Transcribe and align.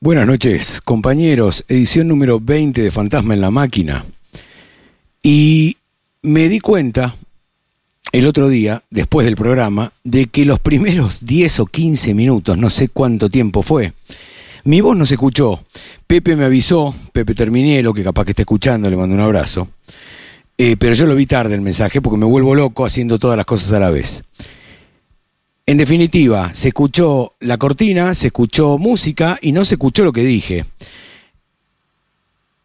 Buenas 0.00 0.28
noches, 0.28 0.80
compañeros. 0.80 1.64
Edición 1.66 2.06
número 2.06 2.38
20 2.38 2.82
de 2.82 2.90
Fantasma 2.92 3.34
en 3.34 3.40
la 3.40 3.50
Máquina. 3.50 4.04
Y 5.24 5.76
me 6.22 6.48
di 6.48 6.60
cuenta 6.60 7.16
el 8.12 8.26
otro 8.26 8.48
día, 8.48 8.84
después 8.90 9.24
del 9.24 9.34
programa, 9.34 9.92
de 10.04 10.26
que 10.26 10.44
los 10.44 10.60
primeros 10.60 11.26
10 11.26 11.58
o 11.58 11.66
15 11.66 12.14
minutos, 12.14 12.56
no 12.56 12.70
sé 12.70 12.90
cuánto 12.90 13.28
tiempo 13.28 13.64
fue, 13.64 13.92
mi 14.62 14.80
voz 14.80 14.96
no 14.96 15.04
se 15.04 15.14
escuchó. 15.14 15.60
Pepe 16.06 16.36
me 16.36 16.44
avisó, 16.44 16.94
Pepe 17.12 17.34
Terminielo, 17.34 17.92
que 17.92 18.04
capaz 18.04 18.24
que 18.24 18.30
está 18.30 18.42
escuchando, 18.42 18.88
le 18.88 18.96
mando 18.96 19.16
un 19.16 19.20
abrazo. 19.20 19.66
Eh, 20.58 20.76
pero 20.78 20.94
yo 20.94 21.08
lo 21.08 21.16
vi 21.16 21.26
tarde 21.26 21.56
el 21.56 21.60
mensaje 21.60 22.00
porque 22.00 22.18
me 22.18 22.26
vuelvo 22.26 22.54
loco 22.54 22.86
haciendo 22.86 23.18
todas 23.18 23.36
las 23.36 23.46
cosas 23.46 23.72
a 23.72 23.80
la 23.80 23.90
vez. 23.90 24.22
En 25.68 25.76
definitiva, 25.76 26.54
se 26.54 26.68
escuchó 26.68 27.32
la 27.40 27.58
cortina, 27.58 28.14
se 28.14 28.28
escuchó 28.28 28.78
música 28.78 29.38
y 29.42 29.52
no 29.52 29.66
se 29.66 29.74
escuchó 29.74 30.02
lo 30.02 30.12
que 30.12 30.24
dije. 30.24 30.64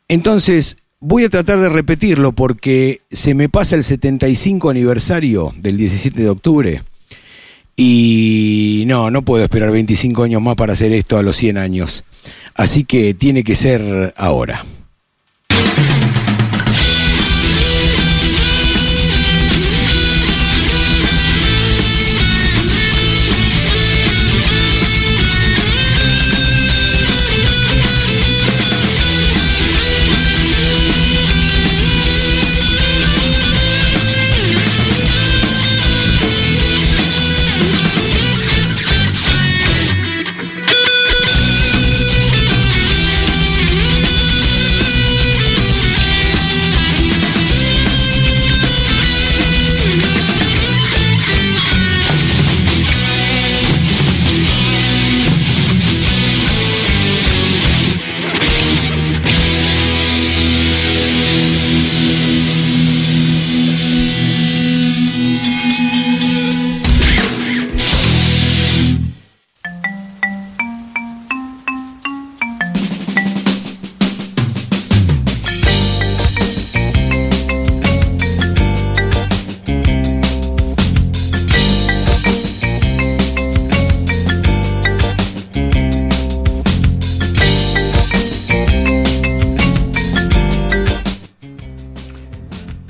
Entonces, 0.07 0.77
voy 1.01 1.25
a 1.25 1.29
tratar 1.29 1.59
de 1.59 1.67
repetirlo 1.67 2.31
porque 2.31 3.01
se 3.11 3.33
me 3.33 3.49
pasa 3.49 3.75
el 3.75 3.83
75 3.83 4.69
aniversario 4.69 5.51
del 5.57 5.75
17 5.75 6.21
de 6.21 6.29
octubre 6.29 6.81
y 7.75 8.85
no, 8.87 9.11
no 9.11 9.21
puedo 9.23 9.43
esperar 9.43 9.71
25 9.71 10.23
años 10.23 10.41
más 10.41 10.55
para 10.55 10.71
hacer 10.71 10.93
esto 10.93 11.17
a 11.17 11.23
los 11.23 11.35
100 11.35 11.57
años. 11.57 12.05
Así 12.55 12.85
que 12.85 13.13
tiene 13.13 13.43
que 13.43 13.55
ser 13.55 14.13
ahora. 14.15 14.63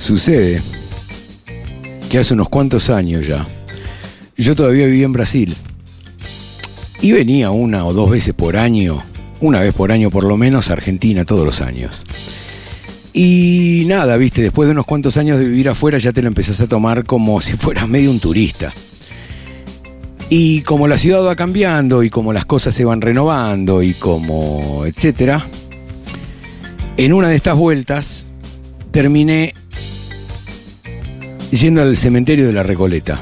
Sucede 0.04 0.62
que 2.10 2.18
hace 2.18 2.34
unos 2.34 2.50
cuantos 2.50 2.90
años 2.90 3.26
ya, 3.26 3.48
yo 4.36 4.54
todavía 4.54 4.86
vivía 4.86 5.06
en 5.06 5.14
Brasil 5.14 5.56
y 7.00 7.14
venía 7.14 7.52
una 7.52 7.86
o 7.86 7.94
dos 7.94 8.10
veces 8.10 8.34
por 8.34 8.58
año, 8.58 9.02
una 9.40 9.62
vez 9.62 9.74
por 9.74 9.94
año 9.94 10.12
por 10.12 10.26
lo 10.26 10.36
menos, 10.36 10.70
a 10.70 10.74
Argentina 10.74 11.24
todos 11.24 11.46
los 11.46 11.62
años. 11.62 12.04
Y 13.14 13.86
nada, 13.88 14.18
viste, 14.18 14.42
después 14.42 14.68
de 14.68 14.74
unos 14.74 14.86
cuantos 14.86 15.16
años 15.16 15.40
de 15.40 15.46
vivir 15.46 15.70
afuera 15.70 15.98
ya 16.00 16.12
te 16.12 16.22
lo 16.22 16.28
empezás 16.28 16.60
a 16.60 16.68
tomar 16.68 17.06
como 17.06 17.40
si 17.40 17.56
fueras 17.56 17.88
medio 17.88 18.12
un 18.12 18.20
turista. 18.20 18.74
Y 20.28 20.64
como 20.64 20.90
la 20.90 20.98
ciudad 20.98 21.24
va 21.24 21.38
cambiando 21.38 22.04
y 22.04 22.10
como 22.10 22.34
las 22.34 22.44
cosas 22.44 22.76
se 22.76 22.84
van 22.84 23.00
renovando 23.00 23.82
y 23.82 23.94
como 23.94 24.84
etcétera, 24.86 25.46
en 26.98 27.14
una 27.14 27.30
de 27.30 27.38
estas 27.38 27.56
vueltas 27.56 28.28
terminé 28.92 29.54
yendo 31.60 31.82
al 31.82 31.96
cementerio 31.98 32.46
de 32.48 32.54
la 32.54 32.64
Recoleta. 32.64 33.20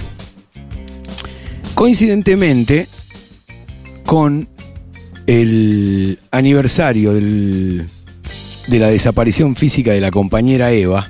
Coincidentemente 1.74 2.88
con 4.06 4.48
el 5.28 6.20
aniversario 6.32 7.14
de 7.14 7.86
la 8.68 8.88
desaparición 8.88 9.56
física 9.56 9.92
de 9.92 10.02
la 10.02 10.12
compañera 10.12 10.72
Eva. 10.72 11.10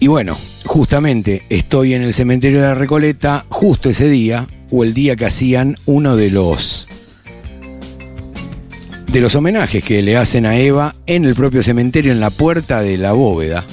Y 0.00 0.08
bueno, 0.08 0.36
justamente 0.64 1.42
estoy 1.48 1.94
en 1.94 2.02
el 2.02 2.12
cementerio 2.12 2.60
de 2.60 2.68
la 2.68 2.74
Recoleta 2.74 3.46
justo 3.48 3.90
ese 3.90 4.08
día, 4.08 4.46
o 4.70 4.84
el 4.84 4.92
día 4.92 5.16
que 5.16 5.26
hacían 5.26 5.76
uno 5.86 6.16
de 6.16 6.30
los 6.30 6.88
de 9.06 9.20
los 9.20 9.36
homenajes 9.36 9.84
que 9.84 10.02
le 10.02 10.16
hacen 10.16 10.44
a 10.44 10.58
Eva 10.58 10.96
en 11.06 11.24
el 11.24 11.36
propio 11.36 11.62
cementerio, 11.62 12.10
en 12.10 12.18
la 12.18 12.30
puerta 12.30 12.82
de 12.82 12.98
la 12.98 13.12
bóveda 13.12 13.64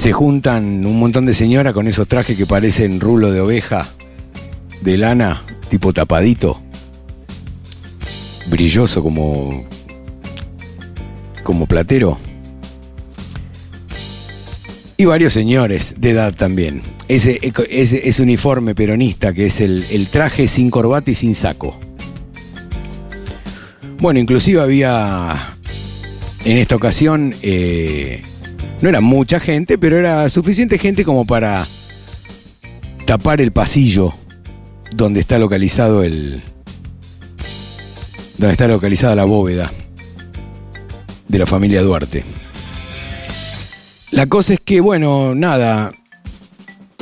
se 0.00 0.14
juntan 0.14 0.86
un 0.86 0.98
montón 0.98 1.26
de 1.26 1.34
señoras 1.34 1.74
con 1.74 1.86
esos 1.86 2.08
trajes 2.08 2.34
que 2.34 2.46
parecen 2.46 3.00
rulo 3.00 3.32
de 3.32 3.40
oveja, 3.42 3.86
de 4.80 4.96
lana, 4.96 5.44
tipo 5.68 5.92
tapadito, 5.92 6.58
brilloso 8.46 9.02
como, 9.02 9.68
como 11.42 11.66
platero. 11.66 12.18
Y 14.96 15.04
varios 15.04 15.34
señores 15.34 15.96
de 15.98 16.12
edad 16.12 16.34
también. 16.34 16.80
Ese, 17.06 18.22
uniforme 18.22 18.74
peronista 18.74 19.34
que 19.34 19.44
es 19.48 19.60
el, 19.60 20.08
traje 20.10 20.48
sin 20.48 20.70
corbata 20.70 21.10
y 21.10 21.14
sin 21.14 21.34
saco. 21.34 21.76
Bueno, 23.98 24.18
inclusive 24.18 24.62
había 24.62 25.58
en 26.46 26.56
esta 26.56 26.74
ocasión 26.76 27.34
eh, 27.42 28.22
no 28.80 28.88
era 28.88 29.00
mucha 29.00 29.40
gente, 29.40 29.78
pero 29.78 29.98
era 29.98 30.28
suficiente 30.28 30.78
gente 30.78 31.04
como 31.04 31.24
para 31.24 31.66
tapar 33.06 33.40
el 33.40 33.52
pasillo 33.52 34.14
donde 34.94 35.20
está 35.20 35.38
localizado 35.38 36.02
el. 36.02 36.42
donde 38.38 38.52
está 38.52 38.68
localizada 38.68 39.14
la 39.14 39.24
bóveda 39.24 39.70
de 41.28 41.38
la 41.38 41.46
familia 41.46 41.82
Duarte. 41.82 42.24
La 44.10 44.26
cosa 44.26 44.54
es 44.54 44.60
que, 44.60 44.80
bueno, 44.80 45.34
nada, 45.34 45.92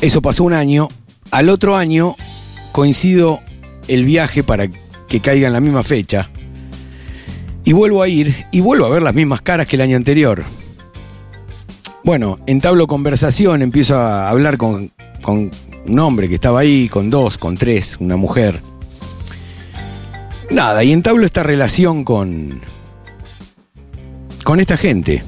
eso 0.01 0.21
pasó 0.21 0.45
un 0.45 0.53
año. 0.53 0.89
Al 1.31 1.49
otro 1.49 1.77
año 1.77 2.17
coincido 2.73 3.41
el 3.87 4.05
viaje 4.05 4.43
para 4.43 4.69
que 5.09 5.21
caiga 5.21 5.47
en 5.47 5.53
la 5.53 5.61
misma 5.61 5.83
fecha. 5.83 6.31
Y 7.65 7.73
vuelvo 7.73 8.03
a 8.03 8.09
ir 8.09 8.35
y 8.53 8.61
vuelvo 8.61 8.87
a 8.87 8.91
ver 8.91 9.03
las 9.03 9.15
mismas 9.15 9.43
caras 9.43 9.67
que 9.67 9.77
el 9.77 9.83
año 9.83 9.97
anterior. 9.97 10.45
Bueno, 12.09 12.39
entablo 12.47 12.87
conversación, 12.87 13.61
empiezo 13.61 13.99
a 13.99 14.31
hablar 14.31 14.57
con, 14.57 14.91
un 15.27 15.99
hombre 15.99 16.27
que 16.27 16.37
estaba 16.37 16.61
ahí, 16.61 16.89
con 16.89 17.11
dos, 17.11 17.37
con 17.37 17.59
tres, 17.59 17.99
una 18.01 18.17
mujer. 18.17 18.63
Nada, 20.51 20.83
y 20.85 20.93
entablo 20.93 21.27
esta 21.27 21.43
relación 21.43 22.05
con. 22.05 22.63
con 24.43 24.59
esta 24.59 24.79
gente. 24.79 25.23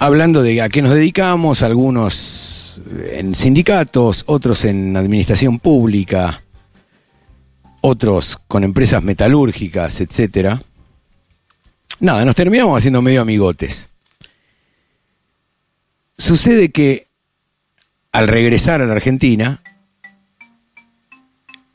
Hablando 0.00 0.42
de 0.42 0.62
a 0.62 0.68
qué 0.68 0.82
nos 0.82 0.92
dedicamos, 0.92 1.62
algunos 1.62 2.82
en 3.12 3.36
sindicatos, 3.36 4.24
otros 4.26 4.64
en 4.64 4.96
administración 4.96 5.60
pública, 5.60 6.42
otros 7.82 8.36
con 8.48 8.64
empresas 8.64 9.04
metalúrgicas, 9.04 10.00
etcétera. 10.00 10.60
Nada, 12.00 12.24
nos 12.24 12.34
terminamos 12.34 12.78
haciendo 12.78 13.02
medio 13.02 13.20
amigotes. 13.20 13.90
Sucede 16.16 16.70
que 16.70 17.08
al 18.10 18.26
regresar 18.26 18.80
a 18.80 18.86
la 18.86 18.94
Argentina, 18.94 19.62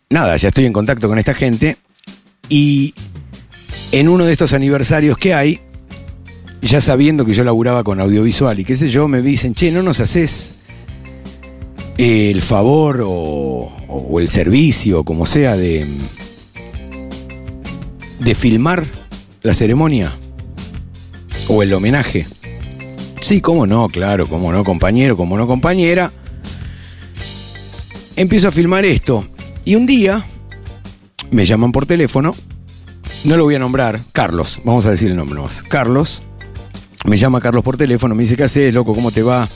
nada, 0.09 0.35
ya 0.37 0.47
estoy 0.47 0.65
en 0.65 0.73
contacto 0.73 1.07
con 1.07 1.19
esta 1.19 1.35
gente 1.35 1.77
y 2.49 2.95
en 3.91 4.09
uno 4.09 4.25
de 4.25 4.31
estos 4.31 4.53
aniversarios 4.53 5.15
que 5.15 5.35
hay, 5.35 5.59
ya 6.63 6.81
sabiendo 6.81 7.23
que 7.23 7.33
yo 7.33 7.43
laburaba 7.43 7.83
con 7.83 7.99
audiovisual 7.99 8.59
y 8.59 8.65
qué 8.65 8.75
sé 8.75 8.89
yo, 8.89 9.07
me 9.07 9.21
dicen, 9.21 9.53
che, 9.53 9.71
no 9.71 9.83
nos 9.83 9.99
haces 9.99 10.55
el 11.99 12.41
favor 12.41 13.03
o, 13.05 13.71
o 13.87 14.19
el 14.19 14.27
servicio, 14.27 15.03
como 15.03 15.27
sea, 15.27 15.55
de, 15.55 15.85
de 18.19 18.35
filmar 18.35 19.04
la 19.45 19.53
ceremonia 19.53 20.11
o 21.47 21.61
el 21.61 21.71
homenaje. 21.71 22.27
Sí, 23.21 23.41
cómo 23.41 23.67
no, 23.67 23.87
claro, 23.89 24.27
cómo 24.27 24.51
no, 24.51 24.63
compañero, 24.63 25.15
cómo 25.15 25.37
no, 25.37 25.45
compañera. 25.45 26.11
Empiezo 28.15 28.47
a 28.47 28.51
filmar 28.51 28.85
esto. 28.85 29.23
Y 29.63 29.75
un 29.75 29.85
día 29.85 30.25
me 31.29 31.45
llaman 31.45 31.71
por 31.71 31.85
teléfono. 31.85 32.35
No 33.23 33.37
lo 33.37 33.43
voy 33.43 33.53
a 33.53 33.59
nombrar, 33.59 34.01
Carlos, 34.11 34.61
vamos 34.63 34.87
a 34.87 34.91
decir 34.91 35.11
el 35.11 35.15
nombre 35.15 35.35
nomás. 35.35 35.61
Carlos, 35.61 36.23
me 37.05 37.15
llama 37.15 37.39
Carlos 37.39 37.63
por 37.63 37.77
teléfono, 37.77 38.15
me 38.15 38.23
dice, 38.23 38.35
¿qué 38.35 38.45
haces, 38.45 38.73
loco? 38.73 38.95
¿Cómo 38.95 39.11
te 39.11 39.21
va? 39.21 39.47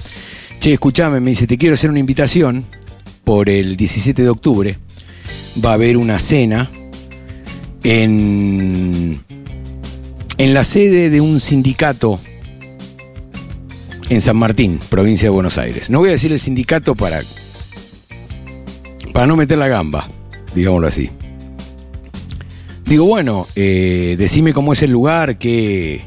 Che, 0.60 0.74
escúchame, 0.74 1.20
me 1.20 1.32
dice, 1.32 1.48
te 1.48 1.58
quiero 1.58 1.74
hacer 1.74 1.90
una 1.90 2.00
invitación 2.00 2.64
por 3.24 3.50
el 3.50 3.76
17 3.76 4.22
de 4.22 4.30
octubre. 4.30 4.78
Va 5.64 5.72
a 5.72 5.74
haber 5.74 5.98
una 5.98 6.20
cena 6.20 6.70
en, 7.84 9.22
en 10.40 10.54
la 10.54 10.64
sede 10.64 11.10
de 11.10 11.20
un 11.20 11.42
sindicato 11.42 12.18
en 14.08 14.22
San 14.22 14.38
Martín, 14.38 14.80
provincia 14.90 15.26
de 15.26 15.32
Buenos 15.32 15.58
Aires. 15.58 15.90
No 15.90 16.00
voy 16.00 16.08
a 16.08 16.14
decir 16.14 16.32
el 16.32 16.40
sindicato 16.40 16.96
para, 16.96 17.22
para 19.14 19.28
no 19.28 19.36
meter 19.36 19.58
la 19.58 19.68
gamba, 19.68 20.08
digámoslo 20.56 20.88
así. 20.88 21.10
Digo, 22.86 23.06
bueno, 23.06 23.48
eh, 23.56 24.16
decime 24.18 24.54
cómo 24.54 24.72
es 24.72 24.82
el 24.82 24.92
lugar, 24.92 25.38
qué, 25.38 26.02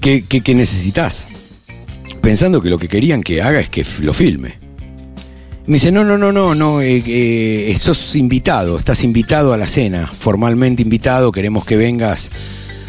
qué, 0.00 0.22
qué 0.22 0.54
necesitas. 0.54 1.26
Pensando 2.20 2.60
que 2.60 2.68
lo 2.68 2.78
que 2.78 2.88
querían 2.88 3.22
que 3.22 3.40
haga 3.40 3.60
es 3.60 3.70
que 3.70 3.84
lo 4.02 4.12
filme. 4.12 4.59
Me 5.70 5.76
dice, 5.76 5.92
no, 5.92 6.02
no, 6.02 6.18
no, 6.18 6.32
no, 6.32 6.56
no, 6.56 6.82
eh, 6.82 7.00
eh, 7.06 7.76
sos 7.78 8.16
invitado, 8.16 8.76
estás 8.76 9.04
invitado 9.04 9.52
a 9.52 9.56
la 9.56 9.68
cena, 9.68 10.08
formalmente 10.08 10.82
invitado, 10.82 11.30
queremos 11.30 11.64
que 11.64 11.76
vengas, 11.76 12.32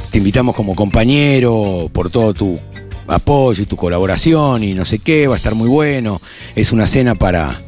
te 0.09 0.17
invitamos 0.17 0.55
como 0.55 0.73
compañero 0.73 1.91
por 1.93 2.09
todo 2.09 2.33
tu 2.33 2.59
apoyo 3.05 3.61
y 3.61 3.67
tu 3.67 3.77
colaboración 3.77 4.63
y 4.63 4.73
no 4.73 4.83
sé 4.83 4.97
qué, 4.97 5.27
va 5.27 5.35
a 5.35 5.37
estar 5.37 5.53
muy 5.53 5.69
bueno, 5.69 6.23
es 6.55 6.71
una 6.71 6.87
cena 6.87 7.13
para, 7.13 7.61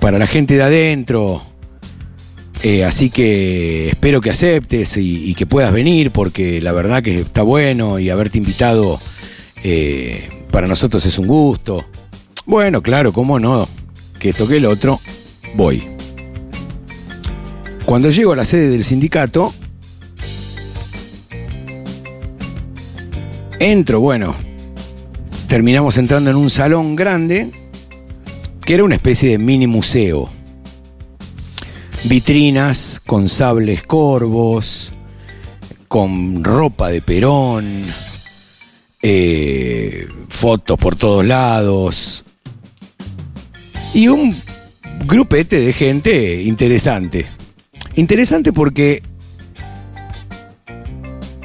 para 0.00 0.18
la 0.18 0.26
gente 0.26 0.52
de 0.52 0.64
adentro, 0.64 1.40
eh, 2.62 2.84
así 2.84 3.08
que 3.08 3.88
espero 3.88 4.20
que 4.20 4.28
aceptes 4.28 4.98
y, 4.98 5.34
que 5.34 5.46
puedas 5.46 5.72
venir 5.72 6.10
porque 6.10 6.60
la 6.60 6.72
verdad 6.72 7.02
que 7.02 7.20
está 7.20 7.40
bueno 7.40 7.98
y 7.98 8.10
haberte 8.10 8.36
invitado 8.36 9.00
para 10.50 10.66
nosotros 10.66 11.06
es 11.06 11.18
un 11.18 11.26
gusto. 11.26 11.86
Bueno, 12.44 12.82
claro, 12.82 13.12
cómo 13.12 13.38
no, 13.38 13.66
que 14.20 14.32
toque 14.32 14.58
el 14.58 14.66
otro, 14.66 15.00
voy. 15.54 15.82
Cuando 17.84 18.10
llego 18.10 18.32
a 18.32 18.36
la 18.36 18.44
sede 18.44 18.68
del 18.68 18.84
sindicato, 18.84 19.52
entro, 23.58 23.98
bueno, 23.98 24.36
terminamos 25.48 25.98
entrando 25.98 26.30
en 26.30 26.36
un 26.36 26.50
salón 26.50 26.94
grande 26.94 27.50
que 28.64 28.74
era 28.74 28.84
una 28.84 28.94
especie 28.94 29.30
de 29.30 29.38
mini 29.38 29.66
museo. 29.66 30.28
Vitrinas 32.04 33.00
con 33.04 33.28
sables 33.28 33.82
corvos, 33.82 34.94
con 35.88 36.44
ropa 36.44 36.90
de 36.90 37.02
perón, 37.02 37.82
eh, 39.02 40.06
fotos 40.28 40.78
por 40.78 40.94
todos 40.96 41.24
lados, 41.24 42.19
y 43.94 44.08
un 44.08 44.40
grupete 45.06 45.60
de 45.60 45.72
gente 45.72 46.42
interesante. 46.42 47.26
Interesante 47.96 48.52
porque 48.52 49.02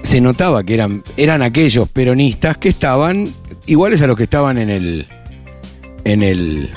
se 0.01 0.21
notaba 0.21 0.63
que 0.63 0.75
eran, 0.75 1.03
eran 1.17 1.41
aquellos 1.41 1.89
peronistas 1.89 2.57
que 2.57 2.69
estaban 2.69 3.33
iguales 3.65 4.01
a 4.01 4.07
los 4.07 4.17
que 4.17 4.23
estaban 4.23 4.57
en 4.57 4.69
el. 4.69 5.07
en 6.03 6.23
el. 6.23 6.69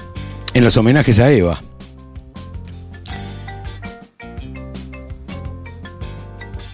en 0.55 0.65
los 0.65 0.77
homenajes 0.77 1.21
a 1.21 1.31
Eva. 1.31 1.63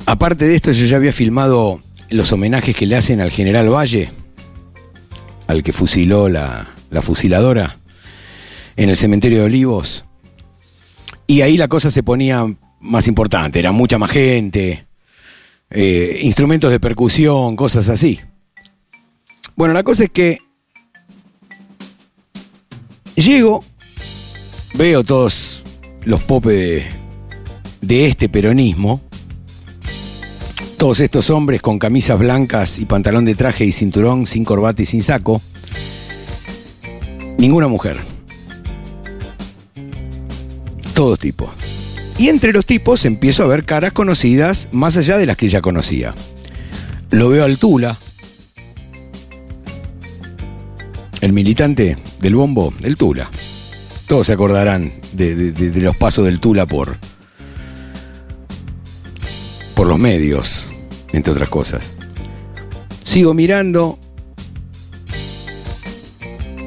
Aparte 0.06 0.46
de 0.46 0.54
esto, 0.54 0.70
yo 0.70 0.86
ya 0.86 0.96
había 0.96 1.12
filmado 1.12 1.80
los 2.10 2.30
homenajes 2.30 2.76
que 2.76 2.86
le 2.86 2.94
hacen 2.94 3.20
al 3.20 3.30
general 3.30 3.68
Valle, 3.68 4.10
al 5.48 5.62
que 5.62 5.72
fusiló 5.72 6.28
la, 6.28 6.68
la 6.90 7.02
fusiladora 7.02 7.78
en 8.76 8.88
el 8.88 8.96
cementerio 8.96 9.38
de 9.38 9.44
Olivos. 9.44 10.04
Y 11.26 11.40
ahí 11.40 11.56
la 11.56 11.68
cosa 11.68 11.90
se 11.90 12.02
ponía 12.02 12.44
más 12.80 13.08
importante, 13.08 13.58
era 13.58 13.72
mucha 13.72 13.98
más 13.98 14.10
gente, 14.10 14.86
eh, 15.70 16.18
instrumentos 16.22 16.70
de 16.70 16.80
percusión, 16.80 17.56
cosas 17.56 17.88
así. 17.88 18.20
Bueno, 19.56 19.72
la 19.72 19.82
cosa 19.82 20.04
es 20.04 20.10
que 20.10 20.38
llego, 23.14 23.64
veo 24.74 25.02
todos 25.02 25.64
los 26.04 26.22
popes 26.24 26.84
de 27.80 28.06
este 28.06 28.28
peronismo, 28.28 29.00
todos 30.76 31.00
estos 31.00 31.30
hombres 31.30 31.62
con 31.62 31.78
camisas 31.78 32.18
blancas 32.18 32.78
y 32.78 32.84
pantalón 32.84 33.24
de 33.24 33.34
traje 33.34 33.64
y 33.64 33.72
cinturón, 33.72 34.26
sin 34.26 34.44
corbata 34.44 34.82
y 34.82 34.86
sin 34.86 35.02
saco, 35.02 35.40
ninguna 37.38 37.68
mujer 37.68 38.13
todo 40.94 41.16
tipo. 41.16 41.52
Y 42.16 42.28
entre 42.28 42.52
los 42.52 42.64
tipos 42.64 43.04
empiezo 43.04 43.42
a 43.42 43.48
ver 43.48 43.64
caras 43.64 43.92
conocidas 43.92 44.68
más 44.72 44.96
allá 44.96 45.18
de 45.18 45.26
las 45.26 45.36
que 45.36 45.48
ya 45.48 45.60
conocía. 45.60 46.14
Lo 47.10 47.28
veo 47.28 47.44
al 47.44 47.58
Tula, 47.58 47.98
el 51.20 51.32
militante 51.32 51.96
del 52.20 52.36
bombo, 52.36 52.72
el 52.82 52.96
Tula. 52.96 53.28
Todos 54.06 54.26
se 54.28 54.32
acordarán 54.32 54.92
de, 55.12 55.52
los 55.76 55.96
pasos 55.96 56.24
del 56.24 56.38
Tula 56.38 56.66
por, 56.66 56.98
por 59.74 59.86
los 59.86 59.98
medios, 59.98 60.68
entre 61.12 61.32
otras 61.32 61.48
cosas. 61.48 61.94
Sigo 63.02 63.34
mirando. 63.34 63.98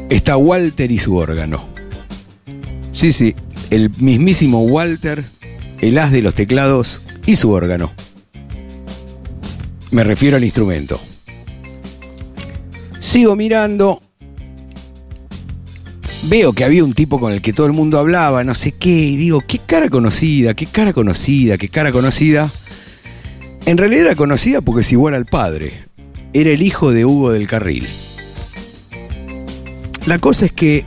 Está 0.10 0.38
Walter 0.38 0.92
y 0.92 0.98
su 0.98 1.16
órgano. 1.16 1.64
Sí, 2.92 3.14
sí, 3.14 3.36
el 3.70 3.92
mismísimo 3.98 4.64
Walter, 4.64 5.24
el 5.80 5.98
as 5.98 6.12
de 6.12 6.22
los 6.22 6.36
teclados 6.36 7.02
y 7.26 7.36
su 7.36 7.52
órgano. 7.52 7.92
Me 9.92 10.04
refiero 10.04 10.38
al 10.38 10.44
instrumento. 10.44 11.00
Sigo 13.00 13.36
mirando. 13.36 14.02
Veo 16.24 16.52
que 16.52 16.64
había 16.64 16.84
un 16.84 16.94
tipo 16.94 17.20
con 17.20 17.32
el 17.32 17.42
que 17.42 17.54
todo 17.54 17.68
el 17.68 17.74
mundo 17.74 18.00
hablaba, 18.00 18.44
no 18.44 18.54
sé 18.54 18.74
qué, 18.74 18.90
y 18.90 19.18
digo, 19.18 19.42
qué 19.48 19.60
cara 19.60 19.88
conocida, 19.88 20.54
qué 20.56 20.66
cara 20.66 20.92
conocida, 20.92 21.58
qué 21.58 21.70
cara 21.70 21.92
conocida. 21.92 22.52
En 23.66 23.78
realidad 23.78 24.08
era 24.08 24.16
conocida 24.16 24.62
porque 24.62 24.82
es 24.82 24.92
igual 24.92 25.14
al 25.14 25.26
padre. 25.26 25.74
Era 26.34 26.50
el 26.50 26.62
hijo 26.62 26.92
de 26.92 27.06
Hugo 27.06 27.32
del 27.32 27.48
Carril. 27.48 27.88
La 30.06 30.20
cosa 30.20 30.46
es 30.46 30.52
que 30.52 30.86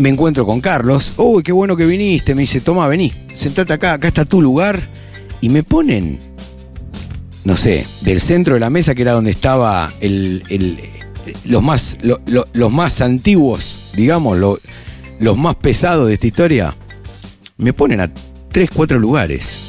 me 0.00 0.08
encuentro 0.08 0.46
con 0.46 0.60
Carlos. 0.60 1.14
Uy, 1.18 1.42
qué 1.42 1.52
bueno 1.52 1.76
que 1.76 1.86
viniste. 1.86 2.34
Me 2.34 2.42
dice, 2.42 2.60
toma, 2.60 2.88
vení, 2.88 3.12
sentate 3.34 3.74
acá, 3.74 3.92
acá 3.92 4.08
está 4.08 4.24
tu 4.24 4.40
lugar. 4.40 4.88
Y 5.40 5.48
me 5.50 5.62
ponen, 5.62 6.18
no 7.44 7.56
sé, 7.56 7.86
del 8.00 8.20
centro 8.20 8.54
de 8.54 8.60
la 8.60 8.70
mesa, 8.70 8.94
que 8.94 9.02
era 9.02 9.12
donde 9.12 9.30
estaba 9.30 9.92
los, 11.44 11.62
más, 11.62 11.98
los 12.02 12.72
más 12.72 13.00
antiguos, 13.00 13.90
digamos, 13.94 14.38
los 15.18 15.38
más 15.38 15.54
pesados 15.56 16.08
de 16.08 16.14
esta 16.14 16.26
historia, 16.26 16.76
me 17.56 17.72
ponen 17.72 18.00
a 18.00 18.10
tres, 18.50 18.70
cuatro 18.74 18.98
lugares. 18.98 19.60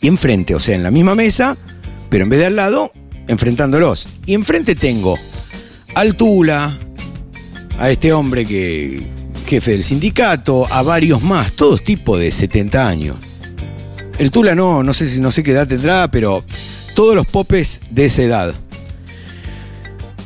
Y 0.00 0.08
enfrente, 0.08 0.54
o 0.54 0.60
sea, 0.60 0.74
en 0.74 0.82
la 0.82 0.90
misma 0.90 1.14
mesa, 1.14 1.56
pero 2.10 2.24
en 2.24 2.30
vez 2.30 2.40
de 2.40 2.46
al 2.46 2.56
lado, 2.56 2.92
enfrentándolos. 3.28 4.08
Y 4.24 4.34
enfrente 4.34 4.74
tengo 4.74 5.18
al 5.94 6.16
Tula, 6.16 6.76
a 7.78 7.90
este 7.90 8.12
hombre 8.12 8.46
que, 8.46 9.15
jefe 9.46 9.70
del 9.70 9.84
sindicato, 9.84 10.66
a 10.70 10.82
varios 10.82 11.22
más, 11.22 11.52
todos 11.52 11.82
tipos 11.82 12.18
de 12.18 12.30
70 12.30 12.86
años. 12.86 13.16
El 14.18 14.30
Tula 14.30 14.54
no, 14.54 14.82
no 14.82 14.92
sé, 14.92 15.20
no 15.20 15.30
sé 15.30 15.42
qué 15.42 15.52
edad 15.52 15.68
tendrá, 15.68 16.10
pero 16.10 16.44
todos 16.94 17.14
los 17.14 17.26
popes 17.26 17.80
de 17.90 18.06
esa 18.06 18.22
edad. 18.22 18.54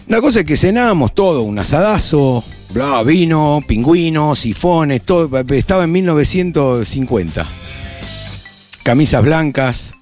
La 0.09 0.21
cosa 0.21 0.41
es 0.41 0.47
que 0.47 0.57
cenábamos 0.57 1.15
todo, 1.15 1.43
un 1.43 1.59
asadazo, 1.59 2.43
bla, 2.71 3.03
vino, 3.03 3.63
pingüinos, 3.67 4.41
sifones, 4.41 5.03
todo. 5.03 5.31
Estaba 5.51 5.85
en 5.85 5.93
1950. 5.93 7.47
Camisas 8.83 9.23
blancas, 9.23 9.97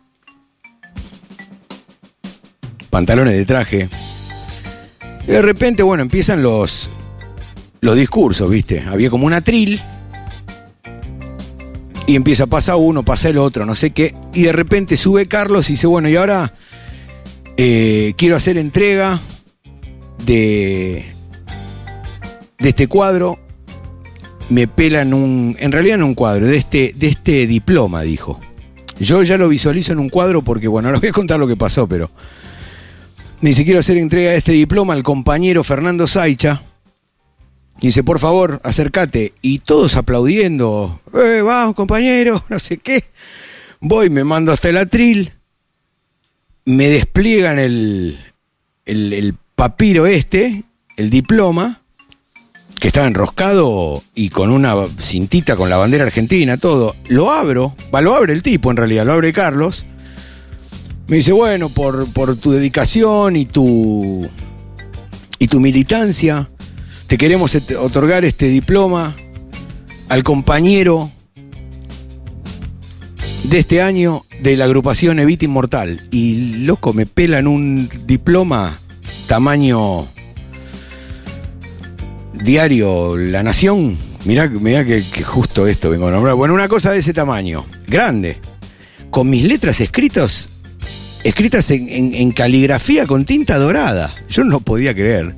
pantalones 2.90 3.34
de 3.34 3.44
traje. 3.44 3.88
De 5.26 5.42
repente, 5.42 5.82
bueno, 5.82 6.02
empiezan 6.02 6.42
los, 6.42 6.90
los 7.80 7.96
discursos, 7.96 8.50
¿viste? 8.50 8.80
Había 8.80 9.10
como 9.10 9.26
un 9.26 9.32
atril 9.32 9.80
Y 12.06 12.16
empieza, 12.16 12.46
pasa 12.46 12.76
uno, 12.76 13.02
pasa 13.02 13.28
el 13.28 13.38
otro, 13.38 13.66
no 13.66 13.74
sé 13.74 13.90
qué. 13.90 14.14
Y 14.32 14.42
de 14.42 14.52
repente 14.52 14.96
sube 14.96 15.26
Carlos 15.26 15.68
y 15.68 15.74
dice, 15.74 15.86
bueno, 15.86 16.08
y 16.08 16.16
ahora 16.16 16.54
eh, 17.56 18.14
quiero 18.16 18.36
hacer 18.36 18.56
entrega 18.56 19.20
de, 20.24 21.12
de 22.58 22.68
este 22.68 22.86
cuadro. 22.86 23.38
Me 24.48 24.66
pelan 24.66 25.12
un, 25.12 25.56
en 25.58 25.72
realidad 25.72 25.98
no 25.98 26.06
un 26.06 26.14
cuadro, 26.14 26.46
de 26.46 26.56
este, 26.56 26.94
de 26.96 27.08
este 27.08 27.46
diploma, 27.46 28.00
dijo. 28.00 28.40
Yo 28.98 29.22
ya 29.22 29.36
lo 29.36 29.48
visualizo 29.48 29.92
en 29.92 29.98
un 29.98 30.08
cuadro 30.08 30.42
porque, 30.42 30.68
bueno, 30.68 30.88
ahora 30.88 31.00
voy 31.00 31.10
a 31.10 31.12
contar 31.12 31.38
lo 31.38 31.46
que 31.46 31.56
pasó, 31.56 31.86
pero 31.86 32.10
ni 33.40 33.52
siquiera 33.52 33.80
hacer 33.80 33.98
entrega 33.98 34.30
de 34.30 34.38
este 34.38 34.52
diploma 34.52 34.94
al 34.94 35.02
compañero 35.02 35.62
Fernando 35.62 36.06
Saicha. 36.06 36.62
Dice, 37.80 38.02
por 38.02 38.18
favor, 38.18 38.60
acércate. 38.64 39.34
Y 39.40 39.60
todos 39.60 39.96
aplaudiendo. 39.96 41.00
Eh, 41.14 41.42
vamos, 41.42 41.74
compañero, 41.74 42.44
no 42.48 42.58
sé 42.58 42.78
qué. 42.78 43.04
Voy, 43.80 44.10
me 44.10 44.24
mando 44.24 44.52
hasta 44.52 44.68
el 44.68 44.76
atril. 44.76 45.32
Me 46.64 46.88
despliegan 46.88 47.58
el, 47.58 48.18
el, 48.84 49.12
el 49.12 49.34
papiro 49.54 50.06
este, 50.06 50.64
el 50.96 51.08
diploma, 51.08 51.80
que 52.78 52.88
estaba 52.88 53.06
enroscado 53.06 54.02
y 54.14 54.28
con 54.28 54.50
una 54.50 54.74
cintita 54.98 55.56
con 55.56 55.70
la 55.70 55.76
bandera 55.76 56.04
argentina, 56.04 56.56
todo. 56.56 56.94
Lo 57.08 57.30
abro, 57.30 57.74
va, 57.94 58.00
lo 58.00 58.14
abre 58.14 58.32
el 58.32 58.42
tipo 58.42 58.70
en 58.70 58.76
realidad, 58.76 59.06
lo 59.06 59.14
abre 59.14 59.32
Carlos. 59.32 59.86
Me 61.06 61.16
dice, 61.16 61.32
bueno, 61.32 61.70
por, 61.70 62.12
por 62.12 62.36
tu 62.36 62.52
dedicación 62.52 63.36
y 63.36 63.46
tu, 63.46 64.28
y 65.38 65.48
tu 65.48 65.58
militancia, 65.58 66.50
te 67.08 67.18
queremos 67.18 67.54
et- 67.54 67.72
otorgar 67.72 68.24
este 68.24 68.46
diploma 68.48 69.14
al 70.08 70.22
compañero 70.22 71.10
de 73.44 73.58
este 73.58 73.80
año 73.82 74.24
de 74.42 74.56
la 74.56 74.66
agrupación 74.66 75.18
Evita 75.18 75.46
Inmortal. 75.46 76.06
Y 76.10 76.64
loco, 76.64 76.92
me 76.92 77.06
pelan 77.06 77.46
un 77.46 77.88
diploma 78.06 78.78
tamaño 79.26 80.06
diario 82.34 83.16
La 83.16 83.42
Nación. 83.42 83.96
Mirá, 84.24 84.48
mirá 84.48 84.84
que, 84.84 85.02
que 85.02 85.22
justo 85.22 85.66
esto 85.66 85.90
vengo 85.90 86.08
a 86.08 86.10
nombrar. 86.10 86.34
Bueno, 86.34 86.52
una 86.54 86.68
cosa 86.68 86.90
de 86.92 86.98
ese 86.98 87.14
tamaño, 87.14 87.64
grande, 87.86 88.38
con 89.10 89.30
mis 89.30 89.44
letras 89.44 89.80
escritas, 89.80 90.50
escritas 91.24 91.70
en, 91.70 91.88
en- 92.14 92.32
caligrafía 92.32 93.06
con 93.06 93.24
tinta 93.24 93.56
dorada. 93.58 94.14
Yo 94.28 94.44
no 94.44 94.60
podía 94.60 94.94
creer. 94.94 95.34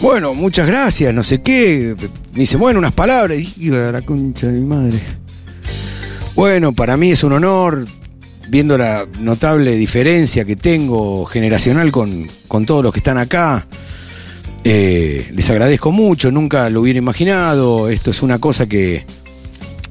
Bueno, 0.00 0.34
muchas 0.34 0.66
gracias, 0.66 1.12
no 1.14 1.22
sé 1.22 1.40
qué. 1.40 1.96
Me 2.32 2.40
dice, 2.40 2.56
bueno, 2.56 2.78
unas 2.78 2.92
palabras. 2.92 3.38
Y 3.38 3.52
digo, 3.56 3.76
la 3.90 4.02
concha 4.02 4.46
de 4.48 4.60
mi 4.60 4.66
madre. 4.66 4.98
Bueno, 6.34 6.72
para 6.72 6.96
mí 6.96 7.10
es 7.10 7.24
un 7.24 7.32
honor, 7.32 7.86
viendo 8.48 8.76
la 8.76 9.06
notable 9.20 9.74
diferencia 9.74 10.44
que 10.44 10.54
tengo 10.54 11.24
generacional 11.24 11.90
con, 11.92 12.28
con 12.46 12.66
todos 12.66 12.82
los 12.82 12.92
que 12.92 13.00
están 13.00 13.16
acá. 13.16 13.66
Eh, 14.64 15.30
les 15.32 15.48
agradezco 15.48 15.92
mucho, 15.92 16.30
nunca 16.30 16.68
lo 16.68 16.82
hubiera 16.82 16.98
imaginado. 16.98 17.88
Esto 17.88 18.10
es 18.10 18.22
una 18.22 18.38
cosa 18.38 18.66
que, 18.66 19.06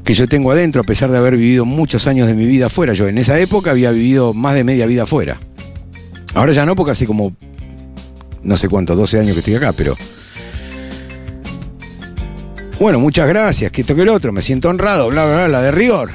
que 0.03 0.13
yo 0.13 0.27
tengo 0.27 0.51
adentro, 0.51 0.81
a 0.81 0.85
pesar 0.85 1.09
de 1.09 1.17
haber 1.17 1.35
vivido 1.35 1.65
muchos 1.65 2.05
años 2.05 2.27
de 2.27 2.35
mi 2.35 2.45
vida 2.45 2.67
afuera. 2.67 2.93
Yo 2.93 3.07
en 3.07 3.17
esa 3.17 3.39
época 3.39 3.71
había 3.71 3.91
vivido 3.91 4.33
más 4.33 4.53
de 4.53 4.63
media 4.63 4.85
vida 4.85 5.03
afuera. 5.03 5.39
Ahora 6.35 6.51
ya 6.51 6.65
no, 6.65 6.75
porque 6.75 6.91
hace 6.91 7.07
como 7.07 7.35
no 8.45 8.55
sé 8.57 8.69
cuánto, 8.69 8.95
12 8.95 9.19
años 9.19 9.33
que 9.33 9.39
estoy 9.39 9.55
acá, 9.55 9.73
pero. 9.73 9.97
Bueno, 12.79 12.99
muchas 12.99 13.27
gracias, 13.27 13.71
que 13.71 13.81
esto 13.81 13.95
que 13.95 14.01
el 14.01 14.09
otro, 14.09 14.31
me 14.33 14.41
siento 14.41 14.69
honrado, 14.69 15.09
bla, 15.09 15.25
bla, 15.25 15.35
bla, 15.35 15.47
la 15.47 15.61
de 15.61 15.71
rigor. 15.71 16.11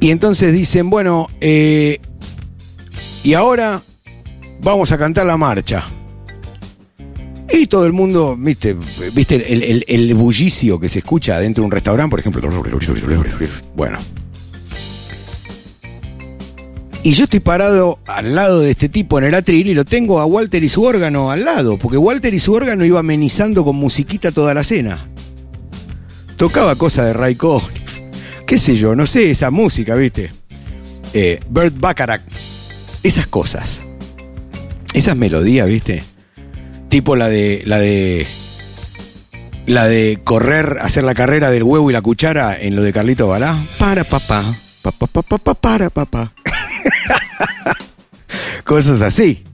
Y 0.00 0.10
entonces 0.10 0.52
dicen, 0.52 0.90
bueno, 0.90 1.28
eh, 1.40 2.00
y 3.22 3.34
ahora 3.34 3.82
vamos 4.60 4.90
a 4.92 4.98
cantar 4.98 5.26
la 5.26 5.36
marcha. 5.36 5.84
Y 7.52 7.66
todo 7.66 7.84
el 7.84 7.92
mundo, 7.92 8.34
viste, 8.36 8.74
viste 9.12 9.34
el, 9.52 9.62
el- 9.62 9.84
el 9.86 10.14
bullicio 10.14 10.80
que 10.80 10.88
se 10.88 11.00
escucha 11.00 11.38
dentro 11.38 11.62
de 11.62 11.66
un 11.66 11.70
restaurante, 11.72 12.10
por 12.10 12.20
ejemplo. 12.20 12.40
Bueno. 13.76 13.98
Y 17.04 17.12
yo 17.12 17.24
estoy 17.24 17.40
parado 17.40 17.98
al 18.06 18.36
lado 18.36 18.60
de 18.60 18.70
este 18.70 18.88
tipo 18.88 19.18
en 19.18 19.24
el 19.24 19.34
atril 19.34 19.66
y 19.66 19.74
lo 19.74 19.84
tengo 19.84 20.20
a 20.20 20.24
Walter 20.24 20.62
y 20.62 20.68
su 20.68 20.84
órgano 20.84 21.32
al 21.32 21.44
lado, 21.44 21.76
porque 21.76 21.96
Walter 21.96 22.32
y 22.32 22.38
su 22.38 22.52
órgano 22.52 22.84
iba 22.84 23.00
amenizando 23.00 23.64
con 23.64 23.74
musiquita 23.74 24.30
toda 24.30 24.54
la 24.54 24.62
cena. 24.62 25.00
Tocaba 26.36 26.76
cosa 26.76 27.04
de 27.04 27.12
Ray 27.12 27.34
Conniff, 27.34 27.98
qué 28.46 28.56
sé 28.56 28.76
yo, 28.76 28.94
no 28.94 29.06
sé, 29.06 29.32
esa 29.32 29.50
música, 29.50 29.96
¿viste? 29.96 30.32
Eh, 31.12 31.40
Bert 31.50 31.74
Bacharach, 31.76 32.22
esas 33.02 33.26
cosas. 33.26 33.84
Esas 34.94 35.16
melodías, 35.16 35.66
¿viste? 35.66 36.04
Tipo 36.88 37.16
la 37.16 37.28
de. 37.28 37.62
la 37.66 37.78
de. 37.78 38.26
La 39.66 39.86
de 39.86 40.20
correr, 40.22 40.78
hacer 40.80 41.04
la 41.04 41.14
carrera 41.14 41.50
del 41.50 41.62
huevo 41.62 41.88
y 41.90 41.92
la 41.92 42.02
cuchara 42.02 42.56
en 42.58 42.76
lo 42.76 42.82
de 42.82 42.92
Carlito 42.92 43.28
Balá. 43.28 43.56
Para 43.78 44.04
papá. 44.04 44.44
Pa, 44.82 44.90
pa, 44.90 45.06
pa, 45.06 45.22
pa, 45.22 45.38
pa, 45.38 45.54
para 45.54 45.90
papá. 45.90 46.32
Cosas 48.64 49.02
así. 49.02 49.44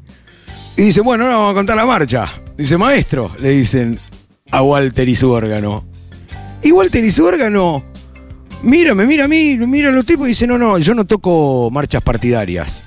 Y 0.76 0.82
dice, 0.82 1.00
bueno, 1.00 1.24
ahora 1.24 1.36
vamos 1.38 1.52
a 1.52 1.54
contar 1.54 1.76
la 1.76 1.86
marcha. 1.86 2.30
Dice, 2.56 2.78
maestro, 2.78 3.32
le 3.40 3.50
dicen 3.50 3.98
a 4.50 4.62
Walter 4.62 5.08
y 5.08 5.16
su 5.16 5.30
órgano. 5.30 5.86
Y 6.62 6.72
Walter 6.72 7.04
y 7.04 7.10
su 7.10 7.24
órgano, 7.24 7.84
mira, 8.62 8.94
me 8.94 9.06
mira 9.06 9.24
a 9.24 9.28
mí, 9.28 9.56
mira 9.58 9.88
a 9.88 9.92
los 9.92 10.04
tipos 10.04 10.26
y 10.26 10.30
dice, 10.30 10.46
no, 10.46 10.58
no, 10.58 10.78
yo 10.78 10.94
no 10.94 11.04
toco 11.04 11.70
marchas 11.72 12.02
partidarias. 12.02 12.84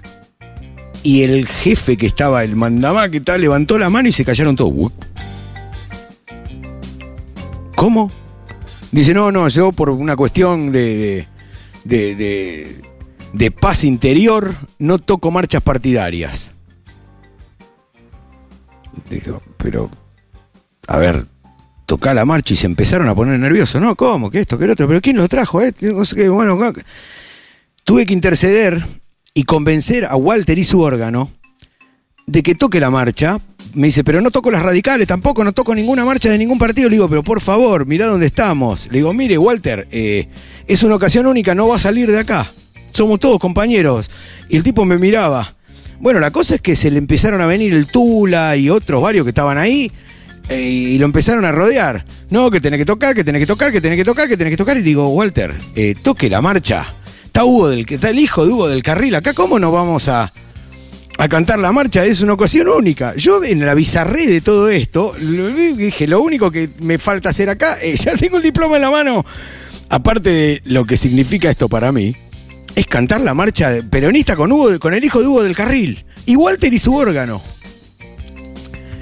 Y 1.03 1.23
el 1.23 1.47
jefe 1.47 1.97
que 1.97 2.05
estaba, 2.05 2.43
el 2.43 2.55
mandamá 2.55 3.09
que 3.09 3.21
tal, 3.21 3.41
levantó 3.41 3.77
la 3.79 3.89
mano 3.89 4.07
y 4.07 4.11
se 4.11 4.23
callaron 4.23 4.55
todos. 4.55 4.91
¿Cómo? 7.75 8.11
Dice, 8.91 9.13
no, 9.13 9.31
no, 9.31 9.47
yo 9.47 9.71
por 9.71 9.89
una 9.89 10.15
cuestión 10.15 10.71
de, 10.71 11.27
de- 11.83 12.81
de 13.33 13.51
paz 13.51 13.83
interior 13.83 14.55
no 14.79 14.99
toco 14.99 15.31
marchas 15.31 15.61
partidarias. 15.61 16.55
Dijo, 19.09 19.41
pero, 19.57 19.89
a 20.87 20.97
ver, 20.97 21.25
toca 21.85 22.13
la 22.13 22.25
marcha 22.25 22.53
y 22.53 22.57
se 22.57 22.65
empezaron 22.65 23.07
a 23.09 23.15
poner 23.15 23.39
nerviosos. 23.39 23.81
No, 23.81 23.95
¿cómo? 23.95 24.29
¿Qué 24.29 24.39
esto? 24.39 24.57
¿Qué 24.57 24.65
el 24.65 24.71
otro? 24.71 24.87
¿Pero 24.87 25.01
quién 25.01 25.17
lo 25.17 25.27
trajo? 25.27 25.61
Eh? 25.61 25.73
Bueno, 26.29 26.57
tuve 27.83 28.05
que 28.05 28.13
interceder 28.13 28.83
y 29.33 29.43
convencer 29.43 30.05
a 30.05 30.15
Walter 30.15 30.57
y 30.57 30.63
su 30.63 30.81
órgano 30.81 31.31
de 32.27 32.43
que 32.43 32.55
toque 32.55 32.79
la 32.79 32.89
marcha. 32.89 33.39
Me 33.73 33.87
dice, 33.87 34.03
pero 34.03 34.19
no 34.19 34.31
toco 34.31 34.51
las 34.51 34.61
radicales 34.61 35.07
tampoco, 35.07 35.45
no 35.45 35.53
toco 35.53 35.73
ninguna 35.73 36.03
marcha 36.03 36.29
de 36.29 36.37
ningún 36.37 36.57
partido. 36.57 36.89
Le 36.89 36.97
digo, 36.97 37.07
pero 37.07 37.23
por 37.23 37.39
favor, 37.39 37.85
mirá 37.85 38.07
dónde 38.07 38.25
estamos. 38.25 38.87
Le 38.87 38.99
digo, 38.99 39.13
mire, 39.13 39.37
Walter, 39.37 39.87
eh, 39.91 40.27
es 40.67 40.83
una 40.83 40.95
ocasión 40.95 41.25
única, 41.25 41.55
no 41.55 41.69
va 41.69 41.77
a 41.77 41.79
salir 41.79 42.11
de 42.11 42.19
acá. 42.19 42.51
Somos 42.91 43.19
todos 43.19 43.39
compañeros. 43.39 44.09
Y 44.49 44.57
el 44.57 44.63
tipo 44.63 44.85
me 44.85 44.97
miraba. 44.97 45.55
Bueno, 45.99 46.19
la 46.19 46.31
cosa 46.31 46.55
es 46.55 46.61
que 46.61 46.75
se 46.75 46.89
le 46.91 46.97
empezaron 46.97 47.41
a 47.41 47.45
venir 47.45 47.73
el 47.73 47.87
Tula 47.87 48.55
y 48.55 48.69
otros 48.69 49.01
varios 49.01 49.23
que 49.23 49.29
estaban 49.29 49.57
ahí. 49.57 49.91
eh, 50.49 50.59
y 50.61 50.97
lo 50.97 51.05
empezaron 51.05 51.45
a 51.45 51.51
rodear. 51.51 52.05
No, 52.29 52.49
que 52.51 52.59
tenés 52.59 52.79
que 52.79 52.85
tocar, 52.85 53.13
que 53.15 53.23
tenés 53.23 53.39
que 53.41 53.45
tocar, 53.45 53.71
que 53.71 53.79
tenés 53.81 53.97
que 53.97 54.03
tocar, 54.05 54.27
que 54.27 54.35
tenés 54.37 54.51
que 54.51 54.57
tocar. 54.57 54.77
Y 54.77 54.81
digo, 54.81 55.07
Walter, 55.09 55.55
eh, 55.75 55.95
toque 56.01 56.29
la 56.29 56.41
marcha. 56.41 56.93
Está 57.25 57.45
Hugo 57.45 57.69
del, 57.69 57.85
está 57.87 58.09
el 58.09 58.19
hijo 58.19 58.45
de 58.45 58.51
Hugo 58.51 58.67
del 58.67 58.83
Carril 58.83 59.15
acá. 59.15 59.33
¿Cómo 59.33 59.59
no 59.59 59.71
vamos 59.71 60.09
a, 60.09 60.33
a 61.17 61.29
cantar 61.29 61.59
la 61.59 61.71
marcha? 61.71 62.03
Es 62.03 62.19
una 62.21 62.33
ocasión 62.33 62.67
única. 62.67 63.15
Yo 63.15 63.41
en 63.43 63.65
la 63.65 63.73
bizarré 63.75 64.27
de 64.27 64.41
todo 64.41 64.69
esto, 64.69 65.13
dije, 65.77 66.07
lo 66.07 66.21
único 66.21 66.51
que 66.51 66.69
me 66.79 66.97
falta 66.97 67.29
hacer 67.29 67.49
acá, 67.49 67.77
eh, 67.81 67.95
ya 68.03 68.15
tengo 68.15 68.37
el 68.37 68.43
diploma 68.43 68.75
en 68.77 68.81
la 68.81 68.91
mano. 68.91 69.23
Aparte 69.89 70.29
de 70.29 70.61
lo 70.65 70.85
que 70.85 70.97
significa 70.97 71.49
esto 71.49 71.69
para 71.69 71.91
mí, 71.91 72.15
es 72.75 72.85
cantar 72.87 73.21
la 73.21 73.33
marcha 73.33 73.71
peronista 73.89 74.35
con, 74.35 74.51
Hugo, 74.51 74.79
con 74.79 74.93
el 74.93 75.03
hijo 75.03 75.19
de 75.21 75.27
Hugo 75.27 75.43
del 75.43 75.55
Carril. 75.55 76.05
Y 76.25 76.35
Walter 76.35 76.73
y 76.73 76.79
su 76.79 76.95
órgano. 76.95 77.41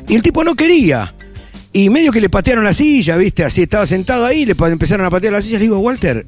Y 0.08 0.16
el 0.16 0.22
tipo 0.22 0.44
no 0.44 0.56
quería. 0.56 1.14
Y 1.72 1.90
medio 1.90 2.12
que 2.12 2.22
le 2.22 2.30
patearon 2.30 2.64
la 2.64 2.74
silla, 2.74 3.16
¿viste? 3.16 3.46
Así 3.46 3.62
estaba 3.62 3.86
sentado 3.86 4.26
ahí, 4.26 4.46
le 4.46 4.56
empezaron 4.58 5.06
a 5.06 5.10
patear 5.10 5.34
la 5.34 5.42
silla. 5.42 5.60
Le 5.60 5.66
digo, 5.66 5.80
Walter, 5.80 6.26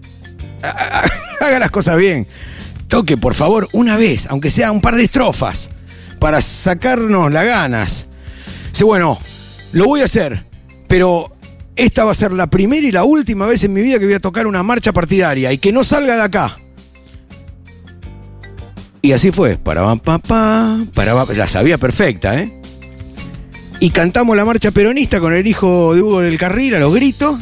haga 1.41 1.59
las 1.59 1.71
cosas 1.71 1.97
bien. 1.97 2.27
Toque, 2.87 3.17
por 3.17 3.33
favor, 3.33 3.67
una 3.71 3.97
vez, 3.97 4.27
aunque 4.29 4.49
sea 4.49 4.71
un 4.71 4.81
par 4.81 4.95
de 4.95 5.03
estrofas, 5.03 5.71
para 6.19 6.41
sacarnos 6.41 7.31
las 7.31 7.45
ganas. 7.45 8.07
Dice, 8.71 8.83
bueno, 8.83 9.17
lo 9.71 9.85
voy 9.85 10.01
a 10.01 10.05
hacer, 10.05 10.45
pero 10.87 11.31
esta 11.75 12.03
va 12.03 12.11
a 12.11 12.15
ser 12.15 12.33
la 12.33 12.47
primera 12.47 12.85
y 12.85 12.91
la 12.91 13.03
última 13.03 13.47
vez 13.47 13.63
en 13.63 13.73
mi 13.73 13.81
vida 13.81 13.97
que 13.97 14.05
voy 14.05 14.13
a 14.13 14.19
tocar 14.19 14.45
una 14.45 14.61
marcha 14.61 14.93
partidaria 14.93 15.51
y 15.51 15.57
que 15.57 15.71
no 15.71 15.83
salga 15.83 16.15
de 16.15 16.21
acá. 16.21 16.57
Y 19.01 19.13
así 19.13 19.31
fue, 19.31 19.57
para 19.57 19.95
papá, 19.95 20.79
para 20.93 21.25
la 21.25 21.47
sabía 21.47 21.77
perfecta, 21.77 22.39
¿eh? 22.39 22.61
Y 23.79 23.89
cantamos 23.89 24.37
la 24.37 24.45
marcha 24.45 24.69
peronista 24.69 25.19
con 25.19 25.33
el 25.33 25.47
hijo 25.47 25.95
de 25.95 26.03
Hugo 26.03 26.21
del 26.21 26.37
Carril 26.37 26.75
a 26.75 26.79
los 26.79 26.93
gritos. 26.93 27.39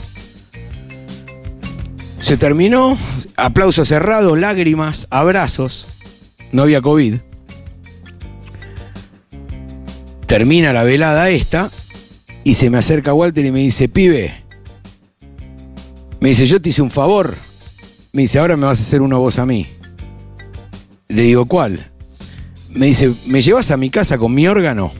Se 2.22 2.38
terminó, 2.38 2.98
aplausos 3.36 3.90
cerrados, 3.90 4.38
lágrimas, 4.38 5.08
abrazos. 5.10 5.90
No 6.54 6.64
había 6.64 6.82
COVID. 6.82 7.16
Termina 10.28 10.72
la 10.72 10.84
velada 10.84 11.30
esta 11.30 11.72
y 12.46 12.54
se 12.54 12.70
me 12.70 12.78
acerca 12.78 13.14
Walter 13.14 13.46
y 13.46 13.52
me 13.52 13.60
dice, 13.60 13.90
pibe, 13.90 14.34
me 16.22 16.30
dice, 16.30 16.46
yo 16.46 16.62
te 16.62 16.70
hice 16.70 16.82
un 16.82 16.92
favor. 16.92 17.36
Me 18.14 18.24
dice, 18.24 18.40
ahora 18.40 18.56
me 18.56 18.66
vas 18.66 18.80
a 18.80 18.84
hacer 18.84 19.02
una 19.02 19.18
voz 19.18 19.40
a 19.40 19.46
mí. 19.46 19.68
Le 21.12 21.24
digo, 21.24 21.48
¿cuál? 21.48 21.84
Me 22.70 22.86
dice, 22.86 23.12
¿me 23.26 23.42
llevas 23.42 23.72
a 23.72 23.78
mi 23.78 23.90
casa 23.90 24.20
con 24.20 24.32
mi 24.32 24.46
órgano? 24.46 24.92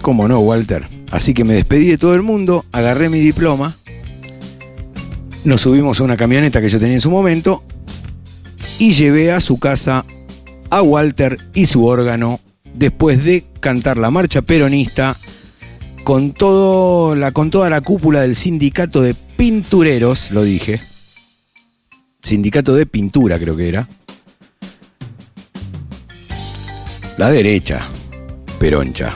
¿Cómo 0.00 0.26
no, 0.28 0.38
Walter? 0.38 0.88
Así 1.10 1.34
que 1.34 1.44
me 1.44 1.52
despedí 1.52 1.88
de 1.88 1.98
todo 1.98 2.14
el 2.14 2.22
mundo, 2.22 2.64
agarré 2.72 3.10
mi 3.10 3.18
diploma, 3.18 3.76
nos 5.44 5.60
subimos 5.60 6.00
a 6.00 6.04
una 6.04 6.16
camioneta 6.16 6.62
que 6.62 6.70
yo 6.70 6.80
tenía 6.80 6.94
en 6.94 7.02
su 7.02 7.10
momento 7.10 7.62
y 8.78 8.92
llevé 8.92 9.30
a 9.30 9.40
su 9.40 9.58
casa 9.58 10.06
a 10.70 10.80
Walter 10.80 11.38
y 11.52 11.66
su 11.66 11.84
órgano 11.84 12.40
después 12.72 13.24
de 13.24 13.44
cantar 13.60 13.98
la 13.98 14.10
marcha 14.10 14.40
peronista 14.40 15.18
con, 16.02 16.32
todo 16.32 17.14
la, 17.14 17.30
con 17.32 17.50
toda 17.50 17.68
la 17.68 17.82
cúpula 17.82 18.22
del 18.22 18.34
sindicato 18.34 19.02
de 19.02 19.12
pintureros, 19.12 20.30
lo 20.30 20.42
dije. 20.42 20.80
Sindicato 22.22 22.74
de 22.74 22.86
pintura 22.86 23.38
creo 23.38 23.54
que 23.54 23.68
era. 23.68 23.86
La 27.16 27.30
derecha, 27.30 27.86
peroncha. 28.58 29.14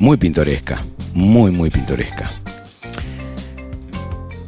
Muy 0.00 0.16
pintoresca, 0.16 0.82
muy, 1.14 1.52
muy 1.52 1.70
pintoresca. 1.70 2.32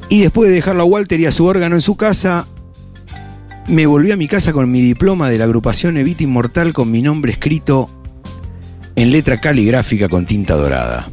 Y 0.09 0.23
después 0.23 0.49
de 0.49 0.56
dejarlo 0.56 0.83
a 0.83 0.87
Walter 0.87 1.21
y 1.21 1.26
a 1.26 1.33
su 1.33 1.45
órgano 1.45 1.76
en 1.76 1.80
su 1.80 1.97
casa, 1.97 2.49
me 3.68 3.87
volví 3.87 4.11
a 4.11 4.16
mi 4.16 4.26
casa 4.26 4.52
con 4.52 4.71
mi 4.71 4.80
diploma 4.80 5.30
de 5.30 5.38
la 5.38 5.45
agrupación 5.45 5.99
Evita 5.99 6.25
Inmortal 6.25 6.73
con 6.73 6.90
mi 6.90 7.00
nombre 7.00 7.30
escrito 7.30 7.88
en 8.97 9.12
letra 9.12 9.40
caligráfica 9.40 10.09
con 10.09 10.26
tinta 10.26 10.54
dorada. 10.54 11.09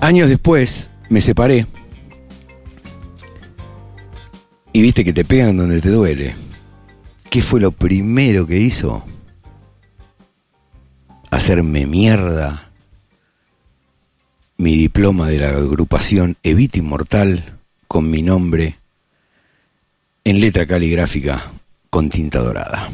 Años 0.00 0.28
después 0.28 0.90
me 1.10 1.20
separé 1.20 1.66
y 4.72 4.82
viste 4.82 5.04
que 5.04 5.12
te 5.12 5.24
pegan 5.24 5.56
donde 5.56 5.80
te 5.80 5.90
duele. 5.90 6.39
¿Qué 7.30 7.42
fue 7.42 7.60
lo 7.60 7.70
primero 7.70 8.44
que 8.44 8.58
hizo? 8.58 9.04
Hacerme 11.30 11.86
mierda 11.86 12.72
mi 14.56 14.76
diploma 14.76 15.28
de 15.28 15.38
la 15.38 15.50
agrupación 15.50 16.36
Evita 16.42 16.80
Inmortal 16.80 17.60
con 17.86 18.10
mi 18.10 18.22
nombre 18.22 18.80
en 20.24 20.40
letra 20.40 20.66
caligráfica 20.66 21.40
con 21.88 22.10
tinta 22.10 22.40
dorada. 22.40 22.90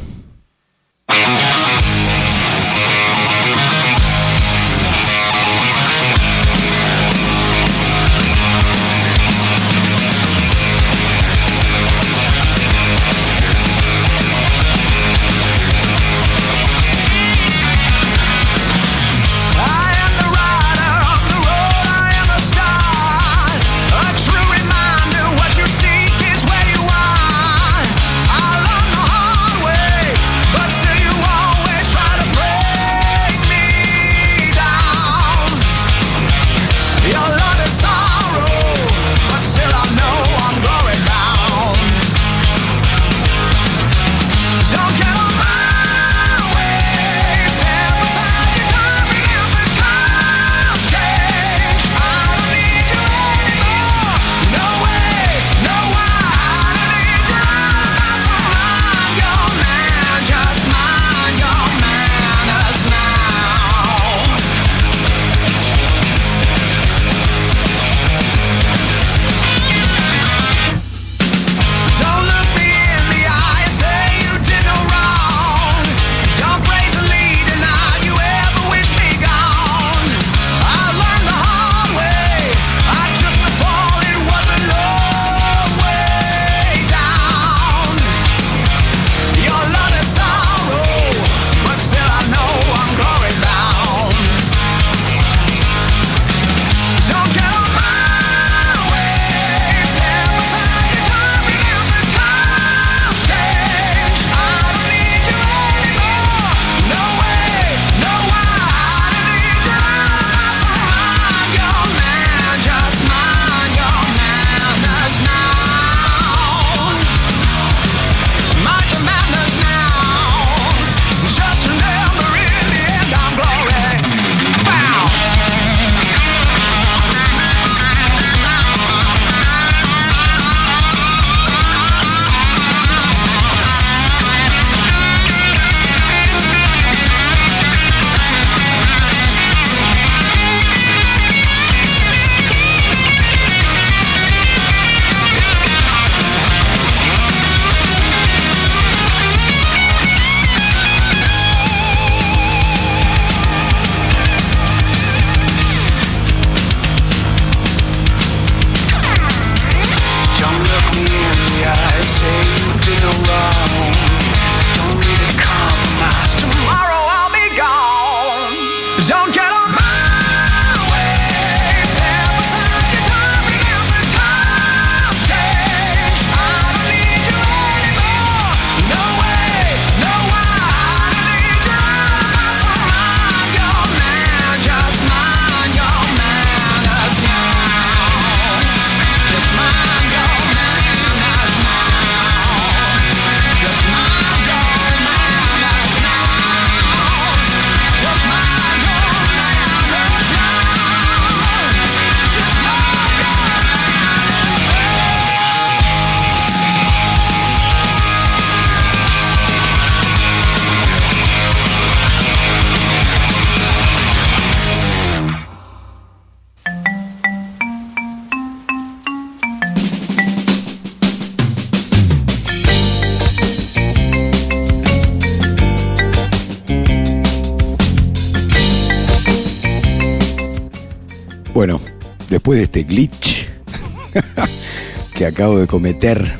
Acabo 235.37 235.59
de 235.59 235.67
cometer, 235.67 236.33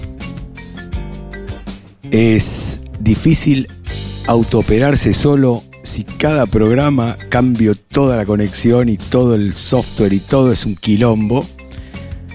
es 2.09 2.81
difícil 2.99 3.69
autooperarse 4.25 5.13
solo 5.13 5.63
si 5.83 6.03
cada 6.03 6.47
programa 6.47 7.15
cambio 7.29 7.75
toda 7.75 8.17
la 8.17 8.25
conexión 8.25 8.89
y 8.89 8.97
todo 8.97 9.35
el 9.35 9.53
software 9.53 10.13
y 10.13 10.19
todo 10.19 10.51
es 10.51 10.65
un 10.65 10.75
quilombo, 10.75 11.45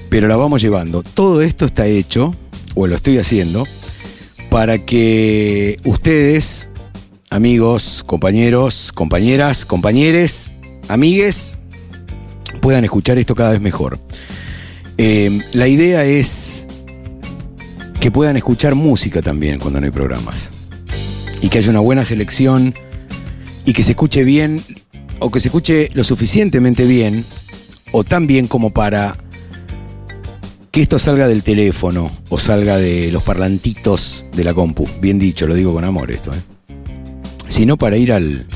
pero 0.08 0.28
la 0.28 0.36
vamos 0.36 0.62
llevando. 0.62 1.02
Todo 1.02 1.42
esto 1.42 1.64
está 1.64 1.86
hecho, 1.86 2.32
o 2.76 2.86
lo 2.86 2.94
estoy 2.94 3.18
haciendo, 3.18 3.66
para 4.48 4.78
que 4.78 5.78
ustedes, 5.82 6.70
amigos, 7.30 8.04
compañeros, 8.06 8.92
compañeras, 8.94 9.66
compañeres, 9.66 10.52
amigues, 10.86 11.58
puedan 12.60 12.84
escuchar 12.84 13.18
esto 13.18 13.34
cada 13.34 13.50
vez 13.50 13.60
mejor. 13.60 13.98
Eh, 14.98 15.40
la 15.52 15.68
idea 15.68 16.04
es 16.04 16.68
que 18.00 18.10
puedan 18.10 18.36
escuchar 18.36 18.74
música 18.74 19.22
también 19.22 19.58
cuando 19.58 19.80
no 19.80 19.86
hay 19.86 19.92
programas. 19.92 20.50
Y 21.40 21.48
que 21.48 21.58
haya 21.58 21.70
una 21.70 21.80
buena 21.80 22.04
selección 22.04 22.74
y 23.64 23.72
que 23.72 23.82
se 23.82 23.92
escuche 23.92 24.24
bien 24.24 24.62
o 25.18 25.30
que 25.30 25.40
se 25.40 25.48
escuche 25.48 25.88
lo 25.94 26.04
suficientemente 26.04 26.84
bien 26.84 27.24
o 27.92 28.04
tan 28.04 28.26
bien 28.26 28.48
como 28.48 28.70
para 28.70 29.16
que 30.72 30.82
esto 30.82 30.98
salga 30.98 31.28
del 31.28 31.44
teléfono 31.44 32.10
o 32.28 32.38
salga 32.38 32.78
de 32.78 33.12
los 33.12 33.22
parlantitos 33.22 34.26
de 34.34 34.42
la 34.42 34.54
compu. 34.54 34.88
Bien 35.00 35.18
dicho, 35.18 35.46
lo 35.46 35.54
digo 35.54 35.72
con 35.72 35.84
amor 35.84 36.10
esto. 36.10 36.32
¿eh? 36.32 36.42
Sino 37.46 37.76
para 37.76 37.96
ir 37.96 38.12
al, 38.12 38.46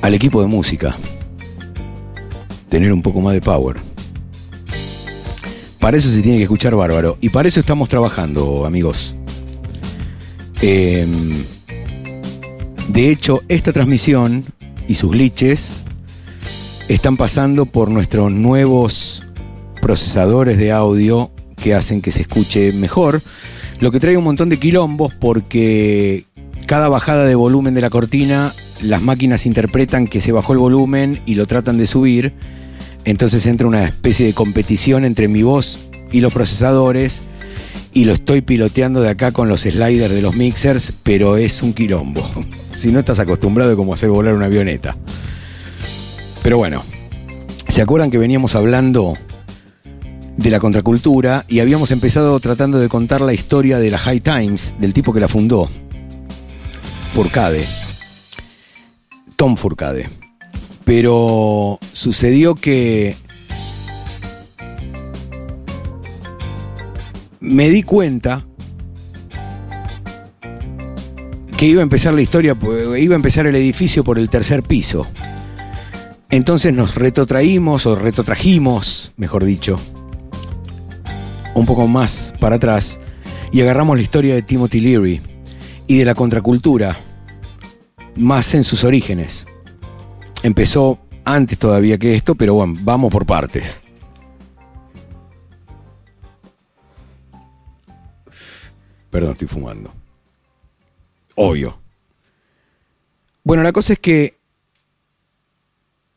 al 0.00 0.14
equipo 0.14 0.40
de 0.40 0.48
música. 0.48 0.96
Tener 2.68 2.92
un 2.92 3.02
poco 3.02 3.20
más 3.20 3.34
de 3.34 3.40
power. 3.40 3.91
Para 5.82 5.96
eso 5.96 6.08
se 6.08 6.22
tiene 6.22 6.38
que 6.38 6.44
escuchar 6.44 6.76
bárbaro. 6.76 7.18
Y 7.20 7.30
para 7.30 7.48
eso 7.48 7.58
estamos 7.58 7.88
trabajando, 7.88 8.66
amigos. 8.66 9.16
Em, 10.60 11.42
de 12.86 13.10
hecho, 13.10 13.42
esta 13.48 13.72
transmisión 13.72 14.44
y 14.86 14.94
sus 14.94 15.10
glitches 15.10 15.80
están 16.86 17.16
pasando 17.16 17.66
por 17.66 17.90
nuestros 17.90 18.30
nuevos 18.30 19.24
procesadores 19.80 20.56
de 20.56 20.70
audio 20.70 21.32
que 21.56 21.74
hacen 21.74 22.00
que 22.00 22.12
se 22.12 22.22
escuche 22.22 22.72
mejor. 22.72 23.20
Lo 23.80 23.90
que 23.90 23.98
trae 23.98 24.16
un 24.16 24.22
montón 24.22 24.50
de 24.50 24.60
quilombos 24.60 25.12
porque 25.14 26.26
cada 26.66 26.88
bajada 26.88 27.24
de 27.26 27.34
volumen 27.34 27.74
de 27.74 27.80
la 27.80 27.90
cortina, 27.90 28.54
las 28.80 29.02
máquinas 29.02 29.46
interpretan 29.46 30.06
que 30.06 30.20
se 30.20 30.30
bajó 30.30 30.52
el 30.52 30.60
volumen 30.60 31.20
y 31.26 31.34
lo 31.34 31.48
tratan 31.48 31.76
de 31.76 31.88
subir 31.88 32.34
entonces 33.04 33.46
entra 33.46 33.66
una 33.66 33.84
especie 33.84 34.26
de 34.26 34.34
competición 34.34 35.04
entre 35.04 35.28
mi 35.28 35.42
voz 35.42 35.78
y 36.12 36.20
los 36.20 36.32
procesadores 36.32 37.24
y 37.92 38.04
lo 38.04 38.12
estoy 38.12 38.40
piloteando 38.40 39.00
de 39.00 39.10
acá 39.10 39.32
con 39.32 39.48
los 39.48 39.62
sliders 39.62 40.14
de 40.14 40.22
los 40.22 40.34
mixers, 40.34 40.92
pero 41.02 41.36
es 41.36 41.62
un 41.62 41.72
quilombo. 41.72 42.22
Si 42.74 42.90
no 42.90 42.98
estás 42.98 43.18
acostumbrado 43.18 43.74
a 43.74 43.76
cómo 43.76 43.92
hacer 43.92 44.08
volar 44.08 44.34
una 44.34 44.46
avioneta. 44.46 44.96
Pero 46.42 46.56
bueno, 46.56 46.82
¿se 47.68 47.82
acuerdan 47.82 48.10
que 48.10 48.16
veníamos 48.16 48.54
hablando 48.54 49.18
de 50.38 50.50
la 50.50 50.58
contracultura 50.58 51.44
y 51.48 51.60
habíamos 51.60 51.90
empezado 51.90 52.40
tratando 52.40 52.78
de 52.78 52.88
contar 52.88 53.20
la 53.20 53.34
historia 53.34 53.78
de 53.78 53.90
la 53.90 53.98
High 53.98 54.20
Times, 54.20 54.74
del 54.80 54.94
tipo 54.94 55.12
que 55.12 55.20
la 55.20 55.28
fundó? 55.28 55.68
Furcade. 57.12 57.66
Tom 59.36 59.54
Furcade. 59.54 60.21
Pero 60.84 61.78
sucedió 61.92 62.54
que 62.54 63.16
me 67.40 67.68
di 67.68 67.82
cuenta 67.82 68.44
que 71.56 71.66
iba 71.66 71.80
a 71.80 71.82
empezar 71.82 72.14
la 72.14 72.22
historia, 72.22 72.56
iba 72.98 73.14
a 73.14 73.16
empezar 73.16 73.46
el 73.46 73.54
edificio 73.54 74.02
por 74.02 74.18
el 74.18 74.28
tercer 74.28 74.62
piso. 74.62 75.06
Entonces 76.30 76.72
nos 76.72 76.94
retrotraímos 76.94 77.86
o 77.86 77.94
retrotrajimos, 77.94 79.12
mejor 79.16 79.44
dicho, 79.44 79.78
un 81.54 81.66
poco 81.66 81.86
más 81.86 82.32
para 82.40 82.56
atrás 82.56 83.00
y 83.52 83.60
agarramos 83.60 83.96
la 83.96 84.02
historia 84.02 84.34
de 84.34 84.42
Timothy 84.42 84.80
Leary 84.80 85.20
y 85.86 85.98
de 85.98 86.04
la 86.04 86.14
contracultura, 86.14 86.96
más 88.16 88.54
en 88.54 88.64
sus 88.64 88.82
orígenes. 88.84 89.46
Empezó 90.42 90.98
antes 91.24 91.58
todavía 91.58 91.98
que 91.98 92.14
esto, 92.14 92.34
pero 92.34 92.54
bueno, 92.54 92.74
vamos 92.82 93.10
por 93.10 93.26
partes. 93.26 93.82
Perdón, 99.10 99.32
estoy 99.32 99.46
fumando. 99.46 99.92
Obvio. 101.36 101.78
Bueno, 103.44 103.62
la 103.62 103.72
cosa 103.72 103.92
es 103.92 103.98
que 103.98 104.38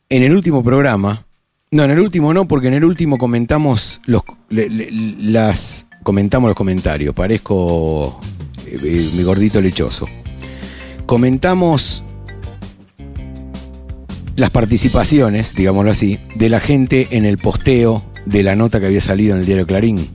en 0.08 0.24
el 0.24 0.34
último 0.34 0.64
programa, 0.64 1.26
no, 1.72 1.84
en 1.84 1.92
el 1.92 2.00
último 2.00 2.34
no, 2.34 2.48
porque 2.48 2.70
en 2.70 2.76
el 2.76 2.86
último 2.86 3.18
comentamos 3.18 4.00
los, 4.06 4.24
las, 4.50 5.88
comentamos 6.04 6.48
los 6.48 6.56
comentarios. 6.56 7.14
Parezco 7.14 8.18
eh, 8.66 9.12
mi 9.14 9.24
gordito 9.24 9.60
lechoso. 9.60 10.08
Comentamos 11.06 12.05
las 14.36 14.50
participaciones, 14.50 15.56
digámoslo 15.56 15.92
así, 15.92 16.20
de 16.36 16.50
la 16.50 16.60
gente 16.60 17.08
en 17.12 17.26
el 17.26 17.38
posteo 17.38 18.04
de 18.26 18.44
la 18.44 18.56
nota 18.56 18.80
que 18.80 18.88
había 18.88 19.02
salido 19.02 19.34
en 19.34 19.42
el 19.42 19.46
diario 19.46 19.66
Clarín 19.66 20.10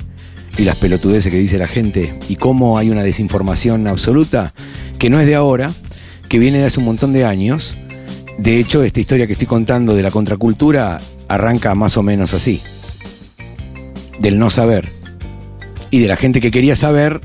y 0.58 0.64
las 0.64 0.76
pelotudeces 0.76 1.32
que 1.32 1.38
dice 1.38 1.58
la 1.58 1.66
gente 1.66 2.18
y 2.28 2.36
cómo 2.36 2.76
hay 2.76 2.90
una 2.90 3.02
desinformación 3.02 3.86
absoluta 3.86 4.52
que 4.98 5.08
no 5.08 5.18
es 5.20 5.26
de 5.26 5.34
ahora, 5.34 5.72
que 6.28 6.38
viene 6.38 6.58
de 6.58 6.66
hace 6.66 6.80
un 6.80 6.86
montón 6.86 7.12
de 7.12 7.24
años. 7.24 7.78
De 8.38 8.58
hecho, 8.58 8.82
esta 8.82 9.00
historia 9.00 9.26
que 9.26 9.32
estoy 9.32 9.46
contando 9.46 9.94
de 9.94 10.02
la 10.02 10.10
contracultura 10.10 11.00
arranca 11.28 11.74
más 11.74 11.96
o 11.96 12.02
menos 12.02 12.34
así. 12.34 12.60
Del 14.18 14.38
no 14.38 14.50
saber. 14.50 14.86
Y 15.90 16.00
de 16.00 16.08
la 16.08 16.16
gente 16.16 16.40
que 16.40 16.50
quería 16.50 16.76
saber 16.76 17.20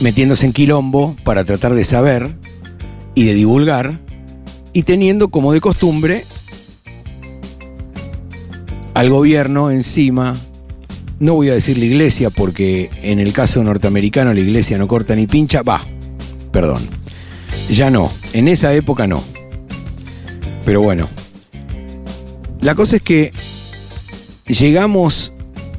metiéndose 0.00 0.46
en 0.46 0.52
quilombo 0.52 1.16
para 1.24 1.44
tratar 1.44 1.74
de 1.74 1.84
saber 1.84 2.30
y 3.14 3.24
de 3.24 3.34
divulgar 3.34 3.98
y 4.72 4.82
teniendo 4.82 5.28
como 5.28 5.52
de 5.52 5.60
costumbre 5.60 6.24
al 8.94 9.10
gobierno 9.10 9.70
encima, 9.70 10.36
no 11.18 11.34
voy 11.34 11.50
a 11.50 11.54
decir 11.54 11.78
la 11.78 11.84
iglesia 11.84 12.30
porque 12.30 12.90
en 13.02 13.20
el 13.20 13.32
caso 13.32 13.62
norteamericano 13.62 14.34
la 14.34 14.40
iglesia 14.40 14.78
no 14.78 14.88
corta 14.88 15.14
ni 15.14 15.26
pincha, 15.26 15.62
va, 15.62 15.84
perdón, 16.52 16.82
ya 17.70 17.90
no, 17.90 18.12
en 18.32 18.48
esa 18.48 18.74
época 18.74 19.06
no. 19.06 19.22
Pero 20.64 20.82
bueno, 20.82 21.08
la 22.60 22.74
cosa 22.74 22.96
es 22.96 23.02
que 23.02 23.30
llegamos 24.46 25.32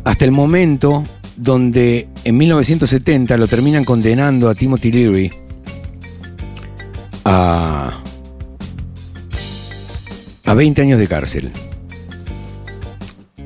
hasta 0.04 0.26
el 0.26 0.32
momento 0.32 1.06
donde 1.38 2.08
en 2.24 2.38
1970 2.38 3.38
lo 3.38 3.48
terminan 3.48 3.84
condenando 3.84 4.50
a 4.50 4.56
Timothy 4.56 4.92
Leary 4.92 5.32
a 7.26 8.01
a 10.52 10.54
20 10.54 10.82
años 10.82 11.00
de 11.00 11.08
cárcel. 11.08 11.50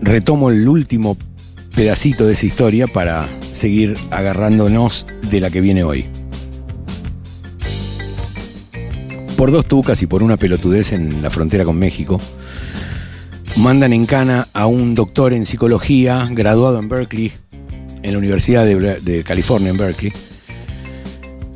Retomo 0.02 0.50
el 0.50 0.68
último 0.68 1.16
pedacito 1.76 2.26
de 2.26 2.34
esa 2.34 2.48
historia 2.48 2.88
para 2.88 3.30
seguir 3.52 3.96
agarrándonos 4.10 5.06
de 5.30 5.40
la 5.40 5.52
que 5.52 5.62
viene 5.62 5.84
hoy. 5.84 6.08
Por 9.38 9.52
dos 9.52 9.68
tucas 9.68 10.02
y 10.02 10.08
por 10.08 10.24
una 10.24 10.38
pelotudez 10.38 10.94
en 10.94 11.22
la 11.22 11.30
frontera 11.30 11.64
con 11.64 11.78
México, 11.78 12.20
mandan 13.56 13.94
en 13.94 14.08
cana 14.08 14.48
a 14.54 14.66
un 14.66 14.96
doctor 14.96 15.34
en 15.34 15.46
psicología 15.46 16.28
graduado 16.32 16.80
en 16.80 16.90
Berkeley, 16.90 17.32
en 18.02 18.14
la 18.14 18.18
Universidad 18.18 18.66
de, 18.66 19.00
de 19.00 19.24
California 19.24 19.70
en 19.70 19.78
Berkeley, 19.78 20.12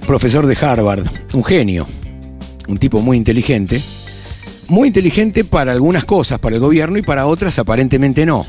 profesor 0.06 0.46
de 0.46 0.56
Harvard, 0.64 1.08
un 1.34 1.44
genio, 1.44 1.88
un 2.68 2.78
tipo 2.78 3.02
muy 3.02 3.18
inteligente, 3.18 3.82
muy 4.70 4.88
inteligente 4.88 5.44
para 5.44 5.72
algunas 5.72 6.06
cosas, 6.06 6.40
para 6.40 6.56
el 6.56 6.62
gobierno, 6.62 6.98
y 6.98 7.02
para 7.02 7.26
otras 7.26 7.60
aparentemente 7.60 8.26
no. 8.26 8.46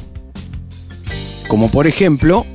Como 1.49 1.71
por 1.71 1.87
ejemplo, 1.87 2.47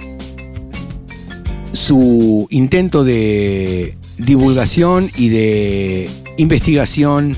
su 1.73 2.47
intento 2.49 3.03
de 3.03 3.97
divulgación 4.17 5.11
y 5.17 5.29
de 5.29 6.09
investigación 6.37 7.35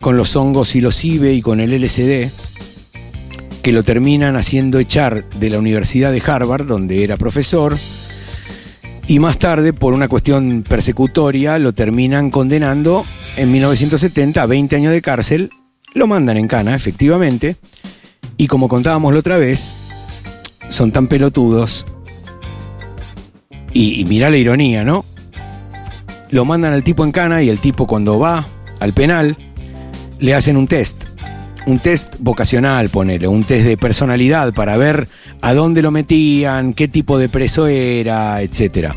con 0.00 0.16
los 0.16 0.36
hongos 0.36 0.74
y 0.76 0.80
los 0.80 1.04
IBE 1.04 1.32
y 1.34 1.42
con 1.42 1.60
el 1.60 1.70
LSD, 1.80 2.30
que 3.62 3.72
lo 3.72 3.84
terminan 3.84 4.36
haciendo 4.36 4.80
echar 4.80 5.28
de 5.30 5.48
la 5.48 5.58
Universidad 5.58 6.10
de 6.12 6.22
Harvard, 6.24 6.66
donde 6.66 7.04
era 7.04 7.16
profesor, 7.16 7.78
y 9.06 9.18
más 9.18 9.38
tarde, 9.38 9.72
por 9.72 9.94
una 9.94 10.08
cuestión 10.08 10.64
persecutoria, 10.68 11.58
lo 11.58 11.72
terminan 11.72 12.30
condenando 12.30 13.04
en 13.36 13.50
1970 13.50 14.42
a 14.42 14.46
20 14.46 14.76
años 14.76 14.92
de 14.92 15.02
cárcel, 15.02 15.50
lo 15.94 16.06
mandan 16.06 16.36
en 16.36 16.48
cana, 16.48 16.74
efectivamente, 16.74 17.56
Y 18.38 18.46
como 18.46 18.68
contábamos 18.68 19.12
la 19.12 19.20
otra 19.20 19.36
vez, 19.36 19.74
son 20.68 20.90
tan 20.90 21.06
pelotudos. 21.06 21.86
Y, 23.72 24.00
y 24.00 24.04
mirá 24.04 24.30
la 24.30 24.38
ironía, 24.38 24.84
¿no? 24.84 25.04
Lo 26.30 26.44
mandan 26.44 26.72
al 26.72 26.82
tipo 26.82 27.04
en 27.04 27.12
cana 27.12 27.42
y 27.42 27.50
el 27.50 27.58
tipo 27.58 27.86
cuando 27.86 28.18
va 28.18 28.46
al 28.80 28.94
penal 28.94 29.36
le 30.18 30.34
hacen 30.34 30.56
un 30.56 30.66
test. 30.66 31.04
Un 31.66 31.78
test 31.78 32.16
vocacional, 32.18 32.88
ponele, 32.88 33.28
un 33.28 33.44
test 33.44 33.66
de 33.66 33.76
personalidad 33.76 34.52
para 34.52 34.76
ver 34.76 35.08
a 35.40 35.54
dónde 35.54 35.82
lo 35.82 35.90
metían, 35.90 36.72
qué 36.72 36.88
tipo 36.88 37.18
de 37.18 37.28
preso 37.28 37.66
era, 37.66 38.40
etc. 38.42 38.92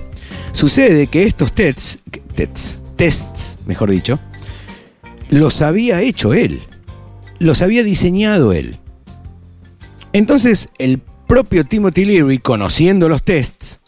Sucede 0.53 1.07
que 1.07 1.23
estos 1.23 1.53
tests, 1.53 1.99
tests, 2.35 2.79
tests, 2.95 3.59
mejor 3.65 3.91
dicho, 3.91 4.19
los 5.29 5.61
había 5.61 6.01
hecho 6.01 6.33
él, 6.33 6.59
los 7.39 7.61
había 7.61 7.83
diseñado 7.83 8.53
él. 8.53 8.77
Entonces 10.13 10.69
el 10.77 11.01
propio 11.27 11.65
Timothy 11.65 12.05
Leary, 12.05 12.37
conociendo 12.37 13.09
los 13.09 13.23
tests, 13.23 13.81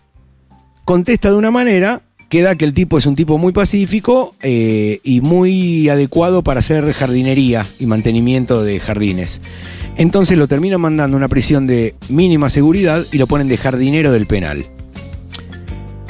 contesta 0.86 1.30
de 1.30 1.38
una 1.38 1.52
manera 1.52 2.02
que 2.30 2.41
da 2.41 2.56
que 2.56 2.65
el 2.65 2.74
tipo 2.74 2.98
es 2.98 3.06
un 3.06 3.15
tipo 3.15 3.38
muy 3.38 3.54
pacífico 3.54 4.36
eh, 4.41 5.00
y 5.04 5.22
muy 5.22 5.88
adecuado 5.89 6.43
para 6.43 6.60
hacer 6.60 6.91
jardinería 6.91 7.65
y 7.80 7.86
mantenimiento 7.86 8.63
de 8.63 8.80
jardines. 8.80 9.41
Entonces 9.96 10.38
lo 10.38 10.48
terminan 10.48 10.82
mandando 10.82 11.15
a 11.15 11.20
una 11.20 11.30
prisión 11.30 11.67
de 11.67 11.96
mínima 12.10 12.50
seguridad 12.50 13.06
y 13.12 13.17
lo 13.17 13.28
ponen 13.28 13.48
de 13.48 13.58
jardinero 13.58 14.12
del 14.12 14.28
penal. 14.28 14.65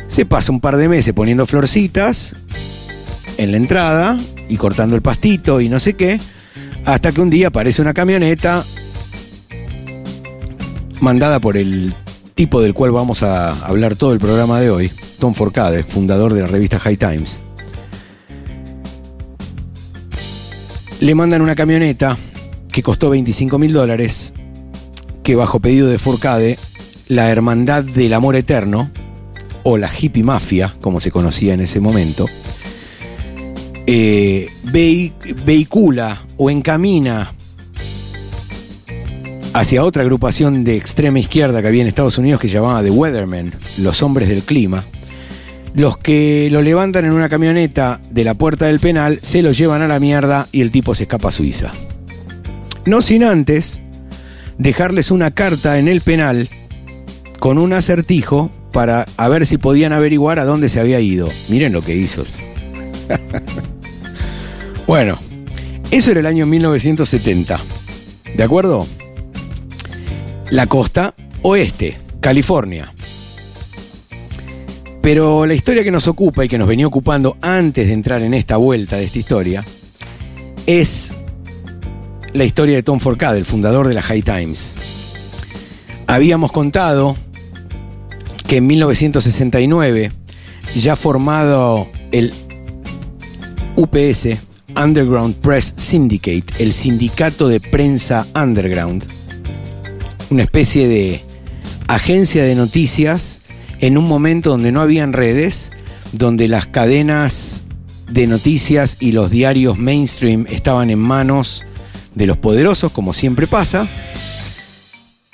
Se 0.08 0.26
pasa 0.26 0.52
un 0.52 0.60
par 0.60 0.78
de 0.78 0.90
meses 0.90 1.14
poniendo 1.14 1.46
florcitas 1.46 2.36
en 3.38 3.52
la 3.52 3.58
entrada 3.58 4.20
y 4.50 4.58
cortando 4.58 4.96
el 4.96 5.02
pastito 5.02 5.62
y 5.62 5.70
no 5.70 5.80
sé 5.80 5.96
qué, 5.96 6.20
hasta 6.86 7.12
que 7.12 7.22
un 7.22 7.30
día 7.30 7.48
aparece 7.48 7.82
una 7.82 7.94
camioneta 7.94 8.66
mandada 11.02 11.40
por 11.40 11.58
el 11.58 11.94
tipo 12.34 12.62
del 12.62 12.74
cual 12.74 12.92
vamos 12.92 13.24
a 13.24 13.52
hablar 13.66 13.96
todo 13.96 14.14
el 14.14 14.20
programa 14.20 14.60
de 14.60 14.70
hoy, 14.70 14.92
Tom 15.20 15.34
Forcade, 15.34 15.84
fundador 15.84 16.34
de 16.34 16.42
la 16.42 16.48
revista 16.48 16.80
High 16.80 16.98
Times. 16.98 17.42
Le 21.00 21.14
mandan 21.14 21.42
una 21.42 21.56
camioneta 21.56 22.18
que 22.72 22.82
costó 22.82 23.10
25 23.10 23.60
mil 23.60 23.74
dólares, 23.74 24.34
que 25.24 25.36
bajo 25.36 25.60
pedido 25.60 25.88
de 25.88 26.00
Forcade, 26.00 26.58
la 27.08 27.30
Hermandad 27.30 27.84
del 27.84 28.14
Amor 28.14 28.36
Eterno, 28.36 28.90
o 29.64 29.78
la 29.78 29.92
hippie 29.94 30.24
mafia, 30.24 30.74
como 30.82 31.00
se 31.00 31.12
conocía 31.12 31.54
en 31.54 31.62
ese 31.62 31.80
momento, 31.80 32.28
eh, 33.88 34.50
vehicula 35.46 36.22
o 36.36 36.50
encamina 36.50 37.32
hacia 39.54 39.84
otra 39.84 40.04
agrupación 40.04 40.64
de 40.64 40.76
extrema 40.76 41.20
izquierda 41.20 41.62
que 41.62 41.68
había 41.70 41.82
en 41.82 41.88
Estados 41.88 42.18
Unidos 42.18 42.42
que 42.42 42.50
llamaba 42.50 42.84
The 42.84 42.92
Weathermen, 42.92 43.54
los 43.78 44.04
hombres 44.04 44.28
del 44.28 44.44
clima. 44.44 44.86
Los 45.74 45.98
que 45.98 46.50
lo 46.52 46.62
levantan 46.62 47.06
en 47.06 47.12
una 47.12 47.30
camioneta 47.30 48.02
de 48.12 48.24
la 48.24 48.34
puerta 48.34 48.66
del 48.66 48.80
penal 48.80 49.20
se 49.22 49.42
lo 49.42 49.52
llevan 49.52 49.82
a 49.82 49.88
la 49.88 50.00
mierda 50.00 50.48
y 50.52 50.62
el 50.62 50.70
tipo 50.70 50.94
se 50.94 51.04
escapa 51.04 51.30
a 51.30 51.32
Suiza. 51.32 51.72
No 52.86 53.02
sin 53.02 53.24
antes 53.24 53.82
dejarles 54.58 55.12
una 55.12 55.32
carta 55.32 55.80
en 55.80 55.88
el 55.88 56.02
penal 56.02 56.50
con 57.40 57.58
un 57.58 57.74
acertijo 57.74 58.52
para 58.72 59.06
a 59.18 59.28
ver 59.28 59.46
si 59.46 59.58
podían 59.58 59.94
averiguar 59.94 60.40
a 60.40 60.46
dónde 60.46 60.68
se 60.68 60.80
había 60.80 61.00
ido. 61.00 61.30
Miren 61.48 61.74
lo 61.74 61.84
que 61.84 61.96
hizo. 61.96 62.26
bueno, 64.88 65.20
eso 65.92 66.12
era 66.12 66.22
el 66.22 66.26
año 66.26 66.46
1970. 66.46 67.60
¿De 68.36 68.44
acuerdo? 68.44 68.88
La 70.50 70.68
costa 70.68 71.14
oeste, 71.42 71.98
California. 72.20 72.94
Pero 75.02 75.46
la 75.46 75.54
historia 75.54 75.84
que 75.84 75.92
nos 75.92 76.08
ocupa 76.08 76.44
y 76.44 76.50
que 76.50 76.58
nos 76.58 76.68
venía 76.68 76.88
ocupando 76.88 77.38
antes 77.42 77.88
de 77.88 77.94
entrar 77.94 78.22
en 78.22 78.34
esta 78.34 78.58
vuelta 78.58 78.98
de 78.98 79.06
esta 79.06 79.20
historia 79.20 79.66
es 80.66 81.16
la 82.34 82.44
historia 82.44 82.76
de 82.76 82.84
Tom 82.84 83.00
Forcade, 83.00 83.38
el 83.38 83.46
fundador 83.46 83.88
de 83.88 83.94
la 83.94 84.02
High 84.02 84.22
Times. 84.22 84.78
Habíamos 86.08 86.52
contado 86.52 87.16
que 88.48 88.58
en 88.58 88.68
1969, 88.68 90.12
ya 90.76 90.96
formado 90.96 91.90
el 92.12 92.34
UPS, 93.76 94.38
Underground 94.76 95.36
Press 95.36 95.74
Syndicate, 95.78 96.46
el 96.60 96.74
sindicato 96.74 97.48
de 97.48 97.60
prensa 97.60 98.28
underground, 98.36 99.06
una 100.30 100.44
especie 100.44 100.88
de 100.88 101.22
agencia 101.88 102.44
de 102.44 102.56
noticias 102.56 103.40
en 103.80 103.98
un 103.98 104.08
momento 104.08 104.50
donde 104.50 104.72
no 104.72 104.82
habían 104.82 105.14
redes, 105.14 105.72
donde 106.12 106.48
las 106.48 106.68
cadenas 106.68 107.64
de 108.12 108.28
noticias 108.28 108.98
y 109.00 109.14
los 109.14 109.32
diarios 109.32 109.78
mainstream 109.78 110.46
estaban 110.50 110.90
en 110.90 111.00
manos 111.00 111.64
de 112.16 112.26
los 112.26 112.38
poderosos, 112.38 112.92
como 112.92 113.14
siempre 113.14 113.48
pasa, 113.48 113.88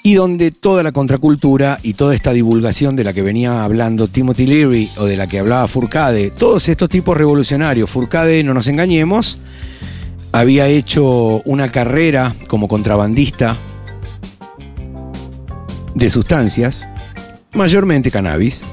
y 0.05 0.15
donde 0.15 0.51
toda 0.51 0.83
la 0.83 0.91
contracultura 0.91 1.79
y 1.81 1.93
toda 1.93 2.13
esta 2.13 2.33
divulgación 2.33 2.97
de 2.97 3.05
la 3.05 3.13
que 3.13 3.21
venía 3.21 3.63
hablando 3.63 4.09
Timothy 4.09 4.45
Leary 4.45 4.89
o 4.97 5.05
de 5.05 5.15
la 5.15 5.27
que 5.27 5.39
hablaba 5.39 5.65
Furcade, 5.69 6.29
todos 6.29 6.67
estos 6.67 6.89
tipos 6.89 7.15
revolucionarios, 7.15 7.89
Furcade, 7.89 8.43
no 8.43 8.53
nos 8.53 8.67
engañemos, 8.67 9.39
había 10.33 10.67
hecho 10.67 11.41
una 11.45 11.69
carrera 11.69 12.35
como 12.47 12.67
contrabandista 12.67 13.57
de 15.95 16.09
sustancias, 16.09 16.89
mayormente 17.53 18.11
cannabis, 18.11 18.65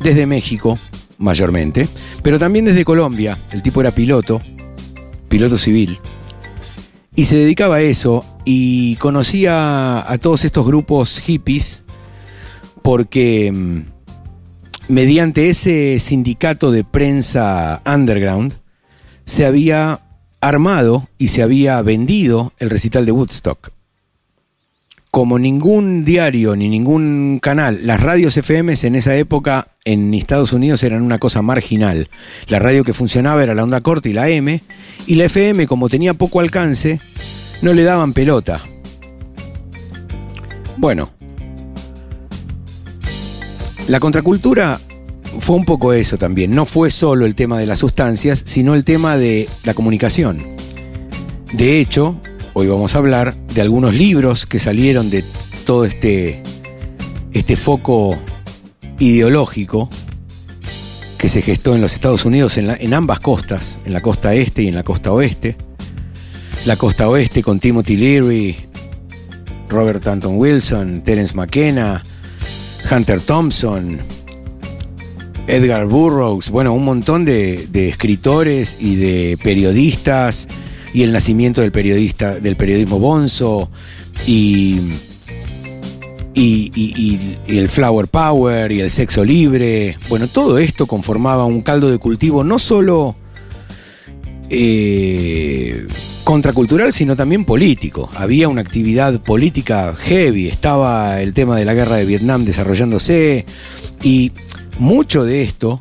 desde 0.00 0.24
México, 0.26 0.78
mayormente, 1.18 1.88
pero 2.22 2.38
también 2.38 2.64
desde 2.64 2.84
Colombia, 2.84 3.36
el 3.50 3.60
tipo 3.60 3.80
era 3.80 3.90
piloto, 3.90 4.40
piloto 5.28 5.58
civil, 5.58 5.98
y 7.16 7.24
se 7.24 7.38
dedicaba 7.38 7.76
a 7.76 7.80
eso 7.80 8.24
y 8.48 8.94
conocía 8.96 10.10
a 10.10 10.18
todos 10.18 10.44
estos 10.44 10.64
grupos 10.64 11.18
hippies 11.18 11.82
porque 12.80 13.50
mm, 13.52 13.80
mediante 14.88 15.50
ese 15.50 15.98
sindicato 15.98 16.70
de 16.70 16.84
prensa 16.84 17.82
underground 17.84 18.54
se 19.24 19.44
había 19.44 20.00
armado 20.40 21.08
y 21.18 21.28
se 21.28 21.42
había 21.42 21.82
vendido 21.82 22.52
el 22.58 22.70
recital 22.70 23.04
de 23.04 23.10
Woodstock. 23.12 23.70
Como 25.10 25.40
ningún 25.40 26.04
diario 26.04 26.54
ni 26.54 26.68
ningún 26.68 27.40
canal, 27.42 27.80
las 27.82 28.00
radios 28.00 28.36
FM 28.36 28.74
en 28.80 28.94
esa 28.94 29.16
época 29.16 29.68
en 29.84 30.14
Estados 30.14 30.52
Unidos 30.52 30.84
eran 30.84 31.02
una 31.02 31.18
cosa 31.18 31.42
marginal. 31.42 32.10
La 32.46 32.60
radio 32.60 32.84
que 32.84 32.94
funcionaba 32.94 33.42
era 33.42 33.54
la 33.54 33.64
onda 33.64 33.80
corta 33.80 34.08
y 34.08 34.12
la 34.12 34.28
M, 34.28 34.62
y 35.06 35.14
la 35.16 35.24
FM 35.24 35.66
como 35.66 35.88
tenía 35.88 36.14
poco 36.14 36.38
alcance, 36.38 37.00
no 37.62 37.72
le 37.72 37.84
daban 37.84 38.12
pelota. 38.12 38.62
Bueno, 40.76 41.10
la 43.88 44.00
contracultura 44.00 44.80
fue 45.38 45.56
un 45.56 45.64
poco 45.64 45.92
eso 45.92 46.18
también. 46.18 46.54
No 46.54 46.66
fue 46.66 46.90
solo 46.90 47.26
el 47.26 47.34
tema 47.34 47.58
de 47.58 47.66
las 47.66 47.78
sustancias, 47.78 48.42
sino 48.44 48.74
el 48.74 48.84
tema 48.84 49.16
de 49.16 49.48
la 49.64 49.74
comunicación. 49.74 50.38
De 51.52 51.80
hecho, 51.80 52.20
hoy 52.52 52.66
vamos 52.66 52.94
a 52.94 52.98
hablar 52.98 53.34
de 53.34 53.60
algunos 53.60 53.94
libros 53.94 54.46
que 54.46 54.58
salieron 54.58 55.10
de 55.10 55.24
todo 55.64 55.84
este, 55.84 56.42
este 57.32 57.56
foco 57.56 58.18
ideológico 58.98 59.88
que 61.18 61.28
se 61.28 61.42
gestó 61.42 61.74
en 61.74 61.80
los 61.80 61.94
Estados 61.94 62.24
Unidos 62.24 62.58
en, 62.58 62.70
en 62.70 62.94
ambas 62.94 63.20
costas, 63.20 63.80
en 63.84 63.92
la 63.92 64.02
costa 64.02 64.34
este 64.34 64.62
y 64.62 64.68
en 64.68 64.74
la 64.74 64.82
costa 64.82 65.12
oeste 65.12 65.56
la 66.66 66.76
costa 66.76 67.08
oeste 67.08 67.44
con 67.44 67.60
Timothy 67.60 67.96
Leary, 67.96 68.56
Robert 69.68 70.04
Anton 70.08 70.36
Wilson, 70.36 71.02
Terence 71.02 71.32
McKenna, 71.32 72.02
Hunter 72.90 73.20
Thompson, 73.20 74.00
Edgar 75.46 75.86
Burroughs, 75.86 76.50
bueno, 76.50 76.72
un 76.72 76.84
montón 76.84 77.24
de, 77.24 77.68
escritores 77.88 78.78
y 78.80 78.96
de 78.96 79.38
periodistas 79.40 80.48
y 80.92 81.04
el 81.04 81.12
nacimiento 81.12 81.60
del 81.60 81.70
periodista, 81.70 82.34
del 82.34 82.56
periodismo 82.56 82.98
bonzo 82.98 83.70
y, 84.26 84.80
y, 86.34 87.38
el 87.46 87.68
flower 87.68 88.08
power 88.08 88.72
y 88.72 88.80
el 88.80 88.90
sexo 88.90 89.24
libre. 89.24 89.96
Bueno, 90.08 90.26
todo 90.26 90.58
esto 90.58 90.86
conformaba 90.86 91.44
un 91.44 91.62
caldo 91.62 91.92
de 91.92 91.98
cultivo 91.98 92.42
no 92.42 92.58
solo 92.58 93.14
eh, 94.50 95.86
contracultural, 96.26 96.92
sino 96.92 97.14
también 97.14 97.44
político. 97.44 98.10
Había 98.16 98.48
una 98.48 98.60
actividad 98.60 99.20
política 99.20 99.94
heavy, 99.96 100.48
estaba 100.48 101.20
el 101.22 101.32
tema 101.32 101.56
de 101.56 101.64
la 101.64 101.72
guerra 101.72 101.94
de 101.94 102.04
Vietnam 102.04 102.44
desarrollándose 102.44 103.46
y 104.02 104.32
mucho 104.80 105.24
de 105.24 105.44
esto 105.44 105.80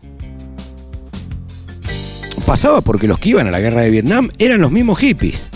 pasaba 2.45 2.81
porque 2.81 3.08
los 3.08 3.17
que 3.17 3.29
iban 3.29 3.47
a 3.47 3.51
la 3.51 3.60
guerra 3.60 3.81
de 3.81 3.89
Vietnam 3.89 4.29
eran 4.38 4.62
los 4.62 4.71
mismos 4.71 4.99
hippies. 4.99 5.49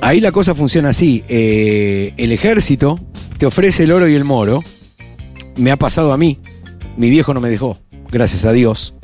Ahí 0.00 0.20
la 0.20 0.32
cosa 0.32 0.56
funciona 0.56 0.88
así. 0.88 1.22
Eh, 1.28 2.14
el 2.16 2.32
ejército 2.32 2.98
te 3.38 3.46
ofrece 3.46 3.84
el 3.84 3.92
oro 3.92 4.08
y 4.08 4.14
el 4.14 4.24
moro. 4.24 4.64
Me 5.56 5.70
ha 5.70 5.76
pasado 5.76 6.12
a 6.12 6.18
mí. 6.18 6.40
Mi 6.96 7.10
viejo 7.10 7.32
no 7.32 7.40
me 7.40 7.48
dejó, 7.48 7.78
gracias 8.10 8.44
a 8.44 8.50
Dios. 8.50 8.94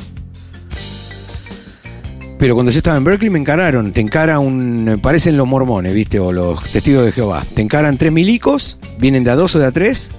Pero 2.40 2.54
cuando 2.54 2.72
yo 2.72 2.78
estaba 2.78 2.96
en 2.96 3.04
Berkeley 3.04 3.28
me 3.28 3.38
encararon. 3.38 3.92
Te 3.92 4.00
encara 4.00 4.38
un. 4.38 4.98
Parecen 5.02 5.36
los 5.36 5.46
mormones, 5.46 5.92
¿viste? 5.92 6.18
O 6.18 6.32
los 6.32 6.64
testigos 6.70 7.04
de 7.04 7.12
Jehová. 7.12 7.44
Te 7.54 7.60
encaran 7.60 7.98
tres 7.98 8.12
milicos, 8.12 8.78
vienen 8.98 9.24
de 9.24 9.30
a 9.30 9.36
dos 9.36 9.54
o 9.56 9.58
de 9.58 9.66
a 9.66 9.70
tres, 9.70 10.10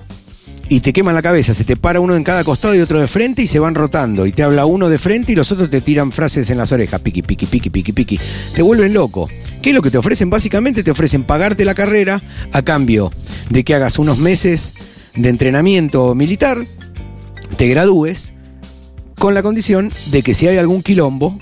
y 0.69 0.81
te 0.81 0.93
queman 0.93 1.15
la 1.15 1.23
cabeza. 1.23 1.55
Se 1.55 1.63
te 1.63 1.75
para 1.75 1.99
uno 1.99 2.15
en 2.15 2.23
cada 2.23 2.43
costado 2.43 2.75
y 2.75 2.79
otro 2.79 3.01
de 3.01 3.07
frente 3.07 3.41
y 3.41 3.47
se 3.47 3.57
van 3.57 3.73
rotando. 3.73 4.27
Y 4.27 4.33
te 4.33 4.43
habla 4.43 4.67
uno 4.67 4.87
de 4.87 4.99
frente 4.99 5.31
y 5.31 5.35
los 5.35 5.51
otros 5.51 5.71
te 5.71 5.81
tiran 5.81 6.11
frases 6.11 6.51
en 6.51 6.59
las 6.59 6.71
orejas. 6.71 7.01
Piqui, 7.01 7.23
piqui, 7.23 7.47
piqui, 7.47 7.71
piqui, 7.71 7.91
piqui. 7.91 8.19
Te 8.53 8.61
vuelven 8.61 8.93
loco. 8.93 9.27
¿Qué 9.63 9.71
es 9.71 9.75
lo 9.75 9.81
que 9.81 9.89
te 9.89 9.97
ofrecen? 9.97 10.29
Básicamente 10.29 10.83
te 10.83 10.91
ofrecen 10.91 11.23
pagarte 11.23 11.65
la 11.65 11.73
carrera 11.73 12.21
a 12.53 12.61
cambio 12.61 13.11
de 13.49 13.63
que 13.63 13.73
hagas 13.73 13.97
unos 13.97 14.19
meses 14.19 14.75
de 15.15 15.27
entrenamiento 15.27 16.13
militar, 16.13 16.59
te 17.57 17.67
gradúes, 17.67 18.35
con 19.17 19.33
la 19.33 19.41
condición 19.41 19.91
de 20.11 20.21
que 20.21 20.35
si 20.35 20.47
hay 20.47 20.57
algún 20.57 20.83
quilombo, 20.83 21.37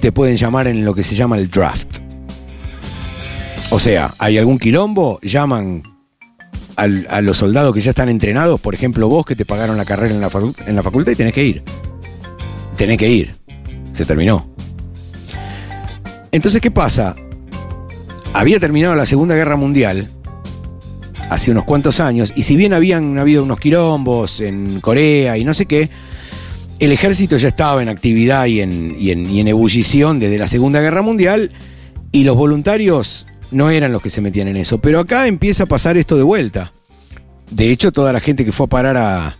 te 0.00 0.12
pueden 0.12 0.36
llamar 0.36 0.66
en 0.66 0.84
lo 0.84 0.94
que 0.94 1.02
se 1.02 1.14
llama 1.14 1.36
el 1.36 1.50
draft. 1.50 1.98
O 3.70 3.78
sea, 3.78 4.14
hay 4.18 4.38
algún 4.38 4.58
quilombo, 4.58 5.18
llaman 5.22 5.82
al- 6.76 7.06
a 7.10 7.20
los 7.20 7.36
soldados 7.36 7.74
que 7.74 7.80
ya 7.80 7.90
están 7.90 8.08
entrenados, 8.08 8.60
por 8.60 8.74
ejemplo 8.74 9.08
vos 9.08 9.26
que 9.26 9.36
te 9.36 9.44
pagaron 9.44 9.76
la 9.76 9.84
carrera 9.84 10.14
en 10.14 10.20
la, 10.20 10.30
en 10.66 10.76
la 10.76 10.82
facultad 10.82 11.12
y 11.12 11.16
tenés 11.16 11.32
que 11.34 11.44
ir. 11.44 11.62
Tenés 12.76 12.96
que 12.98 13.08
ir. 13.10 13.34
Se 13.92 14.06
terminó. 14.06 14.48
Entonces, 16.30 16.60
¿qué 16.60 16.70
pasa? 16.70 17.14
Había 18.32 18.60
terminado 18.60 18.94
la 18.94 19.06
Segunda 19.06 19.34
Guerra 19.34 19.56
Mundial 19.56 20.08
hace 21.30 21.50
unos 21.50 21.64
cuantos 21.64 22.00
años, 22.00 22.32
y 22.36 22.42
si 22.42 22.56
bien 22.56 22.72
habían 22.72 23.18
habido 23.18 23.42
unos 23.42 23.58
quilombos 23.60 24.40
en 24.40 24.80
Corea 24.80 25.36
y 25.36 25.44
no 25.44 25.52
sé 25.52 25.66
qué, 25.66 25.90
el 26.78 26.92
ejército 26.92 27.36
ya 27.36 27.48
estaba 27.48 27.82
en 27.82 27.88
actividad 27.88 28.46
y 28.46 28.60
en, 28.60 28.94
y 28.98 29.10
en- 29.10 29.30
y 29.30 29.40
en 29.40 29.48
ebullición 29.48 30.18
desde 30.20 30.38
la 30.38 30.46
Segunda 30.46 30.80
Guerra 30.80 31.02
Mundial 31.02 31.50
y 32.12 32.24
los 32.24 32.36
voluntarios 32.36 33.26
no 33.50 33.70
eran 33.70 33.92
los 33.92 34.02
que 34.02 34.10
se 34.10 34.20
metían 34.20 34.48
en 34.48 34.56
eso. 34.56 34.78
Pero 34.78 35.00
acá 35.00 35.26
empieza 35.26 35.64
a 35.64 35.66
pasar 35.66 35.96
esto 35.96 36.16
de 36.16 36.22
vuelta. 36.22 36.72
De 37.50 37.70
hecho, 37.70 37.92
toda 37.92 38.12
la 38.12 38.20
gente 38.20 38.44
que 38.44 38.52
fue 38.52 38.66
a 38.66 38.68
parar 38.68 38.96
a, 38.96 39.38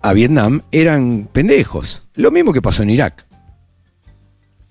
a 0.00 0.12
Vietnam 0.12 0.62
eran 0.72 1.28
pendejos. 1.32 2.04
Lo 2.14 2.30
mismo 2.30 2.52
que 2.52 2.62
pasó 2.62 2.82
en 2.82 2.90
Irak. 2.90 3.26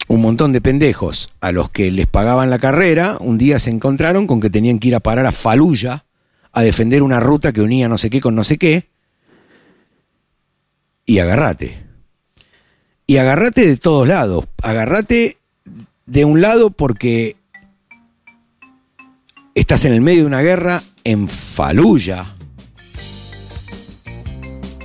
Un 0.08 0.22
montón 0.22 0.52
de 0.54 0.62
pendejos 0.62 1.30
a 1.40 1.52
los 1.52 1.70
que 1.70 1.90
les 1.90 2.06
pagaban 2.06 2.50
la 2.50 2.60
carrera, 2.60 3.18
un 3.20 3.38
día 3.38 3.60
se 3.60 3.70
encontraron 3.72 4.28
con 4.28 4.40
que 4.42 4.50
tenían 4.50 4.78
que 4.78 4.90
ir 4.90 4.96
a 4.96 5.00
parar 5.00 5.26
a 5.26 5.32
Fallujah 5.32 6.06
a 6.54 6.62
defender 6.62 7.02
una 7.02 7.20
ruta 7.22 7.54
que 7.54 7.62
unía 7.62 7.88
no 7.88 7.98
sé 7.98 8.10
qué 8.10 8.20
con 8.20 8.36
no 8.36 8.44
sé 8.44 8.58
qué 8.58 8.91
y 11.06 11.20
agarrate. 11.20 11.78
Y 13.08 13.18
agarrate 13.18 13.68
de 13.68 13.78
todos 13.78 14.08
lados. 14.08 14.46
Agarrate 14.62 15.38
de 16.06 16.26
un 16.26 16.42
lado 16.42 16.72
porque 16.72 17.36
estás 19.56 19.86
en 19.86 19.94
el 19.94 20.02
medio 20.02 20.22
de 20.22 20.28
una 20.28 20.42
guerra 20.42 20.84
en 21.04 21.28
Faluya 21.28 22.26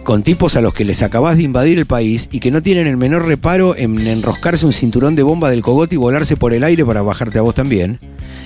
con 0.07 0.23
tipos 0.23 0.55
a 0.55 0.61
los 0.61 0.73
que 0.73 0.85
les 0.85 1.03
acabás 1.03 1.37
de 1.37 1.43
invadir 1.43 1.79
el 1.79 1.85
país 1.85 2.29
y 2.31 2.39
que 2.39 2.53
no 2.53 2.63
tienen 2.63 2.87
el 2.87 2.97
menor 2.97 3.27
reparo 3.27 3.75
en 3.77 3.99
enroscarse 4.07 4.65
un 4.65 4.73
cinturón 4.73 5.17
de 5.17 5.25
bomba 5.25 5.51
del 5.51 5.63
cogote 5.63 5.97
y 5.97 5.99
volarse 5.99 6.37
por 6.37 6.55
el 6.55 6.63
aire 6.63 6.85
para 6.85 7.03
bajarte 7.03 7.41
a 7.41 7.43
vos 7.43 7.57
también. 7.57 7.99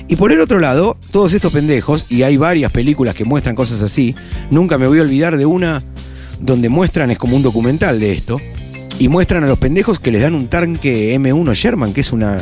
Y 0.09 0.17
por 0.17 0.33
el 0.33 0.41
otro 0.41 0.59
lado, 0.59 0.97
todos 1.11 1.35
estos 1.35 1.53
pendejos, 1.53 2.07
y 2.09 2.23
hay 2.23 2.39
varias 2.39 2.73
películas 2.73 3.15
que 3.15 3.27
muestran 3.27 3.57
cosas 3.57 3.83
así, 3.83 4.17
nunca 4.51 4.79
me 4.79 4.87
voy 4.87 5.01
a 5.01 5.03
olvidar 5.03 5.37
de 5.37 5.45
una 5.45 5.83
donde 6.41 6.69
muestran, 6.69 7.11
es 7.11 7.19
como 7.19 7.37
un 7.37 7.43
documental 7.43 8.01
de 8.01 8.13
esto, 8.13 8.41
y 8.99 9.09
muestran 9.09 9.45
a 9.45 9.47
los 9.47 9.59
pendejos 9.59 10.01
que 10.01 10.11
les 10.11 10.23
dan 10.23 10.35
un 10.35 10.49
tanque 10.49 11.15
M1 11.19 11.55
Sherman, 11.55 11.93
que 11.93 12.01
es 12.01 12.13
una, 12.13 12.39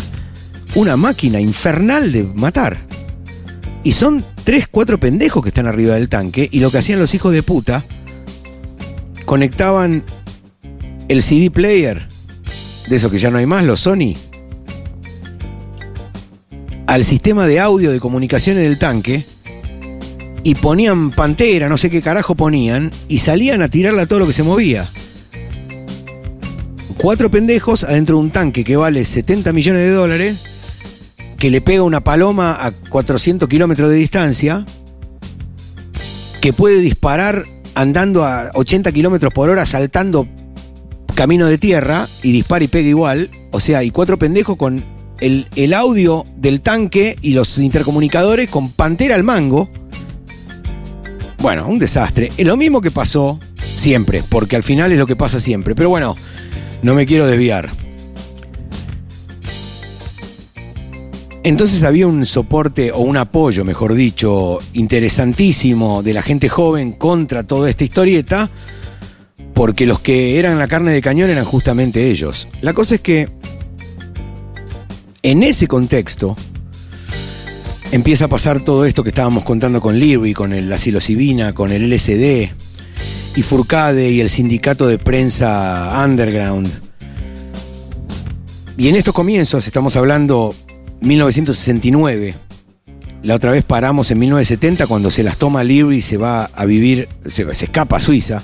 una 0.74 0.96
máquina 0.96 1.40
infernal 1.40 2.12
de 2.12 2.24
matar. 2.24 2.78
Y 3.84 3.92
son 3.92 4.24
tres, 4.44 4.66
cuatro 4.68 4.98
pendejos 4.98 5.42
que 5.42 5.50
están 5.50 5.66
arriba 5.66 5.94
del 5.94 6.08
tanque, 6.08 6.48
y 6.50 6.60
lo 6.60 6.70
que 6.70 6.78
hacían 6.78 6.98
los 6.98 7.14
hijos 7.14 7.32
de 7.32 7.42
puta, 7.42 7.84
conectaban 9.24 10.04
el 11.08 11.22
CD 11.22 11.50
player, 11.50 12.08
de 12.88 12.96
eso 12.96 13.10
que 13.10 13.18
ya 13.18 13.30
no 13.30 13.38
hay 13.38 13.46
más, 13.46 13.64
los 13.64 13.80
Sony, 13.80 14.14
al 16.86 17.04
sistema 17.04 17.46
de 17.46 17.60
audio 17.60 17.92
de 17.92 18.00
comunicaciones 18.00 18.62
del 18.62 18.78
tanque, 18.78 19.26
y 20.42 20.54
ponían 20.54 21.10
pantera, 21.10 21.68
no 21.68 21.76
sé 21.76 21.90
qué 21.90 22.02
carajo 22.02 22.34
ponían, 22.34 22.92
y 23.08 23.18
salían 23.18 23.62
a 23.62 23.68
tirarle 23.68 24.02
a 24.02 24.06
todo 24.06 24.20
lo 24.20 24.26
que 24.26 24.32
se 24.32 24.42
movía. 24.42 24.88
Cuatro 26.96 27.30
pendejos 27.30 27.84
adentro 27.84 28.16
de 28.16 28.22
un 28.22 28.30
tanque 28.30 28.64
que 28.64 28.76
vale 28.76 29.04
70 29.04 29.52
millones 29.52 29.82
de 29.82 29.90
dólares, 29.90 30.38
que 31.38 31.50
le 31.50 31.60
pega 31.60 31.82
una 31.82 32.02
paloma 32.02 32.58
a 32.60 32.72
400 32.72 33.48
kilómetros 33.48 33.90
de 33.90 33.96
distancia, 33.96 34.66
que 36.40 36.52
puede 36.52 36.80
disparar 36.80 37.44
andando 37.74 38.24
a 38.24 38.50
80 38.54 38.90
kilómetros 38.92 39.32
por 39.32 39.48
hora, 39.48 39.64
saltando 39.64 40.26
camino 41.14 41.46
de 41.46 41.58
tierra, 41.58 42.08
y 42.22 42.32
dispara 42.32 42.64
y 42.64 42.68
pega 42.68 42.88
igual. 42.88 43.30
O 43.52 43.60
sea, 43.60 43.84
y 43.84 43.90
cuatro 43.90 44.18
pendejos 44.18 44.56
con 44.56 44.84
el, 45.20 45.46
el 45.56 45.74
audio 45.74 46.24
del 46.36 46.60
tanque 46.60 47.16
y 47.22 47.32
los 47.34 47.58
intercomunicadores 47.58 48.48
con 48.48 48.70
pantera 48.70 49.14
al 49.14 49.24
mango. 49.24 49.68
Bueno, 51.40 51.68
un 51.68 51.78
desastre. 51.78 52.32
Es 52.36 52.46
lo 52.46 52.56
mismo 52.56 52.80
que 52.80 52.90
pasó 52.90 53.38
siempre, 53.74 54.24
porque 54.28 54.56
al 54.56 54.62
final 54.62 54.92
es 54.92 54.98
lo 54.98 55.06
que 55.06 55.16
pasa 55.16 55.38
siempre. 55.38 55.74
Pero 55.74 55.88
bueno, 55.88 56.16
no 56.82 56.94
me 56.94 57.06
quiero 57.06 57.26
desviar. 57.26 57.70
Entonces 61.44 61.84
había 61.84 62.06
un 62.06 62.26
soporte 62.26 62.92
o 62.92 62.98
un 62.98 63.16
apoyo, 63.16 63.64
mejor 63.64 63.94
dicho, 63.94 64.58
interesantísimo 64.74 66.02
de 66.02 66.12
la 66.12 66.20
gente 66.22 66.48
joven 66.48 66.92
contra 66.92 67.44
toda 67.44 67.70
esta 67.70 67.84
historieta, 67.84 68.50
porque 69.54 69.86
los 69.86 70.00
que 70.00 70.38
eran 70.38 70.58
la 70.58 70.68
carne 70.68 70.92
de 70.92 71.00
cañón 71.00 71.30
eran 71.30 71.44
justamente 71.44 72.10
ellos. 72.10 72.48
La 72.60 72.74
cosa 72.74 72.96
es 72.96 73.00
que 73.00 73.30
en 75.22 75.42
ese 75.42 75.68
contexto 75.68 76.36
empieza 77.92 78.26
a 78.26 78.28
pasar 78.28 78.60
todo 78.60 78.84
esto 78.84 79.02
que 79.02 79.10
estábamos 79.10 79.44
contando 79.44 79.80
con 79.80 79.98
Leary, 79.98 80.34
con 80.34 80.52
el, 80.52 80.68
la 80.68 80.78
psilocibina, 80.78 81.52
con 81.52 81.72
el 81.72 81.90
LSD, 81.90 82.50
y 83.36 83.42
Furcade 83.42 84.10
y 84.10 84.20
el 84.20 84.30
sindicato 84.30 84.86
de 84.86 84.98
prensa 84.98 86.02
underground. 86.04 86.68
Y 88.76 88.88
en 88.88 88.96
estos 88.96 89.14
comienzos, 89.14 89.66
estamos 89.66 89.96
hablando 89.96 90.54
1969, 91.00 92.34
la 93.22 93.34
otra 93.34 93.50
vez 93.50 93.64
paramos 93.64 94.10
en 94.10 94.18
1970 94.20 94.86
cuando 94.86 95.10
se 95.10 95.22
las 95.22 95.36
toma 95.36 95.64
Leary 95.64 95.96
y 95.96 96.02
se 96.02 96.16
va 96.16 96.44
a 96.44 96.64
vivir, 96.64 97.08
se, 97.26 97.42
escapa 97.50 97.96
a 97.96 98.00
Suiza, 98.00 98.42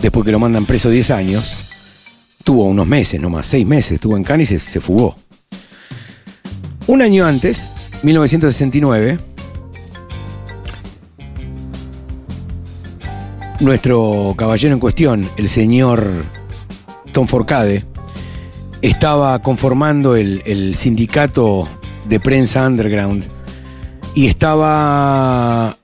después 0.00 0.24
que 0.24 0.32
lo 0.32 0.38
mandan 0.38 0.66
preso 0.66 0.90
10 0.90 1.10
años. 1.12 1.56
Tuvo 2.42 2.64
unos 2.64 2.86
meses 2.86 3.20
nomás, 3.20 3.46
6 3.46 3.66
meses, 3.66 3.92
estuvo 3.92 4.16
en 4.16 4.24
Cannes 4.24 4.50
y 4.50 4.58
se 4.58 4.80
fugó. 4.80 5.16
Un 6.88 7.02
año 7.02 7.26
antes, 7.26 7.72
1969, 8.06 9.18
nuestro 13.58 14.34
caballero 14.38 14.74
en 14.74 14.78
cuestión, 14.78 15.28
el 15.36 15.48
señor 15.48 16.08
Tom 17.10 17.26
Forcade, 17.26 17.84
estaba 18.80 19.42
conformando 19.42 20.14
el, 20.14 20.40
el 20.46 20.76
sindicato 20.76 21.68
de 22.08 22.20
prensa 22.20 22.64
underground 22.64 23.26
y 24.14 24.28
estaba 24.28 25.76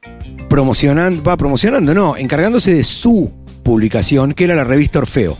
promocionando, 0.49 1.25
va 1.25 1.37
promocionando, 1.37 1.93
no, 1.93 2.17
encargándose 2.17 2.73
de 2.73 2.85
su 2.85 3.33
publicación, 3.65 4.33
que 4.33 4.45
era 4.45 4.55
la 4.55 4.63
revista 4.63 5.01
Orfeo. 5.01 5.37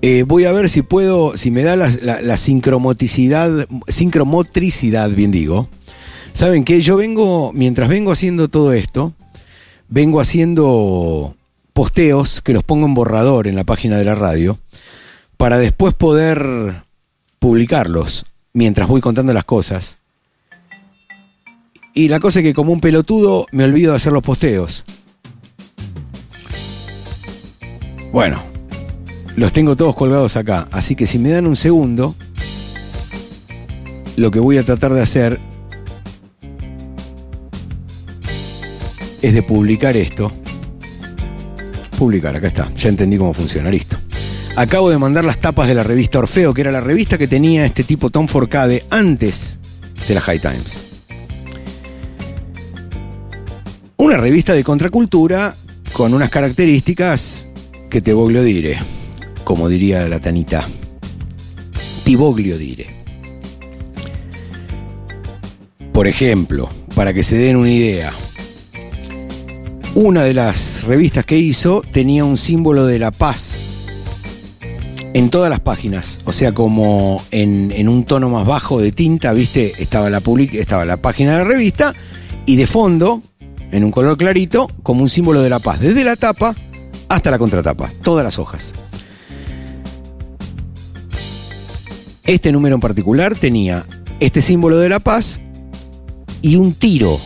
Eh, 0.00 0.24
voy 0.26 0.44
a 0.44 0.52
ver 0.52 0.68
si 0.68 0.82
puedo, 0.82 1.36
si 1.36 1.50
me 1.50 1.64
da 1.64 1.74
la, 1.74 1.90
la, 2.22 2.36
sincromotricidad, 2.36 3.66
bien 5.10 5.32
digo. 5.32 5.68
Saben 6.32 6.64
que 6.64 6.80
yo 6.80 6.96
vengo, 6.96 7.52
mientras 7.52 7.88
vengo 7.88 8.12
haciendo 8.12 8.48
todo 8.48 8.72
esto, 8.72 9.12
vengo 9.88 10.20
haciendo 10.20 11.34
posteos 11.72 12.42
que 12.42 12.52
los 12.52 12.62
pongo 12.62 12.86
en 12.86 12.94
borrador 12.94 13.48
en 13.48 13.56
la 13.56 13.64
página 13.64 13.96
de 13.96 14.04
la 14.04 14.14
radio 14.14 14.58
para 15.36 15.58
después 15.58 15.94
poder 15.94 16.84
publicarlos 17.38 18.26
mientras 18.52 18.88
voy 18.88 19.00
contando 19.00 19.32
las 19.32 19.44
cosas. 19.44 19.98
Y 21.92 22.06
la 22.06 22.20
cosa 22.20 22.38
es 22.38 22.44
que 22.44 22.54
como 22.54 22.72
un 22.72 22.80
pelotudo 22.80 23.46
me 23.50 23.64
olvido 23.64 23.90
de 23.90 23.96
hacer 23.96 24.12
los 24.12 24.22
posteos. 24.22 24.84
Bueno, 28.12 28.40
los 29.38 29.52
tengo 29.52 29.76
todos 29.76 29.94
colgados 29.94 30.36
acá, 30.36 30.66
así 30.72 30.96
que 30.96 31.06
si 31.06 31.20
me 31.20 31.30
dan 31.30 31.46
un 31.46 31.54
segundo, 31.54 32.16
lo 34.16 34.32
que 34.32 34.40
voy 34.40 34.58
a 34.58 34.64
tratar 34.64 34.92
de 34.92 35.00
hacer 35.00 35.38
es 39.22 39.32
de 39.32 39.42
publicar 39.44 39.96
esto. 39.96 40.32
Publicar, 41.96 42.34
acá 42.34 42.48
está, 42.48 42.74
ya 42.74 42.88
entendí 42.88 43.16
cómo 43.16 43.32
funciona, 43.32 43.70
listo. 43.70 43.96
Acabo 44.56 44.90
de 44.90 44.98
mandar 44.98 45.24
las 45.24 45.38
tapas 45.40 45.68
de 45.68 45.74
la 45.74 45.84
revista 45.84 46.18
Orfeo, 46.18 46.52
que 46.52 46.62
era 46.62 46.72
la 46.72 46.80
revista 46.80 47.16
que 47.16 47.28
tenía 47.28 47.64
este 47.64 47.84
tipo 47.84 48.10
Tom 48.10 48.26
Forcade 48.26 48.86
antes 48.90 49.60
de 50.08 50.14
la 50.16 50.20
High 50.20 50.40
Times. 50.40 50.82
Una 53.98 54.16
revista 54.16 54.52
de 54.54 54.64
contracultura 54.64 55.54
con 55.92 56.12
unas 56.12 56.28
características 56.28 57.50
que 57.88 58.00
te 58.00 58.12
voglio 58.12 58.42
dire 58.42 58.97
como 59.48 59.70
diría 59.70 60.06
la 60.08 60.20
tanita. 60.20 60.68
Tiboglio 62.04 62.58
dire. 62.58 62.86
Por 65.90 66.06
ejemplo, 66.06 66.68
para 66.94 67.14
que 67.14 67.22
se 67.22 67.38
den 67.38 67.56
una 67.56 67.70
idea, 67.70 68.12
una 69.94 70.24
de 70.24 70.34
las 70.34 70.84
revistas 70.84 71.24
que 71.24 71.38
hizo 71.38 71.80
tenía 71.80 72.26
un 72.26 72.36
símbolo 72.36 72.84
de 72.84 72.98
la 72.98 73.10
paz 73.10 73.62
en 75.14 75.30
todas 75.30 75.48
las 75.48 75.60
páginas, 75.60 76.20
o 76.26 76.34
sea, 76.34 76.52
como 76.52 77.24
en, 77.30 77.88
un 77.88 78.04
tono 78.04 78.28
más 78.28 78.46
bajo 78.46 78.78
de 78.82 78.92
tinta, 78.92 79.32
¿viste? 79.32 79.72
Estaba 79.78 80.10
la, 80.10 80.20
estaba 80.52 80.84
la 80.84 80.98
página 80.98 81.32
de 81.32 81.38
la 81.38 81.44
revista 81.44 81.94
y 82.44 82.56
de 82.56 82.66
fondo, 82.66 83.22
en 83.70 83.82
un 83.82 83.92
color 83.92 84.18
clarito, 84.18 84.70
como 84.82 85.00
un 85.00 85.08
símbolo 85.08 85.40
de 85.40 85.48
la 85.48 85.58
paz, 85.58 85.80
desde 85.80 86.04
la 86.04 86.16
tapa 86.16 86.54
hasta 87.08 87.30
la 87.30 87.38
contratapa, 87.38 87.90
todas 88.02 88.22
las 88.22 88.38
hojas. 88.38 88.74
Este 92.28 92.52
número 92.52 92.74
en 92.74 92.82
particular 92.82 93.34
tenía 93.34 93.86
este 94.20 94.42
símbolo 94.42 94.76
de 94.76 94.90
la 94.90 95.00
paz 95.00 95.40
y 96.42 96.56
un 96.56 96.74
tiro 96.74 97.18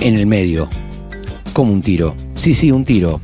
en 0.00 0.16
el 0.16 0.26
medio. 0.26 0.68
Como 1.52 1.72
un 1.72 1.82
tiro. 1.82 2.16
Sí, 2.34 2.52
sí, 2.52 2.72
un 2.72 2.84
tiro. 2.84 3.20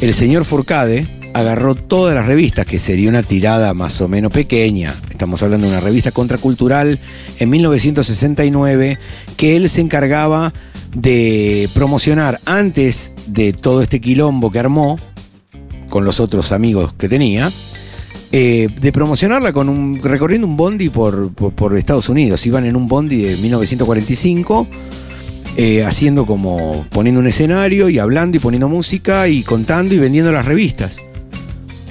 El 0.00 0.14
señor 0.14 0.44
Furcade 0.44 1.06
agarró 1.32 1.76
todas 1.76 2.12
las 2.16 2.26
revistas, 2.26 2.66
que 2.66 2.80
sería 2.80 3.08
una 3.08 3.22
tirada 3.22 3.72
más 3.72 4.00
o 4.00 4.08
menos 4.08 4.32
pequeña. 4.32 4.92
Estamos 5.10 5.44
hablando 5.44 5.68
de 5.68 5.74
una 5.74 5.80
revista 5.80 6.10
contracultural 6.10 6.98
en 7.38 7.50
1969 7.50 8.98
que 9.36 9.54
él 9.54 9.68
se 9.68 9.80
encargaba 9.80 10.52
de 10.92 11.68
promocionar 11.72 12.40
antes 12.46 13.12
de 13.28 13.52
todo 13.52 13.80
este 13.80 14.00
quilombo 14.00 14.50
que 14.50 14.58
armó 14.58 14.98
con 15.88 16.04
los 16.04 16.18
otros 16.18 16.50
amigos 16.50 16.94
que 16.94 17.08
tenía. 17.08 17.52
Eh, 18.36 18.68
de 18.80 18.90
promocionarla 18.90 19.52
con 19.52 19.68
un, 19.68 20.02
recorriendo 20.02 20.48
un 20.48 20.56
bondi 20.56 20.88
por, 20.88 21.32
por, 21.32 21.78
Estados 21.78 22.08
Unidos. 22.08 22.44
Iban 22.46 22.66
en 22.66 22.74
un 22.74 22.88
bondi 22.88 23.22
de 23.22 23.36
1945, 23.36 24.66
eh, 25.56 25.84
haciendo 25.84 26.26
como 26.26 26.84
poniendo 26.90 27.20
un 27.20 27.28
escenario 27.28 27.88
y 27.88 28.00
hablando 28.00 28.36
y 28.36 28.40
poniendo 28.40 28.68
música 28.68 29.28
y 29.28 29.44
contando 29.44 29.94
y 29.94 29.98
vendiendo 29.98 30.32
las 30.32 30.46
revistas 30.46 31.04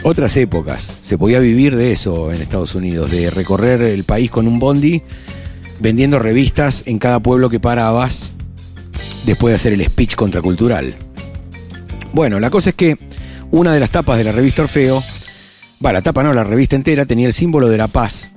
otras 0.04 0.36
épocas. 0.36 0.98
Se 1.00 1.18
podía 1.18 1.40
vivir 1.40 1.78
de 1.78 1.94
eso 1.94 2.34
en 2.34 2.42
Estados 2.42 2.76
Unidos, 2.76 3.10
de 3.10 3.30
recorrer 3.30 3.82
el 3.82 4.04
país 4.04 4.30
con 4.30 4.46
un 4.46 4.60
bondi, 4.60 5.02
vendiendo 5.80 6.20
revistas 6.20 6.84
en 6.88 7.00
cada 7.00 7.22
pueblo 7.22 7.50
que 7.50 7.62
parabas, 7.62 8.34
después 9.26 9.54
de 9.54 9.56
hacer 9.56 9.72
el 9.72 9.86
speech 9.86 10.16
contracultural. 10.16 10.94
Bueno, 12.12 12.42
la 12.42 12.50
cosa 12.50 12.72
es 12.72 12.76
que 12.76 12.98
una 13.50 13.72
de 13.72 13.80
las 13.80 13.92
tapas 13.92 14.18
de 14.18 14.26
la 14.26 14.34
revista 14.34 14.64
Orfeo, 14.64 15.02
va, 15.84 15.94
la 15.94 16.02
tapa 16.02 16.24
no, 16.24 16.34
la 16.34 16.44
revista 16.44 16.76
entera 16.76 17.06
tenía 17.06 17.28
el 17.28 17.34
símbolo 17.34 17.70
de 17.70 17.78
la 17.78 17.88
paz 17.88 18.32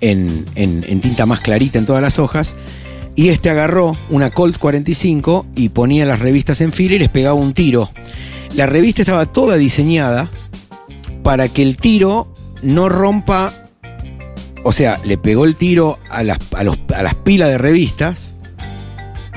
en, 0.00 0.44
tinta 1.00 1.26
más 1.26 1.40
clarita 1.40 1.78
en 1.78 1.86
todas 1.86 2.02
las 2.02 2.18
hojas, 2.18 2.56
y 3.16 3.28
este 3.28 3.50
agarró 3.50 3.96
una 4.08 4.30
Colt 4.30 4.58
45 4.58 5.46
y 5.56 5.70
ponía 5.70 6.04
las 6.04 6.20
revistas 6.20 6.60
en 6.60 6.72
fila 6.72 6.94
y 6.94 6.98
les 7.00 7.08
pegaba 7.08 7.34
un 7.34 7.52
tiro. 7.52 7.90
La 8.54 8.66
revista 8.66 9.02
estaba 9.02 9.26
toda 9.26 9.56
diseñada 9.56 10.30
para 11.22 11.48
que 11.48 11.62
el 11.62 11.76
tiro 11.76 12.32
no 12.62 12.88
rompa, 12.88 13.52
o 14.64 14.72
sea, 14.72 15.00
le 15.04 15.18
pegó 15.18 15.44
el 15.44 15.56
tiro 15.56 15.98
a 16.08 16.22
las, 16.22 16.38
pilas 17.24 17.48
de 17.48 17.58
revistas 17.58 18.34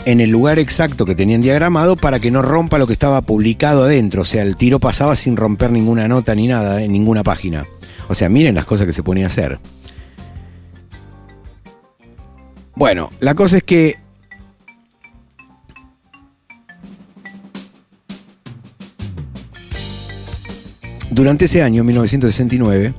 en 0.06 0.20
el 0.20 0.30
lugar 0.30 0.60
exacto 0.60 1.06
que 1.06 1.16
tenían 1.16 1.42
diagramado 1.42 1.96
para 1.96 2.20
que 2.20 2.32
no 2.32 2.42
rompa 2.42 2.78
lo 2.78 2.88
que 2.88 2.94
estaba 2.94 3.22
publicado 3.22 3.84
adentro. 3.84 4.24
O 4.24 4.26
sea, 4.26 4.42
el 4.42 4.56
tiro 4.56 4.80
pasaba 4.80 5.16
sin 5.16 5.38
romper 5.38 5.72
ninguna 5.72 6.08
nota 6.08 6.36
ni 6.36 6.48
nada 6.48 6.82
en 6.82 6.92
ninguna 6.92 7.24
página. 7.24 7.66
O 8.10 8.14
sea, 8.14 8.30
miren 8.30 8.56
las 8.56 8.66
cosas 8.66 8.86
que 8.86 8.94
se 8.94 9.04
ponía 9.04 9.26
a 9.26 9.28
hacer. 9.28 9.60
Bueno, 12.76 13.12
la 13.20 13.36
cosa 13.36 13.58
es 13.58 13.64
que 13.64 13.98
Durante 21.14 21.46
ese 21.46 21.62
año, 21.62 21.84
1969, 21.84 22.96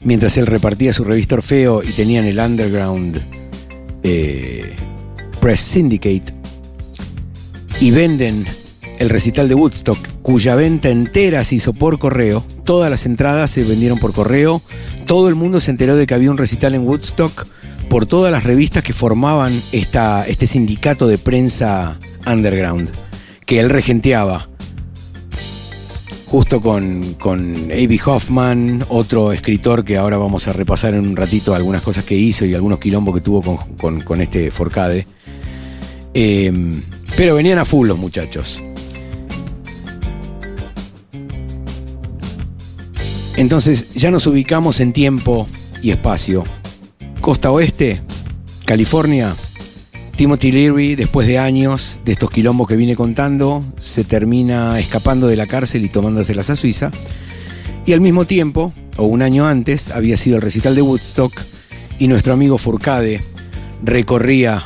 mientras 0.00 0.36
él 0.38 0.46
repartía 0.48 0.92
su 0.92 1.04
revista 1.04 1.36
Orfeo 1.36 1.84
y 1.84 1.92
tenían 1.92 2.24
el 2.24 2.40
Underground 2.40 3.24
eh, 4.02 4.57
Press 5.40 5.60
Syndicate, 5.60 6.34
y 7.80 7.90
venden 7.90 8.44
el 8.98 9.08
recital 9.08 9.48
de 9.48 9.54
Woodstock, 9.54 9.98
cuya 10.22 10.56
venta 10.56 10.88
entera 10.88 11.44
se 11.44 11.54
hizo 11.54 11.72
por 11.72 11.98
correo, 11.98 12.44
todas 12.64 12.90
las 12.90 13.06
entradas 13.06 13.50
se 13.50 13.62
vendieron 13.62 13.98
por 13.98 14.12
correo, 14.12 14.62
todo 15.06 15.28
el 15.28 15.36
mundo 15.36 15.60
se 15.60 15.70
enteró 15.70 15.94
de 15.96 16.06
que 16.06 16.14
había 16.14 16.30
un 16.30 16.38
recital 16.38 16.74
en 16.74 16.86
Woodstock 16.86 17.46
por 17.88 18.06
todas 18.06 18.32
las 18.32 18.44
revistas 18.44 18.82
que 18.82 18.92
formaban 18.92 19.62
esta, 19.72 20.24
este 20.26 20.46
sindicato 20.46 21.06
de 21.06 21.18
prensa 21.18 21.98
underground, 22.26 22.90
que 23.46 23.60
él 23.60 23.70
regenteaba 23.70 24.47
justo 26.28 26.60
con, 26.60 27.14
con 27.14 27.70
A.B. 27.72 27.98
Hoffman, 28.04 28.84
otro 28.90 29.32
escritor 29.32 29.84
que 29.84 29.96
ahora 29.96 30.18
vamos 30.18 30.46
a 30.46 30.52
repasar 30.52 30.94
en 30.94 31.00
un 31.00 31.16
ratito 31.16 31.54
algunas 31.54 31.82
cosas 31.82 32.04
que 32.04 32.16
hizo 32.16 32.44
y 32.44 32.54
algunos 32.54 32.78
quilombos 32.78 33.14
que 33.14 33.20
tuvo 33.22 33.42
con, 33.76 34.20
este 34.20 34.50
Forcade. 34.50 35.06
Eh, 36.12 36.52
pero 37.16 37.34
venían 37.34 37.58
a 37.58 37.64
full 37.64 37.88
los 37.88 37.98
muchachos. 37.98 38.62
Entonces 43.36 43.86
ya 43.94 44.10
nos 44.10 44.26
ubicamos 44.26 44.80
en 44.80 44.92
tiempo 44.92 45.48
y 45.80 45.92
espacio. 45.92 46.44
Costa 47.20 47.50
Oeste, 47.50 48.02
California, 48.66 49.34
Timothy 50.18 50.50
Leary, 50.50 50.96
después 50.96 51.28
de 51.28 51.38
años 51.38 52.00
de 52.04 52.10
estos 52.10 52.28
quilombos 52.32 52.66
que 52.66 52.74
viene 52.74 52.96
contando, 52.96 53.64
se 53.76 54.02
termina 54.02 54.80
escapando 54.80 55.28
de 55.28 55.36
la 55.36 55.46
cárcel 55.46 55.84
y 55.84 55.88
tomándoselas 55.88 56.50
a 56.50 56.56
Suiza. 56.56 56.90
Y 57.86 57.92
al 57.92 58.00
mismo 58.00 58.24
tiempo, 58.24 58.72
o 58.96 59.04
un 59.04 59.22
año 59.22 59.46
antes, 59.46 59.92
había 59.92 60.16
sido 60.16 60.34
el 60.34 60.42
recital 60.42 60.74
de 60.74 60.82
Woodstock 60.82 61.32
y 62.00 62.08
nuestro 62.08 62.32
amigo 62.32 62.58
Furcade 62.58 63.22
recorría 63.84 64.64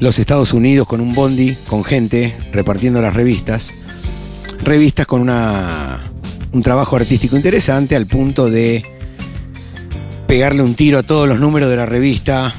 los 0.00 0.18
Estados 0.18 0.52
Unidos 0.52 0.88
con 0.88 1.00
un 1.00 1.14
bondi, 1.14 1.56
con 1.68 1.84
gente, 1.84 2.34
repartiendo 2.50 3.00
las 3.00 3.14
revistas. 3.14 3.74
Revistas 4.64 5.06
con 5.06 5.20
un 5.30 6.62
trabajo 6.64 6.96
artístico 6.96 7.36
interesante 7.36 7.94
al 7.94 8.08
punto 8.08 8.50
de 8.50 8.84
pegarle 10.26 10.64
un 10.64 10.74
tiro 10.74 10.98
a 10.98 11.04
todos 11.04 11.28
los 11.28 11.38
números 11.38 11.70
de 11.70 11.76
la 11.76 11.86
revista, 11.86 12.52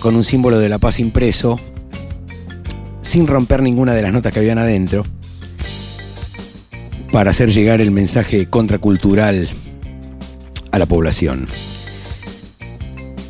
con 0.00 0.16
un 0.16 0.24
símbolo 0.24 0.58
de 0.58 0.68
la 0.68 0.78
paz 0.78 0.98
impreso, 0.98 1.60
sin 3.02 3.26
romper 3.26 3.62
ninguna 3.62 3.94
de 3.94 4.02
las 4.02 4.12
notas 4.12 4.32
que 4.32 4.40
habían 4.40 4.58
adentro, 4.58 5.04
para 7.12 7.30
hacer 7.30 7.50
llegar 7.50 7.80
el 7.80 7.90
mensaje 7.90 8.46
contracultural 8.46 9.48
a 10.72 10.78
la 10.78 10.86
población. 10.86 11.46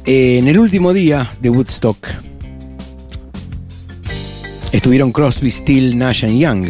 En 0.07 0.49
el 0.49 0.59
último 0.59 0.93
día 0.93 1.31
de 1.41 1.51
Woodstock 1.51 1.99
estuvieron 4.73 5.13
Crosby, 5.13 5.51
Steele, 5.51 5.95
Nash 5.95 6.25
y 6.25 6.39
Young. 6.41 6.69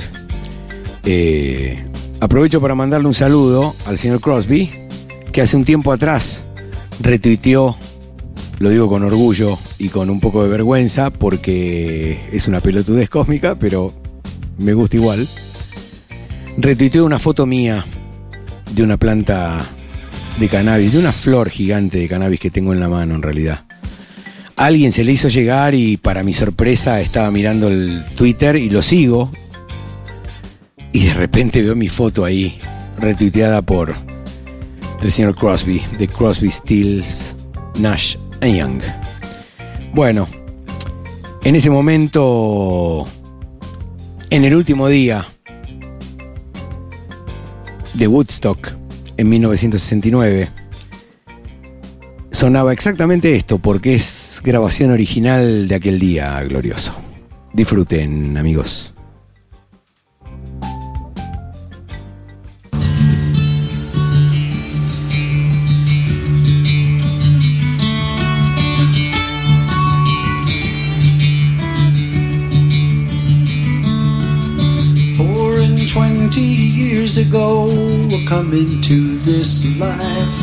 Eh, 1.05 1.79
aprovecho 2.21 2.61
para 2.61 2.75
mandarle 2.75 3.09
un 3.09 3.15
saludo 3.15 3.75
al 3.87 3.99
señor 3.99 4.21
Crosby, 4.21 4.71
que 5.33 5.43
hace 5.43 5.57
un 5.57 5.65
tiempo 5.65 5.93
atrás 5.93 6.47
retuiteó 7.01 7.77
lo 8.61 8.69
digo 8.69 8.89
con 8.89 9.03
orgullo 9.03 9.59
y 9.79 9.89
con 9.89 10.11
un 10.11 10.21
poco 10.21 10.43
de 10.43 10.51
vergüenza 10.51 11.11
porque 11.11 12.21
es 12.31 12.47
una 12.47 12.61
pelotudez 12.61 13.09
cósmica, 13.09 13.55
pero 13.55 13.95
me 14.59 14.75
gusta 14.75 14.97
igual. 14.97 15.27
Retuiteé 16.59 17.01
una 17.01 17.19
foto 17.19 17.47
mía 17.47 17.87
de 18.75 18.83
una 18.83 18.99
planta 18.99 19.67
de 20.39 20.49
cannabis, 20.51 20.93
de 20.93 20.99
una 20.99 21.13
flor 21.13 21.49
gigante 21.49 21.99
de 21.99 22.09
cannabis 22.09 22.39
que 22.39 22.51
tengo 22.51 22.75
en 22.75 22.81
la 22.81 22.89
mano 22.89 23.15
en 23.15 23.23
realidad. 23.23 23.65
alguien 24.57 24.93
se 24.93 25.05
le 25.05 25.13
hizo 25.13 25.29
llegar 25.29 25.75
y 25.75 25.97
para 25.97 26.23
mi 26.23 26.35
sorpresa 26.35 27.01
estaba 27.01 27.31
mirando 27.31 27.69
el 27.69 28.05
Twitter 28.15 28.57
y 28.57 28.69
lo 28.69 28.83
sigo. 28.83 29.31
Y 30.93 31.05
de 31.05 31.15
repente 31.15 31.63
veo 31.63 31.75
mi 31.77 31.89
foto 31.89 32.27
ahí, 32.27 32.61
retuiteada 32.99 33.63
por 33.63 33.95
el 35.01 35.11
señor 35.11 35.35
Crosby, 35.35 35.81
de 35.99 36.09
Crosby, 36.09 36.51
Stills, 36.51 37.37
Nash 37.79 38.17
Young. 38.43 38.81
Bueno, 39.93 40.27
En 41.43 41.57
ese 41.57 41.71
momento, 41.71 43.09
en 44.29 44.45
el 44.45 44.55
último 44.55 44.89
día 44.89 45.27
de 47.95 48.07
Woodstock, 48.07 48.73
en 49.17 49.29
1969, 49.31 50.51
sonaba 52.31 52.75
exactamente 52.75 53.35
esto, 53.37 53.59
porque 53.59 53.95
es 53.95 54.43
grabación 54.45 54.91
original 54.91 55.67
de 55.67 55.75
aquel 55.75 55.99
día 55.99 56.43
glorioso. 56.43 56.95
Disfruten, 57.55 58.37
amigos. 58.37 58.95
Coming 78.31 78.81
to 78.81 79.19
this 79.27 79.67
life, 79.77 80.39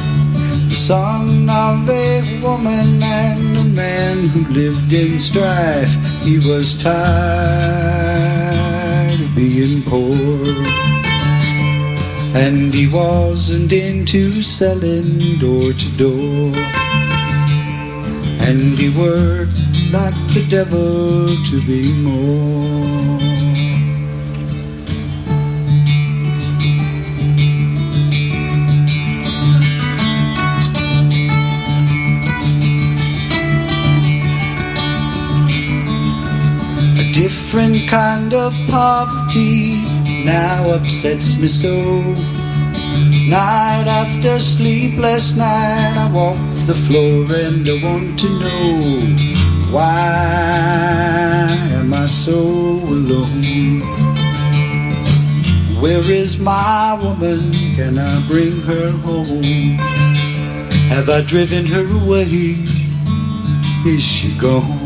the 0.68 0.76
son 0.76 1.50
of 1.50 1.90
a 1.90 2.42
woman 2.42 3.02
and 3.02 3.58
a 3.58 3.64
man 3.64 4.28
who 4.28 4.44
lived 4.54 4.92
in 4.92 5.18
strife. 5.18 5.96
He 6.22 6.38
was 6.38 6.76
tired 6.76 6.92
of 9.22 9.34
being 9.38 9.84
poor. 9.84 10.66
And 12.36 12.74
he 12.74 12.90
wasn't 12.90 13.72
into 13.72 14.42
selling 14.42 15.40
door 15.40 15.72
to 15.72 15.90
door. 15.96 16.54
And 18.48 18.78
he 18.78 18.90
worked 18.90 19.54
like 19.94 20.14
the 20.36 20.46
devil 20.50 21.42
to 21.42 21.62
be 21.66 21.94
more. 22.04 23.27
Kind 38.30 38.42
of 38.42 38.70
poverty 38.70 39.84
now 40.26 40.70
upsets 40.72 41.38
me 41.38 41.48
so. 41.48 41.76
Night 43.30 43.86
after 43.88 44.40
sleepless 44.40 45.36
night, 45.38 45.94
I 45.96 46.12
walk 46.12 46.38
the 46.66 46.76
floor 46.76 47.26
and 47.46 47.68
I 47.68 47.82
want 47.84 48.20
to 48.20 48.30
know 48.40 49.72
why 49.72 49.88
am 51.80 51.94
I 51.94 52.06
so 52.06 52.40
alone? 52.98 53.82
Where 55.80 56.12
is 56.12 56.40
my 56.40 57.00
woman? 57.02 57.52
Can 57.76 57.98
I 57.98 58.28
bring 58.28 58.60
her 58.62 58.92
home? 58.92 59.78
Have 60.90 61.08
I 61.10 61.22
driven 61.22 61.66
her 61.68 61.86
away? 62.04 62.58
Is 63.86 64.04
she 64.04 64.38
gone? 64.38 64.77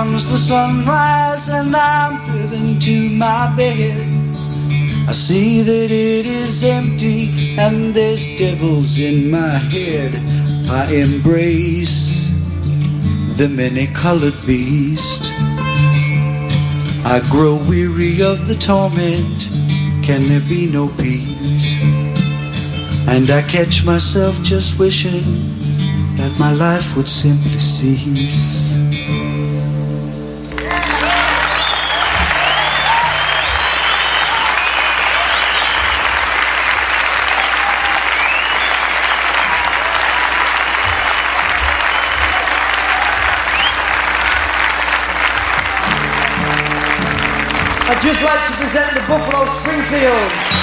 Comes 0.00 0.24
the 0.24 0.38
sunrise 0.38 1.50
and 1.50 1.76
I'm 1.76 2.24
driven 2.24 2.80
to 2.80 3.10
my 3.10 3.52
bed. 3.54 4.00
I 5.06 5.12
see 5.12 5.60
that 5.60 5.90
it 5.90 6.24
is 6.24 6.64
empty 6.64 7.54
and 7.58 7.92
there's 7.92 8.26
devils 8.38 8.98
in 8.98 9.30
my 9.30 9.58
head. 9.74 10.14
I 10.70 10.90
embrace 11.04 12.32
the 13.36 13.50
many 13.50 13.88
colored 13.88 14.38
beast. 14.46 15.24
I 17.04 17.20
grow 17.28 17.56
weary 17.68 18.22
of 18.22 18.48
the 18.48 18.54
torment. 18.54 19.38
Can 20.02 20.22
there 20.30 20.46
be 20.48 20.66
no 20.66 20.88
peace? 20.96 21.76
And 23.06 23.30
I 23.30 23.42
catch 23.42 23.84
myself 23.84 24.40
just 24.42 24.78
wishing 24.78 25.28
that 26.16 26.34
my 26.40 26.54
life 26.54 26.96
would 26.96 27.08
simply 27.08 27.60
cease. 27.60 28.59
Just 48.02 48.22
like 48.22 48.46
to 48.46 48.52
present 48.54 48.94
the 48.94 49.00
Buffalo 49.06 49.46
Springfield. 49.46 50.60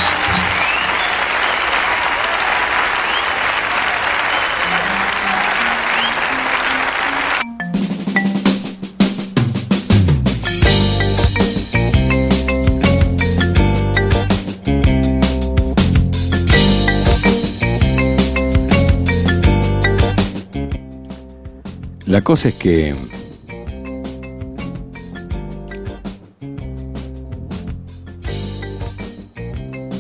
La 22.08 22.22
cosa 22.24 22.48
es 22.48 22.56
que 22.56 22.96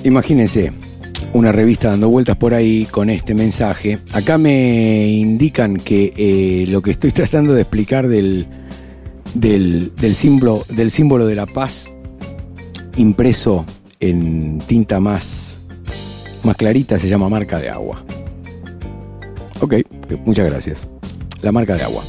Imagínense, 0.07 0.71
una 1.33 1.51
revista 1.51 1.89
dando 1.89 2.07
vueltas 2.07 2.37
por 2.37 2.53
ahí 2.53 2.85
con 2.85 3.09
este 3.09 3.35
mensaje. 3.35 3.99
Acá 4.13 4.37
me 4.37 5.05
indican 5.05 5.75
que 5.75 6.13
eh, 6.15 6.65
lo 6.67 6.81
que 6.81 6.91
estoy 6.91 7.11
tratando 7.11 7.53
de 7.53 7.63
explicar 7.63 8.07
del, 8.07 8.47
del, 9.33 10.15
símbolo, 10.15 10.63
del 10.69 10.91
símbolo 10.91 11.27
de 11.27 11.35
la 11.35 11.45
paz 11.45 11.89
impreso 12.95 13.65
en 13.99 14.59
tinta 14.59 15.01
más, 15.01 15.59
más 16.41 16.55
clarita 16.55 16.97
se 16.99 17.09
llama 17.09 17.27
marca 17.27 17.59
de 17.59 17.69
agua. 17.69 18.01
Ok, 19.59 19.73
muchas 20.23 20.49
gracias. 20.49 20.87
La 21.41 21.51
marca 21.51 21.75
de 21.75 21.83
agua. 21.83 22.05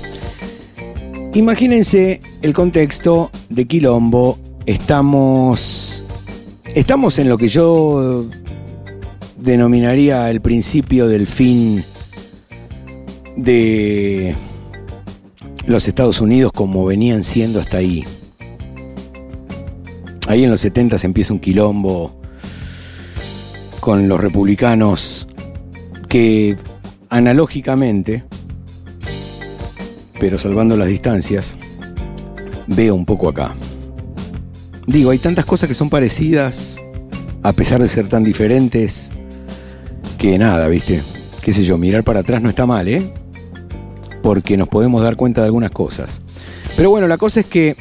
Imagínense 1.35 2.21
el 2.43 2.53
contexto 2.55 3.33
de 3.49 3.67
Quilombo. 3.67 4.39
Estamos 4.67 5.88
Estamos 6.79 7.19
en 7.19 7.29
lo 7.29 7.37
que 7.39 7.49
yo 7.49 8.25
denominaría 9.37 10.31
el 10.31 10.41
principio 10.41 11.09
del 11.09 11.27
fin 11.27 11.85
de 13.37 14.37
los 15.67 15.89
Estados 15.89 16.21
Unidos 16.21 16.53
como 16.55 16.85
venían 16.85 17.25
siendo 17.25 17.59
hasta 17.59 17.79
ahí. 17.79 18.05
Ahí 20.29 20.45
en 20.45 20.51
los 20.53 20.61
70 20.61 20.99
se 20.99 21.09
empieza 21.09 21.33
un 21.33 21.41
quilombo 21.41 22.17
con 23.81 24.07
los 24.07 24.21
republicanos 24.21 25.27
que 26.09 26.57
analógicamente, 27.09 28.23
pero 30.21 30.39
salvando 30.39 30.77
las 30.77 30.87
distancias, 30.87 31.59
veo 32.69 32.95
un 32.95 33.05
poco 33.05 33.29
acá. 33.29 33.53
Digo, 34.89 35.11
hay 35.11 35.19
tantas 35.19 35.45
cosas 35.45 35.69
que 35.69 35.75
son 35.75 35.91
parecidas, 35.91 36.81
a 37.43 37.53
pesar 37.53 37.83
de 37.83 37.89
ser 37.89 38.09
tan 38.09 38.25
diferentes, 38.25 39.11
que 40.17 40.39
nada, 40.39 40.67
¿viste? 40.67 41.03
Qué 41.43 41.53
sé 41.53 41.63
yo, 41.63 41.77
mirar 41.77 42.05
para 42.05 42.21
atrás 42.21 42.41
no 42.41 42.49
está 42.49 42.65
mal, 42.65 42.89
¿eh? 42.89 43.13
Porque 44.23 44.57
nos 44.57 44.67
podemos 44.67 45.03
dar 45.03 45.17
cuenta 45.17 45.43
de 45.43 45.49
algunas 45.49 45.73
cosas. 45.73 46.23
Pero 46.75 46.89
bueno, 46.89 47.07
la 47.07 47.19
cosa 47.19 47.41
es 47.41 47.47
que 47.47 47.77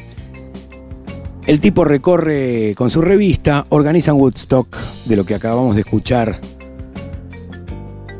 el 1.46 1.62
tipo 1.62 1.86
recorre 1.86 2.74
con 2.76 2.90
su 2.90 3.00
revista, 3.00 3.64
organiza 3.70 4.12
un 4.12 4.20
Woodstock, 4.20 4.76
de 5.06 5.16
lo 5.16 5.24
que 5.24 5.34
acabamos 5.34 5.76
de 5.76 5.80
escuchar, 5.80 6.38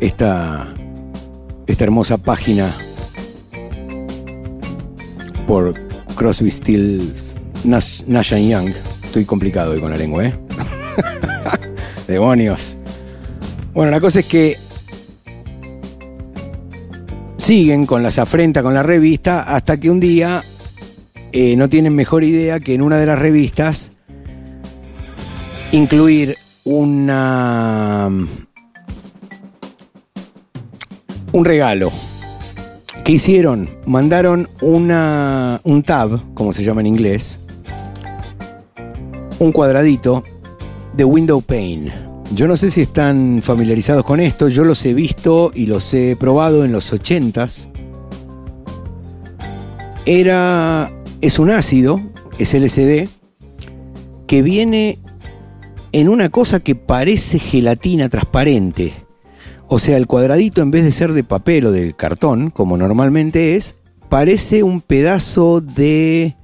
esta, 0.00 0.74
esta 1.66 1.84
hermosa 1.84 2.16
página 2.16 2.74
por 5.46 5.74
Crosby, 6.16 6.50
Stills 6.50 7.37
Nash, 7.68 8.34
Young. 8.34 8.72
Estoy 9.04 9.26
complicado 9.26 9.72
hoy 9.72 9.80
con 9.80 9.90
la 9.90 9.98
lengua, 9.98 10.24
¿eh? 10.24 10.34
Demonios. 12.08 12.78
Bueno, 13.74 13.90
la 13.90 14.00
cosa 14.00 14.20
es 14.20 14.26
que 14.26 14.56
siguen 17.36 17.84
con 17.84 18.02
las 18.02 18.18
afrenta 18.18 18.62
con 18.62 18.72
la 18.72 18.82
revista 18.82 19.42
hasta 19.42 19.78
que 19.78 19.90
un 19.90 20.00
día 20.00 20.42
eh, 21.32 21.56
no 21.56 21.68
tienen 21.68 21.94
mejor 21.94 22.24
idea 22.24 22.58
que 22.58 22.72
en 22.72 22.80
una 22.80 22.96
de 22.96 23.04
las 23.04 23.18
revistas 23.18 23.92
incluir 25.72 26.38
una 26.64 28.08
un 31.32 31.44
regalo. 31.44 31.92
¿Qué 33.04 33.12
hicieron? 33.12 33.68
Mandaron 33.84 34.48
una, 34.62 35.60
un 35.64 35.82
tab, 35.82 36.34
como 36.34 36.52
se 36.54 36.64
llama 36.64 36.80
en 36.80 36.86
inglés, 36.88 37.40
un 39.38 39.52
cuadradito 39.52 40.24
de 40.94 41.04
window 41.04 41.40
pane. 41.40 41.92
Yo 42.34 42.46
no 42.46 42.56
sé 42.56 42.70
si 42.70 42.82
están 42.82 43.40
familiarizados 43.42 44.04
con 44.04 44.20
esto, 44.20 44.48
yo 44.48 44.64
los 44.64 44.84
he 44.84 44.94
visto 44.94 45.50
y 45.54 45.66
los 45.66 45.92
he 45.94 46.16
probado 46.16 46.64
en 46.64 46.72
los 46.72 46.92
80s. 46.92 47.68
Era 50.04 50.90
es 51.20 51.38
un 51.38 51.50
ácido, 51.50 52.00
es 52.38 52.54
LSD, 52.54 53.08
que 54.26 54.42
viene 54.42 54.98
en 55.92 56.08
una 56.08 56.28
cosa 56.28 56.60
que 56.60 56.74
parece 56.74 57.38
gelatina 57.38 58.08
transparente. 58.08 58.92
O 59.66 59.78
sea, 59.78 59.96
el 59.96 60.06
cuadradito 60.06 60.62
en 60.62 60.70
vez 60.70 60.84
de 60.84 60.92
ser 60.92 61.12
de 61.12 61.24
papel 61.24 61.66
o 61.66 61.72
de 61.72 61.94
cartón, 61.94 62.50
como 62.50 62.76
normalmente 62.76 63.56
es, 63.56 63.76
parece 64.08 64.62
un 64.62 64.80
pedazo 64.80 65.60
de... 65.60 66.37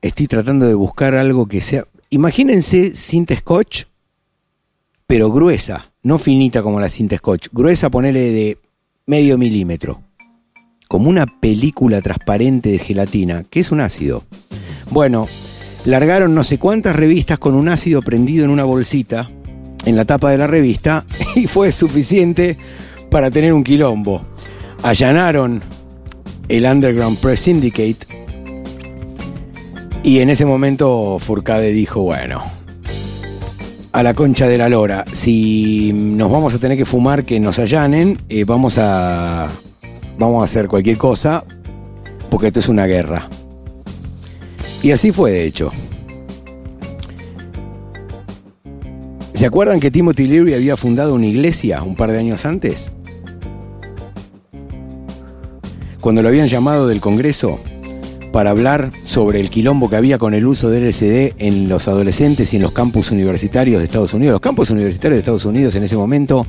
Estoy 0.00 0.28
tratando 0.28 0.66
de 0.66 0.74
buscar 0.74 1.16
algo 1.16 1.46
que 1.46 1.60
sea... 1.60 1.84
Imagínense 2.10 2.94
cinta 2.94 3.34
scotch, 3.34 3.84
pero 5.06 5.32
gruesa, 5.32 5.92
no 6.02 6.18
finita 6.18 6.62
como 6.62 6.80
la 6.80 6.88
cinta 6.88 7.16
scotch, 7.16 7.48
gruesa 7.52 7.90
ponele 7.90 8.20
de 8.20 8.58
medio 9.06 9.36
milímetro, 9.36 10.02
como 10.86 11.10
una 11.10 11.26
película 11.26 12.00
transparente 12.00 12.70
de 12.70 12.78
gelatina, 12.78 13.44
que 13.50 13.60
es 13.60 13.72
un 13.72 13.80
ácido. 13.80 14.24
Bueno, 14.90 15.28
largaron 15.84 16.34
no 16.34 16.44
sé 16.44 16.58
cuántas 16.58 16.94
revistas 16.94 17.38
con 17.38 17.54
un 17.54 17.68
ácido 17.68 18.00
prendido 18.00 18.44
en 18.44 18.50
una 18.50 18.64
bolsita 18.64 19.28
en 19.84 19.96
la 19.96 20.04
tapa 20.04 20.30
de 20.30 20.38
la 20.38 20.46
revista 20.46 21.04
y 21.34 21.46
fue 21.46 21.72
suficiente 21.72 22.56
para 23.10 23.30
tener 23.30 23.52
un 23.52 23.64
quilombo. 23.64 24.22
Allanaron 24.82 25.60
el 26.48 26.64
Underground 26.64 27.18
Press 27.18 27.40
Syndicate 27.40 28.17
y 30.02 30.20
en 30.20 30.30
ese 30.30 30.44
momento 30.44 31.18
Furcade 31.18 31.72
dijo, 31.72 32.02
bueno, 32.02 32.42
a 33.92 34.02
la 34.02 34.14
concha 34.14 34.46
de 34.46 34.58
la 34.58 34.68
lora, 34.68 35.04
si 35.12 35.92
nos 35.92 36.30
vamos 36.30 36.54
a 36.54 36.58
tener 36.58 36.78
que 36.78 36.84
fumar 36.84 37.24
que 37.24 37.40
nos 37.40 37.58
allanen, 37.58 38.20
eh, 38.28 38.44
vamos, 38.44 38.78
a, 38.78 39.48
vamos 40.18 40.42
a 40.42 40.44
hacer 40.44 40.68
cualquier 40.68 40.98
cosa, 40.98 41.44
porque 42.30 42.48
esto 42.48 42.60
es 42.60 42.68
una 42.68 42.86
guerra. 42.86 43.28
Y 44.82 44.92
así 44.92 45.10
fue, 45.10 45.32
de 45.32 45.44
hecho. 45.44 45.72
¿Se 49.32 49.46
acuerdan 49.46 49.80
que 49.80 49.90
Timothy 49.90 50.26
Leary 50.26 50.54
había 50.54 50.76
fundado 50.76 51.14
una 51.14 51.26
iglesia 51.26 51.82
un 51.82 51.94
par 51.94 52.12
de 52.12 52.18
años 52.18 52.44
antes? 52.44 52.90
Cuando 56.00 56.22
lo 56.22 56.28
habían 56.28 56.48
llamado 56.48 56.88
del 56.88 57.00
Congreso 57.00 57.60
para 58.32 58.50
hablar 58.50 58.90
sobre 59.02 59.40
el 59.40 59.50
quilombo 59.50 59.88
que 59.88 59.96
había 59.96 60.18
con 60.18 60.34
el 60.34 60.46
uso 60.46 60.70
del 60.70 60.88
LSD 60.88 61.34
en 61.38 61.68
los 61.68 61.88
adolescentes 61.88 62.52
y 62.52 62.56
en 62.56 62.62
los 62.62 62.72
campus 62.72 63.10
universitarios 63.10 63.78
de 63.78 63.84
Estados 63.84 64.14
Unidos. 64.14 64.32
Los 64.32 64.40
campus 64.40 64.70
universitarios 64.70 65.16
de 65.16 65.20
Estados 65.20 65.44
Unidos 65.44 65.74
en 65.74 65.82
ese 65.82 65.96
momento 65.96 66.46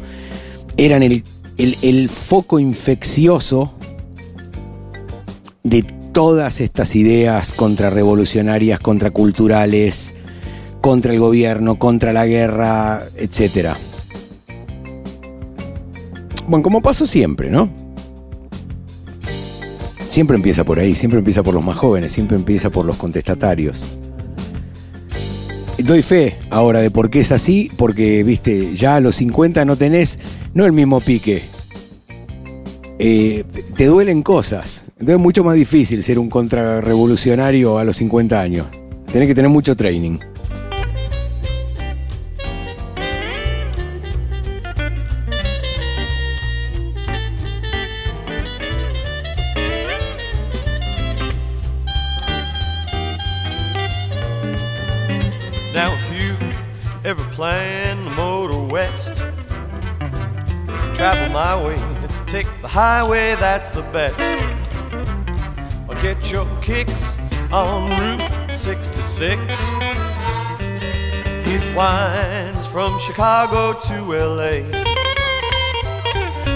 eran 0.78 1.04
el, 1.04 1.24
el, 1.58 1.78
el 1.82 2.10
foco 2.10 2.60
infeccioso 2.60 3.74
de 5.64 5.84
todas 6.12 6.62
estas 6.62 6.96
ideas 6.96 7.54
contrarrevolucionarias, 7.54 8.80
contraculturales, 8.80 10.16
contra 10.82 11.14
el 11.14 11.20
gobierno, 11.20 11.78
contra 11.78 12.14
la 12.14 12.26
guerra, 12.26 13.04
etc. 13.16 13.74
Bueno, 16.48 16.64
como 16.64 16.82
pasó 16.82 17.06
siempre, 17.06 17.50
¿no? 17.50 17.70
Siempre 20.10 20.36
empieza 20.36 20.66
por 20.66 20.80
ahí, 20.80 20.96
siempre 20.96 21.20
empieza 21.20 21.44
por 21.44 21.54
los 21.54 21.64
más 21.64 21.78
jóvenes, 21.78 22.12
siempre 22.12 22.36
empieza 22.36 22.72
por 22.72 22.84
los 22.84 22.98
contestatarios. 22.98 23.84
Doy 25.78 26.02
fe 26.02 26.40
ahora 26.50 26.82
de 26.82 26.90
por 26.90 27.12
qué 27.12 27.20
es 27.20 27.32
así, 27.32 27.72
porque, 27.78 28.24
viste, 28.24 28.76
ya 28.76 28.96
a 28.96 29.00
los 29.00 29.16
50 29.16 29.64
no 29.66 29.78
tenés, 29.78 30.18
no 30.56 30.66
el 30.66 30.72
mismo 30.72 31.00
pique, 31.00 31.44
eh, 32.98 33.44
te 33.78 33.86
duelen 33.86 34.24
cosas. 34.24 34.86
Entonces 34.94 35.16
es 35.16 35.22
mucho 35.22 35.44
más 35.44 35.56
difícil 35.56 36.02
ser 36.02 36.18
un 36.18 36.30
contrarrevolucionario 36.30 37.78
a 37.78 37.84
los 37.84 37.98
50 37.98 38.42
años. 38.42 38.66
Tenés 39.14 39.28
que 39.28 39.36
tener 39.36 39.52
mucho 39.52 39.76
training. 39.76 40.18
Travel 61.00 61.30
my 61.30 61.56
way, 61.56 61.78
take 62.28 62.46
the 62.62 62.68
highway, 62.68 63.34
that's 63.36 63.72
the 63.72 63.84
best. 63.84 64.20
Or 65.88 65.96
get 66.02 66.30
your 66.30 66.46
kicks 66.62 67.18
on 67.54 67.90
Route 67.92 68.52
66. 68.52 69.40
It 71.48 71.64
winds 71.74 72.68
from 72.68 73.00
Chicago 73.00 73.80
to 73.80 73.96
LA. 74.12 74.60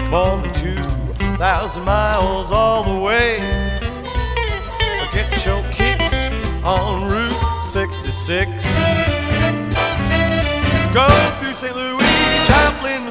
More 0.10 0.42
than 0.42 0.54
2,000 0.54 1.84
miles 1.86 2.52
all 2.52 2.84
the 2.84 3.00
way. 3.00 3.38
Or 5.00 5.08
get 5.14 5.46
your 5.46 5.64
kicks 5.72 6.18
on 6.66 7.10
Route 7.10 7.64
66. 7.64 8.52
Go 10.94 11.08
through 11.40 11.54
St. 11.54 11.74
Louis, 11.74 12.03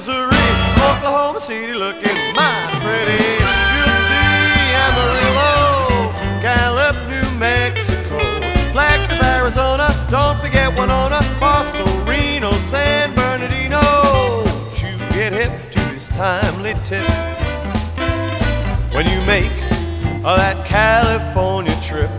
Missouri, 0.05 0.35
Oklahoma 0.83 1.39
City 1.39 1.75
looking 1.75 2.19
mighty 2.35 2.77
pretty. 2.83 3.23
You'll 3.23 3.99
see 4.11 4.75
Amarillo, 4.83 6.11
Gallup, 6.43 6.97
New 7.09 7.39
Mexico, 7.39 8.19
Flagstaff, 8.73 9.23
Arizona. 9.23 9.87
Don't 10.11 10.37
forget 10.41 10.77
Winona, 10.77 11.21
Boston, 11.39 11.87
Reno, 12.05 12.51
San 12.51 13.15
Bernardino. 13.15 13.79
You 14.75 14.99
get 15.15 15.33
hip 15.33 15.71
to 15.71 15.79
this 15.93 16.09
timely 16.09 16.75
tip 16.83 17.09
when 18.97 19.07
you 19.07 19.21
make 19.25 19.55
that 20.27 20.65
California 20.67 21.79
trip. 21.81 22.11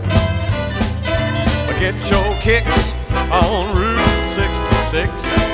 Get 1.78 1.94
your 2.10 2.32
kicks 2.40 2.94
on 3.30 3.76
Route 3.76 4.30
66. 4.30 5.12
66. 5.12 5.53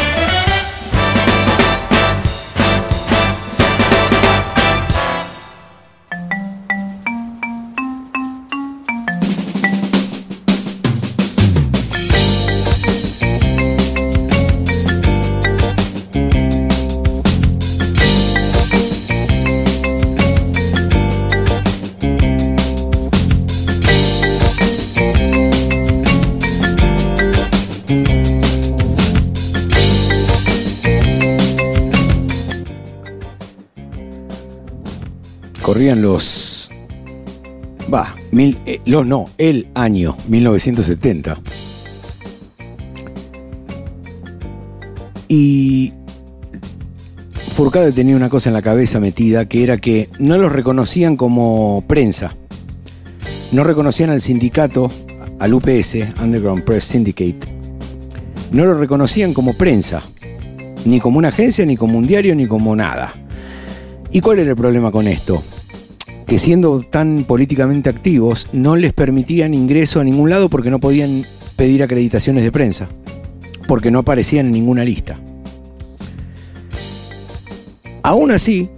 Corrían 35.81 36.03
los. 36.03 36.69
Va, 37.91 38.13
mil, 38.31 38.59
eh, 38.67 38.81
los 38.85 39.03
no, 39.03 39.25
el 39.39 39.67
año 39.73 40.15
1970. 40.27 41.39
Y. 45.27 45.91
Furcade 47.53 47.93
tenía 47.93 48.15
una 48.15 48.29
cosa 48.29 48.51
en 48.51 48.53
la 48.53 48.61
cabeza 48.61 48.99
metida 48.99 49.47
que 49.47 49.63
era 49.63 49.79
que 49.79 50.07
no 50.19 50.37
los 50.37 50.51
reconocían 50.51 51.15
como 51.15 51.83
prensa. 51.87 52.35
No 53.51 53.63
reconocían 53.63 54.11
al 54.11 54.21
sindicato, 54.21 54.91
al 55.39 55.51
UPS, 55.51 55.95
Underground 56.21 56.63
Press 56.63 56.83
Syndicate. 56.83 57.39
No 58.51 58.65
lo 58.65 58.77
reconocían 58.77 59.33
como 59.33 59.55
prensa. 59.55 60.03
Ni 60.85 60.99
como 60.99 61.17
una 61.17 61.29
agencia, 61.29 61.65
ni 61.65 61.75
como 61.75 61.97
un 61.97 62.05
diario, 62.05 62.35
ni 62.35 62.45
como 62.45 62.75
nada. 62.75 63.13
¿Y 64.11 64.21
cuál 64.21 64.37
era 64.37 64.51
el 64.51 64.55
problema 64.55 64.91
con 64.91 65.07
esto? 65.07 65.41
Que 66.31 66.39
siendo 66.39 66.79
tan 66.79 67.25
políticamente 67.25 67.89
activos, 67.89 68.47
no 68.53 68.77
les 68.77 68.93
permitían 68.93 69.53
ingreso 69.53 69.99
a 69.99 70.05
ningún 70.05 70.29
lado 70.29 70.47
porque 70.47 70.71
no 70.71 70.79
podían 70.79 71.25
pedir 71.57 71.83
acreditaciones 71.83 72.45
de 72.45 72.53
prensa, 72.53 72.87
porque 73.67 73.91
no 73.91 73.99
aparecían 73.99 74.45
en 74.45 74.53
ninguna 74.53 74.85
lista. 74.85 75.19
Aún 78.01 78.31
así, 78.31 78.69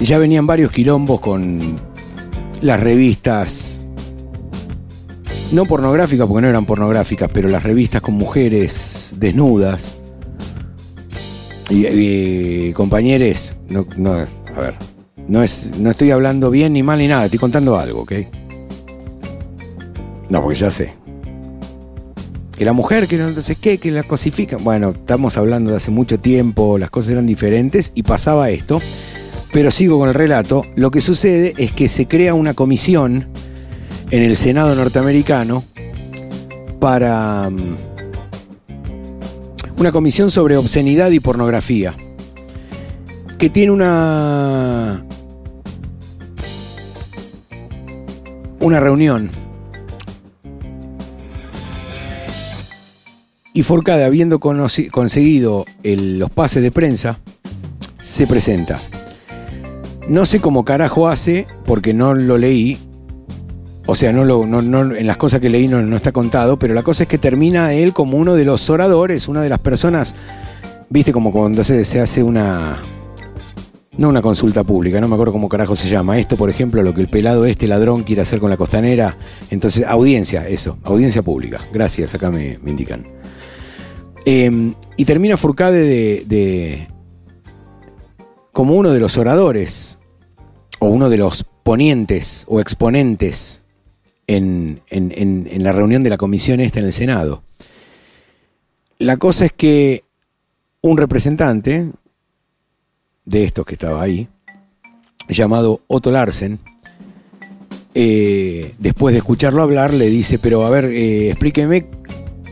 ya 0.00 0.16
venían 0.18 0.46
varios 0.46 0.70
quilombos 0.70 1.18
con 1.18 1.80
las 2.60 2.78
revistas, 2.78 3.80
no 5.50 5.66
pornográficas 5.66 6.28
porque 6.28 6.42
no 6.42 6.48
eran 6.48 6.64
pornográficas, 6.64 7.28
pero 7.34 7.48
las 7.48 7.64
revistas 7.64 8.02
con 8.02 8.14
mujeres 8.14 9.16
desnudas. 9.16 9.99
Y, 11.70 11.86
y, 11.86 12.72
compañeros, 12.72 13.54
no, 13.68 13.86
no, 13.96 14.14
a 14.14 14.60
ver, 14.60 14.74
no, 15.28 15.42
es, 15.42 15.70
no 15.78 15.90
estoy 15.90 16.10
hablando 16.10 16.50
bien 16.50 16.72
ni 16.72 16.82
mal 16.82 16.98
ni 16.98 17.06
nada, 17.06 17.26
estoy 17.26 17.38
contando 17.38 17.78
algo, 17.78 18.00
¿ok? 18.00 18.12
No, 20.28 20.42
porque 20.42 20.58
ya 20.58 20.70
sé. 20.70 20.92
Que 22.56 22.64
la 22.64 22.72
mujer, 22.72 23.06
que 23.06 23.16
no 23.16 23.32
sé 23.40 23.56
qué, 23.56 23.78
que 23.78 23.90
la 23.90 24.02
cosifican. 24.02 24.62
Bueno, 24.62 24.90
estamos 24.90 25.36
hablando 25.36 25.70
de 25.70 25.78
hace 25.78 25.90
mucho 25.90 26.18
tiempo, 26.18 26.76
las 26.76 26.90
cosas 26.90 27.12
eran 27.12 27.26
diferentes 27.26 27.92
y 27.94 28.02
pasaba 28.02 28.50
esto. 28.50 28.82
Pero 29.52 29.70
sigo 29.70 29.98
con 29.98 30.08
el 30.08 30.14
relato. 30.14 30.64
Lo 30.76 30.90
que 30.90 31.00
sucede 31.00 31.54
es 31.56 31.72
que 31.72 31.88
se 31.88 32.06
crea 32.06 32.34
una 32.34 32.54
comisión 32.54 33.28
en 34.10 34.22
el 34.22 34.36
Senado 34.36 34.74
norteamericano 34.74 35.64
para 36.78 37.50
mm, 37.50 37.76
una 39.80 39.92
comisión 39.92 40.30
sobre 40.30 40.58
obscenidad 40.58 41.10
y 41.10 41.20
pornografía, 41.20 41.94
que 43.38 43.48
tiene 43.48 43.72
una 43.72 45.04
una 48.60 48.78
reunión. 48.78 49.30
Y 53.54 53.62
Forcade, 53.62 54.04
habiendo 54.04 54.38
conseguido 54.38 55.64
el- 55.82 56.18
los 56.18 56.30
pases 56.30 56.62
de 56.62 56.70
prensa, 56.70 57.18
se 57.98 58.26
presenta. 58.26 58.80
No 60.08 60.26
sé 60.26 60.40
cómo 60.40 60.64
carajo 60.66 61.08
hace, 61.08 61.46
porque 61.64 61.94
no 61.94 62.12
lo 62.14 62.36
leí. 62.36 62.78
O 63.86 63.94
sea, 63.94 64.12
no 64.12 64.24
lo, 64.24 64.46
no- 64.46 64.62
no- 64.62 64.94
en 64.94 65.06
las 65.06 65.16
cosas 65.16 65.40
que 65.40 65.48
leí 65.48 65.66
no, 65.66 65.96
está 65.96 66.12
contado, 66.12 66.58
pero 66.58 66.74
la 66.74 66.82
cosa 66.82 67.04
es 67.04 67.08
que 67.08 67.18
termina 67.18 67.72
él 67.72 67.92
como 67.92 68.18
uno 68.18 68.34
de 68.34 68.44
los 68.44 68.68
oradores, 68.70 69.26
una 69.28 69.42
de 69.42 69.48
las 69.48 69.58
personas, 69.58 70.14
viste, 70.90 71.12
como 71.12 71.32
cuando 71.32 71.64
se, 71.64 71.84
se 71.84 72.00
hace 72.00 72.22
una. 72.22 72.78
No 73.98 74.08
una 74.08 74.22
consulta 74.22 74.64
pública, 74.64 74.98
no 75.00 75.08
me 75.08 75.14
acuerdo 75.14 75.32
cómo 75.32 75.48
carajo 75.48 75.74
se 75.74 75.88
llama. 75.88 76.18
Esto, 76.18 76.36
por 76.36 76.48
ejemplo, 76.48 76.82
lo 76.82 76.94
que 76.94 77.02
el 77.02 77.08
pelado 77.10 77.44
este 77.44 77.66
ladrón 77.66 78.02
quiere 78.02 78.22
hacer 78.22 78.38
con 78.38 78.48
la 78.48 78.56
costanera. 78.56 79.18
Entonces, 79.50 79.84
audiencia, 79.86 80.48
eso, 80.48 80.78
audiencia 80.84 81.20
pública. 81.22 81.60
Gracias, 81.72 82.14
acá 82.14 82.30
me, 82.30 82.58
indican. 82.66 83.04
Eh, 84.24 84.72
y 84.96 85.04
termina 85.04 85.36
Furcade 85.36 85.80
de, 85.82 86.24
de- 86.26 86.88
como 88.52 88.74
uno 88.74 88.90
de 88.90 89.00
los 89.00 89.18
oradores, 89.18 89.98
o 90.78 90.86
uno 90.86 91.10
de 91.10 91.18
los 91.18 91.44
ponientes 91.62 92.46
o 92.48 92.60
exponentes 92.60 93.62
en, 94.36 95.62
la 95.62 95.72
reunión 95.72 96.02
de 96.02 96.10
la 96.10 96.16
comisión 96.16 96.60
esta 96.60 96.78
en 96.78 96.86
el 96.86 96.92
Senado. 96.92 97.42
La 98.98 99.16
cosa 99.16 99.46
es 99.46 99.52
que 99.52 100.04
un 100.82 100.96
representante 100.96 101.90
de 103.24 103.44
estos 103.44 103.66
que 103.66 103.74
estaba 103.74 104.02
ahí, 104.02 104.28
llamado 105.28 105.82
Otto 105.86 106.10
Larsen, 106.10 106.58
eh, 107.94 108.74
después 108.78 109.12
de 109.12 109.18
escucharlo 109.18 109.62
hablar, 109.62 109.92
le 109.92 110.08
dice, 110.08 110.38
pero 110.38 110.64
a 110.64 110.70
ver, 110.70 110.86
eh, 110.86 111.30
explíqueme 111.30 111.86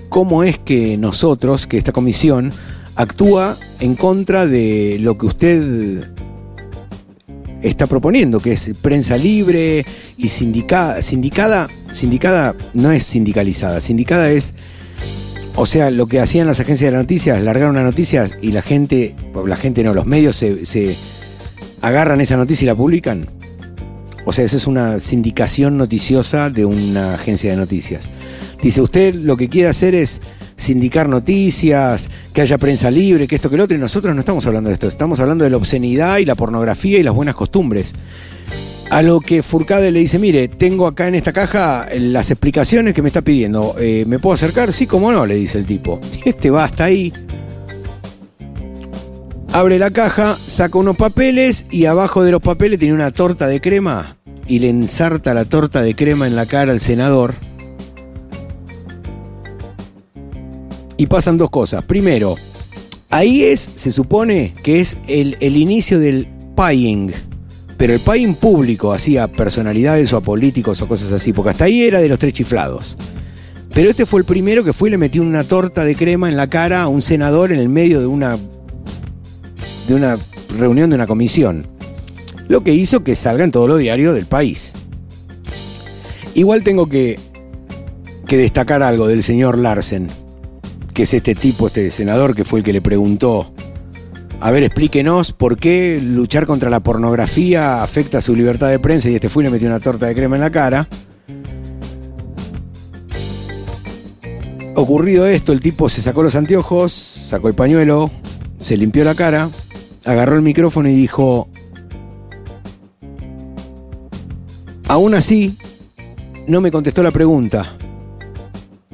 cómo 0.08 0.42
es 0.42 0.58
que 0.58 0.96
nosotros, 0.96 1.66
que 1.66 1.78
esta 1.78 1.92
comisión, 1.92 2.52
actúa 2.96 3.56
en 3.78 3.94
contra 3.94 4.46
de 4.46 4.98
lo 5.00 5.16
que 5.16 5.26
usted 5.26 6.12
está 7.62 7.86
proponiendo, 7.86 8.40
que 8.40 8.52
es 8.52 8.72
prensa 8.80 9.16
libre 9.16 9.84
y 10.16 10.28
sindicada. 10.28 11.02
Sindicada, 11.02 11.68
sindicada 11.92 12.54
no 12.74 12.92
es 12.92 13.04
sindicalizada, 13.04 13.80
sindicada 13.80 14.30
es, 14.30 14.54
o 15.56 15.66
sea, 15.66 15.90
lo 15.90 16.06
que 16.06 16.20
hacían 16.20 16.46
las 16.46 16.60
agencias 16.60 16.92
de 16.92 16.96
noticias, 16.96 17.42
largaron 17.42 17.76
una 17.76 17.84
noticia 17.84 18.26
y 18.40 18.52
la 18.52 18.62
gente, 18.62 19.16
la 19.46 19.56
gente 19.56 19.82
no, 19.82 19.94
los 19.94 20.06
medios 20.06 20.36
se, 20.36 20.64
se 20.64 20.96
agarran 21.80 22.20
esa 22.20 22.36
noticia 22.36 22.64
y 22.64 22.66
la 22.66 22.74
publican. 22.74 23.26
O 24.24 24.32
sea, 24.32 24.44
eso 24.44 24.56
es 24.58 24.66
una 24.66 25.00
sindicación 25.00 25.78
noticiosa 25.78 26.50
de 26.50 26.64
una 26.64 27.14
agencia 27.14 27.50
de 27.50 27.56
noticias. 27.56 28.10
Dice, 28.62 28.82
usted 28.82 29.14
lo 29.14 29.36
que 29.36 29.48
quiere 29.48 29.68
hacer 29.68 29.94
es 29.94 30.20
sindicar 30.58 31.08
noticias, 31.08 32.10
que 32.34 32.42
haya 32.42 32.58
prensa 32.58 32.90
libre, 32.90 33.26
que 33.26 33.36
esto, 33.36 33.48
que 33.48 33.56
lo 33.56 33.64
otro, 33.64 33.76
y 33.76 33.80
nosotros 33.80 34.14
no 34.14 34.20
estamos 34.20 34.46
hablando 34.46 34.68
de 34.68 34.74
esto, 34.74 34.88
estamos 34.88 35.20
hablando 35.20 35.44
de 35.44 35.50
la 35.50 35.56
obscenidad 35.56 36.18
y 36.18 36.26
la 36.26 36.34
pornografía 36.34 36.98
y 36.98 37.02
las 37.02 37.14
buenas 37.14 37.34
costumbres. 37.34 37.94
A 38.90 39.02
lo 39.02 39.20
que 39.20 39.42
Furcade 39.42 39.90
le 39.90 40.00
dice, 40.00 40.18
mire, 40.18 40.48
tengo 40.48 40.86
acá 40.86 41.08
en 41.08 41.14
esta 41.14 41.32
caja 41.32 41.86
las 41.98 42.30
explicaciones 42.30 42.94
que 42.94 43.02
me 43.02 43.08
está 43.08 43.22
pidiendo. 43.22 43.76
Eh, 43.78 44.04
¿Me 44.06 44.18
puedo 44.18 44.34
acercar? 44.34 44.72
Sí, 44.72 44.86
cómo 44.86 45.12
no, 45.12 45.26
le 45.26 45.34
dice 45.34 45.58
el 45.58 45.66
tipo. 45.66 46.00
Este 46.24 46.50
va 46.50 46.64
hasta 46.64 46.84
ahí. 46.84 47.12
Abre 49.52 49.78
la 49.78 49.90
caja, 49.90 50.38
saca 50.46 50.78
unos 50.78 50.96
papeles 50.96 51.66
y 51.70 51.84
abajo 51.84 52.24
de 52.24 52.32
los 52.32 52.40
papeles 52.40 52.78
tiene 52.78 52.94
una 52.94 53.10
torta 53.10 53.46
de 53.46 53.60
crema 53.60 54.16
y 54.46 54.58
le 54.58 54.70
ensarta 54.70 55.34
la 55.34 55.44
torta 55.44 55.82
de 55.82 55.94
crema 55.94 56.26
en 56.26 56.34
la 56.34 56.46
cara 56.46 56.72
al 56.72 56.80
senador. 56.80 57.34
Y 60.98 61.06
pasan 61.06 61.38
dos 61.38 61.48
cosas. 61.48 61.82
Primero, 61.84 62.34
ahí 63.08 63.44
es, 63.44 63.70
se 63.74 63.90
supone 63.90 64.52
que 64.62 64.80
es 64.80 64.98
el, 65.08 65.38
el 65.40 65.56
inicio 65.56 65.98
del 65.98 66.28
paying. 66.54 67.12
pero 67.78 67.94
el 67.94 68.00
pay 68.00 68.24
en 68.24 68.34
público 68.34 68.92
hacía 68.92 69.28
personalidades 69.28 70.12
o 70.12 70.16
a 70.16 70.20
políticos 70.20 70.82
o 70.82 70.88
cosas 70.88 71.12
así, 71.12 71.32
porque 71.32 71.50
hasta 71.50 71.64
ahí 71.64 71.84
era 71.84 72.00
de 72.00 72.08
los 72.08 72.18
tres 72.18 72.32
chiflados. 72.34 72.98
Pero 73.72 73.90
este 73.90 74.06
fue 74.06 74.18
el 74.20 74.26
primero 74.26 74.64
que 74.64 74.72
fue 74.72 74.88
y 74.88 74.90
le 74.90 74.98
metió 74.98 75.22
una 75.22 75.44
torta 75.44 75.84
de 75.84 75.94
crema 75.94 76.28
en 76.28 76.36
la 76.36 76.48
cara 76.48 76.82
a 76.82 76.88
un 76.88 77.00
senador 77.00 77.52
en 77.52 77.60
el 77.60 77.68
medio 77.68 78.00
de 78.00 78.06
una, 78.06 78.36
de 79.86 79.94
una 79.94 80.18
reunión 80.58 80.90
de 80.90 80.96
una 80.96 81.06
comisión. 81.06 81.68
Lo 82.48 82.64
que 82.64 82.74
hizo 82.74 83.04
que 83.04 83.14
salga 83.14 83.44
en 83.44 83.52
todos 83.52 83.68
los 83.68 83.78
diarios 83.78 84.16
del 84.16 84.26
país. 84.26 84.74
Igual 86.34 86.64
tengo 86.64 86.88
que, 86.88 87.20
que 88.26 88.36
destacar 88.36 88.82
algo 88.82 89.06
del 89.06 89.22
señor 89.22 89.58
Larsen, 89.58 90.08
que 90.98 91.04
es 91.04 91.14
este 91.14 91.36
tipo, 91.36 91.68
este 91.68 91.92
senador 91.92 92.34
que 92.34 92.44
fue 92.44 92.58
el 92.58 92.64
que 92.64 92.72
le 92.72 92.82
preguntó, 92.82 93.54
a 94.40 94.50
ver, 94.50 94.64
explíquenos 94.64 95.30
por 95.30 95.56
qué 95.56 96.00
luchar 96.02 96.44
contra 96.44 96.70
la 96.70 96.80
pornografía 96.80 97.84
afecta 97.84 98.20
su 98.20 98.34
libertad 98.34 98.68
de 98.68 98.80
prensa 98.80 99.08
y 99.08 99.14
este 99.14 99.28
fue 99.28 99.44
y 99.44 99.46
le 99.46 99.50
metió 99.50 99.68
una 99.68 99.78
torta 99.78 100.06
de 100.06 100.16
crema 100.16 100.34
en 100.34 100.42
la 100.42 100.50
cara. 100.50 100.88
Ocurrido 104.74 105.28
esto, 105.28 105.52
el 105.52 105.60
tipo 105.60 105.88
se 105.88 106.02
sacó 106.02 106.24
los 106.24 106.34
anteojos, 106.34 106.90
sacó 106.90 107.46
el 107.46 107.54
pañuelo, 107.54 108.10
se 108.58 108.76
limpió 108.76 109.04
la 109.04 109.14
cara, 109.14 109.50
agarró 110.04 110.34
el 110.34 110.42
micrófono 110.42 110.88
y 110.88 110.96
dijo, 110.96 111.48
aún 114.88 115.14
así, 115.14 115.56
no 116.48 116.60
me 116.60 116.72
contestó 116.72 117.04
la 117.04 117.12
pregunta. 117.12 117.76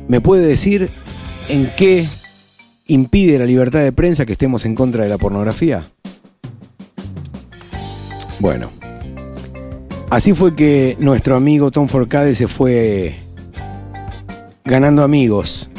¿Me 0.06 0.20
puede 0.20 0.44
decir 0.44 0.90
en 1.48 1.70
qué 1.76 2.06
impide 2.86 3.38
la 3.38 3.46
libertad 3.46 3.80
de 3.80 3.92
prensa 3.92 4.26
que 4.26 4.32
estemos 4.32 4.64
en 4.64 4.74
contra 4.74 5.04
de 5.04 5.10
la 5.10 5.18
pornografía? 5.18 5.86
Bueno, 8.40 8.70
así 10.10 10.32
fue 10.34 10.54
que 10.54 10.96
nuestro 10.98 11.36
amigo 11.36 11.70
Tom 11.70 11.88
Forcade 11.88 12.34
se 12.34 12.48
fue 12.48 13.16
ganando 14.64 15.02
amigos 15.02 15.70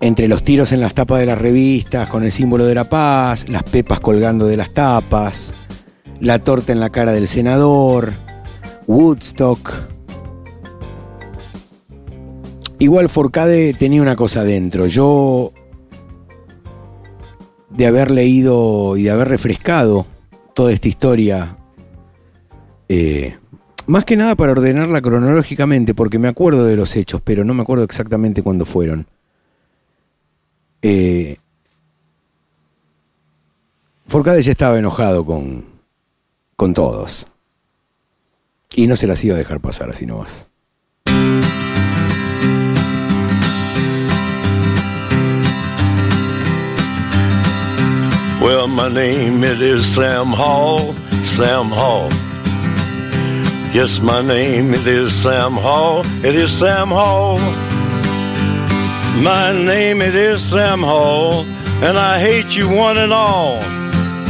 entre 0.00 0.28
los 0.28 0.44
tiros 0.44 0.72
en 0.72 0.80
las 0.80 0.92
tapas 0.92 1.18
de 1.18 1.26
las 1.26 1.38
revistas 1.38 2.08
con 2.08 2.24
el 2.24 2.30
símbolo 2.30 2.66
de 2.66 2.74
la 2.74 2.84
paz, 2.84 3.48
las 3.48 3.62
pepas 3.62 4.00
colgando 4.00 4.46
de 4.46 4.56
las 4.56 4.74
tapas, 4.74 5.54
la 6.20 6.38
torta 6.38 6.72
en 6.72 6.80
la 6.80 6.90
cara 6.90 7.12
del 7.12 7.26
senador, 7.26 8.12
Woodstock. 8.86 9.93
Igual 12.84 13.08
Forcade 13.08 13.72
tenía 13.72 14.02
una 14.02 14.14
cosa 14.14 14.44
dentro. 14.44 14.84
Yo, 14.84 15.54
de 17.70 17.86
haber 17.86 18.10
leído 18.10 18.98
y 18.98 19.04
de 19.04 19.10
haber 19.10 19.28
refrescado 19.28 20.04
toda 20.52 20.70
esta 20.70 20.88
historia, 20.88 21.56
eh, 22.90 23.38
más 23.86 24.04
que 24.04 24.18
nada 24.18 24.34
para 24.36 24.52
ordenarla 24.52 25.00
cronológicamente, 25.00 25.94
porque 25.94 26.18
me 26.18 26.28
acuerdo 26.28 26.66
de 26.66 26.76
los 26.76 26.94
hechos, 26.94 27.22
pero 27.24 27.42
no 27.42 27.54
me 27.54 27.62
acuerdo 27.62 27.84
exactamente 27.84 28.42
cuándo 28.42 28.66
fueron. 28.66 29.06
Eh, 30.82 31.38
Forcade 34.06 34.42
ya 34.42 34.52
estaba 34.52 34.78
enojado 34.78 35.24
con, 35.24 35.64
con 36.54 36.74
todos. 36.74 37.28
Y 38.76 38.86
no 38.86 38.94
se 38.94 39.06
las 39.06 39.24
iba 39.24 39.36
a 39.36 39.38
dejar 39.38 39.60
pasar 39.60 39.88
así 39.88 40.04
nomás. 40.04 40.50
Well, 48.44 48.68
my 48.68 48.90
name 48.90 49.42
it 49.42 49.62
is 49.62 49.86
Sam 49.86 50.26
Hall, 50.26 50.92
Sam 51.24 51.68
Hall. 51.68 52.10
Yes, 53.72 54.00
my 54.00 54.20
name 54.20 54.74
it 54.74 54.86
is 54.86 55.14
Sam 55.14 55.54
Hall, 55.54 56.02
it 56.22 56.34
is 56.34 56.52
Sam 56.52 56.88
Hall. 56.88 57.38
My 59.22 59.50
name 59.50 60.02
it 60.02 60.14
is 60.14 60.42
Sam 60.42 60.80
Hall, 60.80 61.46
and 61.82 61.96
I 61.96 62.20
hate 62.20 62.54
you 62.54 62.68
one 62.68 62.98
and 62.98 63.14
all, 63.14 63.62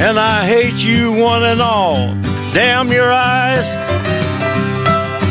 and 0.07 0.17
I 0.17 0.47
hate 0.47 0.85
you 0.85 1.13
one 1.13 1.43
and 1.43 1.61
all. 1.61 2.15
Damn 2.55 2.93
your 2.93 3.13
eyes. 3.13 3.67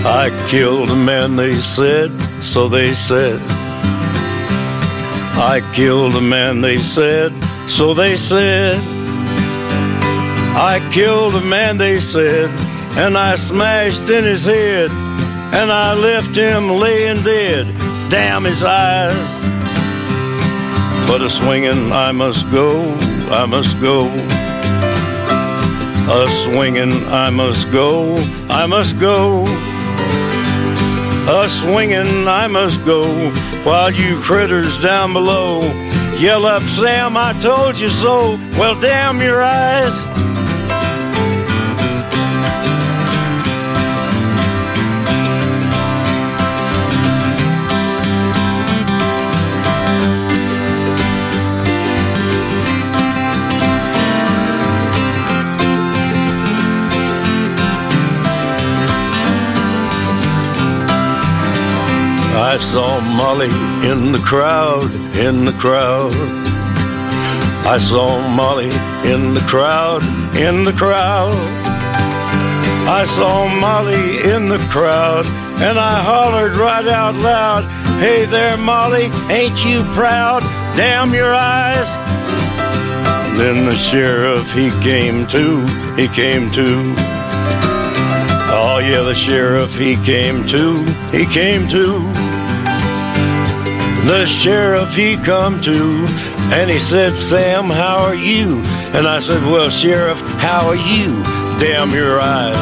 I 0.06 0.30
killed 0.50 0.90
a 0.90 0.96
man, 0.96 1.38
they 1.38 1.58
said, 1.62 2.12
so 2.42 2.68
they 2.68 2.94
said. 2.94 3.40
I 5.40 5.62
killed 5.74 6.18
a 6.18 6.22
man, 6.22 6.60
they 6.60 6.80
said, 6.80 7.32
so 7.68 7.94
they 7.94 8.18
said. 8.18 8.80
I 10.56 10.88
killed 10.94 11.34
a 11.36 11.42
man, 11.42 11.78
they 11.78 12.00
said, 12.00 12.50
and 12.98 13.18
I 13.18 13.36
smashed 13.36 14.08
in 14.10 14.24
his 14.24 14.46
head, 14.46 14.92
and 14.92 15.72
I 15.72 15.94
left 15.94 16.36
him 16.36 16.70
laying 16.70 17.24
dead. 17.24 17.66
Damn 18.12 18.44
his 18.44 18.64
eyes. 18.64 19.18
But 21.08 21.22
a 21.22 21.30
swinging, 21.30 21.92
I 21.92 22.12
must 22.12 22.50
go, 22.52 22.84
I 23.32 23.46
must 23.46 23.82
go. 23.82 24.08
A 26.12 26.28
swinging, 26.44 26.94
I 27.08 27.30
must 27.32 27.72
go, 27.72 28.16
I 28.50 28.66
must 28.68 29.00
go. 29.00 29.46
A 31.28 31.50
swinging, 31.50 32.28
I 32.28 32.48
must 32.48 32.86
go, 32.86 33.04
while 33.64 33.90
you 33.90 34.20
critters 34.20 34.80
down 34.82 35.14
below 35.14 35.93
yell 36.24 36.46
up, 36.46 36.64
Sam, 36.64 37.18
I 37.18 37.34
told 37.34 37.78
you 37.78 37.90
so. 37.90 38.40
Well, 38.58 38.80
damn 38.80 39.22
your 39.22 39.44
eyes. 39.44 39.94
I 62.54 62.58
saw 62.58 63.00
Molly 63.00 63.50
in 63.90 64.12
the 64.12 64.22
crowd, 64.24 64.94
in 65.18 65.44
the 65.44 65.54
crowd. 65.54 66.14
I 67.66 67.80
saw 67.80 68.22
Molly 68.28 68.70
in 69.12 69.34
the 69.34 69.44
crowd, 69.48 70.04
in 70.38 70.64
the 70.64 70.72
crowd. 70.72 71.34
I 72.88 73.06
saw 73.06 73.48
Molly 73.48 74.20
in 74.30 74.50
the 74.50 74.60
crowd, 74.70 75.26
and 75.64 75.80
I 75.80 76.00
hollered 76.04 76.56
right 76.56 76.88
out 76.88 77.16
loud, 77.16 77.64
Hey 78.00 78.26
there, 78.26 78.56
Molly, 78.56 79.06
ain't 79.32 79.66
you 79.66 79.82
proud? 79.96 80.44
Damn 80.78 81.12
your 81.12 81.34
eyes. 81.34 81.90
Then 83.36 83.66
the 83.66 83.76
sheriff, 83.76 84.54
he 84.54 84.70
came 84.84 85.26
to, 85.30 85.66
he 85.96 86.08
came 86.08 86.52
to. 86.52 86.94
Oh 88.56 88.80
yeah, 88.80 89.02
the 89.02 89.16
sheriff, 89.16 89.76
he 89.76 89.96
came 90.06 90.46
to, 90.50 90.84
he 91.12 91.26
came 91.26 91.68
to. 91.70 92.13
The 94.06 94.26
sheriff, 94.26 94.94
he 94.94 95.16
come 95.16 95.62
to, 95.62 96.06
and 96.52 96.70
he 96.70 96.78
said, 96.78 97.16
Sam, 97.16 97.70
how 97.70 98.04
are 98.04 98.14
you? 98.14 98.62
And 98.94 99.08
I 99.08 99.20
said, 99.20 99.42
well, 99.44 99.70
sheriff, 99.70 100.20
how 100.38 100.68
are 100.68 100.76
you? 100.76 101.24
Damn 101.58 101.92
your 101.92 102.20
eyes. 102.20 102.54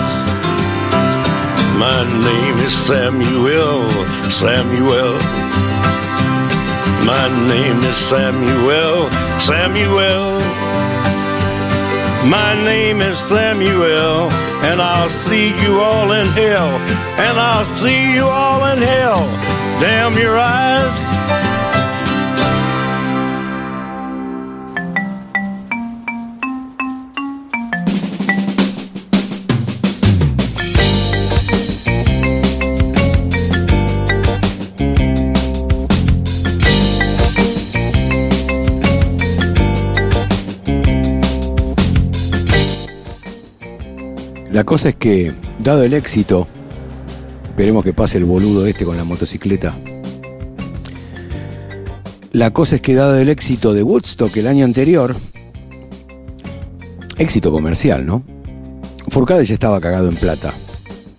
My 1.79 2.03
name 2.05 2.57
is 2.63 2.77
Samuel, 2.77 3.89
Samuel. 4.29 5.17
My 7.09 7.27
name 7.49 7.79
is 7.89 7.97
Samuel, 7.97 9.09
Samuel. 9.39 10.39
My 12.29 12.53
name 12.63 13.01
is 13.01 13.17
Samuel, 13.17 14.29
and 14.61 14.79
I'll 14.79 15.09
see 15.09 15.47
you 15.63 15.79
all 15.81 16.11
in 16.11 16.27
hell, 16.27 16.69
and 17.17 17.39
I'll 17.39 17.65
see 17.65 18.13
you 18.13 18.25
all 18.25 18.63
in 18.65 18.77
hell. 18.77 19.25
Damn 19.81 20.13
your 20.13 20.37
eyes. 20.37 21.10
La 44.61 44.65
cosa 44.65 44.89
es 44.89 44.95
que, 44.95 45.33
dado 45.57 45.81
el 45.81 45.95
éxito, 45.95 46.47
esperemos 47.45 47.83
que 47.83 47.93
pase 47.93 48.19
el 48.19 48.25
boludo 48.25 48.67
este 48.67 48.85
con 48.85 48.95
la 48.95 49.03
motocicleta. 49.03 49.75
La 52.31 52.51
cosa 52.51 52.75
es 52.75 52.81
que, 52.83 52.93
dado 52.93 53.17
el 53.17 53.29
éxito 53.29 53.73
de 53.73 53.81
Woodstock 53.81 54.37
el 54.37 54.45
año 54.45 54.63
anterior, 54.63 55.15
éxito 57.17 57.51
comercial, 57.51 58.05
¿no? 58.05 58.23
Furcade 59.07 59.45
ya 59.45 59.55
estaba 59.55 59.81
cagado 59.81 60.09
en 60.09 60.15
plata. 60.15 60.53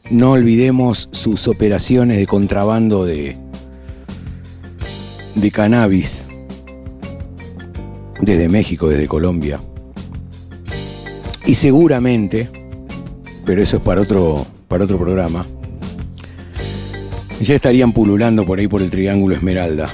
No 0.08 0.30
olvidemos 0.30 1.08
sus 1.10 1.48
operaciones 1.48 2.18
de 2.18 2.28
contrabando 2.28 3.04
de, 3.04 3.36
de 5.34 5.50
cannabis 5.50 6.28
desde 8.20 8.48
México, 8.48 8.88
desde 8.88 9.08
Colombia. 9.08 9.60
Y 11.44 11.56
seguramente, 11.56 12.61
pero 13.44 13.62
eso 13.62 13.76
es 13.76 13.82
para 13.82 14.00
otro, 14.00 14.46
para 14.68 14.84
otro 14.84 14.98
programa, 14.98 15.46
ya 17.40 17.54
estarían 17.54 17.92
pululando 17.92 18.46
por 18.46 18.58
ahí 18.58 18.68
por 18.68 18.82
el 18.82 18.90
Triángulo 18.90 19.34
Esmeralda. 19.34 19.92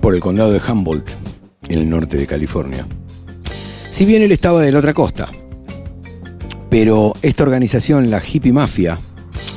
Por 0.00 0.14
el 0.14 0.20
condado 0.20 0.52
de 0.52 0.60
Humboldt, 0.60 1.10
en 1.68 1.78
el 1.78 1.88
norte 1.88 2.16
de 2.16 2.26
California. 2.26 2.86
Si 3.90 4.04
bien 4.04 4.22
él 4.22 4.32
estaba 4.32 4.62
de 4.62 4.72
la 4.72 4.78
otra 4.78 4.94
costa, 4.94 5.28
pero 6.70 7.14
esta 7.22 7.42
organización, 7.44 8.10
la 8.10 8.22
Hippie 8.24 8.52
Mafia, 8.52 8.98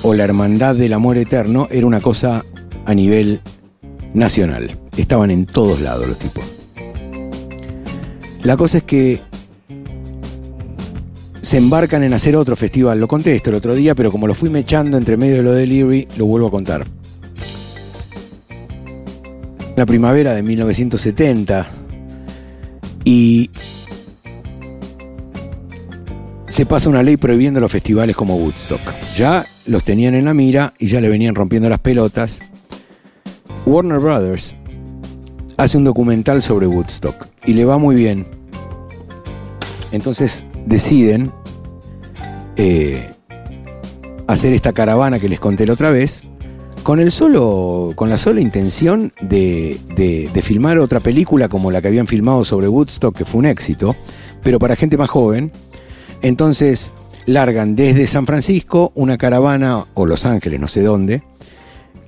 o 0.03 0.13
la 0.13 0.23
Hermandad 0.23 0.75
del 0.75 0.93
Amor 0.93 1.17
Eterno, 1.17 1.67
era 1.69 1.85
una 1.85 2.01
cosa 2.01 2.43
a 2.85 2.93
nivel 2.93 3.41
nacional. 4.13 4.77
Estaban 4.97 5.31
en 5.31 5.45
todos 5.45 5.81
lados 5.81 6.07
los 6.07 6.17
tipos. 6.17 6.43
La 8.43 8.57
cosa 8.57 8.79
es 8.79 8.83
que 8.83 9.19
se 11.41 11.57
embarcan 11.57 12.03
en 12.03 12.13
hacer 12.13 12.35
otro 12.35 12.55
festival. 12.55 12.99
Lo 12.99 13.07
conté 13.07 13.35
esto 13.35 13.49
el 13.49 13.55
otro 13.57 13.75
día, 13.75 13.93
pero 13.93 14.11
como 14.11 14.25
lo 14.25 14.33
fui 14.33 14.49
mechando 14.49 14.97
entre 14.97 15.17
medio 15.17 15.35
de 15.37 15.43
lo 15.43 15.51
de 15.51 15.67
Leary, 15.67 16.07
lo 16.17 16.25
vuelvo 16.25 16.47
a 16.47 16.51
contar. 16.51 16.85
La 19.75 19.85
primavera 19.85 20.33
de 20.33 20.43
1970 20.43 21.67
y 23.03 23.49
se 26.47 26.65
pasa 26.65 26.89
una 26.89 27.01
ley 27.03 27.17
prohibiendo 27.17 27.59
los 27.59 27.71
festivales 27.71 28.15
como 28.15 28.35
Woodstock. 28.35 28.81
Ya 29.15 29.45
los 29.65 29.83
tenían 29.83 30.15
en 30.15 30.25
la 30.25 30.33
mira 30.33 30.73
y 30.79 30.87
ya 30.87 30.99
le 30.99 31.09
venían 31.09 31.35
rompiendo 31.35 31.69
las 31.69 31.79
pelotas. 31.79 32.41
Warner 33.65 33.99
Brothers 33.99 34.55
hace 35.61 35.77
un 35.77 35.83
documental 35.83 36.41
sobre 36.41 36.65
Woodstock 36.65 37.27
y 37.45 37.53
le 37.53 37.65
va 37.65 37.77
muy 37.77 37.95
bien. 37.95 38.25
Entonces 39.91 40.47
deciden 40.65 41.31
eh, 42.55 43.11
hacer 44.25 44.53
esta 44.53 44.73
caravana 44.73 45.19
que 45.19 45.29
les 45.29 45.39
conté 45.39 45.67
la 45.67 45.73
otra 45.73 45.91
vez 45.91 46.23
con 46.81 46.99
el 46.99 47.11
solo 47.11 47.93
con 47.95 48.09
la 48.09 48.17
sola 48.17 48.41
intención 48.41 49.13
de, 49.21 49.79
de, 49.95 50.31
de 50.33 50.41
filmar 50.41 50.79
otra 50.79 50.99
película 50.99 51.47
como 51.47 51.69
la 51.69 51.79
que 51.79 51.89
habían 51.89 52.07
filmado 52.07 52.43
sobre 52.43 52.67
Woodstock 52.67 53.15
que 53.15 53.25
fue 53.25 53.37
un 53.37 53.45
éxito 53.45 53.95
pero 54.41 54.57
para 54.57 54.75
gente 54.75 54.97
más 54.97 55.11
joven 55.11 55.51
entonces 56.23 56.91
largan 57.27 57.75
desde 57.75 58.07
San 58.07 58.25
Francisco 58.25 58.91
una 58.95 59.19
caravana 59.19 59.85
o 59.93 60.07
Los 60.07 60.25
Ángeles 60.25 60.59
no 60.59 60.67
sé 60.67 60.81
dónde 60.81 61.21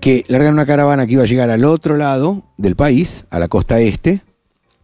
que 0.04 0.26
largan 0.28 0.56
una 0.56 0.66
caravana 0.66 1.08
que 1.08 1.14
iba 1.14 1.24
a 1.24 1.26
llegar 1.26 1.50
al 1.50 1.64
otro 1.64 1.96
lado 1.96 2.44
del 2.58 2.76
país 2.76 3.26
a 3.30 3.40
la 3.40 3.48
costa 3.48 3.80
este 3.80 4.20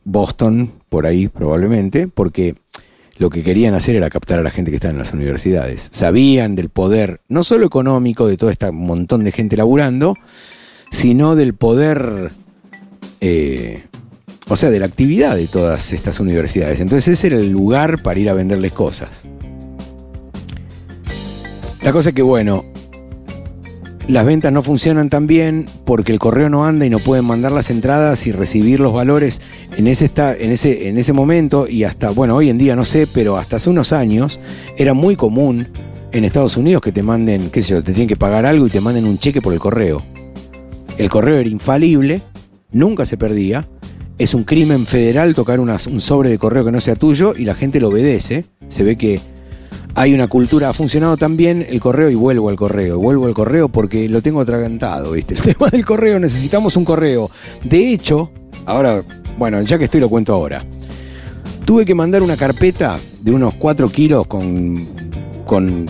Boston 0.06 0.72
por 0.88 1.06
ahí 1.06 1.28
probablemente 1.28 2.08
porque 2.08 2.56
lo 3.18 3.30
que 3.30 3.44
querían 3.44 3.74
hacer 3.74 3.98
era 3.98 4.10
captar 4.10 4.40
a 4.40 4.44
la 4.44 4.50
gente 4.50 4.72
que 4.72 4.76
está 4.76 4.90
en 4.90 4.98
las 4.98 5.12
universidades. 5.12 5.90
Sabían 5.92 6.56
del 6.56 6.70
poder, 6.70 7.20
no 7.28 7.44
solo 7.44 7.66
económico 7.66 8.28
de 8.28 8.38
todo 8.38 8.50
este 8.50 8.72
montón 8.72 9.26
de 9.26 9.34
gente 9.34 9.58
laburando, 9.58 10.16
sino 10.90 11.36
del 11.36 11.54
poder, 11.54 12.32
eh, 13.20 13.84
o 14.48 14.56
sea, 14.56 14.70
de 14.70 14.80
la 14.80 14.86
actividad 14.86 15.36
de 15.36 15.48
todas 15.48 15.92
estas 15.92 16.22
universidades. 16.22 16.80
Entonces 16.80 17.20
ese 17.20 17.28
era 17.28 17.36
el 17.36 17.52
lugar 17.52 18.02
para 18.04 18.22
ir 18.22 18.30
a 18.30 18.34
venderles 18.34 18.72
cosas. 18.72 19.26
La 21.82 21.92
cosa 21.92 22.08
es 22.08 22.16
que, 22.16 22.22
bueno, 22.22 22.64
las 24.10 24.26
ventas 24.26 24.52
no 24.52 24.64
funcionan 24.64 25.08
tan 25.08 25.28
bien 25.28 25.68
porque 25.86 26.12
el 26.12 26.18
correo 26.18 26.50
no 26.50 26.66
anda 26.66 26.84
y 26.84 26.90
no 26.90 26.98
pueden 26.98 27.26
mandar 27.26 27.52
las 27.52 27.70
entradas 27.70 28.26
y 28.26 28.32
recibir 28.32 28.80
los 28.80 28.92
valores 28.92 29.40
en 29.78 29.86
ese, 29.86 30.12
en 30.18 30.52
ese, 30.52 30.90
en 30.90 30.98
ese 30.98 31.14
momento 31.14 31.68
y 31.68 31.84
hasta, 31.84 32.10
bueno, 32.10 32.36
hoy 32.36 32.50
en 32.50 32.58
día 32.58 32.76
no 32.76 32.86
sé, 32.86 33.06
pero 33.06 33.38
hasta 33.38 33.58
hace 33.58 33.70
unos 33.70 33.94
años 33.94 34.40
era 34.78 34.96
muy 34.96 35.16
común 35.16 35.68
en 36.12 36.26
Estados 36.26 36.58
Unidos 36.58 36.82
que 36.82 36.92
te 36.92 37.04
manden, 37.04 37.52
qué 37.52 37.62
sé 37.62 37.76
yo, 37.76 37.84
te 37.84 37.92
tienen 37.92 38.08
que 38.08 38.18
pagar 38.18 38.48
algo 38.48 38.66
y 38.66 38.72
te 38.72 38.82
manden 38.82 39.06
un 39.06 39.20
cheque 39.20 39.44
por 39.44 39.54
el 39.54 39.60
correo. 39.60 40.04
El 40.98 41.08
correo 41.08 41.38
era 41.38 41.48
infalible, 41.48 42.24
nunca 42.72 43.06
se 43.06 43.16
perdía. 43.16 43.70
Es 44.18 44.34
un 44.34 44.44
crimen 44.44 44.88
federal 44.88 45.36
tocar 45.36 45.60
un 45.60 46.02
sobre 46.02 46.32
de 46.32 46.40
correo 46.40 46.66
que 46.66 46.72
no 46.72 46.82
sea 46.82 46.96
tuyo 46.96 47.36
y 47.38 47.46
la 47.46 47.54
gente 47.54 47.80
lo 47.80 47.90
obedece. 47.90 48.46
Se 48.70 48.84
ve 48.84 48.98
que 48.98 49.22
hay 49.96 50.14
una 50.14 50.28
cultura, 50.28 50.70
ha 50.70 50.74
funcionado 50.74 51.18
tan 51.18 51.36
bien 51.36 51.66
el 51.68 51.80
correo 51.80 52.10
y 52.10 52.16
vuelvo 52.16 52.50
al 52.50 52.56
correo, 52.56 52.98
vuelvo 53.00 53.26
al 53.26 53.34
correo 53.34 53.70
porque 53.70 54.08
lo 54.08 54.22
tengo 54.22 54.40
atragantado, 54.42 55.12
¿viste? 55.12 55.36
El 55.36 55.42
tema 55.56 55.68
del 55.70 55.86
correo, 55.86 56.20
necesitamos 56.20 56.78
un 56.78 56.86
correo. 56.86 57.30
De 57.64 57.92
hecho, 57.92 58.32
ahora, 58.66 59.02
bueno, 59.38 59.62
ya 59.64 59.78
que 59.78 59.86
estoy 59.86 60.00
lo 60.00 60.10
cuento 60.10 60.34
ahora. 60.34 60.66
Tuve 61.66 61.86
que 61.86 61.96
mandar 61.96 62.24
una 62.24 62.38
carpeta 62.38 63.00
de 63.22 63.32
unos 63.32 63.54
4 63.56 63.90
kilos 63.90 64.26
con, 64.28 64.88
con 65.46 65.86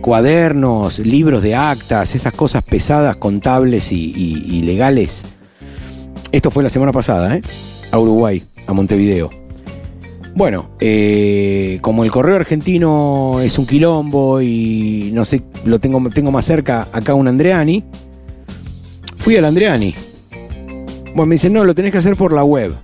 cuadernos, 0.00 0.98
libros 1.00 1.42
de 1.42 1.54
actas, 1.56 2.14
esas 2.14 2.32
cosas 2.32 2.62
pesadas, 2.62 3.16
contables 3.16 3.92
y, 3.92 4.12
y- 4.14 4.44
y 4.58 4.62
legales. 4.62 5.24
Esto 6.32 6.50
fue 6.50 6.62
la 6.62 6.70
semana 6.70 6.92
pasada, 6.92 7.36
¿eh? 7.36 7.42
A 7.90 7.98
Uruguay, 7.98 8.44
a 8.66 8.72
Montevideo. 8.72 9.30
Bueno, 10.34 10.70
eh, 10.80 11.78
como 11.80 12.04
el 12.04 12.10
correo 12.10 12.36
argentino 12.36 13.40
es 13.42 13.58
un 13.58 13.66
quilombo 13.66 14.40
y 14.40 15.10
no 15.12 15.24
sé, 15.24 15.42
lo 15.64 15.78
tengo, 15.78 16.08
tengo 16.10 16.30
más 16.30 16.44
cerca 16.44 16.88
acá 16.92 17.14
un 17.14 17.28
Andreani, 17.28 17.84
fui 19.16 19.36
al 19.36 19.44
Andreani. 19.44 19.94
Bueno, 21.14 21.26
me 21.26 21.34
dicen, 21.34 21.52
no, 21.52 21.64
lo 21.64 21.74
tenés 21.74 21.90
que 21.92 21.98
hacer 21.98 22.16
por 22.16 22.32
la 22.32 22.44
web. 22.44 22.74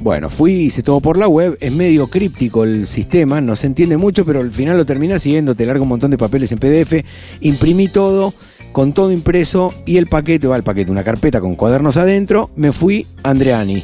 Bueno, 0.00 0.28
fui, 0.28 0.52
hice 0.52 0.82
todo 0.82 1.00
por 1.00 1.16
la 1.16 1.28
web, 1.28 1.56
es 1.60 1.72
medio 1.72 2.08
críptico 2.08 2.64
el 2.64 2.86
sistema, 2.86 3.40
no 3.40 3.56
se 3.56 3.66
entiende 3.66 3.96
mucho, 3.96 4.26
pero 4.26 4.40
al 4.40 4.52
final 4.52 4.76
lo 4.76 4.84
terminas 4.84 5.22
siguiendo, 5.22 5.54
te 5.54 5.64
larga 5.64 5.82
un 5.82 5.88
montón 5.88 6.10
de 6.10 6.18
papeles 6.18 6.52
en 6.52 6.58
PDF, 6.58 7.02
imprimí 7.40 7.88
todo, 7.88 8.34
con 8.72 8.92
todo 8.92 9.12
impreso 9.12 9.72
y 9.86 9.96
el 9.96 10.06
paquete, 10.06 10.46
va 10.46 10.56
el 10.56 10.62
paquete, 10.62 10.92
una 10.92 11.04
carpeta 11.04 11.40
con 11.40 11.54
cuadernos 11.54 11.96
adentro, 11.96 12.50
me 12.54 12.72
fui 12.72 13.06
a 13.22 13.30
Andreani. 13.30 13.82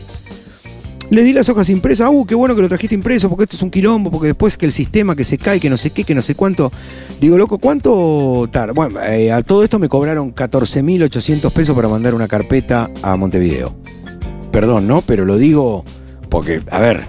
Le 1.10 1.24
di 1.24 1.32
las 1.32 1.48
hojas 1.48 1.68
impresas, 1.70 2.08
uh, 2.08 2.24
qué 2.24 2.36
bueno 2.36 2.54
que 2.54 2.62
lo 2.62 2.68
trajiste 2.68 2.94
impreso, 2.94 3.28
porque 3.28 3.42
esto 3.42 3.56
es 3.56 3.62
un 3.62 3.70
quilombo, 3.70 4.12
porque 4.12 4.28
después 4.28 4.56
que 4.56 4.64
el 4.64 4.70
sistema 4.70 5.16
que 5.16 5.24
se 5.24 5.38
cae, 5.38 5.58
que 5.58 5.68
no 5.68 5.76
sé 5.76 5.90
qué, 5.90 6.04
que 6.04 6.14
no 6.14 6.22
sé 6.22 6.36
cuánto. 6.36 6.70
Digo, 7.20 7.36
loco, 7.36 7.58
¿cuánto 7.58 8.48
tar? 8.52 8.72
Bueno, 8.74 9.00
eh, 9.02 9.32
a 9.32 9.42
todo 9.42 9.64
esto 9.64 9.80
me 9.80 9.88
cobraron 9.88 10.32
14.800 10.32 11.50
pesos 11.50 11.74
para 11.74 11.88
mandar 11.88 12.14
una 12.14 12.28
carpeta 12.28 12.90
a 13.02 13.16
Montevideo. 13.16 13.74
Perdón, 14.52 14.86
¿no? 14.86 15.02
Pero 15.02 15.24
lo 15.24 15.36
digo 15.36 15.84
porque, 16.28 16.62
a 16.70 16.78
ver, 16.78 17.08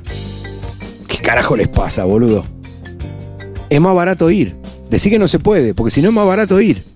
¿qué 1.08 1.18
carajo 1.18 1.56
les 1.56 1.70
pasa, 1.70 2.04
boludo? 2.04 2.44
Es 3.70 3.80
más 3.80 3.94
barato 3.94 4.32
ir. 4.32 4.56
Decí 4.90 5.12
que 5.12 5.20
no 5.20 5.28
se 5.28 5.38
puede, 5.38 5.76
porque 5.76 5.92
si 5.92 6.02
no 6.02 6.10
es 6.10 6.16
más 6.16 6.26
barato 6.26 6.60
ir. 6.60 6.91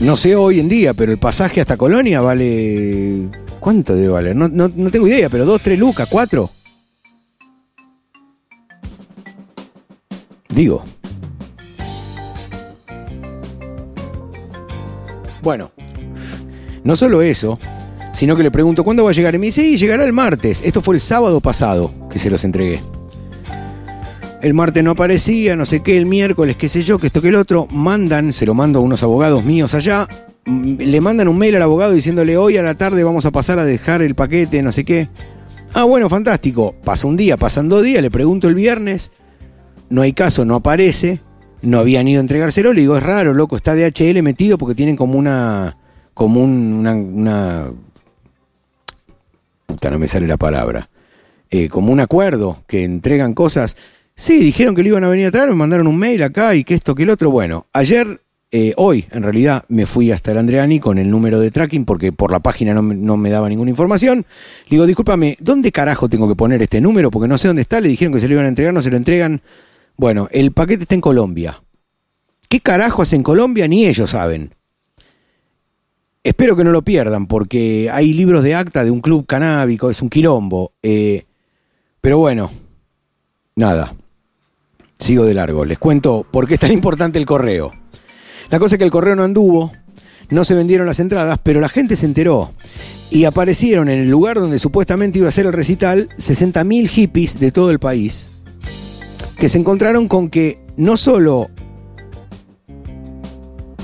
No 0.00 0.16
sé 0.16 0.36
hoy 0.36 0.60
en 0.60 0.68
día, 0.68 0.94
pero 0.94 1.10
el 1.12 1.18
pasaje 1.18 1.60
hasta 1.60 1.76
Colonia 1.76 2.20
vale. 2.20 3.28
¿Cuánto 3.60 3.94
debe 3.96 4.08
valer? 4.08 4.36
No, 4.36 4.48
no- 4.48 4.70
no 4.74 4.90
tengo 4.90 5.08
idea, 5.08 5.28
pero 5.28 5.44
dos, 5.44 5.60
tres 5.60 5.78
lucas, 5.78 6.08
cuatro. 6.10 6.50
Digo. 10.48 10.84
Bueno, 15.42 15.70
no 16.84 16.94
solo 16.96 17.22
eso, 17.22 17.58
sino 18.12 18.36
que 18.36 18.42
le 18.42 18.50
pregunto 18.50 18.84
cuándo 18.84 19.04
va 19.04 19.10
a 19.10 19.14
llegar. 19.14 19.34
Y 19.34 19.38
me 19.38 19.46
dice, 19.46 19.62
"Sí, 19.62 19.76
llegará 19.76 20.04
el 20.04 20.12
martes. 20.12 20.62
Esto 20.64 20.80
fue 20.82 20.94
el 20.94 21.00
sábado 21.00 21.40
pasado 21.40 21.90
que 22.10 22.18
se 22.18 22.30
los 22.30 22.44
entregué. 22.44 22.80
El 24.40 24.54
martes 24.54 24.84
no 24.84 24.92
aparecía, 24.92 25.56
no 25.56 25.66
sé 25.66 25.82
qué, 25.82 25.96
el 25.96 26.06
miércoles, 26.06 26.56
qué 26.56 26.68
sé 26.68 26.82
yo, 26.82 26.98
que 26.98 27.08
esto 27.08 27.20
que 27.20 27.28
el 27.28 27.34
otro. 27.34 27.66
Mandan, 27.70 28.32
se 28.32 28.46
lo 28.46 28.54
mando 28.54 28.78
a 28.78 28.82
unos 28.82 29.02
abogados 29.02 29.44
míos 29.44 29.74
allá. 29.74 30.06
mm, 30.46 30.76
Le 30.78 31.00
mandan 31.00 31.26
un 31.28 31.38
mail 31.38 31.56
al 31.56 31.62
abogado 31.62 31.92
diciéndole 31.92 32.36
hoy 32.36 32.56
a 32.56 32.62
la 32.62 32.74
tarde 32.76 33.02
vamos 33.02 33.26
a 33.26 33.32
pasar 33.32 33.58
a 33.58 33.64
dejar 33.64 34.00
el 34.00 34.14
paquete, 34.14 34.62
no 34.62 34.70
sé 34.70 34.84
qué. 34.84 35.08
Ah, 35.74 35.82
bueno, 35.84 36.08
fantástico. 36.08 36.74
Pasa 36.84 37.06
un 37.08 37.16
día, 37.16 37.36
pasan 37.36 37.68
dos 37.68 37.82
días, 37.82 38.00
le 38.00 38.10
pregunto 38.10 38.46
el 38.48 38.54
viernes. 38.54 39.10
No 39.90 40.02
hay 40.02 40.12
caso, 40.12 40.44
no 40.44 40.54
aparece. 40.54 41.20
No 41.60 41.78
habían 41.80 42.06
ido 42.06 42.20
a 42.20 42.22
entregárselo. 42.22 42.72
Le 42.72 42.82
digo, 42.82 42.96
es 42.96 43.02
raro, 43.02 43.34
loco, 43.34 43.56
está 43.56 43.74
DHL 43.74 44.22
metido 44.22 44.56
porque 44.56 44.76
tienen 44.76 44.94
como 44.96 45.18
una. 45.18 45.76
como 46.14 46.42
un- 46.42 46.74
una. 46.78 46.92
una 46.94 47.66
puta, 49.66 49.90
no 49.90 49.98
me 49.98 50.06
sale 50.06 50.26
la 50.28 50.36
palabra. 50.36 50.88
Eh, 51.50 51.68
como 51.68 51.92
un 51.92 52.00
acuerdo, 52.00 52.62
que 52.68 52.84
entregan 52.84 53.34
cosas. 53.34 53.76
Sí, 54.20 54.40
dijeron 54.40 54.74
que 54.74 54.82
lo 54.82 54.88
iban 54.88 55.04
a 55.04 55.08
venir 55.08 55.26
a 55.26 55.30
traer, 55.30 55.48
me 55.48 55.54
mandaron 55.54 55.86
un 55.86 55.96
mail 55.96 56.20
acá 56.24 56.52
y 56.56 56.64
que 56.64 56.74
esto, 56.74 56.96
que 56.96 57.04
el 57.04 57.10
otro. 57.10 57.30
Bueno, 57.30 57.66
ayer 57.72 58.20
eh, 58.50 58.74
hoy 58.76 59.04
en 59.12 59.22
realidad 59.22 59.64
me 59.68 59.86
fui 59.86 60.10
hasta 60.10 60.32
el 60.32 60.38
Andreani 60.38 60.80
con 60.80 60.98
el 60.98 61.08
número 61.08 61.38
de 61.38 61.52
tracking 61.52 61.84
porque 61.84 62.10
por 62.10 62.32
la 62.32 62.40
página 62.40 62.74
no, 62.74 62.82
me- 62.82 62.96
no 62.96 63.16
me 63.16 63.30
daba 63.30 63.48
ninguna 63.48 63.70
información. 63.70 64.26
Le 64.64 64.70
digo, 64.70 64.86
discúlpame, 64.86 65.36
¿dónde 65.38 65.70
carajo 65.70 66.08
tengo 66.08 66.28
que 66.28 66.34
poner 66.34 66.60
este 66.62 66.80
número? 66.80 67.12
Porque 67.12 67.28
no 67.28 67.38
sé 67.38 67.46
dónde 67.46 67.62
está, 67.62 67.80
le 67.80 67.88
dijeron 67.88 68.12
que 68.12 68.18
se 68.18 68.26
lo 68.26 68.34
iban 68.34 68.46
a 68.46 68.48
entregar, 68.48 68.74
no 68.74 68.82
se 68.82 68.90
lo 68.90 68.96
entregan. 68.96 69.40
Bueno, 69.96 70.26
el 70.32 70.50
paquete 70.50 70.82
está 70.82 70.96
en 70.96 71.00
Colombia. 71.00 71.62
¿Qué 72.48 72.58
carajo 72.58 73.02
hace 73.02 73.14
en 73.14 73.22
Colombia? 73.22 73.68
Ni 73.68 73.86
ellos 73.86 74.10
saben. 74.10 74.52
Espero 76.24 76.56
que 76.56 76.64
no 76.64 76.72
lo 76.72 76.82
pierdan, 76.82 77.26
porque 77.28 77.88
hay 77.92 78.12
libros 78.14 78.42
de 78.42 78.56
acta 78.56 78.82
de 78.82 78.90
un 78.90 79.00
club 79.00 79.26
canábico, 79.26 79.90
es 79.90 80.02
un 80.02 80.10
quilombo. 80.10 80.72
Eh, 80.82 81.22
pero 82.00 82.18
bueno, 82.18 82.50
nada. 83.54 83.94
Sigo 84.98 85.24
de 85.24 85.34
largo. 85.34 85.64
Les 85.64 85.78
cuento 85.78 86.26
por 86.30 86.46
qué 86.48 86.54
es 86.54 86.60
tan 86.60 86.72
importante 86.72 87.18
el 87.18 87.26
correo. 87.26 87.72
La 88.50 88.58
cosa 88.58 88.74
es 88.74 88.78
que 88.78 88.84
el 88.84 88.90
correo 88.90 89.14
no 89.14 89.22
anduvo, 89.22 89.72
no 90.30 90.44
se 90.44 90.54
vendieron 90.54 90.86
las 90.86 91.00
entradas, 91.00 91.38
pero 91.42 91.60
la 91.60 91.68
gente 91.68 91.96
se 91.96 92.06
enteró. 92.06 92.50
Y 93.10 93.24
aparecieron 93.24 93.88
en 93.88 94.00
el 94.00 94.10
lugar 94.10 94.38
donde 94.38 94.58
supuestamente 94.58 95.18
iba 95.18 95.28
a 95.28 95.32
ser 95.32 95.46
el 95.46 95.52
recital 95.52 96.08
60.000 96.16 96.88
hippies 96.88 97.40
de 97.40 97.52
todo 97.52 97.70
el 97.70 97.78
país, 97.78 98.30
que 99.38 99.48
se 99.48 99.58
encontraron 99.58 100.08
con 100.08 100.28
que 100.28 100.60
no 100.76 100.96
solo 100.96 101.48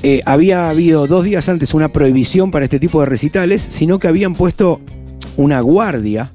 eh, 0.02 0.20
había 0.26 0.68
habido 0.68 1.06
dos 1.06 1.24
días 1.24 1.48
antes 1.48 1.72
una 1.72 1.90
prohibición 1.90 2.50
para 2.50 2.66
este 2.66 2.78
tipo 2.78 3.00
de 3.00 3.06
recitales, 3.06 3.62
sino 3.62 3.98
que 3.98 4.08
habían 4.08 4.34
puesto 4.34 4.80
una 5.36 5.60
guardia 5.60 6.30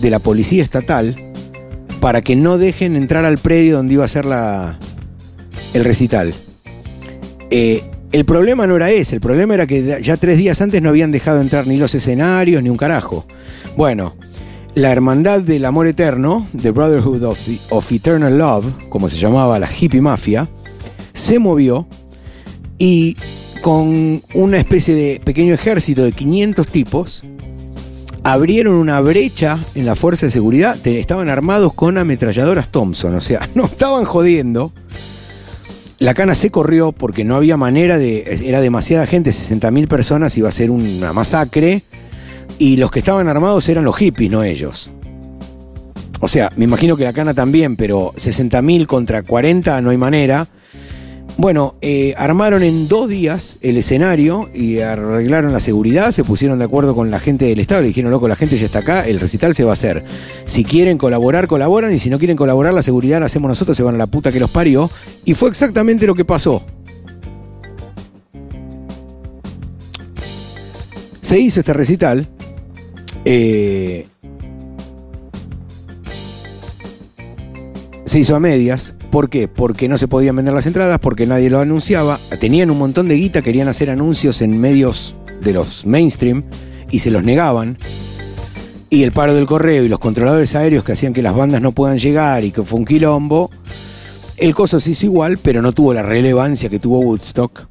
de 0.00 0.10
la 0.10 0.20
policía 0.20 0.62
estatal 0.62 1.27
para 2.00 2.22
que 2.22 2.36
no 2.36 2.58
dejen 2.58 2.96
entrar 2.96 3.24
al 3.24 3.38
predio 3.38 3.76
donde 3.76 3.94
iba 3.94 4.04
a 4.04 4.08
ser 4.08 4.24
la, 4.24 4.78
el 5.74 5.84
recital. 5.84 6.34
Eh, 7.50 7.82
el 8.12 8.24
problema 8.24 8.66
no 8.66 8.76
era 8.76 8.90
ese, 8.90 9.16
el 9.16 9.20
problema 9.20 9.54
era 9.54 9.66
que 9.66 10.00
ya 10.02 10.16
tres 10.16 10.38
días 10.38 10.62
antes 10.62 10.80
no 10.80 10.88
habían 10.88 11.12
dejado 11.12 11.40
entrar 11.40 11.66
ni 11.66 11.76
los 11.76 11.94
escenarios 11.94 12.62
ni 12.62 12.70
un 12.70 12.76
carajo. 12.76 13.26
Bueno, 13.76 14.14
la 14.74 14.90
Hermandad 14.90 15.40
del 15.40 15.64
Amor 15.64 15.86
Eterno, 15.86 16.46
The 16.60 16.70
Brotherhood 16.70 17.22
of, 17.24 17.38
of 17.70 17.92
Eternal 17.92 18.38
Love, 18.38 18.66
como 18.88 19.08
se 19.08 19.18
llamaba 19.18 19.58
la 19.58 19.68
hippie 19.70 20.00
mafia, 20.00 20.48
se 21.12 21.38
movió 21.38 21.86
y 22.78 23.16
con 23.60 24.22
una 24.34 24.58
especie 24.58 24.94
de 24.94 25.20
pequeño 25.22 25.52
ejército 25.52 26.04
de 26.04 26.12
500 26.12 26.68
tipos, 26.68 27.24
abrieron 28.32 28.74
una 28.74 29.00
brecha 29.00 29.58
en 29.74 29.86
la 29.86 29.94
fuerza 29.94 30.26
de 30.26 30.30
seguridad, 30.30 30.76
estaban 30.86 31.28
armados 31.28 31.72
con 31.72 31.96
ametralladoras 31.96 32.70
Thompson, 32.70 33.14
o 33.14 33.20
sea, 33.20 33.48
no 33.54 33.64
estaban 33.64 34.04
jodiendo. 34.04 34.72
La 35.98 36.14
cana 36.14 36.34
se 36.34 36.50
corrió 36.50 36.92
porque 36.92 37.24
no 37.24 37.34
había 37.34 37.56
manera 37.56 37.98
de. 37.98 38.38
Era 38.44 38.60
demasiada 38.60 39.06
gente, 39.06 39.30
60.000 39.30 39.88
personas, 39.88 40.36
iba 40.38 40.48
a 40.48 40.52
ser 40.52 40.70
una 40.70 41.12
masacre. 41.12 41.82
Y 42.56 42.76
los 42.76 42.90
que 42.90 43.00
estaban 43.00 43.28
armados 43.28 43.68
eran 43.68 43.84
los 43.84 43.96
hippies, 43.96 44.30
no 44.30 44.44
ellos. 44.44 44.92
O 46.20 46.28
sea, 46.28 46.52
me 46.56 46.64
imagino 46.64 46.96
que 46.96 47.04
la 47.04 47.12
cana 47.12 47.34
también, 47.34 47.76
pero 47.76 48.12
60.000 48.12 48.86
contra 48.86 49.22
40 49.22 49.80
no 49.80 49.90
hay 49.90 49.96
manera. 49.96 50.46
Bueno, 51.38 51.76
eh, 51.82 52.14
armaron 52.18 52.64
en 52.64 52.88
dos 52.88 53.08
días 53.08 53.60
el 53.62 53.76
escenario 53.76 54.50
y 54.52 54.80
arreglaron 54.80 55.52
la 55.52 55.60
seguridad, 55.60 56.10
se 56.10 56.24
pusieron 56.24 56.58
de 56.58 56.64
acuerdo 56.64 56.96
con 56.96 57.12
la 57.12 57.20
gente 57.20 57.44
del 57.44 57.60
Estado, 57.60 57.82
le 57.82 57.88
dijeron, 57.88 58.10
loco, 58.10 58.26
la 58.26 58.34
gente 58.34 58.56
ya 58.56 58.66
está 58.66 58.80
acá, 58.80 59.06
el 59.06 59.20
recital 59.20 59.54
se 59.54 59.62
va 59.62 59.70
a 59.70 59.74
hacer. 59.74 60.02
Si 60.46 60.64
quieren 60.64 60.98
colaborar, 60.98 61.46
colaboran, 61.46 61.94
y 61.94 62.00
si 62.00 62.10
no 62.10 62.18
quieren 62.18 62.36
colaborar, 62.36 62.74
la 62.74 62.82
seguridad 62.82 63.20
la 63.20 63.26
hacemos 63.26 63.48
nosotros, 63.48 63.76
se 63.76 63.84
van 63.84 63.94
a 63.94 63.98
la 63.98 64.08
puta 64.08 64.32
que 64.32 64.40
los 64.40 64.50
parió. 64.50 64.90
Y 65.24 65.34
fue 65.34 65.48
exactamente 65.48 66.08
lo 66.08 66.16
que 66.16 66.24
pasó. 66.24 66.64
Se 71.20 71.38
hizo 71.38 71.60
este 71.60 71.72
recital. 71.72 72.26
eh, 73.24 74.08
se 78.06 78.18
hizo 78.18 78.34
a 78.34 78.40
medias. 78.40 78.94
¿Por 79.10 79.30
qué? 79.30 79.48
Porque 79.48 79.88
no 79.88 79.96
se 79.96 80.06
podían 80.06 80.36
vender 80.36 80.54
las 80.54 80.66
entradas, 80.66 80.98
porque 80.98 81.26
nadie 81.26 81.48
lo 81.48 81.60
anunciaba. 81.60 82.18
Tenían 82.40 82.70
un 82.70 82.78
montón 82.78 83.08
de 83.08 83.16
guita, 83.16 83.40
querían 83.40 83.68
hacer 83.68 83.90
anuncios 83.90 84.42
en 84.42 84.60
medios 84.60 85.16
de 85.42 85.52
los 85.52 85.86
mainstream 85.86 86.44
y 86.90 86.98
se 86.98 87.10
los 87.10 87.24
negaban. 87.24 87.78
Y 88.90 89.02
el 89.02 89.12
paro 89.12 89.34
del 89.34 89.46
correo 89.46 89.84
y 89.84 89.88
los 89.88 89.98
controladores 89.98 90.54
aéreos 90.54 90.84
que 90.84 90.92
hacían 90.92 91.12
que 91.12 91.22
las 91.22 91.34
bandas 91.34 91.62
no 91.62 91.72
puedan 91.72 91.98
llegar 91.98 92.44
y 92.44 92.50
que 92.50 92.62
fue 92.62 92.78
un 92.78 92.84
quilombo. 92.84 93.50
El 94.36 94.54
coso 94.54 94.78
se 94.78 94.90
hizo 94.90 95.06
igual, 95.06 95.38
pero 95.38 95.62
no 95.62 95.72
tuvo 95.72 95.92
la 95.94 96.02
relevancia 96.02 96.68
que 96.68 96.78
tuvo 96.78 97.00
Woodstock. 97.00 97.66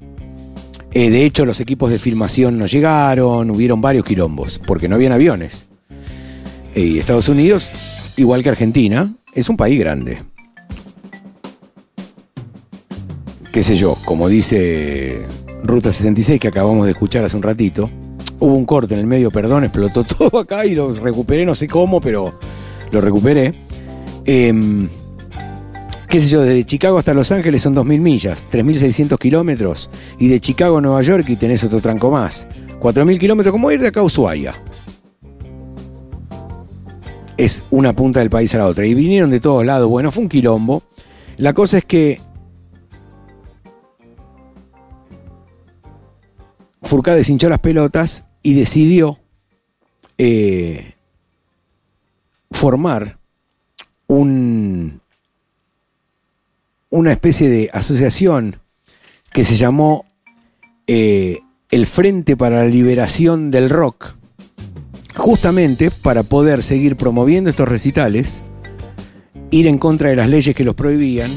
Eh, 0.92 1.10
de 1.10 1.26
hecho, 1.26 1.46
los 1.46 1.60
equipos 1.60 1.92
de 1.92 2.00
filmación 2.00 2.58
no 2.58 2.66
llegaron, 2.66 3.52
hubieron 3.52 3.82
varios 3.82 4.04
quilombos, 4.04 4.60
porque 4.66 4.88
no 4.88 4.96
habían 4.96 5.12
aviones. 5.12 5.68
Eh, 6.74 6.82
Y 6.82 7.00
Estados 7.00 7.30
Unidos, 7.30 7.72
igual 8.16 8.44
que 8.44 8.50
Argentina, 8.50 9.16
es 9.34 9.50
un 9.50 9.58
país 9.58 9.80
grande. 9.80 10.24
Qué 13.58 13.64
sé 13.64 13.76
yo, 13.76 13.98
como 14.06 14.30
dice 14.30 15.26
Ruta 15.64 15.92
66 15.92 16.40
que 16.40 16.48
acabamos 16.48 16.86
de 16.86 16.92
escuchar 16.92 17.26
hace 17.26 17.36
un 17.36 17.42
ratito, 17.42 17.90
hubo 18.38 18.54
un 18.54 18.66
corte 18.66 18.94
en 18.94 19.00
el 19.00 19.08
medio, 19.08 19.32
perdón, 19.32 19.64
explotó 19.64 20.04
todo 20.04 20.38
acá 20.38 20.64
y 20.68 20.76
lo 20.76 20.94
recuperé, 20.94 21.44
no 21.44 21.56
sé 21.56 21.68
cómo, 21.68 22.00
pero 22.00 22.38
lo 22.92 23.02
recuperé. 23.02 23.56
Em, 24.26 24.88
qué 26.08 26.20
sé 26.20 26.30
yo, 26.30 26.44
desde 26.44 26.66
Chicago 26.66 27.00
hasta 27.00 27.16
Los 27.16 27.32
Ángeles 27.32 27.64
son 27.64 27.76
2.000 27.76 28.00
millas, 28.00 28.46
3.600 28.48 29.18
kilómetros, 29.18 29.90
y 30.20 30.28
de 30.28 30.40
Chicago 30.40 30.78
a 30.78 30.82
Nueva 30.82 31.02
York 31.02 31.26
y 31.28 31.36
tenés 31.36 31.64
otro 31.64 31.82
tranco 31.82 32.12
más. 32.12 32.48
4.000 32.80 33.18
kilómetros, 33.18 33.52
como 33.52 33.72
ir 33.72 33.82
de 33.82 33.88
acá 33.88 34.02
a 34.02 34.04
Ushuaia. 34.04 34.54
Es 37.38 37.64
una 37.72 37.96
punta 37.96 38.20
del 38.20 38.30
país 38.30 38.54
a 38.54 38.60
la 38.60 38.68
otra. 38.68 38.86
Y 38.86 38.94
vinieron 38.94 39.32
de 39.32 39.40
todos 39.40 39.66
lados. 39.66 39.90
Bueno, 39.90 40.12
fue 40.12 40.22
un 40.22 40.30
quilombo. 40.30 40.84
La 41.38 41.54
cosa 41.54 41.80
es 41.80 41.86
que 41.86 42.22
Furcade 46.88 47.18
deshinchó 47.18 47.50
las 47.50 47.60
pelotas 47.60 48.26
y 48.42 48.54
decidió 48.54 49.20
eh, 50.18 50.94
formar 52.50 53.20
un, 54.08 55.02
una 56.90 57.12
especie 57.12 57.50
de 57.50 57.70
asociación 57.74 58.60
que 59.32 59.44
se 59.44 59.58
llamó 59.58 60.06
eh, 60.88 61.40
el 61.70 61.86
Frente 61.86 62.38
para 62.38 62.64
la 62.64 62.70
Liberación 62.70 63.52
del 63.52 63.70
Rock, 63.70 64.16
justamente 65.16 65.92
para 65.92 66.24
poder 66.24 66.64
seguir 66.64 66.96
promoviendo 66.96 67.50
estos 67.50 67.68
recitales, 67.68 68.44
ir 69.52 69.68
en 69.68 69.78
contra 69.78 70.10
de 70.10 70.16
las 70.16 70.30
leyes 70.30 70.56
que 70.56 70.64
los 70.64 70.76
prohibían, 70.76 71.32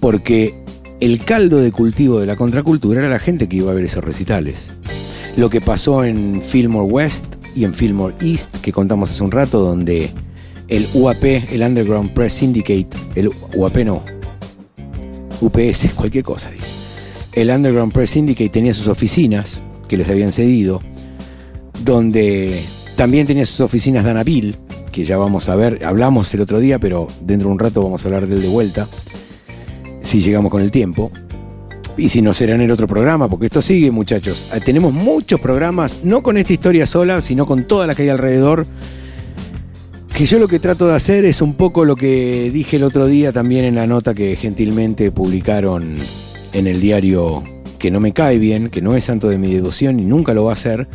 porque 0.00 0.62
el 1.00 1.24
caldo 1.24 1.58
de 1.58 1.70
cultivo 1.70 2.18
de 2.18 2.26
la 2.26 2.36
contracultura 2.36 3.00
era 3.00 3.08
la 3.08 3.18
gente 3.18 3.48
que 3.48 3.56
iba 3.56 3.70
a 3.70 3.74
ver 3.74 3.84
esos 3.84 4.02
recitales. 4.02 4.72
Lo 5.36 5.48
que 5.48 5.60
pasó 5.60 6.04
en 6.04 6.42
Fillmore 6.42 6.90
West 6.90 7.36
y 7.54 7.64
en 7.64 7.74
Fillmore 7.74 8.16
East, 8.20 8.56
que 8.56 8.72
contamos 8.72 9.10
hace 9.10 9.22
un 9.22 9.30
rato, 9.30 9.60
donde 9.60 10.10
el 10.66 10.88
UAP, 10.94 11.24
el 11.52 11.62
Underground 11.62 12.12
Press 12.12 12.34
Syndicate, 12.34 12.88
el 13.14 13.30
UAP 13.54 13.76
no, 13.84 14.02
UPS, 15.40 15.92
cualquier 15.96 16.24
cosa, 16.24 16.50
el 17.32 17.50
Underground 17.50 17.92
Press 17.92 18.10
Syndicate 18.10 18.50
tenía 18.50 18.74
sus 18.74 18.88
oficinas 18.88 19.62
que 19.86 19.96
les 19.96 20.08
habían 20.08 20.32
cedido, 20.32 20.82
donde 21.84 22.60
también 22.96 23.26
tenía 23.26 23.46
sus 23.46 23.60
oficinas 23.60 24.04
Dana 24.04 24.24
Bill, 24.24 24.56
que 24.90 25.04
ya 25.04 25.16
vamos 25.16 25.48
a 25.48 25.54
ver, 25.54 25.84
hablamos 25.84 26.34
el 26.34 26.40
otro 26.40 26.58
día, 26.58 26.80
pero 26.80 27.06
dentro 27.20 27.48
de 27.48 27.52
un 27.52 27.58
rato 27.60 27.84
vamos 27.84 28.04
a 28.04 28.08
hablar 28.08 28.26
de 28.26 28.34
él 28.34 28.42
de 28.42 28.48
vuelta, 28.48 28.88
si 30.00 30.20
llegamos 30.20 30.50
con 30.50 30.62
el 30.62 30.70
tiempo. 30.70 31.10
Y 31.96 32.08
si 32.08 32.22
no 32.22 32.32
será 32.32 32.54
en 32.54 32.60
el 32.60 32.70
otro 32.70 32.86
programa, 32.86 33.28
porque 33.28 33.46
esto 33.46 33.60
sigue, 33.60 33.90
muchachos. 33.90 34.46
Eh, 34.54 34.60
Tenemos 34.64 34.92
muchos 34.92 35.40
programas, 35.40 35.98
no 36.04 36.22
con 36.22 36.36
esta 36.36 36.52
historia 36.52 36.86
sola, 36.86 37.20
sino 37.20 37.44
con 37.44 37.64
toda 37.64 37.86
la 37.86 37.94
que 37.94 38.02
hay 38.02 38.08
alrededor. 38.08 38.66
Que 40.16 40.24
yo 40.24 40.38
lo 40.38 40.48
que 40.48 40.60
trato 40.60 40.86
de 40.86 40.94
hacer 40.94 41.24
es 41.24 41.42
un 41.42 41.54
poco 41.54 41.84
lo 41.84 41.96
que 41.96 42.50
dije 42.52 42.76
el 42.76 42.84
otro 42.84 43.06
día 43.06 43.32
también 43.32 43.64
en 43.64 43.74
la 43.74 43.86
nota 43.86 44.14
que 44.14 44.36
gentilmente 44.36 45.10
publicaron 45.10 45.96
en 46.52 46.66
el 46.66 46.80
diario 46.80 47.42
que 47.78 47.90
no 47.90 48.00
me 48.00 48.12
cae 48.12 48.38
bien, 48.38 48.70
que 48.70 48.80
no 48.80 48.96
es 48.96 49.04
santo 49.04 49.28
de 49.28 49.38
mi 49.38 49.52
devoción 49.52 50.00
y 50.00 50.04
nunca 50.04 50.34
lo 50.34 50.44
va 50.44 50.50
a 50.50 50.54
hacer. 50.54 50.88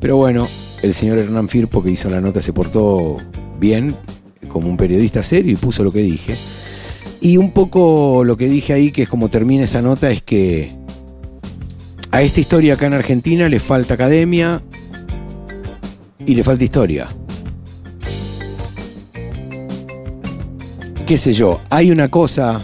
Pero 0.00 0.16
bueno, 0.16 0.48
el 0.82 0.94
señor 0.94 1.18
Hernán 1.18 1.48
Firpo 1.48 1.82
que 1.82 1.90
hizo 1.90 2.10
la 2.10 2.20
nota 2.20 2.40
se 2.40 2.52
portó 2.52 3.18
bien, 3.58 3.94
como 4.48 4.68
un 4.68 4.76
periodista 4.76 5.22
serio 5.22 5.52
y 5.52 5.56
puso 5.56 5.84
lo 5.84 5.92
que 5.92 6.00
dije. 6.00 6.36
Y 7.22 7.38
un 7.38 7.52
poco 7.52 8.24
lo 8.24 8.36
que 8.36 8.48
dije 8.48 8.74
ahí, 8.74 8.92
que 8.92 9.04
es 9.04 9.08
como 9.08 9.30
termina 9.30 9.64
esa 9.64 9.80
nota, 9.80 10.10
es 10.10 10.20
que 10.22 10.72
a 12.10 12.20
esta 12.20 12.40
historia 12.40 12.74
acá 12.74 12.86
en 12.86 12.94
Argentina 12.94 13.48
le 13.48 13.60
falta 13.60 13.94
academia 13.94 14.60
y 16.26 16.34
le 16.34 16.44
falta 16.44 16.64
historia. 16.64 17.08
qué 21.12 21.18
sé 21.18 21.34
yo, 21.34 21.60
hay 21.68 21.90
una 21.90 22.08
cosa 22.08 22.62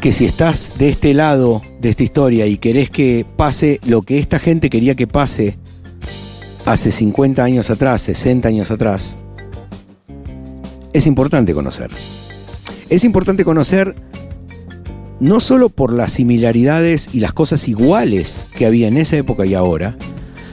que 0.00 0.12
si 0.12 0.24
estás 0.24 0.72
de 0.76 0.88
este 0.88 1.14
lado 1.14 1.62
de 1.80 1.90
esta 1.90 2.02
historia 2.02 2.46
y 2.46 2.58
querés 2.58 2.90
que 2.90 3.24
pase 3.36 3.78
lo 3.86 4.02
que 4.02 4.18
esta 4.18 4.40
gente 4.40 4.70
quería 4.70 4.96
que 4.96 5.06
pase 5.06 5.56
hace 6.64 6.90
50 6.90 7.44
años 7.44 7.70
atrás, 7.70 8.02
60 8.02 8.48
años 8.48 8.72
atrás, 8.72 9.18
es 10.92 11.06
importante 11.06 11.54
conocer. 11.54 11.90
Es 12.90 13.04
importante 13.04 13.44
conocer 13.44 13.94
no 15.20 15.40
solo 15.40 15.68
por 15.68 15.92
las 15.92 16.12
similaridades 16.12 17.10
y 17.12 17.20
las 17.20 17.32
cosas 17.32 17.68
iguales 17.68 18.46
que 18.56 18.66
había 18.66 18.88
en 18.88 18.96
esa 18.96 19.16
época 19.16 19.44
y 19.44 19.54
ahora, 19.54 19.96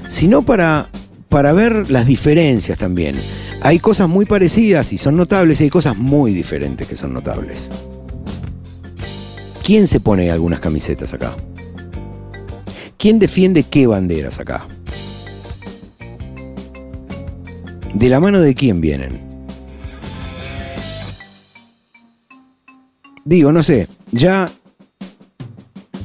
sino 0.07 0.41
para, 0.41 0.89
para 1.29 1.53
ver 1.53 1.89
las 1.89 2.07
diferencias 2.07 2.77
también. 2.77 3.15
Hay 3.61 3.79
cosas 3.79 4.09
muy 4.09 4.25
parecidas 4.25 4.91
y 4.91 4.97
son 4.97 5.17
notables 5.17 5.61
y 5.61 5.65
hay 5.65 5.69
cosas 5.69 5.97
muy 5.97 6.33
diferentes 6.33 6.87
que 6.87 6.95
son 6.95 7.13
notables. 7.13 7.71
¿Quién 9.63 9.87
se 9.87 9.99
pone 9.99 10.29
algunas 10.29 10.59
camisetas 10.59 11.13
acá? 11.13 11.35
¿Quién 12.97 13.17
defiende 13.17 13.63
qué 13.63 13.87
banderas 13.87 14.39
acá? 14.39 14.65
¿De 17.93 18.09
la 18.09 18.19
mano 18.19 18.41
de 18.41 18.53
quién 18.53 18.81
vienen? 18.81 19.24
Digo, 23.25 23.51
no 23.51 23.63
sé, 23.63 23.87
ya 24.11 24.51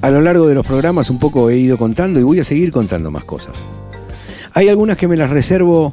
a 0.01 0.11
lo 0.11 0.23
largo 0.23 0.49
de 0.49 0.55
los 0.55 0.65
programas 0.65 1.11
un 1.11 1.19
poco 1.19 1.51
he 1.51 1.59
ido 1.59 1.77
contando 1.77 2.19
y 2.19 2.23
voy 2.23 2.41
a 2.41 2.45
seguir 2.45 2.73
contando 2.73 3.11
más 3.11 3.25
cosas. 3.25 3.67
Hay 4.55 4.69
algunas 4.69 4.97
que 4.97 5.07
me 5.07 5.19
las 5.19 5.29
reservo 5.29 5.93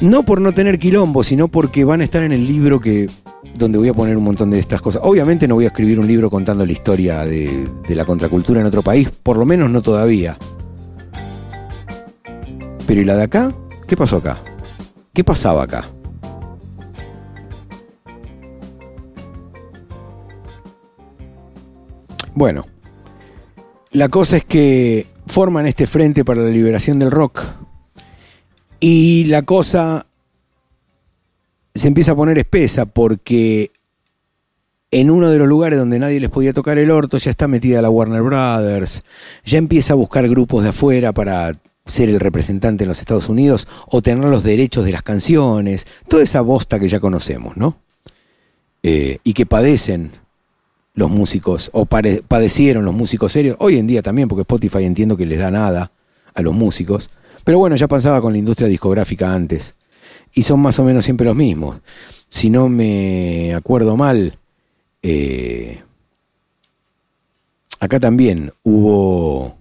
no 0.00 0.22
por 0.22 0.40
no 0.40 0.52
tener 0.52 0.78
quilombo, 0.78 1.24
sino 1.24 1.48
porque 1.48 1.84
van 1.84 2.00
a 2.00 2.04
estar 2.04 2.22
en 2.22 2.30
el 2.30 2.46
libro 2.46 2.80
que 2.80 3.10
donde 3.58 3.76
voy 3.76 3.88
a 3.88 3.92
poner 3.92 4.16
un 4.16 4.22
montón 4.22 4.50
de 4.50 4.60
estas 4.60 4.80
cosas. 4.80 5.02
Obviamente 5.04 5.48
no 5.48 5.56
voy 5.56 5.64
a 5.64 5.68
escribir 5.68 5.98
un 5.98 6.06
libro 6.06 6.30
contando 6.30 6.64
la 6.64 6.72
historia 6.72 7.26
de, 7.26 7.68
de 7.88 7.94
la 7.96 8.04
contracultura 8.04 8.60
en 8.60 8.66
otro 8.66 8.82
país, 8.82 9.10
por 9.10 9.36
lo 9.36 9.44
menos 9.44 9.68
no 9.68 9.82
todavía. 9.82 10.38
Pero 12.86 13.00
¿y 13.00 13.04
la 13.04 13.16
de 13.16 13.24
acá? 13.24 13.52
¿Qué 13.88 13.96
pasó 13.96 14.18
acá? 14.18 14.40
¿Qué 15.12 15.24
pasaba 15.24 15.64
acá? 15.64 15.88
Bueno, 22.34 22.66
la 23.92 24.08
cosa 24.08 24.36
es 24.36 24.44
que 24.44 25.06
forman 25.26 25.66
este 25.66 25.86
frente 25.86 26.24
para 26.24 26.42
la 26.42 26.48
liberación 26.48 26.98
del 26.98 27.12
rock 27.12 27.42
y 28.80 29.24
la 29.26 29.42
cosa 29.42 30.06
se 31.74 31.88
empieza 31.88 32.12
a 32.12 32.16
poner 32.16 32.38
espesa 32.38 32.86
porque 32.86 33.70
en 34.90 35.10
uno 35.10 35.30
de 35.30 35.38
los 35.38 35.48
lugares 35.48 35.78
donde 35.78 36.00
nadie 36.00 36.18
les 36.18 36.30
podía 36.30 36.52
tocar 36.52 36.76
el 36.78 36.90
orto 36.90 37.18
ya 37.18 37.30
está 37.30 37.46
metida 37.46 37.82
la 37.82 37.90
Warner 37.90 38.22
Brothers, 38.22 39.04
ya 39.44 39.58
empieza 39.58 39.92
a 39.92 39.96
buscar 39.96 40.28
grupos 40.28 40.64
de 40.64 40.70
afuera 40.70 41.12
para 41.12 41.56
ser 41.86 42.08
el 42.08 42.18
representante 42.18 42.82
en 42.82 42.88
los 42.88 42.98
Estados 42.98 43.28
Unidos 43.28 43.68
o 43.86 44.02
tener 44.02 44.24
los 44.24 44.42
derechos 44.42 44.84
de 44.84 44.92
las 44.92 45.02
canciones, 45.02 45.86
toda 46.08 46.24
esa 46.24 46.40
bosta 46.40 46.80
que 46.80 46.88
ya 46.88 46.98
conocemos, 46.98 47.56
¿no? 47.56 47.78
Eh, 48.82 49.18
y 49.22 49.34
que 49.34 49.46
padecen 49.46 50.10
los 50.94 51.10
músicos, 51.10 51.70
o 51.72 51.86
padecieron 51.86 52.84
los 52.84 52.94
músicos 52.94 53.32
serios, 53.32 53.56
hoy 53.58 53.78
en 53.78 53.86
día 53.86 54.00
también, 54.00 54.28
porque 54.28 54.42
Spotify 54.42 54.84
entiendo 54.84 55.16
que 55.16 55.26
les 55.26 55.40
da 55.40 55.50
nada 55.50 55.90
a 56.32 56.42
los 56.42 56.54
músicos, 56.54 57.10
pero 57.42 57.58
bueno, 57.58 57.76
ya 57.76 57.88
pasaba 57.88 58.20
con 58.20 58.32
la 58.32 58.38
industria 58.38 58.68
discográfica 58.68 59.34
antes, 59.34 59.74
y 60.32 60.44
son 60.44 60.60
más 60.60 60.78
o 60.78 60.84
menos 60.84 61.04
siempre 61.04 61.26
los 61.26 61.36
mismos. 61.36 61.78
Si 62.28 62.48
no 62.48 62.68
me 62.68 63.54
acuerdo 63.54 63.96
mal, 63.96 64.38
eh, 65.02 65.82
acá 67.80 68.00
también 68.00 68.52
hubo 68.62 69.56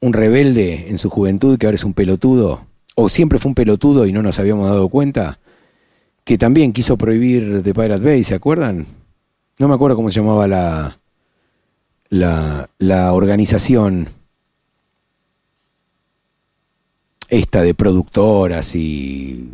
un 0.00 0.12
rebelde 0.12 0.90
en 0.90 0.98
su 0.98 1.10
juventud 1.10 1.58
que 1.58 1.66
ahora 1.66 1.74
es 1.74 1.84
un 1.84 1.92
pelotudo, 1.92 2.66
o 2.94 3.08
siempre 3.08 3.38
fue 3.38 3.50
un 3.50 3.54
pelotudo 3.54 4.06
y 4.06 4.12
no 4.12 4.22
nos 4.22 4.38
habíamos 4.38 4.68
dado 4.68 4.88
cuenta, 4.88 5.40
que 6.24 6.38
también 6.38 6.72
quiso 6.72 6.96
prohibir 6.96 7.62
The 7.62 7.74
Pirate 7.74 8.04
Bay, 8.04 8.22
¿se 8.22 8.34
acuerdan? 8.34 8.86
No 9.58 9.68
me 9.68 9.74
acuerdo 9.74 9.96
cómo 9.96 10.10
se 10.10 10.20
llamaba 10.20 10.46
la, 10.48 10.98
la, 12.08 12.70
la 12.78 13.12
organización 13.12 14.08
esta 17.28 17.62
de 17.62 17.74
productoras 17.74 18.74
y 18.74 19.48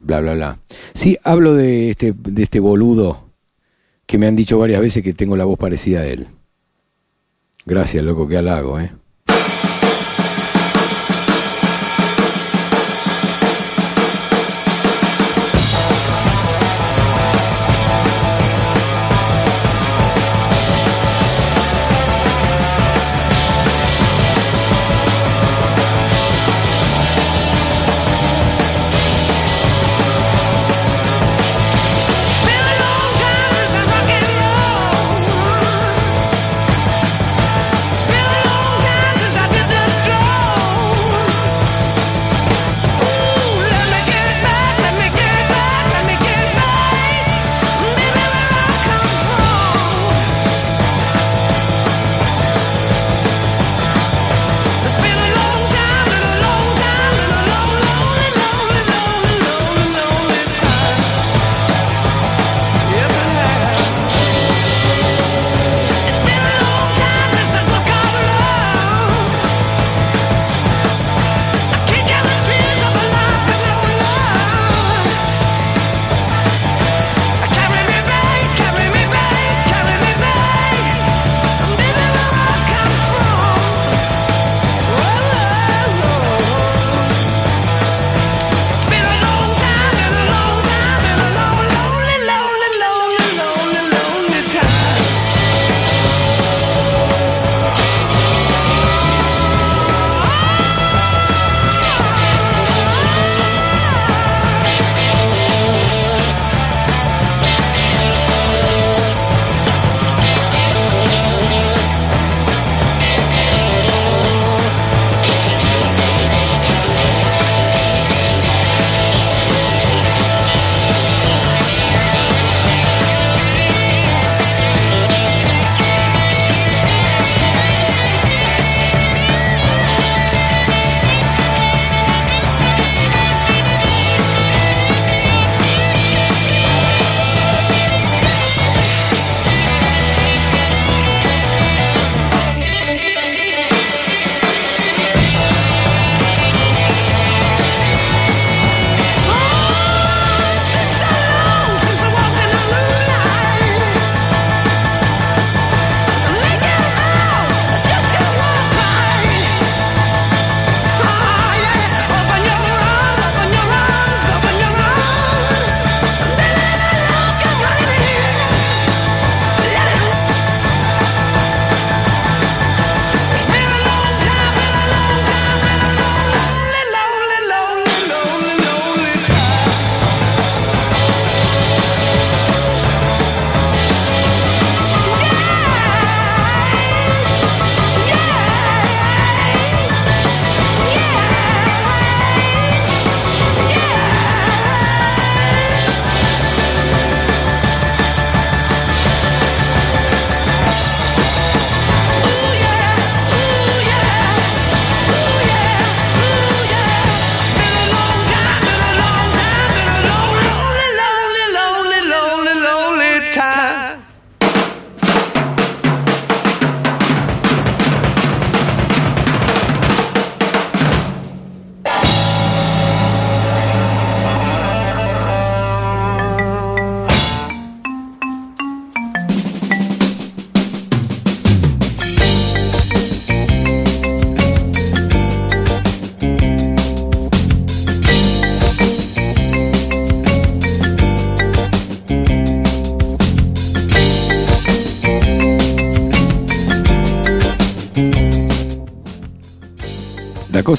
bla, 0.00 0.20
bla, 0.20 0.34
bla. 0.34 0.58
Sí, 0.94 1.16
hablo 1.24 1.54
de 1.54 1.90
este, 1.90 2.12
de 2.12 2.42
este 2.42 2.60
boludo 2.60 3.30
que 4.06 4.18
me 4.18 4.26
han 4.26 4.36
dicho 4.36 4.58
varias 4.58 4.80
veces 4.80 5.02
que 5.02 5.14
tengo 5.14 5.36
la 5.36 5.44
voz 5.44 5.58
parecida 5.58 6.00
a 6.00 6.06
él. 6.06 6.26
Gracias, 7.64 8.04
loco, 8.04 8.28
qué 8.28 8.36
halago, 8.36 8.78
¿eh? 8.80 8.92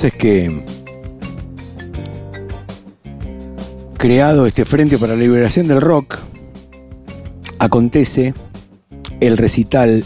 Es 0.03 0.11
que, 0.11 0.51
creado 3.97 4.45
este 4.45 4.65
Frente 4.65 4.97
para 4.97 5.15
la 5.15 5.21
Liberación 5.21 5.69
del 5.69 5.79
Rock, 5.79 6.17
acontece 7.57 8.33
el 9.21 9.37
recital, 9.37 10.03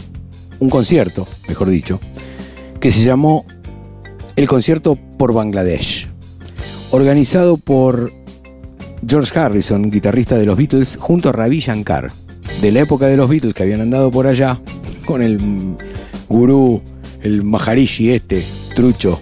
un 0.60 0.70
concierto, 0.70 1.26
mejor 1.48 1.68
dicho, 1.70 1.98
que 2.78 2.92
se 2.92 3.02
llamó 3.02 3.44
el 4.36 4.46
concierto 4.46 4.96
por 5.18 5.32
Bangladesh, 5.32 6.06
organizado 6.92 7.56
por 7.56 8.12
George 9.04 9.36
Harrison, 9.36 9.90
guitarrista 9.90 10.38
de 10.38 10.46
los 10.46 10.56
Beatles, 10.56 10.96
junto 11.00 11.30
a 11.30 11.32
Ravi 11.32 11.58
Shankar, 11.58 12.12
de 12.60 12.70
la 12.70 12.80
época 12.82 13.06
de 13.06 13.16
los 13.16 13.28
Beatles 13.28 13.52
que 13.52 13.64
habían 13.64 13.80
andado 13.80 14.12
por 14.12 14.28
allá 14.28 14.60
con 15.06 15.22
el 15.22 15.40
gurú, 16.28 16.82
el 17.20 17.42
Maharishi 17.42 18.12
este, 18.12 18.44
trucho. 18.76 19.20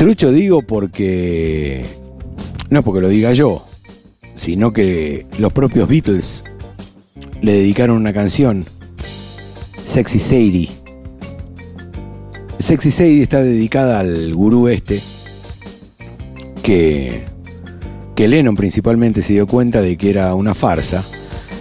Trucho 0.00 0.32
digo 0.32 0.62
porque, 0.62 1.84
no 2.70 2.82
porque 2.82 3.02
lo 3.02 3.10
diga 3.10 3.34
yo, 3.34 3.66
sino 4.32 4.72
que 4.72 5.26
los 5.36 5.52
propios 5.52 5.90
Beatles 5.90 6.42
le 7.42 7.52
dedicaron 7.52 7.98
una 7.98 8.14
canción, 8.14 8.64
Sexy 9.84 10.18
Sadie. 10.18 10.70
Sexy 12.58 12.90
Sadie 12.90 13.22
está 13.22 13.42
dedicada 13.42 14.00
al 14.00 14.34
gurú 14.34 14.68
este, 14.68 15.02
que, 16.62 17.26
que 18.16 18.26
Lennon 18.26 18.56
principalmente 18.56 19.20
se 19.20 19.34
dio 19.34 19.46
cuenta 19.46 19.82
de 19.82 19.98
que 19.98 20.08
era 20.08 20.34
una 20.34 20.54
farsa, 20.54 21.04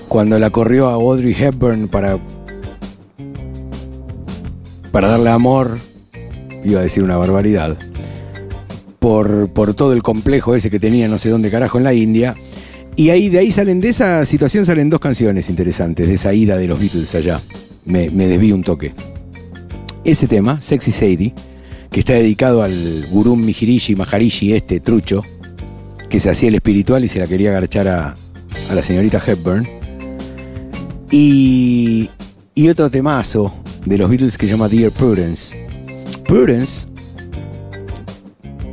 cuando 0.07 0.39
la 0.39 0.49
corrió 0.49 0.87
a 0.87 0.93
Audrey 0.93 1.35
Hepburn 1.37 1.89
para, 1.89 2.17
para 4.93 5.09
darle 5.09 5.29
amor, 5.29 5.77
iba 6.63 6.79
a 6.79 6.83
decir 6.83 7.03
una 7.03 7.17
barbaridad, 7.17 7.77
por, 9.09 9.73
todo 9.73 9.93
el 9.93 10.03
complejo 10.03 10.53
ese 10.53 10.69
que 10.69 10.79
tenía 10.79 11.07
no 11.07 11.17
sé 11.17 11.29
dónde 11.29 11.49
carajo 11.49 11.79
en 11.79 11.83
la 11.83 11.95
India. 11.95 12.35
Y 12.95 13.09
ahí, 13.09 13.29
de 13.29 13.39
ahí 13.39 13.49
salen, 13.49 13.81
de 13.81 13.89
esa 13.89 14.23
situación 14.23 14.65
salen 14.65 14.91
dos 14.91 14.99
canciones 14.99 15.49
interesantes, 15.49 16.07
de 16.07 16.13
esa 16.13 16.31
ida 16.31 16.57
de 16.57 16.67
los 16.67 16.79
Beatles 16.79 17.15
allá. 17.15 17.41
Me, 17.85 18.11
me 18.11 18.27
desvío 18.27 18.53
un 18.53 18.63
toque. 18.63 18.93
Ese 20.03 20.27
tema, 20.27 20.61
Sexy 20.61 20.91
Sadie, 20.91 21.33
que 21.89 22.01
está 22.01 22.13
dedicado 22.13 22.61
al 22.61 23.07
gurú 23.09 23.35
Mihirishi 23.35 23.95
Maharishi, 23.95 24.53
este 24.53 24.79
trucho, 24.79 25.23
que 26.07 26.19
se 26.19 26.29
hacía 26.29 26.49
el 26.49 26.55
espiritual 26.55 27.03
y 27.03 27.07
se 27.07 27.17
la 27.17 27.25
quería 27.25 27.49
agarchar 27.49 27.87
a, 27.87 28.15
a 28.69 28.75
la 28.75 28.83
señorita 28.83 29.19
Hepburn. 29.25 29.67
Y, 31.09 32.11
y 32.53 32.69
otro 32.69 32.91
temazo 32.91 33.51
de 33.87 33.97
los 33.97 34.07
Beatles 34.07 34.37
que 34.37 34.45
se 34.45 34.51
llama 34.51 34.69
Dear 34.69 34.91
Prudence. 34.91 35.57
Prudence, 36.25 36.87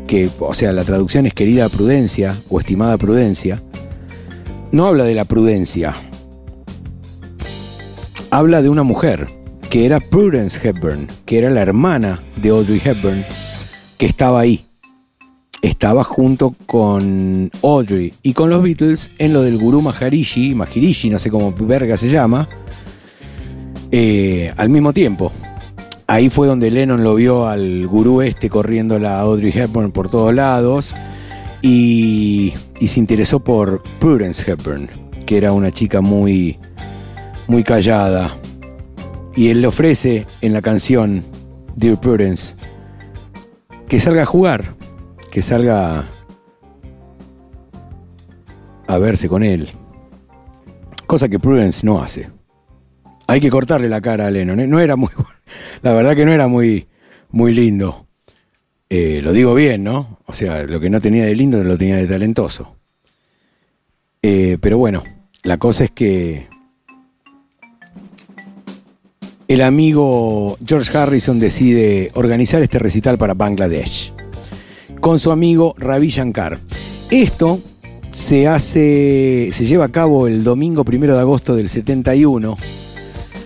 que, 0.07 0.31
o 0.39 0.55
sea, 0.55 0.73
la 0.73 0.85
traducción 0.85 1.27
es 1.27 1.35
querida 1.35 1.69
prudencia 1.69 2.41
o 2.49 2.61
estimada 2.61 2.97
prudencia, 2.97 3.63
no 4.73 4.87
habla 4.87 5.05
de 5.05 5.15
la 5.15 5.25
prudencia. 5.25 5.95
Habla 8.31 8.63
de 8.63 8.69
una 8.69 8.83
mujer, 8.83 9.29
que 9.71 9.87
era 9.87 10.01
Prudence 10.01 10.67
Hepburn, 10.67 11.09
que 11.25 11.39
era 11.39 11.51
la 11.51 11.63
hermana 11.63 12.21
de 12.37 12.51
Audrey 12.51 12.81
Hepburn, 12.85 13.25
que 13.99 14.07
estaba 14.07 14.41
ahí. 14.41 14.67
Estaba 15.63 16.05
junto 16.05 16.55
con 16.67 17.51
Audrey 17.63 18.15
y 18.23 18.35
con 18.35 18.51
los 18.51 18.63
Beatles 18.63 19.13
en 19.19 19.33
lo 19.33 19.43
del 19.43 19.59
gurú 19.59 19.81
Maharishi, 19.83 20.55
Mahirishi, 20.55 21.11
no 21.11 21.19
sé 21.19 21.31
cómo 21.31 21.53
verga 21.53 21.97
se 21.97 22.09
llama, 22.09 22.49
eh, 23.91 24.53
al 24.57 24.69
mismo 24.69 24.93
tiempo. 24.93 25.33
Ahí 26.09 26.31
fue 26.31 26.47
donde 26.47 26.71
Lennon 26.71 27.03
lo 27.03 27.17
vio 27.17 27.47
al 27.49 27.87
gurú 27.89 28.23
este 28.23 28.49
corriendo 28.49 28.99
la 29.01 29.19
Audrey 29.21 29.53
Hepburn 29.53 29.91
por 29.91 30.09
todos 30.09 30.33
lados 30.33 30.95
y, 31.63 32.55
se 32.87 33.01
interesó 33.01 33.41
por 33.41 33.83
Prudence 33.99 34.49
Hepburn, 34.49 34.89
que 35.27 35.37
era 35.37 35.53
una 35.53 35.73
chica 35.73 36.01
muy, 36.01 36.59
muy 37.49 37.65
callada. 37.65 38.33
Y 39.35 39.49
él 39.49 39.63
le 39.63 39.67
ofrece 39.67 40.27
en 40.43 40.53
la 40.53 40.63
canción 40.63 41.25
Dear 41.75 42.01
Prudence 42.01 42.57
que 43.89 43.99
salga 43.99 44.23
a 44.23 44.27
jugar, 44.27 44.75
que 45.33 45.43
salga 45.43 46.09
a 48.87 48.99
verse 48.99 49.29
con 49.29 49.43
él. 49.43 49.69
Cosa 51.07 51.29
que 51.29 51.41
Prudence 51.41 51.85
no 51.85 52.01
hace. 52.01 52.31
Hay 53.27 53.41
que 53.41 53.51
cortarle 53.51 53.89
la 53.89 54.01
cara 54.01 54.29
a 54.29 54.31
Lennon. 54.31 54.61
¿eh? 54.61 54.67
No 54.69 54.79
era 54.79 54.95
muy. 54.95 55.11
La 55.83 55.93
verdad 55.93 56.17
que 56.17 56.25
no 56.25 56.33
era 56.33 56.49
muy, 56.49 56.89
muy 57.31 57.53
lindo. 57.53 58.07
Eh, 58.89 59.21
lo 59.23 59.33
digo 59.33 59.55
bien, 59.55 59.85
¿no? 59.85 60.21
O 60.27 60.33
sea, 60.33 60.63
lo 60.65 60.81
que 60.81 60.91
no 60.91 61.01
tenía 61.01 61.25
de 61.25 61.35
lindo 61.35 61.63
lo 61.63 61.77
tenía 61.77 61.97
de 61.97 62.07
talentoso. 62.07 62.77
Eh, 64.23 64.59
pero 64.61 64.79
bueno, 64.79 65.03
la 65.43 65.59
cosa 65.59 65.85
es 65.85 65.91
que 65.91 66.49
el 69.49 69.63
amigo 69.63 70.59
George 70.67 70.97
Harrison 70.97 71.39
decide 71.39 72.11
organizar 72.15 72.63
este 72.63 72.79
recital 72.79 73.19
para 73.19 73.35
Bangladesh 73.35 74.13
con 75.01 75.19
su 75.21 75.31
amigo 75.31 75.75
Ravi 75.79 76.09
Shankar. 76.09 76.59
Esto 77.11 77.61
se 78.11 78.49
hace, 78.49 79.51
se 79.53 79.67
lleva 79.67 79.85
a 79.85 79.93
cabo 79.93 80.27
el 80.27 80.43
domingo 80.43 80.85
primero 80.85 81.15
de 81.15 81.21
agosto 81.21 81.55
del 81.55 81.69
71, 81.69 82.57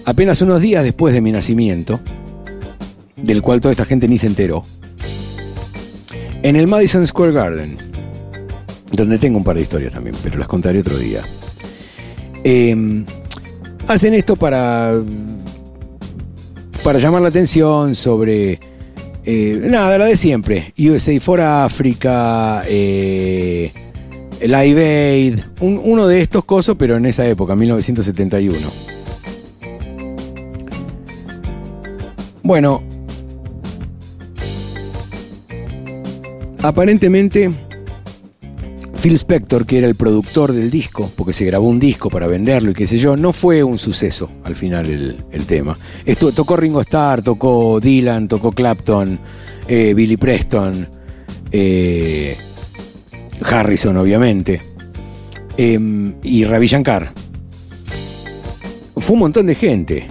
apenas 0.05 0.41
unos 0.43 0.61
días 0.61 0.83
después 0.85 1.15
de 1.15 1.21
mi 1.21 1.33
nacimiento, 1.33 2.01
del 3.17 3.43
cual 3.43 3.61
toda 3.61 3.73
esta 3.73 3.85
gente 3.85 4.09
ni 4.09 4.19
se 4.19 4.27
enteró, 4.27 4.65
en 6.43 6.57
el 6.57 6.67
Madison 6.67 7.07
Square 7.07 7.33
Garden, 7.33 7.77
donde 8.93 9.19
tengo 9.19 9.39
un 9.39 9.45
par 9.45 9.57
de 9.57 9.63
historias 9.63 9.93
también, 9.93 10.17
pero 10.23 10.39
las 10.39 10.49
contaré 10.49 10.81
otro 10.81 10.99
día. 10.99 11.23
Eh, 12.45 13.05
hacen 13.87 14.15
esto 14.15 14.37
para, 14.37 14.95
para 16.83 16.99
llamar 16.99 17.23
la 17.23 17.29
atención 17.29 17.95
sobre 17.95 18.59
eh, 19.25 19.67
nada, 19.69 19.99
la 19.99 20.07
de 20.07 20.17
siempre. 20.17 20.73
USA 20.79 21.21
for 21.21 21.41
Africa, 21.43 22.65
eh, 22.67 23.71
Live 24.41 25.11
Aid, 25.11 25.39
un- 25.61 25.81
uno 25.85 26.07
de 26.07 26.19
estos 26.21 26.45
cosas, 26.45 26.77
pero 26.79 26.97
en 26.97 27.05
esa 27.05 27.27
época, 27.29 27.55
1971. 27.55 28.57
Bueno, 32.51 32.83
aparentemente 36.61 37.49
Phil 39.01 39.15
Spector, 39.15 39.65
que 39.65 39.79
era 39.79 39.87
el 39.87 39.95
productor 39.95 40.53
del 40.53 40.69
disco, 40.69 41.13
porque 41.15 41.33
se 41.33 41.45
grabó 41.45 41.69
un 41.69 41.79
disco 41.79 42.11
para 42.11 42.27
venderlo 42.27 42.73
y 42.73 42.75
qué 42.75 42.89
sé 42.89 42.99
yo, 42.99 43.17
no 43.17 43.33
fue 43.33 43.63
un 43.63 43.79
suceso 43.79 44.33
al 44.43 44.57
final 44.57 44.91
el, 45.31 45.45
tema. 45.47 45.79
Tocó 46.35 46.57
Ringo 46.57 46.81
Starr, 46.81 47.23
tocó 47.23 47.79
Dylan, 47.79 48.27
tocó 48.27 48.51
Clapton, 48.51 49.21
eh, 49.69 49.95
Billy 49.95 50.17
Preston, 50.17 50.89
eh, 51.53 52.37
Harrison 53.45 53.97
obviamente, 53.97 54.61
em, 55.57 56.15
y 56.25 56.43
Ravi 56.43 56.67
Shankar. 56.67 57.13
Fue 58.97 59.15
un 59.15 59.21
montón 59.21 59.47
de 59.47 59.55
gente. 59.55 60.09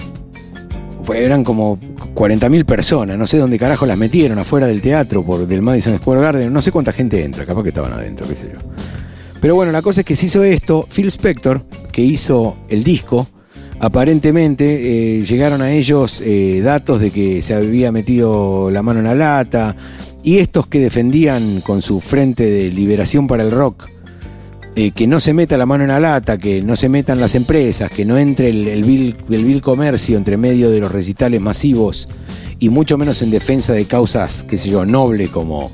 Eran 1.14 1.44
como 1.44 1.80
40.000 2.16 2.66
personas, 2.66 3.18
no 3.18 3.28
sé 3.28 3.38
dónde 3.38 3.58
carajo 3.58 3.86
las 3.86 3.98
metieron 3.98 4.40
afuera 4.40 4.68
del 4.68 4.82
teatro, 4.82 5.24
por, 5.24 5.48
del 5.48 5.62
Madison 5.62 5.98
Square 5.98 6.22
Garden, 6.22 6.54
no 6.54 6.62
sé 6.62 6.72
cuánta 6.72 6.92
gente 6.92 7.24
entra, 7.24 7.46
capaz 7.46 7.64
que 7.64 7.70
estaban 7.70 7.94
adentro, 7.94 8.28
qué 8.28 8.36
sé 8.36 8.52
yo. 8.54 8.60
Pero 9.42 9.56
bueno, 9.56 9.72
la 9.72 9.82
cosa 9.82 10.02
es 10.02 10.06
que 10.06 10.16
se 10.16 10.26
hizo 10.26 10.44
esto, 10.44 10.88
Phil 10.94 11.08
Spector, 11.08 11.64
que 11.92 12.02
hizo 12.02 12.58
el 12.68 12.84
disco, 12.84 13.28
aparentemente 13.80 15.20
eh, 15.20 15.24
llegaron 15.24 15.62
a 15.62 15.72
ellos 15.72 16.22
eh, 16.26 16.62
datos 16.62 17.00
de 17.00 17.12
que 17.12 17.42
se 17.42 17.54
había 17.54 17.92
metido 17.92 18.70
la 18.70 18.82
mano 18.82 19.00
en 19.00 19.06
la 19.06 19.16
lata, 19.16 19.76
y 20.24 20.40
estos 20.40 20.68
que 20.68 20.80
defendían 20.80 21.62
con 21.62 21.82
su 21.82 22.02
frente 22.02 22.46
de 22.46 22.70
liberación 22.72 23.28
para 23.28 23.44
el 23.44 23.52
rock, 23.52 23.88
eh, 24.76 24.92
que 24.92 25.08
no 25.08 25.20
se 25.20 25.34
meta 25.34 25.58
la 25.58 25.66
mano 25.66 25.84
en 25.84 25.90
la 25.90 26.00
lata, 26.00 26.38
que 26.38 26.62
no 26.62 26.76
se 26.76 26.90
metan 26.90 27.20
las 27.20 27.36
empresas, 27.36 27.90
que 27.92 28.06
no 28.06 28.18
entre 28.18 28.50
el, 28.50 28.84
vil, 28.84 29.16
el 29.30 29.62
comercio 29.62 30.18
entre 30.18 30.38
medio 30.38 30.70
de 30.70 30.80
los 30.80 30.92
recitales 30.92 31.42
masivos 31.42 32.08
y 32.60 32.70
mucho 32.70 32.98
menos 32.98 33.22
en 33.22 33.32
defensa 33.32 33.74
de 33.74 33.86
causas, 33.86 34.46
qué 34.48 34.58
sé 34.58 34.70
yo, 34.70 34.86
nobles 34.86 35.30
como, 35.30 35.72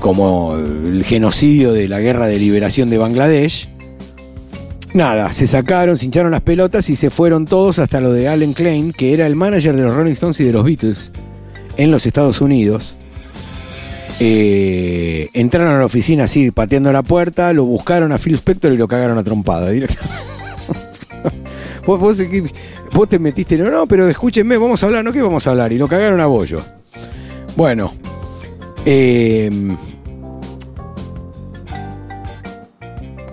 como 0.00 0.56
el 0.56 1.04
genocidio 1.04 1.72
de 1.72 1.88
la 1.88 2.00
guerra 2.00 2.26
de 2.26 2.38
liberación 2.38 2.90
de 2.90 2.98
Bangladesh. 2.98 3.68
Nada, 4.94 5.32
se 5.32 5.46
sacaron, 5.46 5.96
se 5.96 6.04
hincharon 6.04 6.32
las 6.32 6.42
pelotas 6.42 6.90
y 6.90 6.96
se 6.96 7.08
fueron 7.08 7.46
todos 7.46 7.78
hasta 7.78 8.00
lo 8.00 8.12
de 8.12 8.28
Allen 8.28 8.52
Klein, 8.52 8.92
que 8.92 9.14
era 9.14 9.26
el 9.26 9.36
manager 9.36 9.74
de 9.74 9.82
los 9.82 9.94
Rolling 9.94 10.12
Stones 10.12 10.38
y 10.40 10.44
de 10.44 10.52
los 10.52 10.64
Beatles 10.64 11.12
en 11.78 11.90
los 11.90 12.04
Estados 12.04 12.42
Unidos. 12.42 12.98
Eh, 14.24 15.30
entraron 15.32 15.74
a 15.74 15.80
la 15.80 15.84
oficina 15.84 16.24
así, 16.24 16.52
pateando 16.52 16.92
la 16.92 17.02
puerta, 17.02 17.52
lo 17.52 17.64
buscaron 17.64 18.12
a 18.12 18.18
Phil 18.18 18.34
Spector 18.34 18.72
y 18.72 18.76
lo 18.76 18.86
cagaron 18.86 19.18
a 19.18 19.24
trompada 19.24 19.68
directamente. 19.68 20.16
vos, 21.86 21.98
vos, 21.98 22.22
vos 22.92 23.08
te 23.08 23.18
metiste, 23.18 23.58
no, 23.58 23.68
no, 23.68 23.88
pero 23.88 24.06
escúchenme, 24.06 24.56
vamos 24.58 24.80
a 24.80 24.86
hablar, 24.86 25.04
¿no? 25.04 25.12
¿Qué 25.12 25.20
vamos 25.20 25.44
a 25.48 25.50
hablar? 25.50 25.72
Y 25.72 25.78
lo 25.78 25.88
cagaron 25.88 26.20
a 26.20 26.26
bollo. 26.26 26.64
Bueno, 27.56 27.92
eh, 28.84 29.50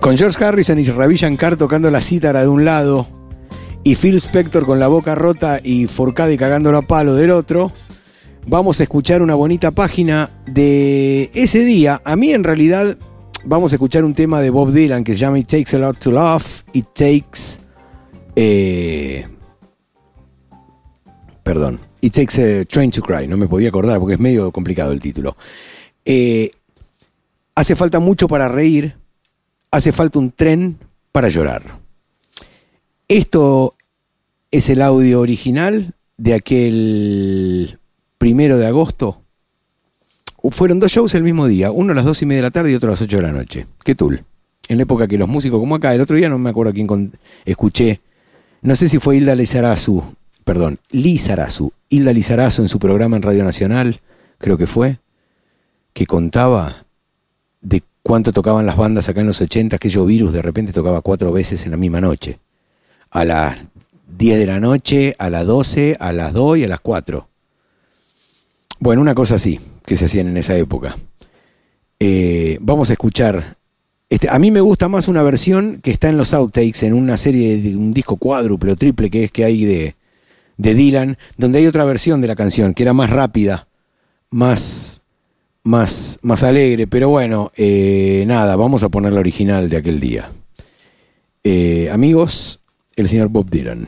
con 0.01 0.17
George 0.17 0.43
Harrison 0.43 0.79
y 0.79 0.85
Ravi 0.85 1.17
Shankar 1.17 1.55
tocando 1.55 1.91
la 1.91 2.01
cítara 2.01 2.41
de 2.41 2.47
un 2.47 2.65
lado 2.65 3.05
y 3.83 3.93
Phil 3.93 4.15
Spector 4.15 4.65
con 4.65 4.79
la 4.79 4.87
boca 4.87 5.13
rota 5.13 5.59
y 5.63 5.85
Forcade 5.85 6.35
cagándolo 6.35 6.79
a 6.79 6.81
palo 6.81 7.13
del 7.13 7.29
otro, 7.29 7.71
vamos 8.45 8.79
a 8.79 8.83
escuchar 8.83 9.21
una 9.21 9.35
bonita 9.35 9.71
página 9.71 10.29
de 10.45 11.29
ese 11.33 11.63
día. 11.63 12.01
A 12.03 12.15
mí 12.15 12.31
en 12.31 12.43
realidad 12.43 12.97
vamos 13.43 13.71
a 13.71 13.75
escuchar 13.75 14.03
un 14.03 14.13
tema 14.13 14.41
de 14.41 14.49
Bob 14.49 14.71
Dylan 14.71 15.03
que 15.03 15.13
se 15.13 15.19
llama 15.19 15.39
It 15.39 15.47
Takes 15.47 15.75
a 15.75 15.79
Lot 15.79 15.99
to 15.99 16.11
Love, 16.11 16.63
It 16.73 16.87
Takes... 16.93 17.61
eh, 18.35 19.27
perdón, 21.43 21.79
It 22.01 22.13
Takes 22.13 22.61
a 22.61 22.65
Train 22.65 22.91
to 22.91 23.01
Cry, 23.01 23.27
no 23.27 23.37
me 23.37 23.47
podía 23.47 23.69
acordar 23.69 23.99
porque 23.99 24.15
es 24.15 24.19
medio 24.19 24.51
complicado 24.51 24.91
el 24.91 24.99
título. 24.99 25.35
Eh, 26.05 26.51
hace 27.55 27.75
falta 27.75 27.99
mucho 27.99 28.27
para 28.27 28.47
reír, 28.47 28.97
hace 29.71 29.91
falta 29.91 30.19
un 30.19 30.31
tren 30.31 30.77
para 31.11 31.29
llorar. 31.29 31.79
Esto 33.07 33.75
es 34.51 34.69
el 34.69 34.81
audio 34.81 35.21
original 35.21 35.95
de 36.17 36.33
aquel 36.33 37.78
primero 38.19 38.57
de 38.59 38.67
agosto. 38.67 39.23
Fueron 40.51 40.79
dos 40.79 40.91
shows 40.91 41.15
el 41.15 41.23
mismo 41.23 41.47
día, 41.47 41.71
uno 41.71 41.91
a 41.91 41.95
las 41.95 42.05
dos 42.05 42.21
y 42.21 42.25
media 42.27 42.37
de 42.39 42.47
la 42.47 42.51
tarde 42.51 42.71
y 42.71 42.75
otro 42.75 42.89
a 42.89 42.91
las 42.91 43.01
ocho 43.01 43.17
de 43.17 43.23
la 43.23 43.31
noche. 43.31 43.65
Qué 43.83 43.95
tul. 43.95 44.23
En 44.67 44.77
la 44.77 44.83
época 44.83 45.07
que 45.07 45.17
los 45.17 45.27
músicos, 45.27 45.59
como 45.59 45.75
acá, 45.75 45.93
el 45.95 46.01
otro 46.01 46.15
día 46.15 46.29
no 46.29 46.37
me 46.37 46.51
acuerdo 46.51 46.71
quién 46.73 46.85
con- 46.85 47.11
escuché, 47.45 48.01
no 48.61 48.75
sé 48.75 48.87
si 48.87 48.99
fue 48.99 49.17
Hilda 49.17 49.33
Lizarazu, 49.35 50.03
perdón, 50.43 50.79
Lizarazu, 50.91 51.71
Hilda 51.89 52.13
Lizarazu 52.13 52.61
en 52.61 52.69
su 52.69 52.77
programa 52.77 53.15
en 53.17 53.23
Radio 53.23 53.43
Nacional, 53.43 53.99
creo 54.37 54.57
que 54.57 54.67
fue, 54.67 54.99
que 55.93 56.05
contaba 56.05 56.85
de 57.61 57.83
cuánto 58.03 58.31
tocaban 58.31 58.65
las 58.65 58.77
bandas 58.77 59.09
acá 59.09 59.21
en 59.21 59.27
los 59.27 59.41
80, 59.41 59.77
que 59.77 59.89
yo 59.89 60.05
virus 60.05 60.31
de 60.33 60.41
repente 60.41 60.71
tocaba 60.71 61.01
cuatro 61.01 61.31
veces 61.31 61.65
en 61.65 61.71
la 61.71 61.77
misma 61.77 61.99
noche. 62.01 62.39
A 63.11 63.25
las 63.25 63.57
10 64.17 64.37
de 64.39 64.45
la 64.45 64.59
noche, 64.59 65.15
a 65.17 65.29
las 65.29 65.45
12, 65.45 65.97
a 65.99 66.11
las 66.11 66.31
2 66.33 66.59
y 66.59 66.63
a 66.63 66.67
las 66.67 66.79
4. 66.79 67.27
Bueno, 68.79 69.01
una 69.01 69.15
cosa 69.15 69.35
así 69.35 69.59
que 69.85 69.95
se 69.95 70.05
hacían 70.05 70.27
en 70.27 70.37
esa 70.37 70.55
época. 70.55 70.95
Eh, 71.99 72.57
vamos 72.61 72.89
a 72.89 72.93
escuchar. 72.93 73.57
Este, 74.09 74.29
a 74.29 74.39
mí 74.39 74.51
me 74.51 74.61
gusta 74.61 74.87
más 74.87 75.07
una 75.07 75.21
versión 75.21 75.79
que 75.81 75.91
está 75.91 76.09
en 76.09 76.17
los 76.17 76.33
outtakes, 76.33 76.85
en 76.85 76.93
una 76.93 77.17
serie 77.17 77.61
de 77.61 77.75
un 77.75 77.93
disco 77.93 78.15
cuádruple 78.15 78.71
o 78.71 78.75
triple 78.75 79.09
que 79.09 79.25
es 79.25 79.31
que 79.31 79.43
hay 79.43 79.65
de, 79.65 79.95
de 80.57 80.73
Dylan, 80.73 81.17
donde 81.37 81.59
hay 81.59 81.67
otra 81.67 81.83
versión 81.83 82.21
de 82.21 82.27
la 82.27 82.35
canción 82.35 82.73
que 82.73 82.83
era 82.83 82.93
más 82.93 83.09
rápida, 83.09 83.67
más, 84.29 85.01
más, 85.63 86.17
más 86.21 86.43
alegre. 86.43 86.87
Pero 86.87 87.09
bueno, 87.09 87.51
eh, 87.57 88.23
nada, 88.27 88.55
vamos 88.55 88.83
a 88.83 88.89
poner 88.89 89.13
la 89.13 89.19
original 89.19 89.69
de 89.69 89.77
aquel 89.77 89.99
día. 89.99 90.31
Eh, 91.43 91.89
amigos, 91.91 92.61
el 92.95 93.09
señor 93.09 93.27
Bob 93.27 93.49
Dylan. 93.49 93.87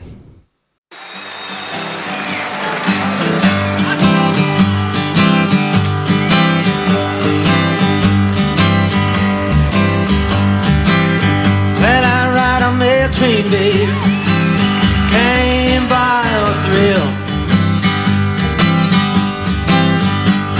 Train, 13.22 13.44
baby. 13.50 13.92
Came 15.14 15.84
by 15.88 16.24
a 16.42 16.48
thrill. 16.64 17.08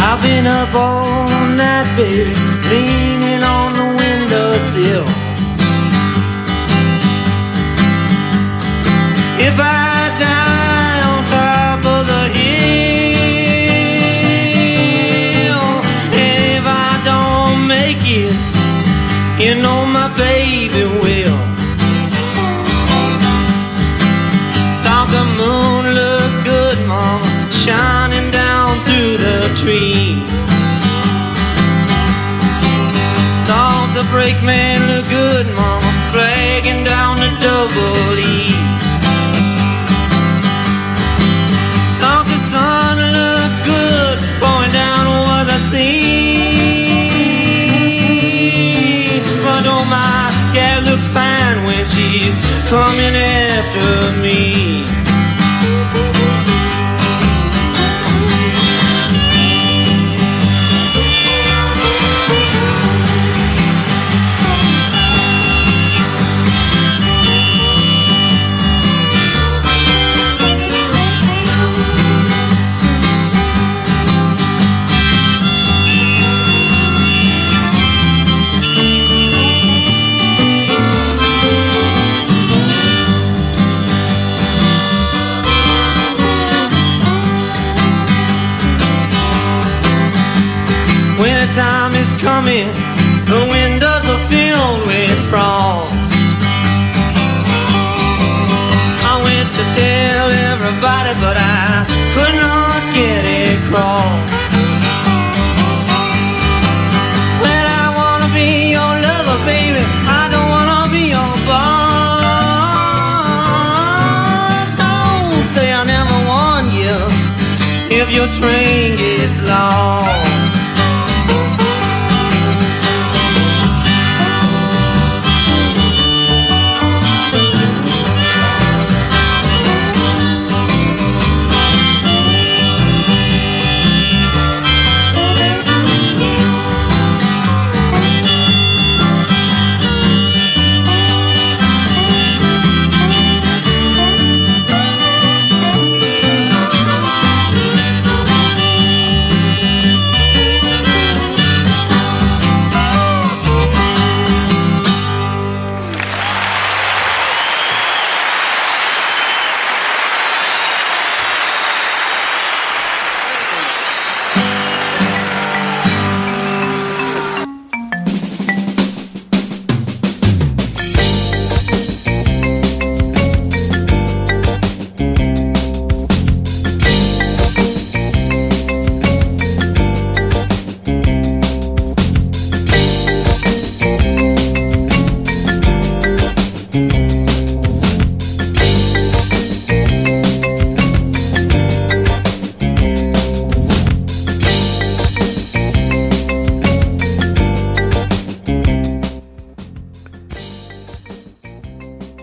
I've 0.06 0.20
been 0.22 0.46
up 0.46 0.72
all 0.74 1.26
night, 1.56 1.88
baby, 1.96 2.34
leaning 2.70 3.42
on 3.56 3.70
the 3.80 3.88
windowsill. 3.98 5.06
If 9.46 9.58
I 9.58 9.81
shining 27.62 28.28
down 28.32 28.80
through 28.82 29.16
the 29.26 29.38
tree. 29.54 30.18
Thought 33.46 33.90
the 33.94 34.02
brakeman 34.10 34.82
looked 34.90 35.06
good, 35.06 35.46
mama, 35.54 35.90
flagging 36.10 36.82
down 36.82 37.22
the 37.22 37.30
double 37.38 38.18
E. 38.18 38.50
Thought 42.02 42.26
the 42.34 42.40
sun 42.50 42.98
looked 43.14 43.60
good, 43.62 44.16
going 44.42 44.72
down 44.74 45.06
over 45.06 45.40
the 45.46 45.58
sea. 45.70 46.02
But 49.46 49.62
oh 49.70 49.84
my 49.86 50.34
gal 50.50 50.82
look 50.82 51.04
fine 51.14 51.62
when 51.62 51.86
she's 51.86 52.34
coming 52.66 53.14
after 53.14 54.18
me. 54.18 54.31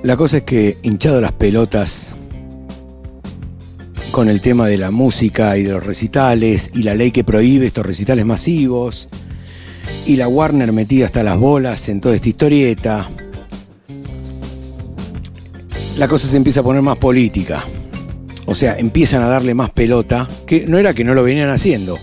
La 0.10 0.18
cosa 0.18 0.38
es 0.38 0.44
que 0.44 0.76
hinchado 0.82 1.22
las 1.22 1.34
pelotas 1.34 2.16
con 4.10 4.28
el 4.28 4.42
tema 4.42 4.66
de 4.66 4.80
la 4.80 4.90
música 4.90 5.56
y 5.56 5.62
de 5.62 5.74
los 5.74 5.86
recitales 5.86 6.72
y 6.74 6.82
la 6.82 6.96
ley 6.96 7.12
que 7.12 7.24
prohíbe 7.24 7.68
estos 7.68 7.86
recitales 7.86 8.26
masivos 8.26 9.08
y 10.08 10.16
la 10.16 10.28
Warner 10.28 10.72
metida 10.72 11.06
hasta 11.06 11.22
las 11.22 11.38
bolas 11.38 11.90
en 11.90 12.02
toda 12.02 12.16
esta 12.16 12.28
historieta. 12.28 13.08
La 15.96 16.08
cosa 16.08 16.28
se 16.28 16.38
empieza 16.38 16.62
a 16.62 16.64
poner 16.64 16.82
más 16.82 16.98
política. 16.98 17.64
O 18.48 18.56
sea, 18.56 18.80
empiezan 18.80 19.22
a 19.22 19.28
darle 19.28 19.54
más 19.54 19.70
pelota, 19.70 20.28
que 20.48 20.66
no 20.66 20.80
era 20.80 20.96
que 20.96 21.04
no 21.04 21.14
lo 21.14 21.22
venían 21.22 21.52
haciendo, 21.52 22.00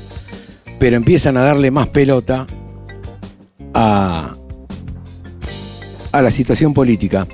pero 0.79 0.95
empiezan 0.95 1.37
a 1.39 1.43
darle 1.43 1.73
más 1.73 1.89
pelota 1.89 2.47
a, 3.75 4.37
a 6.13 6.23
la 6.23 6.31
situación 6.31 6.73
política. 6.73 7.27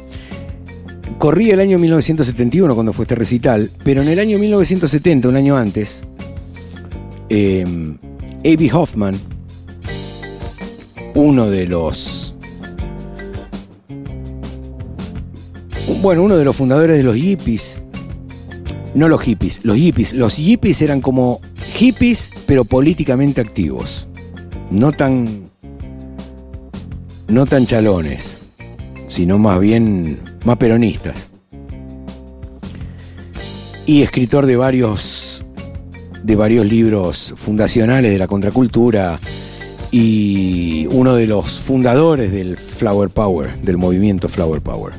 Corría 1.23 1.55
el 1.55 1.61
año 1.61 1.79
1971 1.79 2.75
cuando 2.75 2.93
fue 2.93 3.05
este 3.05 3.15
recital, 3.15 3.71
pero 3.85 4.03
en 4.03 4.09
el 4.09 4.19
año 4.19 4.41
1970, 4.41 5.29
un 5.29 5.37
año 5.37 5.57
antes, 5.57 6.03
eh, 7.29 7.65
A.B. 8.45 8.71
Hoffman, 8.73 9.21
uno 11.15 11.49
de 11.49 11.69
los. 11.69 12.35
Bueno, 16.01 16.25
uno 16.25 16.37
de 16.37 16.45
los 16.45 16.57
fundadores 16.57 16.97
de 16.97 17.05
los 17.05 17.15
hippies. 17.15 17.85
No 18.97 19.09
los 19.09 19.21
hippies, 19.21 19.61
los 19.63 19.77
hippies. 19.77 20.15
Los 20.15 20.35
hippies 20.35 20.83
eran 20.83 21.01
como 21.01 21.41
hippies, 21.77 22.33
pero 22.47 22.65
políticamente 22.65 23.41
activos. 23.41 24.09
No 24.73 24.91
tan. 24.91 25.53
No 27.29 27.47
tan 27.47 27.65
chalones, 27.67 28.41
sino 29.07 29.39
más 29.39 29.61
bien 29.61 30.32
más 30.45 30.57
peronistas. 30.57 31.29
Y 33.87 34.03
escritor 34.03 34.47
de 34.47 34.57
varios. 34.57 35.45
de 36.23 36.37
varios 36.37 36.67
libros 36.67 37.35
fundacionales 37.37 38.13
de 38.13 38.19
la 38.19 38.29
contracultura 38.29 39.19
y 39.91 40.87
uno 40.91 41.15
de 41.15 41.27
los 41.27 41.61
fundadores 41.61 42.33
del 42.33 42.57
Flower 42.57 43.11
Power, 43.11 43.61
del 43.61 43.77
movimiento 43.77 44.29
Flower 44.29 44.61
Power. 44.61 44.95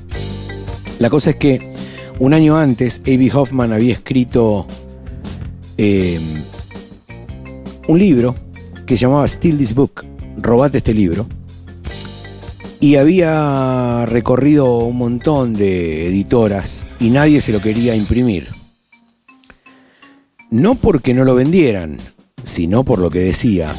La 0.99 1.09
cosa 1.09 1.31
es 1.31 1.35
que 1.37 1.71
un 2.19 2.33
año 2.33 2.57
antes, 2.57 3.01
A.B. 3.01 3.31
Hoffman 3.33 3.73
había 3.73 3.93
escrito 3.93 4.67
eh, 5.77 6.19
un 7.87 7.99
libro 7.99 8.35
que 8.85 8.95
llamaba 8.95 9.27
Steal 9.27 9.57
This 9.57 9.73
Book, 9.73 10.05
Robate 10.37 10.77
este 10.77 10.93
libro, 10.93 11.27
y 12.83 12.97
había 12.97 14.05
recorrido 14.07 14.79
un 14.79 14.97
montón 14.97 15.53
de 15.53 16.05
editoras 16.07 16.85
y 16.99 17.11
nadie 17.11 17.39
se 17.39 17.53
lo 17.53 17.61
quería 17.61 17.95
imprimir. 17.95 18.49
No 20.49 20.75
porque 20.75 21.13
no 21.13 21.23
lo 21.23 21.33
vendieran, 21.33 21.97
sino 22.43 22.83
por 22.83 22.99
lo 22.99 23.09
que 23.09 23.19
decía. 23.19 23.73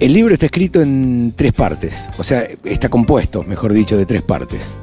El 0.00 0.12
libro 0.12 0.34
está 0.34 0.46
escrito 0.46 0.82
en 0.82 1.34
tres 1.36 1.52
partes, 1.52 2.10
o 2.18 2.24
sea, 2.24 2.48
está 2.64 2.88
compuesto, 2.88 3.44
mejor 3.44 3.72
dicho, 3.72 3.96
de 3.96 4.06
tres 4.06 4.22
partes. 4.22 4.76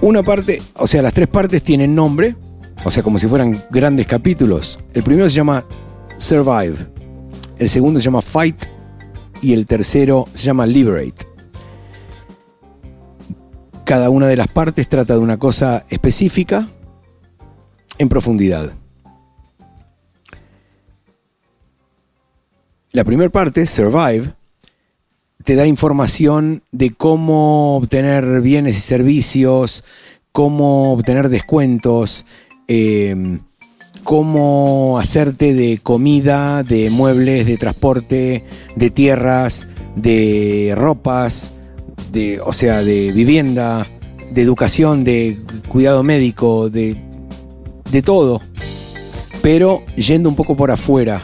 Una 0.00 0.22
parte, 0.22 0.62
o 0.74 0.86
sea, 0.86 1.02
las 1.02 1.12
tres 1.12 1.26
partes 1.26 1.64
tienen 1.64 1.96
nombre, 1.96 2.36
o 2.84 2.90
sea, 2.90 3.02
como 3.02 3.18
si 3.18 3.26
fueran 3.26 3.62
grandes 3.70 4.06
capítulos. 4.06 4.78
El 4.94 5.02
primero 5.02 5.28
se 5.28 5.36
llama 5.36 5.64
Survive, 6.16 6.76
el 7.58 7.68
segundo 7.68 8.00
se 8.00 8.04
llama 8.04 8.22
Fight 8.22 8.64
y 9.42 9.52
el 9.52 9.66
tercero 9.66 10.26
se 10.32 10.44
llama 10.44 10.66
Liberate. 10.66 11.26
Cada 13.84 14.10
una 14.10 14.26
de 14.26 14.36
las 14.36 14.48
partes 14.48 14.88
trata 14.88 15.14
de 15.14 15.20
una 15.20 15.38
cosa 15.38 15.84
específica 15.88 16.68
en 17.98 18.08
profundidad. 18.08 18.72
La 22.92 23.04
primera 23.04 23.30
parte, 23.30 23.66
Survive, 23.66 24.34
te 25.44 25.54
da 25.54 25.66
información 25.66 26.62
de 26.72 26.90
cómo 26.92 27.76
obtener 27.76 28.40
bienes 28.40 28.76
y 28.76 28.80
servicios, 28.80 29.84
cómo 30.32 30.92
obtener 30.92 31.28
descuentos, 31.28 32.26
eh, 32.68 33.38
cómo 34.04 34.98
hacerte 34.98 35.54
de 35.54 35.78
comida, 35.82 36.62
de 36.62 36.90
muebles, 36.90 37.46
de 37.46 37.56
transporte, 37.56 38.44
de 38.76 38.90
tierras, 38.90 39.66
de 39.96 40.74
ropas, 40.76 41.52
de, 42.12 42.40
o 42.40 42.52
sea, 42.52 42.82
de 42.82 43.12
vivienda, 43.12 43.86
de 44.30 44.42
educación, 44.42 45.04
de 45.04 45.36
cuidado 45.68 46.02
médico, 46.02 46.70
de, 46.70 46.96
de 47.90 48.02
todo, 48.02 48.40
pero 49.42 49.84
yendo 49.96 50.28
un 50.28 50.36
poco 50.36 50.56
por 50.56 50.70
afuera 50.70 51.22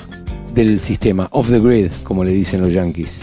del 0.54 0.80
sistema, 0.80 1.28
off 1.32 1.48
the 1.50 1.60
grid, 1.60 1.90
como 2.02 2.24
le 2.24 2.32
dicen 2.32 2.60
los 2.60 2.72
yankees. 2.72 3.22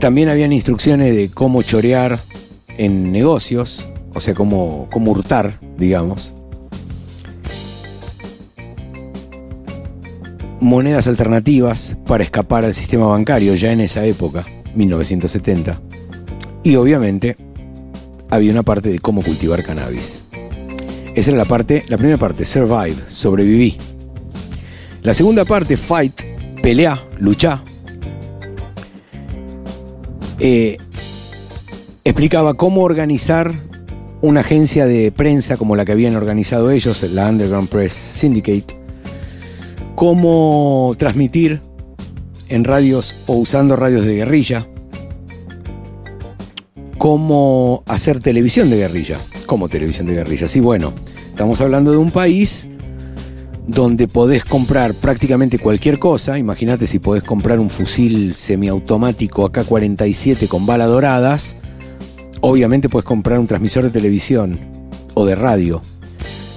También 0.00 0.28
habían 0.28 0.52
instrucciones 0.52 1.14
de 1.14 1.30
cómo 1.30 1.62
chorear 1.62 2.20
en 2.78 3.12
negocios, 3.12 3.88
o 4.14 4.20
sea, 4.20 4.34
cómo, 4.34 4.88
cómo 4.90 5.12
hurtar, 5.12 5.58
digamos. 5.78 6.34
Monedas 10.60 11.06
alternativas 11.06 11.96
para 12.06 12.24
escapar 12.24 12.64
al 12.64 12.74
sistema 12.74 13.06
bancario 13.06 13.54
ya 13.54 13.72
en 13.72 13.80
esa 13.80 14.04
época, 14.04 14.46
1970. 14.74 15.80
Y 16.62 16.76
obviamente 16.76 17.36
había 18.30 18.50
una 18.50 18.62
parte 18.62 18.90
de 18.90 18.98
cómo 18.98 19.22
cultivar 19.22 19.62
cannabis. 19.62 20.22
Esa 21.14 21.30
era 21.30 21.38
la 21.38 21.44
parte, 21.44 21.84
la 21.88 21.96
primera 21.96 22.18
parte, 22.18 22.44
survive, 22.44 22.96
sobreviví. 23.08 23.76
La 25.02 25.14
segunda 25.14 25.44
parte, 25.44 25.76
fight, 25.76 26.22
pelea, 26.62 26.98
lucha. 27.18 27.62
Eh, 30.40 30.78
explicaba 32.04 32.52
cómo 32.54 32.82
organizar 32.82 33.52
una 34.20 34.40
agencia 34.40 34.86
de 34.86 35.10
prensa 35.10 35.56
como 35.56 35.74
la 35.74 35.86
que 35.86 35.92
habían 35.92 36.16
organizado 36.16 36.70
ellos, 36.70 37.02
la 37.02 37.28
Underground 37.28 37.68
Press 37.68 37.94
Syndicate, 37.94 38.78
cómo 39.94 40.94
transmitir 40.98 41.60
en 42.48 42.64
radios 42.64 43.16
o 43.26 43.34
usando 43.34 43.74
radios 43.74 44.04
de 44.04 44.16
guerrilla, 44.16 44.66
cómo 46.98 47.82
hacer 47.86 48.18
televisión 48.18 48.68
de 48.68 48.76
guerrilla, 48.76 49.18
como 49.46 49.70
televisión 49.70 50.06
de 50.06 50.14
guerrilla. 50.14 50.46
Sí, 50.46 50.60
bueno, 50.60 50.92
estamos 51.30 51.62
hablando 51.62 51.90
de 51.90 51.96
un 51.96 52.10
país 52.10 52.68
donde 53.66 54.08
podés 54.08 54.44
comprar 54.44 54.92
prácticamente 54.92 55.58
cualquier 55.58 55.98
cosa. 55.98 56.38
Imagínate 56.38 56.86
si 56.86 56.98
podés 56.98 57.22
comprar 57.22 57.58
un 57.58 57.70
fusil 57.70 58.34
semiautomático 58.34 59.46
AK-47 59.46 60.48
con 60.48 60.66
balas 60.66 60.88
doradas. 60.88 61.56
Obviamente 62.46 62.90
puedes 62.90 63.06
comprar 63.06 63.38
un 63.38 63.46
transmisor 63.46 63.84
de 63.84 63.90
televisión 63.90 64.58
o 65.14 65.24
de 65.24 65.34
radio 65.34 65.80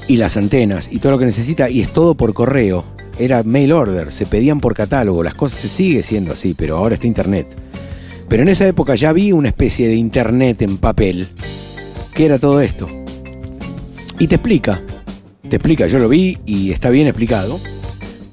y 0.05 0.17
las 0.17 0.35
antenas 0.35 0.89
y 0.91 0.99
todo 0.99 1.13
lo 1.13 1.17
que 1.17 1.23
necesita 1.23 1.69
y 1.69 1.79
es 1.79 1.93
todo 1.93 2.13
por 2.13 2.33
correo. 2.33 2.83
Era 3.17 3.41
mail 3.43 3.71
order, 3.71 4.11
se 4.11 4.25
pedían 4.25 4.59
por 4.59 4.73
catálogo. 4.73 5.23
Las 5.23 5.35
cosas 5.35 5.61
se 5.61 5.69
sigue 5.69 6.03
siendo 6.03 6.33
así, 6.33 6.53
pero 6.55 6.75
ahora 6.75 6.95
está 6.95 7.07
internet. 7.07 7.55
Pero 8.27 8.43
en 8.43 8.49
esa 8.49 8.67
época 8.67 8.95
ya 8.95 9.11
había 9.11 9.33
una 9.33 9.47
especie 9.47 9.87
de 9.87 9.95
internet 9.95 10.61
en 10.61 10.77
papel 10.77 11.29
que 12.13 12.25
era 12.25 12.37
todo 12.37 12.59
esto. 12.59 12.89
Y 14.19 14.27
te 14.27 14.35
explica, 14.35 14.81
te 15.47 15.55
explica, 15.55 15.87
yo 15.87 15.99
lo 15.99 16.09
vi 16.09 16.37
y 16.45 16.71
está 16.71 16.89
bien 16.89 17.07
explicado, 17.07 17.61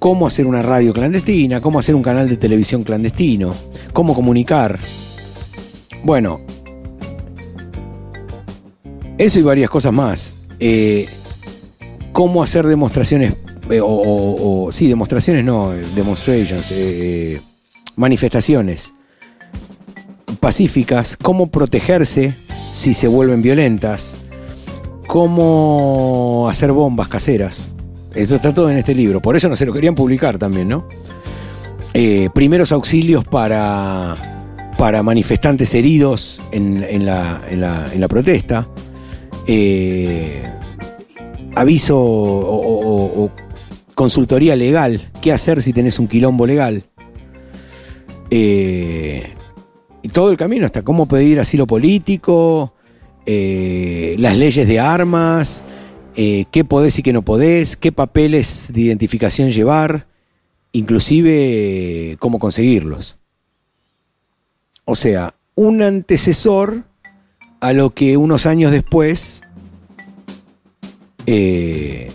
cómo 0.01 0.27
hacer 0.27 0.49
una 0.49 0.63
radio 0.63 0.93
clandestina, 0.93 1.61
cómo 1.61 1.79
hacer 1.79 1.95
un 1.95 2.03
canal 2.03 2.29
de 2.29 2.37
televisión 2.37 2.83
clandestino, 2.83 3.55
cómo 3.93 4.13
comunicar. 4.13 4.77
Bueno, 6.03 6.41
eso 9.19 9.39
y 9.39 9.43
varias 9.43 9.71
cosas 9.71 9.93
más. 9.93 10.37
Eh, 10.61 11.07
cómo 12.13 12.43
hacer 12.43 12.67
demostraciones, 12.67 13.35
eh, 13.71 13.81
o, 13.83 14.69
sí, 14.71 14.89
demostraciones 14.89 15.45
no, 15.45 15.75
eh, 15.75 15.85
demonstrations, 15.95 16.73
manifestaciones 17.97 18.93
pacíficas, 20.41 21.17
cómo 21.17 21.49
protegerse 21.49 22.35
si 22.73 22.95
se 22.95 23.09
vuelven 23.09 23.43
violentas, 23.43 24.17
cómo 25.07 26.47
hacer 26.51 26.73
bombas 26.73 27.09
caseras. 27.09 27.71
Eso 28.15 28.37
está 28.37 28.55
todo 28.55 28.71
en 28.71 28.77
este 28.77 28.95
libro, 28.95 29.21
por 29.21 29.37
eso 29.37 29.49
no 29.49 29.57
se 29.57 29.67
lo 29.67 29.73
querían 29.73 29.95
publicar 29.95 30.39
también, 30.39 30.69
¿no? 30.69 30.87
Primeros 32.35 32.73
auxilios 32.73 33.25
para, 33.25 34.17
para 34.77 35.03
manifestantes 35.03 35.73
heridos 35.75 36.43
en, 36.53 36.85
en 36.85 37.07
la- 37.07 37.41
en 37.49 38.01
la 38.01 38.09
protesta. 38.09 38.69
Eh, 39.47 40.43
aviso 41.55 41.99
o, 41.99 43.31
consultoría 43.95 44.57
legal, 44.57 45.11
qué 45.21 45.33
hacer 45.33 45.63
si 45.63 45.73
tenés 45.73 45.99
un 45.99 46.09
quilombo 46.09 46.47
legal. 46.47 46.85
Eh, 48.31 49.35
y 50.03 50.09
todo 50.09 50.31
el 50.31 50.37
camino 50.37 50.67
hasta 50.67 50.83
cómo 50.83 51.07
pedir 51.07 51.39
asilo 51.41 51.67
político, 51.67 52.75
eh, 53.27 54.17
las 54.19 54.37
leyes 54.37 54.69
de 54.69 54.81
armas, 54.81 55.65
eh, 56.17 56.45
qué 56.51 56.65
podés 56.65 56.99
y 56.99 57.03
qué 57.03 57.13
no 57.13 57.23
podés, 57.23 57.77
qué 57.77 57.91
papeles 57.91 58.71
de 58.73 58.83
identificación 58.83 59.51
llevar, 59.51 60.07
inclusive 60.73 62.13
eh, 62.13 62.17
cómo 62.19 62.39
conseguirlos. 62.39 63.19
O 64.85 64.95
sea, 64.95 65.35
un 65.55 65.83
antecesor 65.83 66.85
a 67.65 67.73
lo 67.73 67.95
que 67.95 68.19
unos 68.19 68.45
años 68.45 68.73
después 68.73 69.41
eh, 71.25 72.13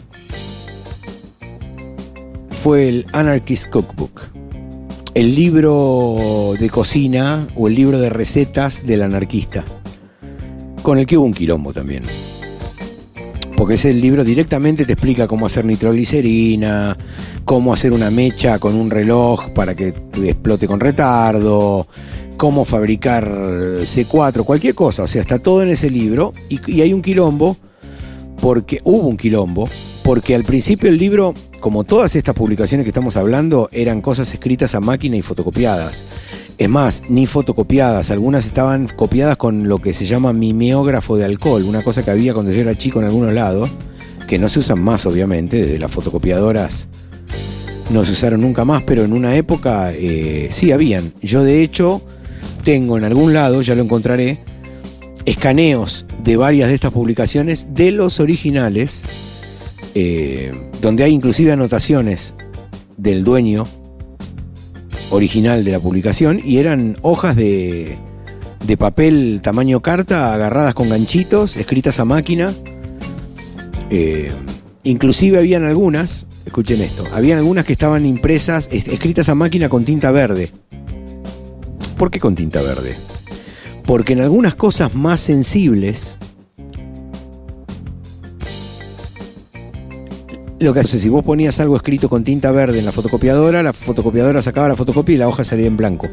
fue 2.52 2.88
el 2.88 3.08
Anarchist 3.14 3.68
Cookbook, 3.72 4.22
el 5.16 5.34
libro 5.34 6.54
de 6.60 6.70
cocina 6.70 7.48
o 7.56 7.68
el 7.68 7.74
libro 7.74 8.00
de 8.00 8.12
recetas 8.12 8.86
del 8.86 9.02
anarquista, 9.02 9.66
con 10.84 11.00
el 11.00 11.08
que 11.08 11.18
hubo 11.18 11.26
un 11.26 11.34
quilombo 11.34 11.74
también. 11.74 12.04
Porque 13.60 13.74
ese 13.74 13.94
libro 13.94 14.24
directamente 14.24 14.86
te 14.86 14.94
explica 14.94 15.28
cómo 15.28 15.46
hacer 15.46 15.66
nitroglicerina, 15.66 16.96
cómo 17.44 17.74
hacer 17.74 17.92
una 17.92 18.10
mecha 18.10 18.58
con 18.58 18.74
un 18.74 18.90
reloj 18.90 19.50
para 19.50 19.76
que 19.76 19.92
te 19.92 20.30
explote 20.30 20.66
con 20.66 20.80
retardo, 20.80 21.86
cómo 22.38 22.64
fabricar 22.64 23.30
C4, 23.30 24.46
cualquier 24.46 24.76
cosa. 24.76 25.04
O 25.04 25.08
sea, 25.08 25.22
está 25.22 25.40
todo 25.40 25.62
en 25.62 25.68
ese 25.68 25.90
libro 25.90 26.32
y, 26.48 26.62
y 26.72 26.84
hay 26.84 26.94
un 26.94 27.02
quilombo, 27.02 27.58
porque 28.40 28.80
hubo 28.86 29.10
un 29.10 29.18
quilombo, 29.18 29.68
porque 30.04 30.36
al 30.36 30.46
principio 30.46 30.88
el 30.88 30.98
libro, 30.98 31.34
como 31.60 31.84
todas 31.84 32.16
estas 32.16 32.36
publicaciones 32.36 32.86
que 32.86 32.90
estamos 32.90 33.18
hablando, 33.18 33.70
eran 33.72 34.02
cosas 34.02 34.34
escritas 34.34 34.76
a 34.76 34.80
máquina 34.80 35.18
y 35.18 35.22
fotocopiadas. 35.22 36.06
Es 36.58 36.70
más, 36.70 37.04
ni 37.10 37.28
fotocopiadas, 37.28 38.12
algunas 38.12 38.46
estaban 38.46 38.88
copiadas 38.88 39.38
con 39.38 39.68
lo 39.68 39.80
que 39.80 39.94
se 39.94 40.06
llama 40.06 40.34
mimeógrafo 40.34 41.18
de 41.18 41.26
alcohol, 41.26 41.64
una 41.64 41.84
cosa 41.84 42.04
que 42.04 42.12
había 42.12 42.34
cuando 42.34 42.52
yo 42.52 42.62
era 42.62 42.76
chico 42.76 43.00
en 43.00 43.06
algunos 43.06 43.34
lados, 43.34 43.70
que 44.28 44.38
no 44.38 44.50
se 44.50 44.60
usan 44.60 44.82
más 44.82 45.06
obviamente, 45.06 45.58
desde 45.58 45.80
las 45.80 45.92
fotocopiadoras 45.92 46.90
no 47.90 48.06
se 48.06 48.12
usaron 48.12 48.42
nunca 48.42 48.66
más, 48.66 48.84
pero 48.84 49.04
en 49.04 49.14
una 49.14 49.36
época 49.36 49.92
eh, 49.94 50.48
sí 50.52 50.72
habían. 50.72 51.14
Yo 51.22 51.44
de 51.44 51.64
hecho 51.64 52.02
tengo 52.64 52.98
en 52.98 53.04
algún 53.04 53.34
lado, 53.34 53.62
ya 53.62 53.76
lo 53.76 53.84
encontraré, 53.84 54.40
escaneos 55.26 56.06
de 56.24 56.38
varias 56.38 56.70
de 56.70 56.76
estas 56.76 56.92
publicaciones 56.92 57.70
de 57.74 57.92
los 57.92 58.20
originales, 58.20 59.04
eh, 59.96 60.52
donde 60.82 61.04
hay 61.04 61.14
inclusive 61.14 61.52
anotaciones 61.52 62.36
del 62.98 63.24
dueño 63.24 63.68
original 65.12 65.64
de 65.64 65.72
la 65.72 65.80
publicación 65.80 66.40
y 66.44 66.58
eran 66.58 66.98
hojas 67.02 67.36
de, 67.36 67.98
de 68.66 68.78
papel 68.78 69.40
tamaño 69.42 69.80
carta 69.82 70.34
agarradas 70.34 70.74
con 70.74 70.90
ganchitos, 70.90 71.58
escritas 71.58 72.00
a 72.00 72.06
máquina. 72.06 72.54
Eh, 73.90 74.32
inclusive 74.84 75.40
habían 75.40 75.66
algunas, 75.66 76.28
escuchen 76.46 76.82
esto, 76.82 77.04
habían 77.14 77.40
algunas 77.40 77.66
que 77.66 77.74
estaban 77.74 78.06
impresas, 78.06 78.70
es- 78.72 78.88
escritas 78.88 79.30
a 79.30 79.36
máquina 79.36 79.68
con 79.70 79.84
tinta 79.86 80.12
verde. 80.12 80.52
¿Por 81.98 82.12
qué 82.12 82.20
con 82.20 82.36
tinta 82.36 82.62
verde? 82.62 82.96
Porque 83.86 84.14
en 84.14 84.22
algunas 84.22 84.54
cosas 84.56 84.94
más 84.94 85.20
sensibles, 85.20 86.18
lo 90.60 90.74
que 90.74 90.82
hace, 90.82 91.00
si 91.00 91.10
vos 91.10 91.24
ponías 91.24 91.60
algo 91.60 91.76
escrito 91.76 92.10
con 92.10 92.24
tinta 92.24 92.52
verde 92.52 92.80
en 92.80 92.86
la 92.86 92.92
fotocopiadora, 92.92 93.64
la 93.64 93.74
fotocopiadora 93.74 94.42
sacaba 94.42 94.68
la 94.68 94.76
fotocopia 94.76 95.16
y 95.16 95.18
la 95.18 95.28
hoja 95.28 95.44
salía 95.44 95.68
en 95.68 95.78
blanco. 95.78 96.10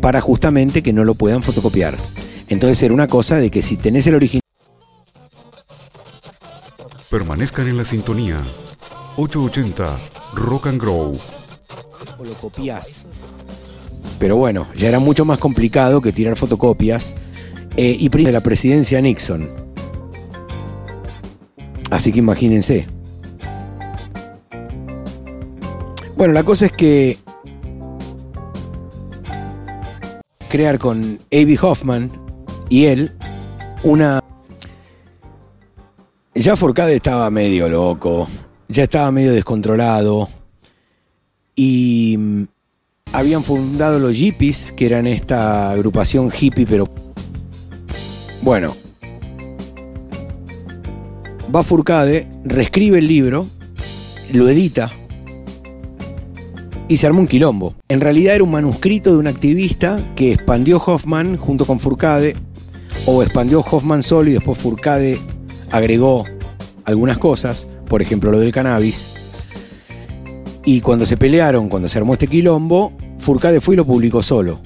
Para 0.00 0.20
justamente 0.20 0.82
que 0.82 0.92
no 0.92 1.04
lo 1.04 1.14
puedan 1.14 1.42
fotocopiar. 1.42 1.96
Entonces 2.48 2.82
era 2.82 2.94
una 2.94 3.08
cosa 3.08 3.36
de 3.36 3.50
que 3.50 3.62
si 3.62 3.76
tenés 3.76 4.06
el 4.06 4.14
original, 4.16 4.40
Permanezcan 7.10 7.68
en 7.68 7.76
la 7.76 7.84
sintonía. 7.84 8.42
880 9.16 9.96
Rock 10.34 10.66
and 10.66 10.80
Grow. 10.80 11.16
o 12.18 12.24
lo 12.24 12.32
copias. 12.34 13.06
Pero 14.18 14.36
bueno, 14.36 14.66
ya 14.76 14.88
era 14.88 14.98
mucho 14.98 15.24
más 15.24 15.38
complicado 15.38 16.00
que 16.00 16.12
tirar 16.12 16.34
fotocopias. 16.34 17.14
eh, 17.76 17.96
y 17.98 18.08
de 18.08 18.32
la 18.32 18.40
presidencia 18.40 19.00
Nixon. 19.00 19.48
Así 21.90 22.10
que 22.10 22.18
imagínense. 22.18 22.88
Bueno, 26.16 26.32
la 26.32 26.44
cosa 26.44 26.66
es 26.66 26.72
que 26.72 27.18
crear 30.48 30.78
con 30.78 31.18
A.B. 31.32 31.58
Hoffman 31.60 32.10
y 32.68 32.84
él 32.84 33.12
una... 33.82 34.20
Ya 36.36 36.56
Forcade 36.56 36.94
estaba 36.94 37.30
medio 37.30 37.68
loco, 37.68 38.28
ya 38.68 38.84
estaba 38.84 39.10
medio 39.10 39.32
descontrolado 39.32 40.28
y 41.56 42.16
mm, 42.16 42.42
habían 43.12 43.42
fundado 43.42 43.98
los 43.98 44.16
Yippies, 44.16 44.72
que 44.72 44.86
eran 44.86 45.08
esta 45.08 45.72
agrupación 45.72 46.30
hippie, 46.32 46.66
pero 46.66 46.84
bueno. 48.42 48.76
Va 51.54 51.64
Furcade, 51.64 52.28
reescribe 52.44 52.98
el 52.98 53.08
libro, 53.08 53.46
lo 54.32 54.48
edita 54.48 54.92
y 56.88 56.96
se 56.96 57.06
armó 57.06 57.20
un 57.20 57.26
quilombo. 57.26 57.74
En 57.88 58.00
realidad 58.00 58.34
era 58.34 58.44
un 58.44 58.50
manuscrito 58.50 59.12
de 59.12 59.18
un 59.18 59.26
activista 59.26 59.98
que 60.16 60.32
expandió 60.32 60.78
Hoffman 60.78 61.36
junto 61.36 61.66
con 61.66 61.80
Furcade, 61.80 62.36
o 63.06 63.22
expandió 63.22 63.60
Hoffman 63.60 64.02
solo 64.02 64.30
y 64.30 64.34
después 64.34 64.58
Furcade 64.58 65.18
agregó 65.70 66.24
algunas 66.84 67.18
cosas, 67.18 67.66
por 67.88 68.02
ejemplo 68.02 68.30
lo 68.30 68.38
del 68.38 68.52
cannabis. 68.52 69.10
Y 70.64 70.80
cuando 70.80 71.04
se 71.04 71.16
pelearon, 71.16 71.68
cuando 71.68 71.88
se 71.88 71.98
armó 71.98 72.14
este 72.14 72.26
quilombo, 72.26 72.92
Furcade 73.18 73.60
fue 73.60 73.74
y 73.74 73.76
lo 73.76 73.84
publicó 73.84 74.22
solo. 74.22 74.60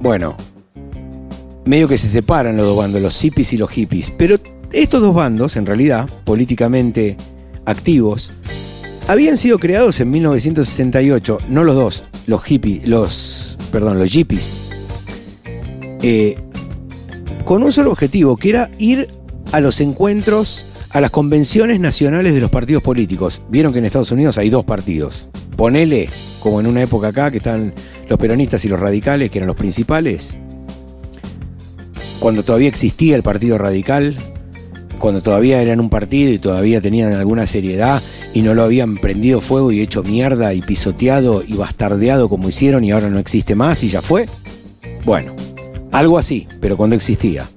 Bueno, 0.00 0.36
medio 1.64 1.88
que 1.88 1.98
se 1.98 2.08
separan 2.08 2.56
los 2.56 2.66
dos 2.66 2.76
bandos, 2.76 3.00
los 3.00 3.18
hippies 3.20 3.52
y 3.52 3.56
los 3.56 3.70
hippies. 3.70 4.10
Pero 4.10 4.36
estos 4.72 5.00
dos 5.00 5.14
bandos, 5.14 5.56
en 5.56 5.66
realidad, 5.66 6.08
políticamente 6.24 7.16
activos, 7.64 8.32
habían 9.08 9.38
sido 9.38 9.58
creados 9.58 9.98
en 10.00 10.10
1968, 10.10 11.38
no 11.48 11.64
los 11.64 11.74
dos, 11.74 12.04
los 12.26 12.44
hippies, 12.44 12.86
los, 12.86 13.58
perdón, 13.72 13.98
los 13.98 14.10
hippies, 14.10 14.58
eh, 16.02 16.36
con 17.44 17.62
un 17.62 17.72
solo 17.72 17.90
objetivo, 17.90 18.36
que 18.36 18.50
era 18.50 18.70
ir 18.78 19.08
a 19.50 19.60
los 19.60 19.80
encuentros, 19.80 20.66
a 20.90 21.00
las 21.00 21.10
convenciones 21.10 21.80
nacionales 21.80 22.34
de 22.34 22.40
los 22.40 22.50
partidos 22.50 22.82
políticos. 22.82 23.42
Vieron 23.48 23.72
que 23.72 23.78
en 23.78 23.86
Estados 23.86 24.12
Unidos 24.12 24.36
hay 24.36 24.50
dos 24.50 24.66
partidos. 24.66 25.30
Ponele, 25.56 26.10
como 26.40 26.60
en 26.60 26.66
una 26.66 26.82
época 26.82 27.08
acá, 27.08 27.30
que 27.30 27.38
están 27.38 27.72
los 28.10 28.18
peronistas 28.18 28.64
y 28.66 28.68
los 28.68 28.78
radicales, 28.78 29.30
que 29.30 29.38
eran 29.38 29.48
los 29.48 29.56
principales. 29.56 30.36
Cuando 32.20 32.42
todavía 32.42 32.68
existía 32.68 33.16
el 33.16 33.22
Partido 33.22 33.56
Radical, 33.56 34.16
cuando 34.98 35.22
todavía 35.22 35.62
eran 35.62 35.80
un 35.80 35.88
partido 35.88 36.30
y 36.32 36.38
todavía 36.38 36.82
tenían 36.82 37.12
alguna 37.12 37.46
seriedad 37.46 38.02
y 38.34 38.42
no 38.42 38.54
lo 38.54 38.62
habían 38.62 38.96
prendido 38.96 39.40
fuego 39.40 39.72
y 39.72 39.80
hecho 39.80 40.02
mierda 40.02 40.54
y 40.54 40.62
pisoteado 40.62 41.42
y 41.46 41.54
bastardeado 41.54 42.28
como 42.28 42.48
hicieron 42.48 42.84
y 42.84 42.90
ahora 42.90 43.10
no 43.10 43.18
existe 43.18 43.54
más 43.54 43.82
y 43.82 43.88
ya 43.88 44.02
fue. 44.02 44.28
Bueno, 45.04 45.34
algo 45.92 46.18
así, 46.18 46.46
pero 46.60 46.76
cuando 46.76 46.96
existía. 46.96 47.48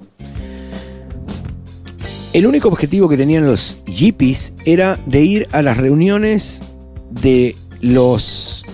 El 2.32 2.46
único 2.46 2.68
objetivo 2.68 3.08
que 3.08 3.18
tenían 3.18 3.44
los 3.44 3.76
yippies 3.84 4.54
era 4.64 4.98
de 5.06 5.20
ir 5.20 5.48
a 5.52 5.60
las 5.60 5.76
reuniones 5.76 6.62
de 7.10 7.54
los. 7.80 8.64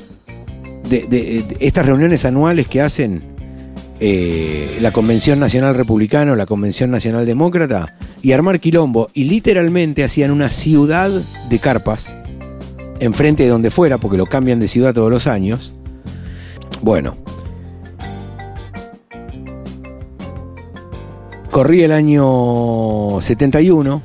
de, 0.88 1.44
estas 1.58 1.84
reuniones 1.84 2.24
anuales 2.24 2.68
que 2.68 2.80
hacen 2.80 3.20
eh, 3.98 4.78
la 4.80 4.92
Convención 4.92 5.40
Nacional 5.40 5.74
Republicana 5.74 6.32
o 6.32 6.36
la 6.36 6.46
Convención 6.46 6.92
Nacional 6.92 7.26
Demócrata 7.26 7.96
y 8.22 8.32
armar 8.32 8.60
quilombo. 8.60 9.10
Y 9.14 9.24
literalmente 9.24 10.04
hacían 10.04 10.30
una 10.30 10.50
ciudad 10.50 11.10
de 11.10 11.58
carpas 11.58 12.16
enfrente 13.00 13.44
de 13.44 13.48
donde 13.48 13.70
fuera, 13.70 13.98
porque 13.98 14.16
lo 14.16 14.26
cambian 14.26 14.60
de 14.60 14.68
ciudad 14.68 14.94
todos 14.94 15.10
los 15.10 15.26
años. 15.26 15.74
Bueno, 16.82 17.16
Corría 21.58 21.86
el 21.86 21.92
año 21.92 23.20
71. 23.20 24.00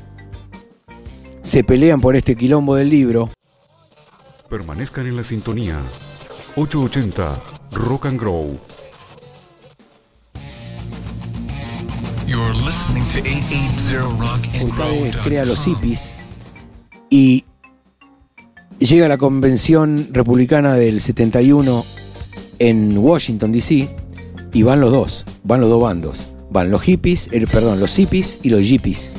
Se 1.42 1.62
pelean 1.62 2.00
por 2.00 2.16
este 2.16 2.34
quilombo 2.34 2.74
del 2.74 2.90
libro. 2.90 3.30
Permanezcan 4.50 5.06
en 5.06 5.16
la 5.16 5.22
sintonía. 5.22 5.78
880 6.56 7.40
Rock 7.70 8.06
and 8.06 8.18
Grow. 8.18 8.58
You're 12.26 12.54
listening 12.64 13.06
to 13.08 13.18
880 13.18 13.96
Rock 14.18 14.40
and 14.54 14.72
Furcade 14.72 15.12
Roll. 15.12 15.24
crea 15.24 15.44
los 15.44 15.64
hippies 15.64 16.16
y 17.10 17.44
llega 18.78 19.06
a 19.06 19.08
la 19.08 19.18
convención 19.18 20.08
republicana 20.10 20.74
del 20.74 21.02
71 21.02 21.84
en 22.58 22.96
Washington, 22.96 23.52
D.C. 23.52 23.88
y 24.54 24.62
van 24.62 24.80
los 24.80 24.90
dos, 24.90 25.26
van 25.42 25.60
los 25.60 25.68
dos 25.68 25.82
bandos. 25.82 26.28
Van 26.50 26.70
los 26.70 26.82
hippies, 26.82 27.28
eh, 27.32 27.46
perdón, 27.50 27.78
los 27.78 27.94
hippies 27.94 28.38
y 28.42 28.48
los 28.48 28.66
yippies. 28.66 29.18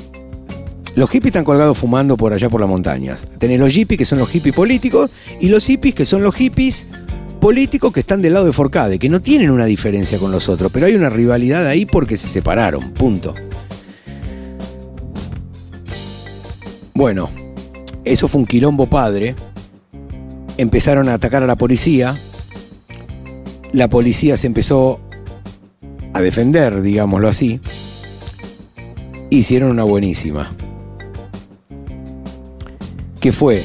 Los 0.95 1.09
hippies 1.09 1.27
están 1.27 1.43
colgados 1.43 1.77
fumando 1.77 2.17
por 2.17 2.33
allá 2.33 2.49
por 2.49 2.61
las 2.61 2.69
montañas. 2.69 3.27
Tenés 3.37 3.59
los 3.59 3.73
yippies 3.73 3.99
que 3.99 4.05
son 4.05 4.17
los 4.17 4.29
hippies 4.29 4.55
políticos 4.55 5.11
y 5.39 5.49
los 5.49 5.65
hippies 5.65 5.93
que 5.93 6.05
son 6.05 6.23
los 6.23 6.33
hippies 6.33 6.87
políticos 7.35 7.93
que 7.93 7.99
están 7.99 8.21
del 8.21 8.33
lado 8.33 8.45
de 8.45 8.53
Forcade, 8.53 8.99
que 8.99 9.09
no 9.09 9.21
tienen 9.21 9.51
una 9.51 9.65
diferencia 9.65 10.17
con 10.17 10.31
los 10.31 10.49
otros, 10.49 10.71
pero 10.71 10.85
hay 10.85 10.95
una 10.95 11.09
rivalidad 11.09 11.67
ahí 11.67 11.85
porque 11.85 12.17
se 12.17 12.27
separaron, 12.27 12.91
punto. 12.91 13.33
Bueno, 16.93 17.29
eso 18.05 18.27
fue 18.27 18.39
un 18.39 18.47
quilombo 18.47 18.85
padre. 18.85 19.35
Empezaron 20.57 21.09
a 21.09 21.15
atacar 21.15 21.43
a 21.43 21.47
la 21.47 21.57
policía. 21.57 22.15
La 23.73 23.89
policía 23.89 24.37
se 24.37 24.47
empezó 24.47 25.01
a 26.13 26.21
defender, 26.21 26.81
digámoslo 26.81 27.27
así. 27.27 27.59
Hicieron 29.29 29.71
una 29.71 29.83
buenísima. 29.83 30.51
Que 33.19 33.33
fue 33.33 33.63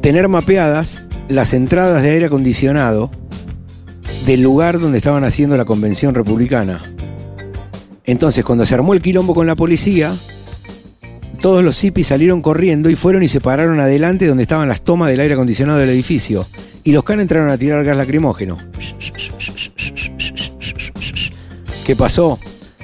tener 0.00 0.28
mapeadas 0.28 1.04
las 1.30 1.54
entradas 1.54 2.02
de 2.02 2.10
aire 2.10 2.26
acondicionado 2.26 3.10
del 4.26 4.42
lugar 4.42 4.80
donde 4.80 4.98
estaban 4.98 5.22
haciendo 5.22 5.56
la 5.56 5.64
convención 5.64 6.14
republicana. 6.14 6.82
Entonces, 8.04 8.44
cuando 8.44 8.66
se 8.66 8.74
armó 8.74 8.94
el 8.94 9.00
quilombo 9.00 9.34
con 9.34 9.46
la 9.46 9.54
policía, 9.54 10.12
todos 11.40 11.62
los 11.62 11.78
hippies 11.80 12.08
salieron 12.08 12.42
corriendo 12.42 12.90
y 12.90 12.96
fueron 12.96 13.22
y 13.22 13.28
se 13.28 13.40
pararon 13.40 13.78
adelante 13.78 14.26
donde 14.26 14.42
estaban 14.42 14.68
las 14.68 14.82
tomas 14.82 15.08
del 15.08 15.20
aire 15.20 15.34
acondicionado 15.34 15.78
del 15.78 15.90
edificio. 15.90 16.46
Y 16.82 16.92
los 16.92 17.04
can 17.04 17.20
entraron 17.20 17.48
a 17.48 17.56
tirar 17.56 17.84
gas 17.84 17.96
lacrimógeno. 17.96 18.58
¿Qué 21.86 21.94
pasó? 21.94 22.40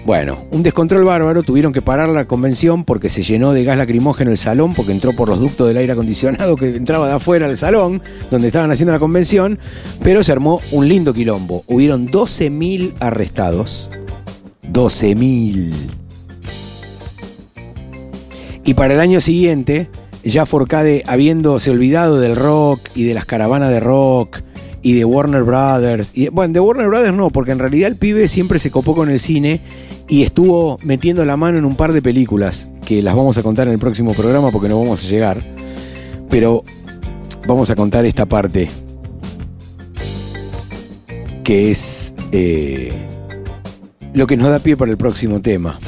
Bueno, 0.06 0.46
un 0.52 0.62
descontrol 0.62 1.02
bárbaro, 1.02 1.42
tuvieron 1.42 1.72
que 1.72 1.82
parar 1.82 2.08
la 2.08 2.28
convención 2.28 2.84
porque 2.84 3.08
se 3.08 3.24
llenó 3.24 3.52
de 3.52 3.64
gas 3.64 3.76
lacrimógeno 3.76 4.30
el 4.30 4.38
salón, 4.38 4.72
porque 4.72 4.92
entró 4.92 5.12
por 5.14 5.28
los 5.28 5.40
ductos 5.40 5.66
del 5.66 5.78
aire 5.78 5.94
acondicionado 5.94 6.54
que 6.54 6.76
entraba 6.76 7.08
de 7.08 7.14
afuera 7.14 7.46
al 7.46 7.58
salón, 7.58 8.00
donde 8.30 8.46
estaban 8.46 8.70
haciendo 8.70 8.92
la 8.92 9.00
convención, 9.00 9.58
pero 10.04 10.22
se 10.22 10.30
armó 10.30 10.60
un 10.70 10.88
lindo 10.88 11.12
quilombo. 11.12 11.64
Hubieron 11.66 12.06
12.000 12.06 12.94
arrestados. 13.00 13.90
12.000. 14.72 15.72
Y 18.64 18.74
para 18.74 18.94
el 18.94 19.00
año 19.00 19.20
siguiente, 19.20 19.90
ya 20.22 20.46
Forcade, 20.46 21.02
habiéndose 21.08 21.72
olvidado 21.72 22.20
del 22.20 22.36
rock 22.36 22.80
y 22.94 23.02
de 23.02 23.14
las 23.14 23.24
caravanas 23.24 23.70
de 23.70 23.80
rock 23.80 24.38
y 24.82 24.92
de 24.92 25.04
Warner 25.04 25.42
Brothers, 25.42 26.12
y, 26.14 26.28
bueno, 26.28 26.54
de 26.54 26.60
Warner 26.60 26.86
Brothers 26.86 27.16
no, 27.16 27.30
porque 27.30 27.50
en 27.50 27.58
realidad 27.58 27.88
el 27.88 27.96
pibe 27.96 28.28
siempre 28.28 28.60
se 28.60 28.70
copó 28.70 28.94
con 28.94 29.10
el 29.10 29.18
cine 29.18 29.62
y 30.08 30.22
estuvo 30.22 30.78
metiendo 30.82 31.24
la 31.24 31.36
mano 31.36 31.58
en 31.58 31.64
un 31.64 31.76
par 31.76 31.92
de 31.92 32.02
películas 32.02 32.68
que 32.84 33.02
las 33.02 33.14
vamos 33.14 33.38
a 33.38 33.42
contar 33.42 33.66
en 33.66 33.74
el 33.74 33.78
próximo 33.78 34.14
programa 34.14 34.50
porque 34.50 34.68
no 34.68 34.78
vamos 34.78 35.04
a 35.04 35.08
llegar. 35.08 35.42
Pero 36.30 36.62
vamos 37.46 37.70
a 37.70 37.76
contar 37.76 38.04
esta 38.04 38.26
parte 38.26 38.70
que 41.42 41.70
es 41.70 42.14
eh, 42.32 42.92
lo 44.14 44.26
que 44.26 44.36
nos 44.36 44.48
da 44.48 44.58
pie 44.58 44.76
para 44.76 44.90
el 44.90 44.96
próximo 44.96 45.40
tema. 45.40 45.78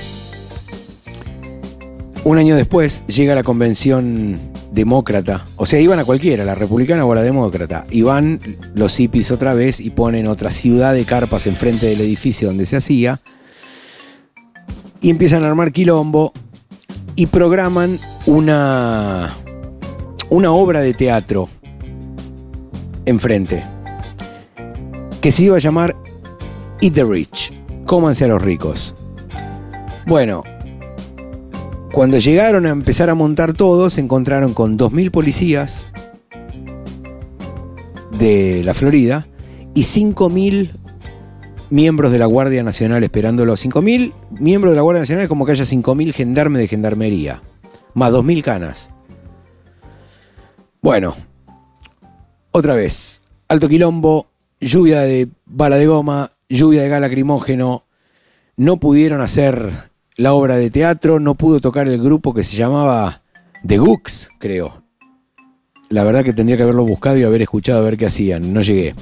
Un 2.22 2.38
año 2.38 2.54
después 2.54 3.04
llega 3.06 3.34
la 3.34 3.42
convención 3.42 4.38
demócrata, 4.70 5.46
o 5.56 5.66
sea, 5.66 5.80
iban 5.80 5.98
a 5.98 6.04
cualquiera, 6.04 6.44
la 6.44 6.54
republicana 6.54 7.04
o 7.04 7.14
la 7.14 7.22
demócrata, 7.22 7.86
y 7.90 8.02
van 8.02 8.38
los 8.74 8.96
hippies 8.96 9.32
otra 9.32 9.54
vez 9.54 9.80
y 9.80 9.90
ponen 9.90 10.26
otra 10.26 10.52
ciudad 10.52 10.94
de 10.94 11.04
carpas 11.04 11.46
enfrente 11.46 11.86
del 11.86 12.02
edificio 12.02 12.48
donde 12.48 12.66
se 12.66 12.76
hacía, 12.76 13.20
y 15.00 15.10
empiezan 15.10 15.44
a 15.44 15.48
armar 15.48 15.72
quilombo 15.72 16.32
y 17.14 17.26
programan 17.26 17.98
una, 18.26 19.34
una 20.30 20.52
obra 20.52 20.80
de 20.80 20.94
teatro 20.94 21.48
enfrente, 23.04 23.64
que 25.20 25.32
se 25.32 25.44
iba 25.44 25.56
a 25.56 25.60
llamar 25.60 25.96
Eat 26.80 26.94
the 26.94 27.04
Rich, 27.04 27.52
cómanse 27.86 28.24
a 28.24 28.28
los 28.28 28.42
ricos. 28.42 28.94
Bueno, 30.06 30.42
cuando 31.92 32.18
llegaron 32.18 32.66
a 32.66 32.70
empezar 32.70 33.10
a 33.10 33.14
montar 33.14 33.54
todo, 33.54 33.90
se 33.90 34.00
encontraron 34.00 34.54
con 34.54 34.78
2.000 34.78 35.10
policías 35.10 35.88
de 38.18 38.62
la 38.62 38.74
Florida 38.74 39.26
y 39.74 39.82
5.000 39.82 40.70
miembros 41.70 42.12
de 42.12 42.18
la 42.18 42.26
Guardia 42.26 42.62
Nacional 42.62 43.02
esperándolo. 43.04 43.54
5.000 43.54 44.12
miembros 44.40 44.72
de 44.72 44.76
la 44.76 44.82
Guardia 44.82 45.02
Nacional 45.02 45.24
es 45.24 45.28
como 45.28 45.44
que 45.44 45.52
haya 45.52 45.64
5.000 45.64 46.12
gendarmes 46.12 46.60
de 46.60 46.68
gendarmería, 46.68 47.42
más 47.94 48.12
2.000 48.12 48.42
canas. 48.42 48.90
Bueno, 50.80 51.14
otra 52.52 52.74
vez, 52.74 53.22
alto 53.48 53.68
quilombo, 53.68 54.28
lluvia 54.60 55.00
de 55.00 55.28
bala 55.46 55.76
de 55.76 55.86
goma, 55.86 56.30
lluvia 56.48 56.82
de 56.82 56.88
gas 56.88 57.00
lacrimógeno, 57.00 57.84
no 58.56 58.78
pudieron 58.78 59.20
hacer 59.20 59.90
la 60.16 60.34
obra 60.34 60.56
de 60.56 60.70
teatro, 60.70 61.20
no 61.20 61.34
pudo 61.34 61.60
tocar 61.60 61.88
el 61.88 62.02
grupo 62.02 62.34
que 62.34 62.42
se 62.42 62.56
llamaba 62.56 63.22
The 63.66 63.78
Gooks, 63.78 64.30
creo. 64.38 64.82
La 65.90 66.04
verdad 66.04 66.24
que 66.24 66.32
tendría 66.32 66.56
que 66.56 66.64
haberlo 66.64 66.84
buscado 66.84 67.16
y 67.16 67.22
haber 67.22 67.42
escuchado 67.42 67.80
a 67.80 67.82
ver 67.82 67.96
qué 67.96 68.06
hacían, 68.06 68.52
no 68.52 68.62
llegué. 68.62 68.94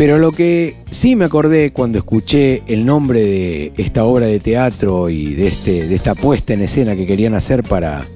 Pero 0.00 0.18
lo 0.18 0.32
que 0.32 0.76
sí 0.88 1.14
me 1.14 1.26
acordé 1.26 1.74
cuando 1.74 1.98
escuché 1.98 2.62
el 2.66 2.86
nombre 2.86 3.20
de 3.20 3.74
esta 3.76 4.06
obra 4.06 4.24
de 4.24 4.40
teatro 4.40 5.10
y 5.10 5.34
de, 5.34 5.48
este, 5.48 5.88
de 5.88 5.94
esta 5.94 6.14
puesta 6.14 6.54
en 6.54 6.62
escena 6.62 6.96
que 6.96 7.06
querían 7.06 7.34
hacer 7.34 7.62
para... 7.62 8.06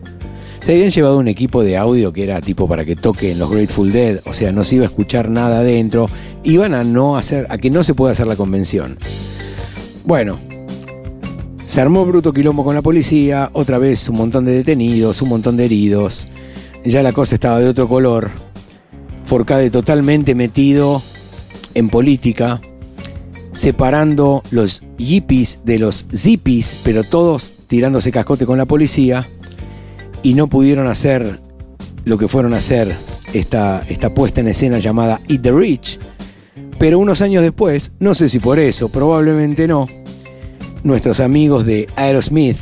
Se 0.61 0.73
habían 0.73 0.89
llevado 0.89 1.19
un 1.19 1.29
equipo 1.29 1.63
de 1.63 1.77
audio 1.77 2.11
que 2.11 2.25
era 2.25 2.41
tipo 2.41 2.67
para 2.67 2.87
que 2.87 2.97
toquen 2.97 3.39
los 3.39 3.51
Grateful 3.51 3.93
Dead, 3.93 4.21
o 4.25 4.33
sea, 4.33 4.51
no 4.51 4.65
se 4.65 4.77
iba 4.77 4.87
a 4.87 4.89
escuchar 4.89 5.29
nada 5.29 5.59
adentro, 5.59 6.09
iban 6.43 6.73
a 6.73 6.85
no 6.85 7.19
hacer, 7.19 7.47
a 7.51 7.59
que 7.59 7.69
no 7.69 7.85
se 7.85 7.93
pueda 7.93 8.13
hacer 8.13 8.29
la 8.29 8.37
convención. 8.37 8.97
Bueno, 10.07 10.39
se 11.67 11.83
armó 11.83 12.07
bruto 12.07 12.33
quilombo 12.33 12.65
con 12.65 12.75
la 12.75 12.81
policía, 12.81 13.51
otra 13.53 13.77
vez 13.77 14.09
un 14.09 14.17
montón 14.17 14.47
de 14.47 14.53
detenidos, 14.53 15.21
un 15.21 15.29
montón 15.29 15.59
de 15.59 15.67
heridos. 15.67 16.29
Ya 16.83 17.03
la 17.03 17.13
cosa 17.13 17.35
estaba 17.35 17.61
de 17.61 17.69
otro 17.69 17.89
color. 17.89 18.31
Forcade 19.27 19.69
totalmente 19.69 20.35
metido 20.35 21.03
en 21.75 21.89
política, 21.89 22.61
separando 23.53 24.43
los 24.51 24.83
yippies 24.99 25.61
de 25.65 25.79
los 25.79 26.07
zippies, 26.15 26.77
pero 26.83 27.05
todos 27.05 27.53
tirándose 27.67 28.11
cascote 28.11 28.47
con 28.47 28.59
la 28.59 28.67
policía, 28.67 29.27
y 30.23 30.35
no 30.35 30.49
pudieron 30.49 30.87
hacer 30.87 31.41
lo 32.05 32.19
que 32.19 32.29
fueron 32.29 32.55
a 32.55 32.59
hacer 32.59 32.95
esta, 33.33 33.85
esta 33.89 34.15
puesta 34.15 34.41
en 34.41 34.49
escena 34.49 34.79
llamada 34.79 35.21
Eat 35.29 35.43
the 35.43 35.53
Rich. 35.53 35.99
Pero 36.79 36.99
unos 36.99 37.21
años 37.21 37.43
después, 37.43 37.93
no 38.01 38.15
sé 38.15 38.29
si 38.29 38.39
por 38.39 38.59
eso, 38.59 38.89
probablemente 38.89 39.69
no, 39.69 39.89
nuestros 40.83 41.21
amigos 41.21 41.65
de 41.65 41.89
Aerosmith 41.97 42.59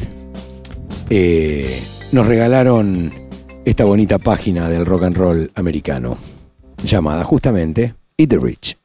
eh, 1.10 1.82
nos 2.12 2.26
regalaron 2.26 3.12
esta 3.64 3.84
bonita 3.84 4.18
página 4.18 4.68
del 4.68 4.86
rock 4.86 5.04
and 5.04 5.16
roll 5.16 5.52
americano, 5.54 6.16
llamada 6.84 7.24
justamente 7.24 7.94
Eat 8.16 8.30
the 8.30 8.38
Rich. 8.38 8.81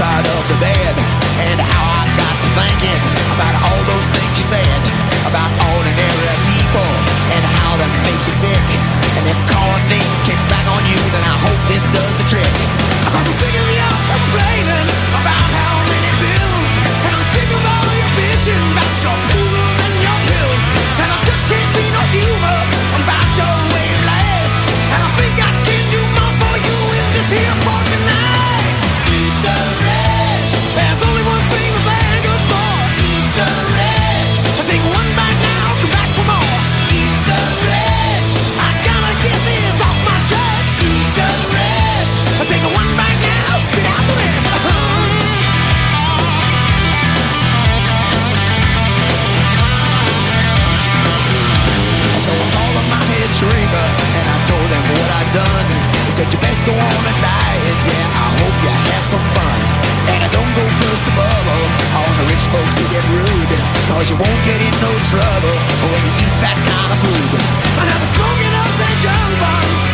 Side 0.00 0.26
of 0.26 0.48
the 0.48 0.56
bed, 0.64 0.79
folks 62.50 62.78
who 62.78 62.84
get 62.90 63.04
rude. 63.14 63.52
Cause 63.90 64.10
you 64.10 64.16
won't 64.16 64.42
get 64.46 64.58
in 64.62 64.74
no 64.82 64.92
trouble 65.06 65.56
when 65.90 66.00
you 66.06 66.12
eat 66.22 66.34
that 66.42 66.58
kind 66.58 66.90
of 66.94 66.98
food. 67.02 67.30
Now 67.78 67.86
they're 67.86 68.14
smoking 68.14 68.54
up 68.62 68.70
their 68.78 68.96
junk 69.02 69.32
bonds 69.40 69.89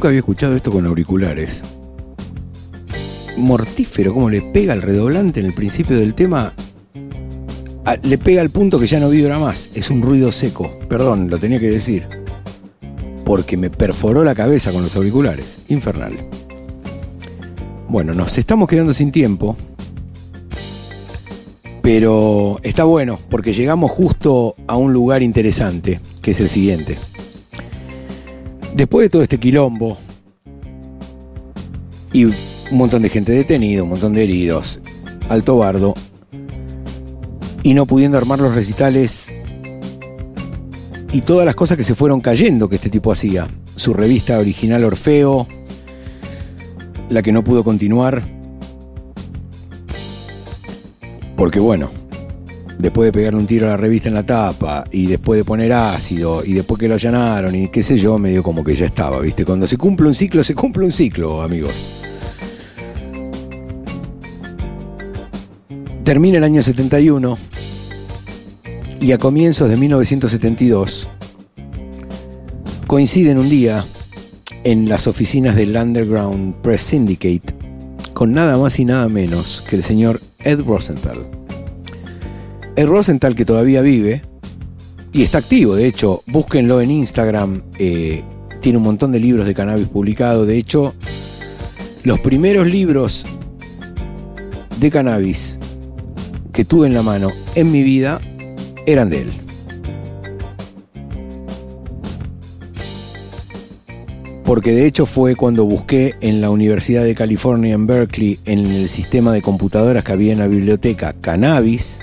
Nunca 0.00 0.08
había 0.08 0.20
escuchado 0.20 0.56
esto 0.56 0.70
con 0.70 0.86
auriculares. 0.86 1.62
Mortífero, 3.36 4.14
como 4.14 4.30
le 4.30 4.40
pega 4.40 4.72
el 4.72 4.80
redoblante 4.80 5.40
en 5.40 5.44
el 5.44 5.52
principio 5.52 5.98
del 5.98 6.14
tema. 6.14 6.54
Ah, 7.84 7.98
le 8.02 8.16
pega 8.16 8.40
al 8.40 8.48
punto 8.48 8.80
que 8.80 8.86
ya 8.86 8.98
no 8.98 9.10
vibra 9.10 9.38
más. 9.38 9.70
Es 9.74 9.90
un 9.90 10.00
ruido 10.00 10.32
seco. 10.32 10.72
Perdón, 10.88 11.28
lo 11.28 11.36
tenía 11.36 11.60
que 11.60 11.68
decir. 11.68 12.08
Porque 13.26 13.58
me 13.58 13.68
perforó 13.68 14.24
la 14.24 14.34
cabeza 14.34 14.72
con 14.72 14.82
los 14.82 14.96
auriculares. 14.96 15.58
Infernal. 15.68 16.14
Bueno, 17.86 18.14
nos 18.14 18.38
estamos 18.38 18.70
quedando 18.70 18.94
sin 18.94 19.12
tiempo. 19.12 19.54
Pero 21.82 22.58
está 22.62 22.84
bueno, 22.84 23.18
porque 23.28 23.52
llegamos 23.52 23.90
justo 23.90 24.54
a 24.66 24.76
un 24.76 24.94
lugar 24.94 25.22
interesante, 25.22 26.00
que 26.22 26.30
es 26.30 26.40
el 26.40 26.48
siguiente. 26.48 26.96
Después 28.74 29.04
de 29.04 29.10
todo 29.10 29.22
este 29.22 29.38
quilombo 29.38 29.98
y 32.12 32.24
un 32.24 32.34
montón 32.70 33.02
de 33.02 33.08
gente 33.08 33.32
detenida, 33.32 33.82
un 33.82 33.90
montón 33.90 34.14
de 34.14 34.22
heridos, 34.22 34.80
alto 35.28 35.56
bardo, 35.56 35.94
y 37.62 37.74
no 37.74 37.86
pudiendo 37.86 38.16
armar 38.16 38.40
los 38.40 38.54
recitales 38.54 39.34
y 41.12 41.20
todas 41.22 41.44
las 41.44 41.54
cosas 41.54 41.76
que 41.76 41.82
se 41.82 41.94
fueron 41.94 42.20
cayendo 42.20 42.68
que 42.68 42.76
este 42.76 42.90
tipo 42.90 43.12
hacía. 43.12 43.48
Su 43.76 43.94
revista 43.94 44.38
original 44.38 44.84
Orfeo, 44.84 45.46
la 47.08 47.22
que 47.22 47.32
no 47.32 47.42
pudo 47.42 47.64
continuar, 47.64 48.22
porque 51.36 51.58
bueno, 51.58 51.90
después 52.80 53.06
de 53.06 53.12
pegarle 53.12 53.38
un 53.38 53.46
tiro 53.46 53.66
a 53.66 53.70
la 53.70 53.76
revista 53.76 54.08
en 54.08 54.14
la 54.14 54.22
tapa 54.22 54.84
y 54.90 55.06
después 55.06 55.38
de 55.38 55.44
poner 55.44 55.72
ácido 55.72 56.42
y 56.44 56.52
después 56.52 56.78
que 56.78 56.88
lo 56.88 56.94
allanaron 56.94 57.54
y 57.54 57.68
qué 57.68 57.82
sé 57.82 57.98
yo, 57.98 58.18
medio 58.18 58.42
como 58.42 58.64
que 58.64 58.74
ya 58.74 58.86
estaba, 58.86 59.20
¿viste? 59.20 59.44
Cuando 59.44 59.66
se 59.66 59.76
cumple 59.76 60.06
un 60.08 60.14
ciclo, 60.14 60.42
se 60.42 60.54
cumple 60.54 60.84
un 60.84 60.92
ciclo, 60.92 61.42
amigos. 61.42 61.88
Termina 66.04 66.38
el 66.38 66.44
año 66.44 66.62
71 66.62 67.38
y 69.00 69.12
a 69.12 69.18
comienzos 69.18 69.68
de 69.70 69.76
1972 69.76 71.08
coinciden 72.86 73.38
un 73.38 73.48
día 73.48 73.84
en 74.64 74.88
las 74.88 75.06
oficinas 75.06 75.54
del 75.54 75.76
Underground 75.76 76.54
Press 76.62 76.82
Syndicate 76.82 77.54
con 78.12 78.34
nada 78.34 78.58
más 78.58 78.78
y 78.78 78.84
nada 78.84 79.08
menos 79.08 79.64
que 79.66 79.76
el 79.76 79.82
señor 79.82 80.20
Ed 80.40 80.60
Rosenthal. 80.60 81.39
Ed 82.80 82.86
Rosenthal, 82.86 83.34
que 83.34 83.44
todavía 83.44 83.82
vive, 83.82 84.22
y 85.12 85.22
está 85.22 85.36
activo, 85.36 85.74
de 85.74 85.86
hecho, 85.86 86.22
búsquenlo 86.26 86.80
en 86.80 86.90
Instagram, 86.90 87.60
eh, 87.78 88.24
tiene 88.62 88.78
un 88.78 88.84
montón 88.84 89.12
de 89.12 89.20
libros 89.20 89.44
de 89.44 89.54
cannabis 89.54 89.86
publicados, 89.88 90.46
de 90.46 90.56
hecho, 90.56 90.94
los 92.04 92.20
primeros 92.20 92.66
libros 92.66 93.26
de 94.78 94.90
cannabis 94.90 95.58
que 96.54 96.64
tuve 96.64 96.86
en 96.86 96.94
la 96.94 97.02
mano 97.02 97.28
en 97.54 97.70
mi 97.70 97.82
vida 97.82 98.18
eran 98.86 99.10
de 99.10 99.20
él. 99.20 99.30
Porque 104.42 104.72
de 104.72 104.86
hecho 104.86 105.04
fue 105.04 105.36
cuando 105.36 105.66
busqué 105.66 106.14
en 106.22 106.40
la 106.40 106.48
Universidad 106.48 107.04
de 107.04 107.14
California 107.14 107.74
en 107.74 107.86
Berkeley, 107.86 108.38
en 108.46 108.64
el 108.64 108.88
sistema 108.88 109.34
de 109.34 109.42
computadoras 109.42 110.02
que 110.02 110.12
había 110.12 110.32
en 110.32 110.38
la 110.38 110.48
biblioteca, 110.48 111.12
cannabis, 111.20 112.00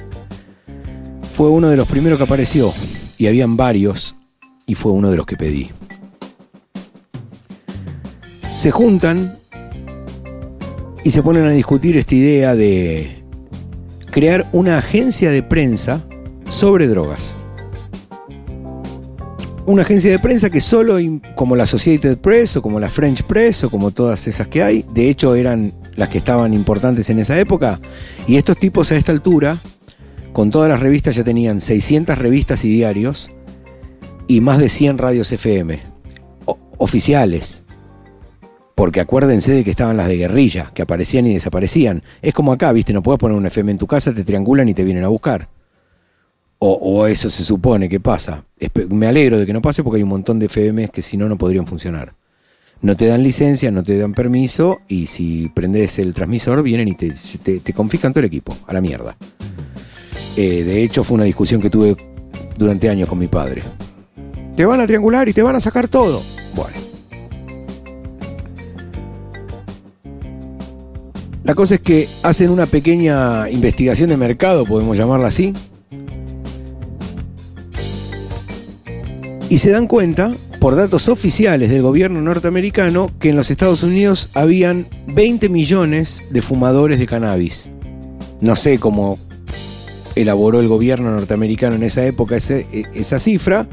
fue 1.38 1.50
uno 1.50 1.70
de 1.70 1.78
los 1.78 1.88
primeros 1.88 2.18
que 2.18 2.24
apareció. 2.24 2.74
Y 3.20 3.28
habían 3.28 3.58
varios, 3.58 4.16
y 4.66 4.74
fue 4.74 4.92
uno 4.92 5.12
de 5.12 5.18
los 5.18 5.28
que 5.28 5.38
pedí. 5.38 5.70
Se 8.56 8.72
juntan 8.72 9.38
y 11.04 11.12
se 11.12 11.22
ponen 11.22 11.46
a 11.46 11.52
discutir 11.52 11.96
esta 11.96 12.16
idea 12.16 12.56
de 12.56 13.24
crear 14.10 14.50
una 14.52 14.80
agencia 14.80 15.30
de 15.30 15.44
prensa 15.44 16.04
sobre 16.50 16.88
drogas. 16.88 17.38
Una 19.68 19.84
agencia 19.84 20.10
de 20.10 20.18
prensa 20.18 20.50
que 20.50 20.60
solo, 20.60 20.98
como 21.36 21.56
la 21.56 21.66
Associated 21.66 22.18
Press 22.18 22.58
o 22.58 22.64
como 22.64 22.80
la 22.80 22.90
French 22.90 23.22
Press 23.22 23.64
o 23.64 23.70
como 23.70 23.92
todas 23.92 24.28
esas 24.28 24.48
que 24.48 24.64
hay, 24.64 24.86
de 24.92 25.08
hecho 25.08 25.36
eran 25.36 25.72
las 25.96 26.10
que 26.10 26.18
estaban 26.18 26.56
importantes 26.56 27.12
en 27.12 27.20
esa 27.20 27.40
época, 27.40 27.80
y 28.28 28.38
estos 28.38 28.58
tipos 28.58 28.92
a 28.92 28.96
esta 28.96 29.12
altura, 29.12 29.62
con 30.38 30.52
todas 30.52 30.70
las 30.70 30.82
revistas 30.82 31.16
ya 31.16 31.24
tenían 31.24 31.60
600 31.62 32.16
revistas 32.16 32.64
y 32.64 32.70
diarios 32.70 33.32
y 34.28 34.40
más 34.40 34.60
de 34.60 34.70
100 34.70 35.00
radios 35.00 35.32
FM, 35.32 35.80
oficiales. 36.78 37.64
Porque 38.76 39.00
acuérdense 39.00 39.52
de 39.52 39.64
que 39.64 39.72
estaban 39.72 39.98
las 39.98 40.08
de 40.08 40.16
guerrilla, 40.18 40.70
que 40.76 40.84
aparecían 40.84 41.26
y 41.26 41.34
desaparecían. 41.34 42.04
Es 42.22 42.36
como 42.36 42.52
acá, 42.52 42.72
viste, 42.72 42.94
no 42.94 43.02
puedes 43.02 43.18
poner 43.18 43.36
un 43.36 43.48
FM 43.48 43.72
en 43.72 43.78
tu 43.80 43.88
casa, 43.88 44.14
te 44.14 44.24
triangulan 44.24 44.70
y 44.70 44.76
te 44.76 44.84
vienen 44.84 45.04
a 45.06 45.08
buscar. 45.08 45.50
O, 46.60 46.74
o 46.74 47.08
eso 47.08 47.32
se 47.32 47.44
supone 47.44 47.90
que 47.90 48.00
pasa. 48.00 48.46
Me 48.90 49.08
alegro 49.08 49.40
de 49.40 49.46
que 49.48 49.54
no 49.54 49.64
pase 49.64 49.82
porque 49.84 49.98
hay 49.98 50.04
un 50.04 50.10
montón 50.10 50.38
de 50.38 50.50
FMs 50.50 50.92
que 50.92 51.02
si 51.02 51.18
no, 51.18 51.28
no 51.28 51.40
podrían 51.40 51.66
funcionar. 51.66 52.14
No 52.84 52.96
te 52.96 53.08
dan 53.08 53.24
licencia, 53.24 53.72
no 53.72 53.82
te 53.84 53.98
dan 53.98 54.14
permiso 54.14 54.78
y 54.88 55.08
si 55.08 55.50
prendes 55.50 55.98
el 55.98 56.14
transmisor 56.14 56.62
vienen 56.62 56.90
y 56.90 56.94
te- 56.94 57.60
te 57.60 57.74
confiscan 57.74 58.14
todo 58.14 58.20
el 58.20 58.28
equipo, 58.28 58.56
a 58.68 58.74
la 58.74 58.82
mierda. 58.82 59.18
Eh, 60.38 60.64
de 60.64 60.84
hecho, 60.84 61.04
fue 61.04 61.16
una 61.16 61.24
discusión 61.24 61.60
que 61.60 61.72
tuve 61.72 61.98
durante 62.58 62.90
años 62.90 63.10
con 63.10 63.18
mi 63.18 63.28
padre. 63.28 63.64
Te 64.56 64.66
van 64.66 64.80
a 64.80 64.86
triangular 64.86 65.28
y 65.28 65.34
te 65.34 65.42
van 65.42 65.56
a 65.56 65.60
sacar 65.60 65.88
todo. 65.88 66.22
Bueno. 66.56 66.78
La 71.44 71.56
cosa 71.56 71.76
es 71.76 71.82
que 71.82 72.08
hacen 72.22 72.52
una 72.52 72.68
pequeña 72.68 73.50
investigación 73.50 74.10
de 74.10 74.18
mercado, 74.18 74.64
podemos 74.66 74.96
llamarla 74.96 75.30
así. 75.30 75.54
Y 79.50 79.58
se 79.58 79.72
dan 79.72 79.88
cuenta, 79.88 80.32
por 80.60 80.76
datos 80.76 81.10
oficiales 81.10 81.70
del 81.70 81.82
gobierno 81.82 82.22
norteamericano, 82.22 83.12
que 83.20 83.30
en 83.30 83.38
los 83.38 83.50
Estados 83.50 83.82
Unidos 83.82 84.30
habían 84.36 84.88
20 85.08 85.50
millones 85.50 86.22
de 86.30 86.44
fumadores 86.44 87.00
de 87.00 87.08
cannabis. 87.08 87.72
No 88.40 88.56
sé 88.56 88.78
cómo 88.78 89.18
elaboró 90.22 90.60
el 90.60 90.68
gobierno 90.68 91.11
norteamericano 91.11 91.76
en 91.76 91.84
esa 91.84 92.06
época 92.06 92.38
e- 92.38 92.85
esa 92.94 93.19
cifra, 93.19 93.68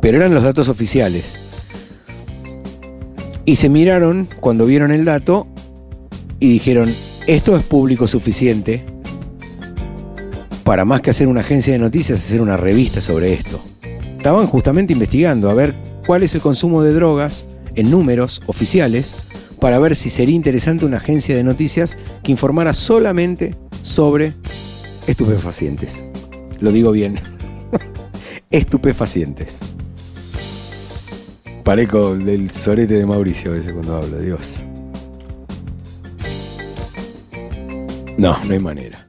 pero 0.00 0.18
eran 0.18 0.34
los 0.34 0.42
datos 0.42 0.68
oficiales. 0.68 1.38
Y 3.44 3.56
se 3.56 3.68
miraron 3.68 4.28
cuando 4.40 4.66
vieron 4.66 4.90
el 4.90 5.04
dato 5.04 5.46
y 6.40 6.48
dijeron, 6.48 6.92
esto 7.26 7.56
es 7.56 7.64
público 7.64 8.08
suficiente 8.08 8.84
para 10.64 10.84
más 10.84 11.00
que 11.00 11.10
hacer 11.10 11.28
una 11.28 11.40
agencia 11.42 11.72
de 11.72 11.78
noticias, 11.78 12.18
hacer 12.18 12.40
una 12.40 12.56
revista 12.56 13.00
sobre 13.00 13.32
esto. 13.32 13.60
Estaban 14.16 14.48
justamente 14.48 14.92
investigando 14.92 15.48
a 15.48 15.54
ver 15.54 15.76
cuál 16.06 16.24
es 16.24 16.34
el 16.34 16.40
consumo 16.40 16.82
de 16.82 16.92
drogas 16.92 17.46
en 17.76 17.90
números 17.90 18.42
oficiales 18.46 19.16
para 19.60 19.78
ver 19.78 19.94
si 19.94 20.10
sería 20.10 20.34
interesante 20.34 20.84
una 20.84 20.96
agencia 20.96 21.36
de 21.36 21.44
noticias 21.44 21.96
que 22.22 22.32
informara 22.32 22.74
solamente 22.74 23.54
sobre 23.82 24.34
estupefacientes. 25.06 26.04
Lo 26.60 26.72
digo 26.72 26.92
bien. 26.92 27.18
estupefacientes. 28.50 29.60
Parezco 31.64 32.12
el 32.14 32.50
sorete 32.50 32.94
de 32.94 33.06
Mauricio 33.06 33.50
a 33.50 33.54
veces 33.54 33.72
cuando 33.72 33.96
hablo, 33.96 34.18
Dios. 34.18 34.64
No, 38.16 38.36
no 38.44 38.52
hay 38.52 38.58
manera. 38.58 39.04